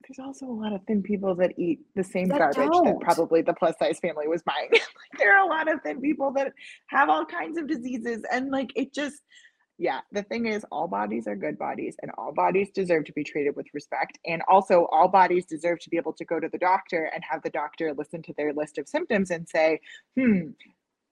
there's 0.08 0.24
also 0.24 0.46
a 0.46 0.52
lot 0.52 0.72
of 0.72 0.82
thin 0.86 1.02
people 1.02 1.34
that 1.36 1.52
eat 1.58 1.80
the 1.94 2.04
same 2.04 2.28
that 2.28 2.38
garbage 2.38 2.56
don't. 2.56 2.84
that 2.84 3.00
probably 3.00 3.42
the 3.42 3.54
plus 3.54 3.74
size 3.78 3.98
family 3.98 4.28
was 4.28 4.42
buying. 4.42 4.68
like, 4.72 4.82
there 5.18 5.36
are 5.36 5.44
a 5.44 5.48
lot 5.48 5.72
of 5.72 5.80
thin 5.82 6.00
people 6.00 6.32
that 6.32 6.52
have 6.88 7.08
all 7.08 7.24
kinds 7.24 7.58
of 7.58 7.66
diseases 7.66 8.22
and 8.30 8.50
like 8.50 8.70
it 8.76 8.94
just 8.94 9.22
yeah, 9.78 10.00
the 10.10 10.22
thing 10.22 10.46
is, 10.46 10.64
all 10.72 10.88
bodies 10.88 11.26
are 11.26 11.36
good 11.36 11.58
bodies, 11.58 11.96
and 12.00 12.10
all 12.16 12.32
bodies 12.32 12.70
deserve 12.74 13.04
to 13.04 13.12
be 13.12 13.22
treated 13.22 13.54
with 13.56 13.66
respect. 13.74 14.18
And 14.24 14.40
also, 14.48 14.86
all 14.90 15.08
bodies 15.08 15.44
deserve 15.44 15.80
to 15.80 15.90
be 15.90 15.98
able 15.98 16.14
to 16.14 16.24
go 16.24 16.40
to 16.40 16.48
the 16.48 16.58
doctor 16.58 17.10
and 17.14 17.22
have 17.28 17.42
the 17.42 17.50
doctor 17.50 17.92
listen 17.92 18.22
to 18.22 18.34
their 18.38 18.54
list 18.54 18.78
of 18.78 18.88
symptoms 18.88 19.30
and 19.30 19.46
say, 19.46 19.80
hmm, 20.16 20.50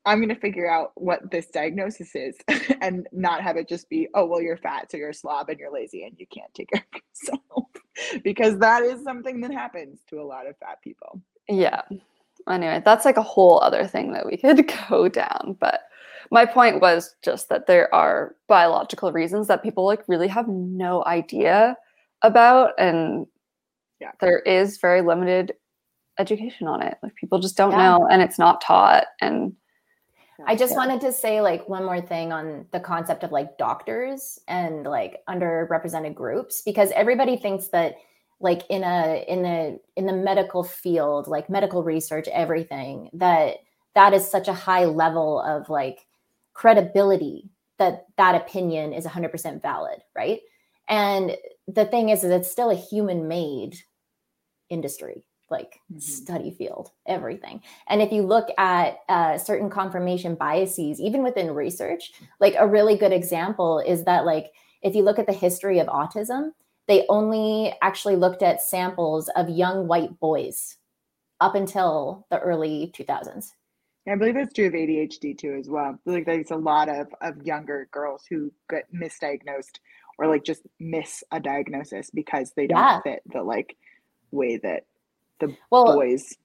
I'm 0.07 0.19
going 0.19 0.35
to 0.35 0.41
figure 0.41 0.71
out 0.71 0.93
what 0.97 1.31
this 1.31 1.47
diagnosis 1.47 2.15
is 2.15 2.37
and 2.81 3.07
not 3.13 3.43
have 3.43 3.57
it 3.57 3.69
just 3.69 3.89
be, 3.89 4.09
oh, 4.15 4.27
well, 4.27 4.43
you're 4.43 4.57
fat, 4.57 4.91
so 4.91 4.97
you're 4.97 5.11
a 5.11 5.15
slob 5.15 5.49
and 5.49 5.59
you're 5.59 5.73
lazy 5.73 6.05
and 6.05 6.15
you 6.19 6.27
can't 6.27 6.53
take 6.55 6.71
care 6.71 6.85
of 6.93 7.01
yourself. 7.23 8.23
because 8.23 8.59
that 8.59 8.83
is 8.83 9.03
something 9.03 9.41
that 9.41 9.53
happens 9.53 10.01
to 10.11 10.21
a 10.21 10.25
lot 10.25 10.47
of 10.47 10.57
fat 10.59 10.81
people. 10.83 11.21
Yeah. 11.49 11.83
Anyway, 12.49 12.83
that's 12.85 13.05
like 13.05 13.17
a 13.17 13.23
whole 13.23 13.61
other 13.61 13.87
thing 13.87 14.13
that 14.13 14.27
we 14.27 14.37
could 14.37 14.71
go 14.89 15.09
down. 15.09 15.57
But 15.59 15.83
my 16.31 16.45
point 16.45 16.81
was 16.81 17.15
just 17.23 17.49
that 17.49 17.67
there 17.67 17.95
are 17.95 18.35
biological 18.49 19.13
reasons 19.13 19.49
that 19.49 19.63
people 19.63 19.87
like 19.87 20.03
really 20.09 20.29
have 20.29 20.49
no 20.49 21.05
idea 21.07 21.77
about 22.23 22.73
and 22.79 23.27
yeah. 24.01 24.13
there 24.21 24.41
is 24.41 24.79
very 24.79 25.03
limited 25.03 25.53
education 26.19 26.67
on 26.67 26.81
it 26.81 26.97
like 27.03 27.15
people 27.17 27.39
just 27.39 27.57
don't 27.57 27.73
yeah. 27.73 27.91
know 27.91 28.09
and 28.11 28.23
it's 28.23 28.39
not 28.39 28.61
taught 28.61 29.05
and 29.21 29.53
I 30.47 30.57
just 30.57 30.73
yeah. 30.73 30.79
wanted 30.79 31.01
to 31.03 31.13
say 31.13 31.41
like 31.41 31.69
one 31.69 31.85
more 31.85 32.01
thing 32.01 32.33
on 32.33 32.67
the 32.73 32.81
concept 32.81 33.23
of 33.23 33.33
like 33.33 33.57
doctors 33.59 34.39
and 34.49 34.85
like 34.85 35.23
underrepresented 35.29 36.15
groups 36.15 36.63
because 36.63 36.91
everybody 36.95 37.37
thinks 37.37 37.69
that 37.69 37.97
like 38.41 38.63
in 38.69 38.83
a 38.83 39.25
in 39.29 39.43
the 39.43 39.79
in 39.97 40.07
the 40.07 40.13
medical 40.13 40.65
field 40.65 41.29
like 41.29 41.49
medical 41.49 41.85
research 41.85 42.27
everything 42.33 43.09
that 43.13 43.59
that 43.95 44.13
is 44.13 44.29
such 44.29 44.49
a 44.49 44.53
high 44.53 44.85
level 44.85 45.41
of 45.41 45.69
like 45.69 46.07
credibility 46.53 47.51
that 47.79 48.07
that 48.17 48.35
opinion 48.35 48.93
is 48.93 49.05
100% 49.05 49.61
valid, 49.61 50.01
right? 50.15 50.41
And 50.89 51.37
the 51.67 51.85
thing 51.85 52.11
is, 52.11 52.25
is 52.25 52.31
it's 52.31 52.51
still 52.51 52.71
a 52.71 52.75
human 52.75 53.27
made 53.29 53.77
industry, 54.71 55.27
like 55.55 55.81
mm-hmm. 55.91 55.99
study 55.99 56.51
field, 56.51 56.91
everything. 57.07 57.63
And 57.89 58.03
if 58.03 58.13
you 58.13 58.23
look 58.23 58.49
at 58.59 58.99
uh, 59.09 59.39
certain 59.39 59.71
confirmation 59.71 60.35
biases, 60.35 61.01
even 61.01 61.23
within 61.23 61.55
research, 61.55 62.13
like 62.41 62.55
a 62.59 62.67
really 62.67 62.97
good 62.97 63.13
example 63.13 63.79
is 63.79 64.05
that, 64.05 64.27
like, 64.27 64.53
if 64.83 64.95
you 64.95 65.03
look 65.03 65.19
at 65.19 65.27
the 65.27 65.33
history 65.33 65.79
of 65.79 65.87
autism, 65.87 66.51
they 66.89 67.07
only 67.09 67.73
actually 67.81 68.17
looked 68.17 68.43
at 68.43 68.61
samples 68.61 69.31
of 69.37 69.49
young 69.49 69.87
white 69.87 70.19
boys 70.21 70.77
up 71.41 71.55
until 71.55 72.27
the 72.31 72.39
early 72.39 72.93
2000s 72.97 73.53
I 74.07 74.17
believe 74.17 74.35
that's 74.35 74.53
true 74.53 74.67
of 74.67 74.75
ADHD 74.75 75.37
too 75.37 75.57
as 75.59 75.69
well. 75.69 75.99
Like 76.05 76.27
there's 76.27 76.51
a 76.51 76.57
lot 76.57 76.89
of 76.89 77.07
of 77.23 77.43
younger 77.43 77.89
girls 77.91 78.25
who 78.29 78.53
get 78.69 78.93
misdiagnosed 78.93 79.79
or 80.19 80.27
like 80.27 80.45
just 80.45 80.67
miss 80.79 81.25
a 81.33 81.41
diagnosis 81.41 82.11
because 82.11 82.53
they 82.55 82.67
don't 82.67 82.79
yeah. 82.79 83.01
fit 83.01 83.23
the 83.33 83.43
like 83.43 83.77
way 84.31 84.59
that 84.59 84.85
the 85.41 85.57
well, 85.71 85.85
boys 85.85 86.37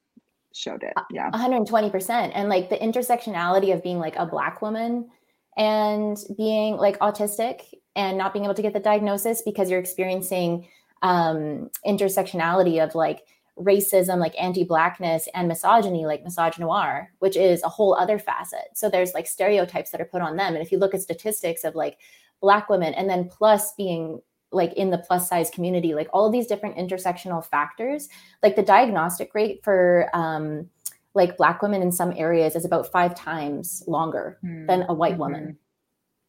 showed 0.52 0.82
it. 0.82 0.92
Yeah. 1.10 1.30
120%. 1.30 2.32
And 2.34 2.48
like 2.48 2.70
the 2.70 2.76
intersectionality 2.76 3.72
of 3.72 3.82
being 3.82 3.98
like 3.98 4.16
a 4.16 4.26
black 4.26 4.62
woman 4.62 5.08
and 5.56 6.16
being 6.36 6.76
like 6.76 6.98
autistic 7.00 7.62
and 7.96 8.16
not 8.16 8.32
being 8.32 8.44
able 8.44 8.54
to 8.54 8.62
get 8.62 8.72
the 8.72 8.80
diagnosis 8.80 9.42
because 9.42 9.70
you're 9.70 9.80
experiencing 9.80 10.66
um 11.02 11.70
intersectionality 11.86 12.82
of 12.82 12.94
like 12.94 13.22
racism 13.58 14.18
like 14.18 14.34
anti-blackness 14.38 15.28
and 15.34 15.48
misogyny 15.48 16.06
like 16.06 16.24
misogynoir 16.24 17.06
which 17.18 17.36
is 17.36 17.62
a 17.62 17.68
whole 17.68 17.94
other 17.94 18.18
facet 18.18 18.68
so 18.74 18.88
there's 18.88 19.14
like 19.14 19.26
stereotypes 19.26 19.90
that 19.90 20.00
are 20.00 20.06
put 20.06 20.22
on 20.22 20.36
them 20.36 20.54
and 20.54 20.62
if 20.62 20.70
you 20.70 20.78
look 20.78 20.94
at 20.94 21.00
statistics 21.00 21.64
of 21.64 21.74
like 21.74 21.98
black 22.40 22.68
women 22.68 22.94
and 22.94 23.08
then 23.08 23.28
plus 23.28 23.74
being 23.74 24.20
like 24.52 24.72
in 24.74 24.90
the 24.90 24.98
plus 24.98 25.28
size 25.28 25.50
community 25.50 25.94
like 25.94 26.08
all 26.12 26.30
these 26.30 26.46
different 26.46 26.76
intersectional 26.76 27.44
factors 27.44 28.08
like 28.42 28.56
the 28.56 28.62
diagnostic 28.62 29.34
rate 29.34 29.60
for 29.62 30.08
um 30.12 30.68
like 31.14 31.36
black 31.36 31.60
women 31.62 31.82
in 31.82 31.90
some 31.90 32.12
areas 32.16 32.54
is 32.54 32.64
about 32.64 32.90
five 32.90 33.14
times 33.14 33.82
longer 33.86 34.38
mm. 34.44 34.66
than 34.66 34.84
a 34.88 34.94
white 34.94 35.12
mm-hmm. 35.12 35.20
woman 35.20 35.58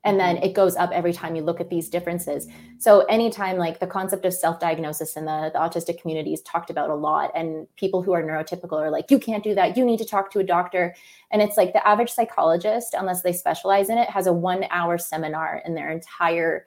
and 0.03 0.19
then 0.19 0.37
mm-hmm. 0.37 0.45
it 0.45 0.53
goes 0.53 0.75
up 0.75 0.89
every 0.91 1.13
time 1.13 1.35
you 1.35 1.43
look 1.43 1.61
at 1.61 1.69
these 1.69 1.89
differences 1.89 2.47
so 2.77 3.01
anytime 3.01 3.57
like 3.57 3.79
the 3.79 3.87
concept 3.87 4.25
of 4.25 4.33
self-diagnosis 4.33 5.15
in 5.15 5.25
the, 5.25 5.51
the 5.53 5.59
autistic 5.59 6.01
community 6.01 6.33
is 6.33 6.41
talked 6.41 6.69
about 6.69 6.89
a 6.89 6.95
lot 6.95 7.31
and 7.35 7.67
people 7.75 8.01
who 8.01 8.11
are 8.11 8.23
neurotypical 8.23 8.79
are 8.79 8.91
like 8.91 9.09
you 9.11 9.19
can't 9.19 9.43
do 9.43 9.53
that 9.53 9.77
you 9.77 9.85
need 9.85 9.97
to 9.97 10.05
talk 10.05 10.31
to 10.31 10.39
a 10.39 10.43
doctor 10.43 10.95
and 11.31 11.41
it's 11.41 11.57
like 11.57 11.73
the 11.73 11.87
average 11.87 12.11
psychologist 12.11 12.95
unless 12.97 13.21
they 13.21 13.33
specialize 13.33 13.89
in 13.89 13.97
it 13.97 14.09
has 14.09 14.27
a 14.27 14.33
one 14.33 14.65
hour 14.71 14.97
seminar 14.97 15.61
in 15.65 15.75
their 15.75 15.91
entire 15.91 16.65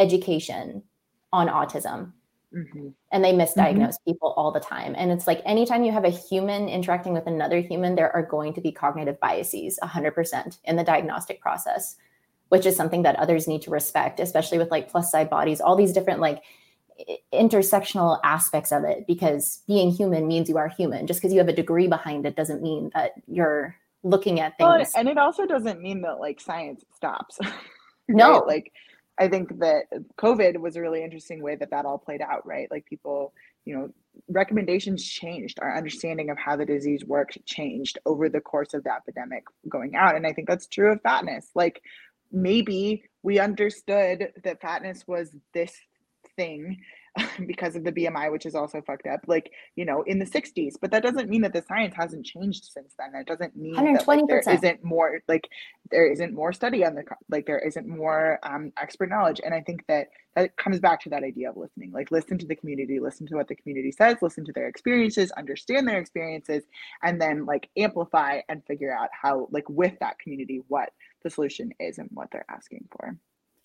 education 0.00 0.82
on 1.32 1.48
autism 1.48 2.12
Mm-hmm. 2.52 2.88
and 3.12 3.22
they 3.22 3.32
misdiagnose 3.32 3.76
mm-hmm. 3.76 4.10
people 4.10 4.34
all 4.36 4.50
the 4.50 4.58
time. 4.58 4.96
And 4.98 5.12
it's 5.12 5.28
like 5.28 5.40
anytime 5.44 5.84
you 5.84 5.92
have 5.92 6.02
a 6.02 6.10
human 6.10 6.68
interacting 6.68 7.12
with 7.12 7.28
another 7.28 7.60
human, 7.60 7.94
there 7.94 8.12
are 8.12 8.24
going 8.24 8.54
to 8.54 8.60
be 8.60 8.72
cognitive 8.72 9.20
biases 9.20 9.78
100% 9.80 10.58
in 10.64 10.74
the 10.74 10.82
diagnostic 10.82 11.40
process 11.40 11.94
which 12.50 12.66
is 12.66 12.76
something 12.76 13.02
that 13.02 13.16
others 13.16 13.48
need 13.48 13.62
to 13.62 13.70
respect, 13.70 14.20
especially 14.20 14.58
with 14.58 14.70
like 14.70 14.90
plus 14.90 15.10
side 15.10 15.30
bodies, 15.30 15.60
all 15.60 15.76
these 15.76 15.92
different 15.92 16.20
like 16.20 16.42
intersectional 17.32 18.18
aspects 18.24 18.72
of 18.72 18.84
it 18.84 19.06
because 19.06 19.62
being 19.66 19.90
human 19.90 20.26
means 20.26 20.48
you 20.48 20.58
are 20.58 20.68
human. 20.68 21.06
Just 21.06 21.20
because 21.20 21.32
you 21.32 21.38
have 21.38 21.48
a 21.48 21.54
degree 21.54 21.86
behind 21.86 22.26
it 22.26 22.36
doesn't 22.36 22.60
mean 22.60 22.90
that 22.92 23.12
you're 23.28 23.76
looking 24.02 24.40
at 24.40 24.58
things. 24.58 24.66
Well, 24.66 24.86
and 24.96 25.08
it 25.08 25.16
also 25.16 25.46
doesn't 25.46 25.80
mean 25.80 26.02
that 26.02 26.18
like 26.18 26.40
science 26.40 26.84
stops. 26.94 27.38
no, 28.08 28.40
right? 28.40 28.46
like 28.46 28.72
I 29.20 29.28
think 29.28 29.58
that 29.58 29.84
COVID 30.18 30.58
was 30.58 30.76
a 30.76 30.80
really 30.80 31.04
interesting 31.04 31.42
way 31.42 31.54
that 31.56 31.70
that 31.70 31.84
all 31.84 31.98
played 31.98 32.22
out, 32.22 32.46
right? 32.46 32.68
Like 32.70 32.86
people, 32.86 33.34
you 33.66 33.76
know, 33.76 33.90
recommendations 34.28 35.04
changed. 35.06 35.58
Our 35.60 35.76
understanding 35.76 36.30
of 36.30 36.38
how 36.38 36.56
the 36.56 36.64
disease 36.64 37.04
worked 37.04 37.38
changed 37.44 37.98
over 38.06 38.30
the 38.30 38.40
course 38.40 38.72
of 38.72 38.82
the 38.82 38.92
epidemic 38.92 39.44
going 39.68 39.94
out. 39.94 40.16
And 40.16 40.26
I 40.26 40.32
think 40.32 40.48
that's 40.48 40.66
true 40.66 40.90
of 40.90 41.02
fatness. 41.02 41.50
Like 41.54 41.82
maybe 42.32 43.04
we 43.22 43.38
understood 43.38 44.32
that 44.42 44.62
fatness 44.62 45.04
was 45.06 45.36
this 45.52 45.76
thing 46.36 46.80
because 47.46 47.76
of 47.76 47.84
the 47.84 47.92
BMI, 47.92 48.30
which 48.30 48.46
is 48.46 48.54
also 48.54 48.80
fucked 48.82 49.06
up, 49.06 49.20
like, 49.26 49.50
you 49.76 49.84
know, 49.84 50.02
in 50.02 50.18
the 50.18 50.24
60s. 50.24 50.74
But 50.80 50.90
that 50.92 51.02
doesn't 51.02 51.28
mean 51.28 51.42
that 51.42 51.52
the 51.52 51.62
science 51.62 51.94
hasn't 51.96 52.26
changed 52.26 52.64
since 52.64 52.94
then. 52.98 53.14
It 53.14 53.26
doesn't 53.26 53.56
mean 53.56 53.74
that 53.94 54.06
like, 54.06 54.26
there 54.28 54.42
isn't 54.48 54.84
more, 54.84 55.20
like, 55.28 55.48
there 55.90 56.10
isn't 56.10 56.34
more 56.34 56.52
study 56.52 56.84
on 56.84 56.94
the, 56.94 57.04
like, 57.28 57.46
there 57.46 57.58
isn't 57.58 57.86
more 57.86 58.38
um, 58.42 58.72
expert 58.80 59.08
knowledge. 59.08 59.40
And 59.44 59.54
I 59.54 59.60
think 59.60 59.86
that 59.88 60.08
that 60.36 60.56
comes 60.56 60.78
back 60.78 61.00
to 61.02 61.10
that 61.10 61.24
idea 61.24 61.50
of 61.50 61.56
listening. 61.56 61.90
Like, 61.92 62.10
listen 62.10 62.38
to 62.38 62.46
the 62.46 62.54
community, 62.54 63.00
listen 63.00 63.26
to 63.28 63.36
what 63.36 63.48
the 63.48 63.56
community 63.56 63.90
says, 63.90 64.16
listen 64.22 64.44
to 64.44 64.52
their 64.52 64.68
experiences, 64.68 65.32
understand 65.32 65.88
their 65.88 65.98
experiences, 65.98 66.64
and 67.02 67.20
then, 67.20 67.46
like, 67.46 67.68
amplify 67.76 68.40
and 68.48 68.64
figure 68.66 68.96
out 68.96 69.08
how, 69.12 69.48
like, 69.50 69.68
with 69.68 69.94
that 70.00 70.18
community, 70.18 70.62
what 70.68 70.90
the 71.22 71.30
solution 71.30 71.72
is 71.80 71.98
and 71.98 72.08
what 72.12 72.28
they're 72.30 72.46
asking 72.48 72.86
for. 72.92 73.16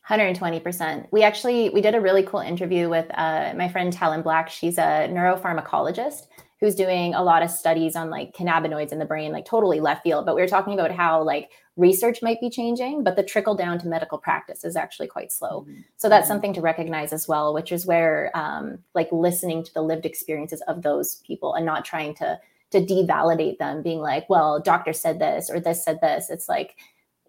120%. 0.10 1.08
We 1.12 1.24
actually 1.24 1.70
we 1.70 1.82
did 1.82 1.96
a 1.96 2.02
really 2.02 2.24
cool 2.24 2.40
interview 2.40 2.90
with 2.90 3.08
uh, 3.16 3.54
my 3.56 3.68
friend 3.68 3.92
Talon 3.92 4.22
Black. 4.22 4.50
She's 4.50 4.78
a 4.78 5.10
neuropharmacologist 5.10 6.28
who's 6.60 6.76
doing 6.76 7.14
a 7.14 7.24
lot 7.24 7.44
of 7.44 7.52
studies 7.52 7.96
on 7.96 8.10
like 8.10 8.34
cannabinoids 8.34 8.92
in 8.92 9.00
the 9.00 9.06
brain, 9.06 9.32
like 9.32 9.46
totally 9.46 9.80
left 9.80 10.04
field. 10.04 10.26
But 10.26 10.36
we 10.36 10.42
were 10.42 10.48
talking 10.48 10.74
about 10.74 10.92
how 10.92 11.22
like 11.24 11.50
research 11.76 12.22
might 12.22 12.40
be 12.40 12.50
changing, 12.50 13.04
but 13.04 13.16
the 13.16 13.24
trickle 13.24 13.56
down 13.56 13.78
to 13.80 13.88
medical 13.88 14.18
practice 14.18 14.64
is 14.64 14.76
actually 14.76 15.08
quite 15.08 15.32
slow. 15.32 15.62
Mm-hmm. 15.62 15.82
So 15.98 16.08
that's 16.08 16.24
mm-hmm. 16.24 16.34
something 16.34 16.54
to 16.54 16.62
recognize 16.62 17.12
as 17.12 17.28
well, 17.28 17.54
which 17.54 17.72
is 17.72 17.86
where 17.86 18.32
um, 18.36 18.80
like 18.94 19.10
listening 19.12 19.64
to 19.64 19.74
the 19.74 19.82
lived 19.82 20.06
experiences 20.06 20.62
of 20.68 20.84
those 20.84 21.18
people 21.28 21.56
and 21.56 21.66
not 21.66 21.84
trying 21.84 22.16
to 22.16 22.40
to 22.72 22.80
devalidate 22.82 23.58
them, 23.58 23.84
being 23.84 24.00
like, 24.00 24.30
well, 24.30 24.60
doctor 24.60 24.92
said 24.92 25.20
this 25.20 25.50
or 25.50 25.60
this 25.60 25.84
said 25.84 26.00
this. 26.02 26.30
It's 26.30 26.50
like, 26.50 26.76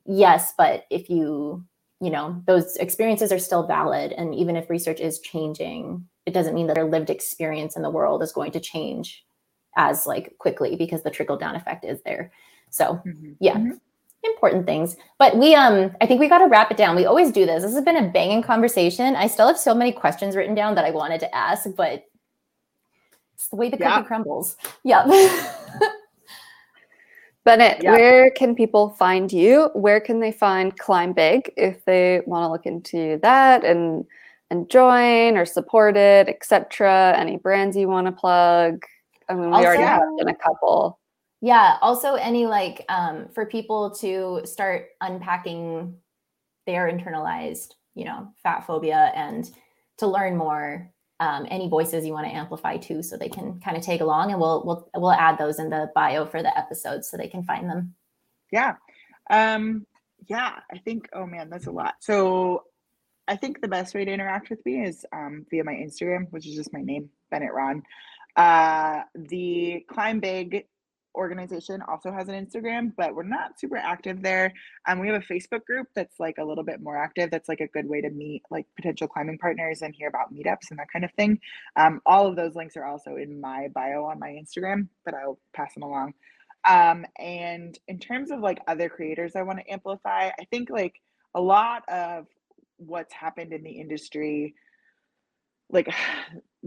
yes, 0.07 0.55
but 0.57 0.87
if 0.91 1.11
you 1.11 1.65
you 2.01 2.11
know 2.11 2.43
those 2.47 2.77
experiences 2.77 3.33
are 3.33 3.39
still 3.39 3.67
valid 3.67 4.13
and 4.13 4.35
even 4.35 4.57
if 4.57 4.71
research 4.71 5.01
is 5.01 5.21
changing 5.21 6.07
it 6.27 6.35
doesn't 6.35 6.55
mean 6.55 6.67
that 6.67 6.75
their 6.75 6.85
lived 6.85 7.11
experience 7.11 7.77
in 7.77 7.83
the 7.83 7.91
world 7.91 8.23
is 8.23 8.33
going 8.33 8.53
to 8.53 8.61
change 8.61 9.25
as 9.77 10.07
like 10.07 10.35
quickly 10.39 10.77
because 10.77 11.03
the 11.03 11.11
trickle 11.11 11.37
down 11.37 11.57
effect 11.57 11.85
is 11.85 12.01
there 12.03 12.31
so 12.71 13.01
mm-hmm. 13.07 13.33
yeah 13.41 13.55
mm-hmm 13.55 13.77
important 14.27 14.67
things. 14.67 14.97
But 15.19 15.37
we 15.37 15.55
um 15.55 15.95
I 16.01 16.07
think 16.07 16.21
we 16.21 16.29
got 16.29 16.39
to 16.39 16.47
wrap 16.47 16.71
it 16.71 16.77
down. 16.77 16.97
We 16.97 17.07
always 17.07 17.33
do 17.33 17.47
this. 17.47 17.63
This 17.63 17.75
has 17.75 17.85
been 17.85 17.97
a 17.97 18.09
banging 18.09 18.43
conversation. 18.43 19.17
I 19.17 19.27
still 19.29 19.47
have 19.47 19.59
so 19.59 19.75
many 19.75 19.93
questions 19.93 20.37
written 20.37 20.55
down 20.55 20.75
that 20.75 20.85
I 20.85 20.91
wanted 20.91 21.21
to 21.21 21.35
ask, 21.35 21.69
but 21.77 22.05
it's 23.35 23.49
the 23.49 23.57
way 23.57 23.71
the 23.71 23.79
yeah. 23.79 23.97
cookie 23.97 24.09
crumbles. 24.09 24.57
Yeah. 24.85 25.05
Bennett, 27.47 27.81
yeah. 27.81 27.93
where 27.93 28.31
can 28.33 28.57
people 28.57 28.91
find 28.91 29.33
you? 29.33 29.71
Where 29.75 30.01
can 30.01 30.19
they 30.19 30.33
find 30.33 30.77
Climb 30.77 31.13
Big 31.13 31.53
if 31.57 31.85
they 31.85 32.21
want 32.27 32.43
to 32.43 32.51
look 32.51 32.67
into 32.67 33.21
that 33.23 33.65
and 33.65 34.05
and 34.51 34.69
join 34.69 35.37
or 35.37 35.47
support 35.47 35.97
it, 35.97 36.29
etc. 36.29 37.15
Any 37.17 37.37
brands 37.37 37.77
you 37.77 37.87
want 37.87 38.09
to 38.09 38.13
plug? 38.13 38.83
I 39.29 39.35
mean, 39.35 39.51
we 39.51 39.55
also, 39.55 39.67
already 39.67 39.83
have 39.85 40.03
done 40.19 40.29
a 40.29 40.35
couple. 40.35 40.99
Yeah. 41.41 41.79
Also, 41.83 42.15
any 42.15 42.47
like 42.47 42.85
um, 42.89 43.29
for 43.33 43.47
people 43.47 43.93
to 44.01 44.43
start 44.45 44.89
unpacking 45.01 45.95
their 46.67 46.91
internalized, 46.91 47.75
you 47.95 48.05
know, 48.07 48.29
fat 48.43 48.67
phobia 48.67 49.13
and 49.15 49.49
to 49.99 50.09
learn 50.09 50.37
more. 50.37 50.91
Um, 51.19 51.47
any 51.51 51.69
voices 51.69 52.05
you 52.05 52.13
want 52.13 52.27
to 52.27 52.35
amplify 52.35 52.77
too, 52.77 53.03
so 53.03 53.17
they 53.17 53.31
can 53.31 53.59
kind 53.61 53.77
of 53.77 53.83
take 53.83 54.03
along, 54.03 54.33
and 54.33 54.41
we'll 54.41 54.63
we'll 54.67 54.91
we'll 54.95 55.13
add 55.13 55.39
those 55.39 55.59
in 55.59 55.71
the 55.71 55.91
bio 55.95 56.27
for 56.27 56.43
the 56.43 56.57
episodes 56.57 57.09
so 57.09 57.17
they 57.17 57.29
can 57.29 57.43
find 57.43 57.71
them. 57.71 57.95
Yeah, 58.53 58.75
um, 59.31 59.87
yeah. 60.27 60.61
I 60.71 60.79
think. 60.79 61.09
Oh 61.15 61.25
man, 61.25 61.49
that's 61.49 61.67
a 61.67 61.71
lot. 61.71 61.95
So 62.01 62.65
I 63.29 63.37
think 63.37 63.61
the 63.61 63.69
best 63.69 63.95
way 63.95 64.05
to 64.05 64.13
interact 64.13 64.51
with 64.51 64.65
me 64.65 64.85
is 64.85 65.05
um, 65.13 65.47
via 65.51 65.65
my 65.65 65.73
Instagram, 65.73 66.31
which 66.31 66.47
is 66.47 66.55
just 66.55 66.73
my 66.73 66.83
name, 66.83 67.11
Bennett 67.31 67.53
Ron. 67.53 67.83
Uh, 68.37 69.03
the 69.15 69.85
Climb 69.89 70.21
Big 70.21 70.67
organization 71.17 71.83
also 71.89 72.13
has 72.13 72.29
an 72.29 72.47
Instagram, 72.47 72.93
but 72.97 73.15
we're 73.15 73.23
not 73.23 73.59
super 73.59 73.77
active 73.77 74.23
there. 74.23 74.53
Um, 74.87 74.99
we 74.99 75.09
have 75.09 75.21
a 75.23 75.33
Facebook 75.33 75.65
group 75.65 75.89
that's 75.95 76.21
like 76.21 76.37
a 76.39 76.45
little 76.45 76.65
bit 76.65 76.81
more 76.81 76.97
active. 76.97 77.31
That's 77.31 77.49
like 77.49 77.61
a 77.61 77.69
good 77.69 77.89
way 77.89 78.01
to 78.01 78.11
meet 78.11 78.43
like 78.51 78.67
potential 78.77 79.09
climbing 79.09 79.39
partners 79.39 79.83
and 79.83 79.95
hear 79.95 80.09
about 80.09 80.33
meetups 80.33 80.71
and 80.71 80.79
that 80.79 80.91
kind 80.93 81.05
of 81.05 81.13
thing. 81.13 81.41
Um, 81.77 82.01
all 82.07 82.27
of 82.27 82.37
those 82.37 82.55
links 82.55 82.77
are 82.77 82.85
also 82.85 83.17
in 83.17 83.41
my 83.41 83.69
bio 83.75 84.05
on 84.05 84.19
my 84.19 84.29
Instagram, 84.29 84.89
but 85.05 85.15
I'll 85.15 85.39
pass 85.55 85.75
them 85.75 85.83
along. 85.83 86.15
Um, 86.69 87.07
and 87.19 87.79
in 87.89 87.99
terms 87.99 88.31
of 88.31 88.41
like 88.41 88.61
other 88.67 88.89
creators 88.89 89.37
I 89.37 89.43
want 89.43 89.61
to 89.61 89.73
amplify, 89.73 90.31
I 90.39 90.45
think 90.51 90.69
like 90.71 90.95
a 91.35 91.41
lot 91.41 91.89
of 91.89 92.27
what's 92.79 93.15
happened 93.15 93.53
in 93.53 93.63
the 93.63 93.71
industry 93.71 94.55
like 95.71 95.89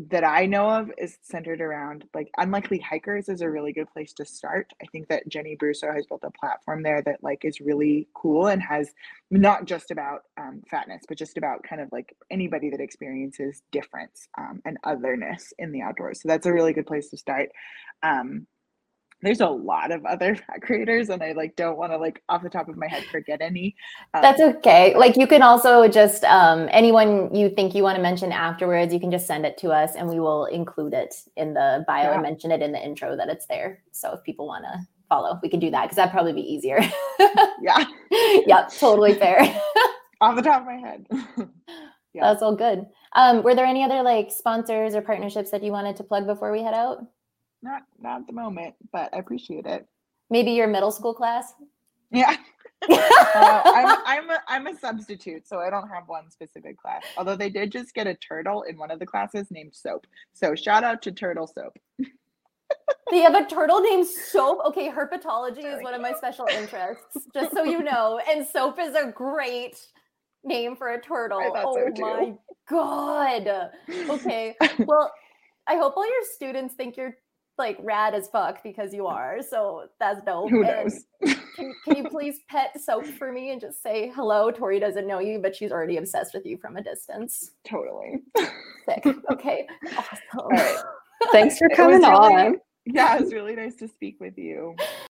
that 0.09 0.23
I 0.23 0.45
know 0.45 0.69
of 0.69 0.89
is 0.97 1.17
centered 1.23 1.59
around 1.59 2.05
like 2.13 2.29
unlikely 2.37 2.79
hikers 2.79 3.27
is 3.27 3.41
a 3.41 3.49
really 3.49 3.73
good 3.73 3.91
place 3.91 4.13
to 4.13 4.25
start. 4.25 4.71
I 4.81 4.85
think 4.93 5.09
that 5.09 5.27
Jenny 5.27 5.57
Bruso 5.57 5.93
has 5.93 6.05
built 6.05 6.23
a 6.23 6.31
platform 6.31 6.83
there 6.83 7.01
that 7.01 7.21
like 7.21 7.43
is 7.43 7.59
really 7.59 8.07
cool 8.13 8.47
and 8.47 8.61
has 8.61 8.91
not 9.29 9.65
just 9.65 9.91
about 9.91 10.21
um, 10.39 10.61
fatness, 10.71 11.03
but 11.05 11.17
just 11.17 11.37
about 11.37 11.63
kind 11.63 11.81
of 11.81 11.89
like 11.91 12.15
anybody 12.31 12.69
that 12.69 12.79
experiences 12.79 13.61
difference 13.73 14.29
um, 14.37 14.61
and 14.63 14.77
otherness 14.85 15.51
in 15.59 15.73
the 15.73 15.81
outdoors. 15.81 16.21
So 16.21 16.29
that's 16.29 16.45
a 16.45 16.53
really 16.53 16.71
good 16.71 16.87
place 16.87 17.09
to 17.09 17.17
start. 17.17 17.49
Um, 18.01 18.47
there's 19.21 19.41
a 19.41 19.47
lot 19.47 19.91
of 19.91 20.05
other 20.05 20.35
fat 20.47 20.61
creators 20.61 21.09
and 21.09 21.21
i 21.21 21.31
like 21.33 21.55
don't 21.55 21.77
want 21.77 21.91
to 21.91 21.97
like 21.97 22.21
off 22.29 22.43
the 22.43 22.49
top 22.49 22.69
of 22.69 22.77
my 22.77 22.87
head 22.87 23.03
forget 23.11 23.41
any 23.41 23.75
um, 24.13 24.21
that's 24.21 24.41
okay. 24.41 24.95
Like 24.95 25.17
you 25.17 25.27
can 25.27 25.41
also 25.41 25.87
just 25.87 26.23
um 26.23 26.67
anyone 26.71 27.33
you 27.33 27.49
think 27.49 27.75
you 27.75 27.83
want 27.83 27.95
to 27.95 28.01
mention 28.01 28.31
afterwards 28.31 28.93
you 28.93 28.99
can 28.99 29.11
just 29.11 29.27
send 29.27 29.45
it 29.45 29.57
to 29.59 29.69
us 29.69 29.95
and 29.95 30.07
we 30.07 30.19
will 30.19 30.45
include 30.45 30.93
it 30.93 31.15
in 31.35 31.53
the 31.53 31.83
bio 31.87 32.03
yeah. 32.03 32.13
and 32.13 32.23
mention 32.23 32.51
it 32.51 32.61
in 32.61 32.71
the 32.71 32.83
intro 32.83 33.15
that 33.15 33.29
it's 33.29 33.45
there. 33.45 33.81
So 33.91 34.13
if 34.13 34.23
people 34.23 34.47
want 34.47 34.65
to 34.65 34.79
follow 35.07 35.39
we 35.43 35.49
can 35.49 35.59
do 35.59 35.71
that 35.71 35.83
because 35.83 35.97
that'd 35.97 36.11
probably 36.11 36.33
be 36.33 36.41
easier. 36.41 36.79
Yeah. 37.61 37.85
Yep 38.47 38.71
totally 38.79 39.13
fair. 39.19 39.41
Off 40.21 40.37
the 40.37 40.41
top 40.41 40.61
of 40.61 40.67
my 40.67 40.77
head. 40.77 41.05
Yeah. 42.13 42.31
that's 42.31 42.41
all 42.41 42.55
good. 42.55 42.85
Um 43.13 43.43
were 43.43 43.53
there 43.53 43.65
any 43.65 43.83
other 43.83 44.01
like 44.01 44.31
sponsors 44.31 44.95
or 44.95 45.01
partnerships 45.01 45.51
that 45.51 45.61
you 45.61 45.71
wanted 45.73 45.97
to 45.97 46.03
plug 46.03 46.25
before 46.25 46.51
we 46.53 46.63
head 46.63 46.73
out 46.73 47.05
not 47.61 47.83
not 47.99 48.21
at 48.21 48.27
the 48.27 48.33
moment, 48.33 48.75
but 48.91 49.13
I 49.13 49.17
appreciate 49.17 49.65
it. 49.65 49.87
Maybe 50.29 50.51
your 50.51 50.67
middle 50.67 50.91
school 50.91 51.13
class. 51.13 51.53
Yeah. 52.11 52.35
uh, 52.89 53.61
I'm 53.65 53.97
I'm 54.05 54.29
a, 54.29 54.39
I'm 54.47 54.67
a 54.67 54.77
substitute, 54.77 55.47
so 55.47 55.59
I 55.59 55.69
don't 55.69 55.89
have 55.89 56.07
one 56.07 56.29
specific 56.29 56.77
class. 56.77 57.03
Although 57.17 57.35
they 57.35 57.49
did 57.49 57.71
just 57.71 57.93
get 57.93 58.07
a 58.07 58.15
turtle 58.15 58.63
in 58.63 58.77
one 58.77 58.91
of 58.91 58.99
the 58.99 59.05
classes 59.05 59.47
named 59.51 59.75
Soap. 59.75 60.07
So 60.33 60.55
shout 60.55 60.83
out 60.83 61.01
to 61.03 61.11
Turtle 61.11 61.47
Soap. 61.47 61.77
they 63.11 63.19
have 63.19 63.35
a 63.35 63.45
turtle 63.45 63.81
named 63.81 64.07
Soap. 64.07 64.59
Okay, 64.67 64.89
herpetology 64.89 65.65
is 65.65 65.83
one 65.83 65.93
of 65.93 66.01
my 66.01 66.13
special 66.13 66.47
interests, 66.51 67.27
just 67.33 67.51
so 67.53 67.63
you 67.63 67.83
know. 67.83 68.19
And 68.29 68.47
Soap 68.47 68.79
is 68.79 68.95
a 68.95 69.11
great 69.11 69.77
name 70.43 70.75
for 70.75 70.93
a 70.93 71.01
turtle. 71.01 71.41
Oh 71.43 71.73
so 71.75 72.03
my 72.05 72.33
god. 72.69 73.71
Okay. 74.09 74.55
Well, 74.85 75.11
I 75.67 75.75
hope 75.75 75.97
all 75.97 76.05
your 76.05 76.23
students 76.23 76.73
think 76.73 76.97
you're 76.97 77.15
like 77.59 77.77
rad 77.81 78.15
as 78.15 78.27
fuck 78.27 78.63
because 78.63 78.93
you 78.93 79.05
are. 79.05 79.41
So 79.47 79.83
that's 79.99 80.23
dope. 80.23 80.49
Who 80.49 80.63
knows? 80.63 81.05
can, 81.23 81.75
can 81.85 81.97
you 81.97 82.09
please 82.09 82.39
pet 82.49 82.81
soap 82.81 83.05
for 83.05 83.31
me 83.31 83.51
and 83.51 83.61
just 83.61 83.83
say 83.83 84.11
hello? 84.15 84.49
Tori 84.49 84.79
doesn't 84.79 85.05
know 85.05 85.19
you, 85.19 85.39
but 85.39 85.55
she's 85.55 85.71
already 85.71 85.97
obsessed 85.97 86.33
with 86.33 86.45
you 86.45 86.57
from 86.57 86.77
a 86.77 86.83
distance. 86.83 87.51
Totally. 87.63 88.23
Sick. 88.87 89.05
Okay. 89.31 89.67
Awesome. 89.95 90.83
Thanks 91.31 91.57
for 91.57 91.69
coming 91.69 91.99
really, 91.99 92.13
on. 92.13 92.55
Yeah, 92.85 93.17
it 93.17 93.21
was 93.21 93.33
really 93.33 93.55
nice 93.55 93.75
to 93.75 93.87
speak 93.87 94.19
with 94.19 94.37
you. 94.37 94.75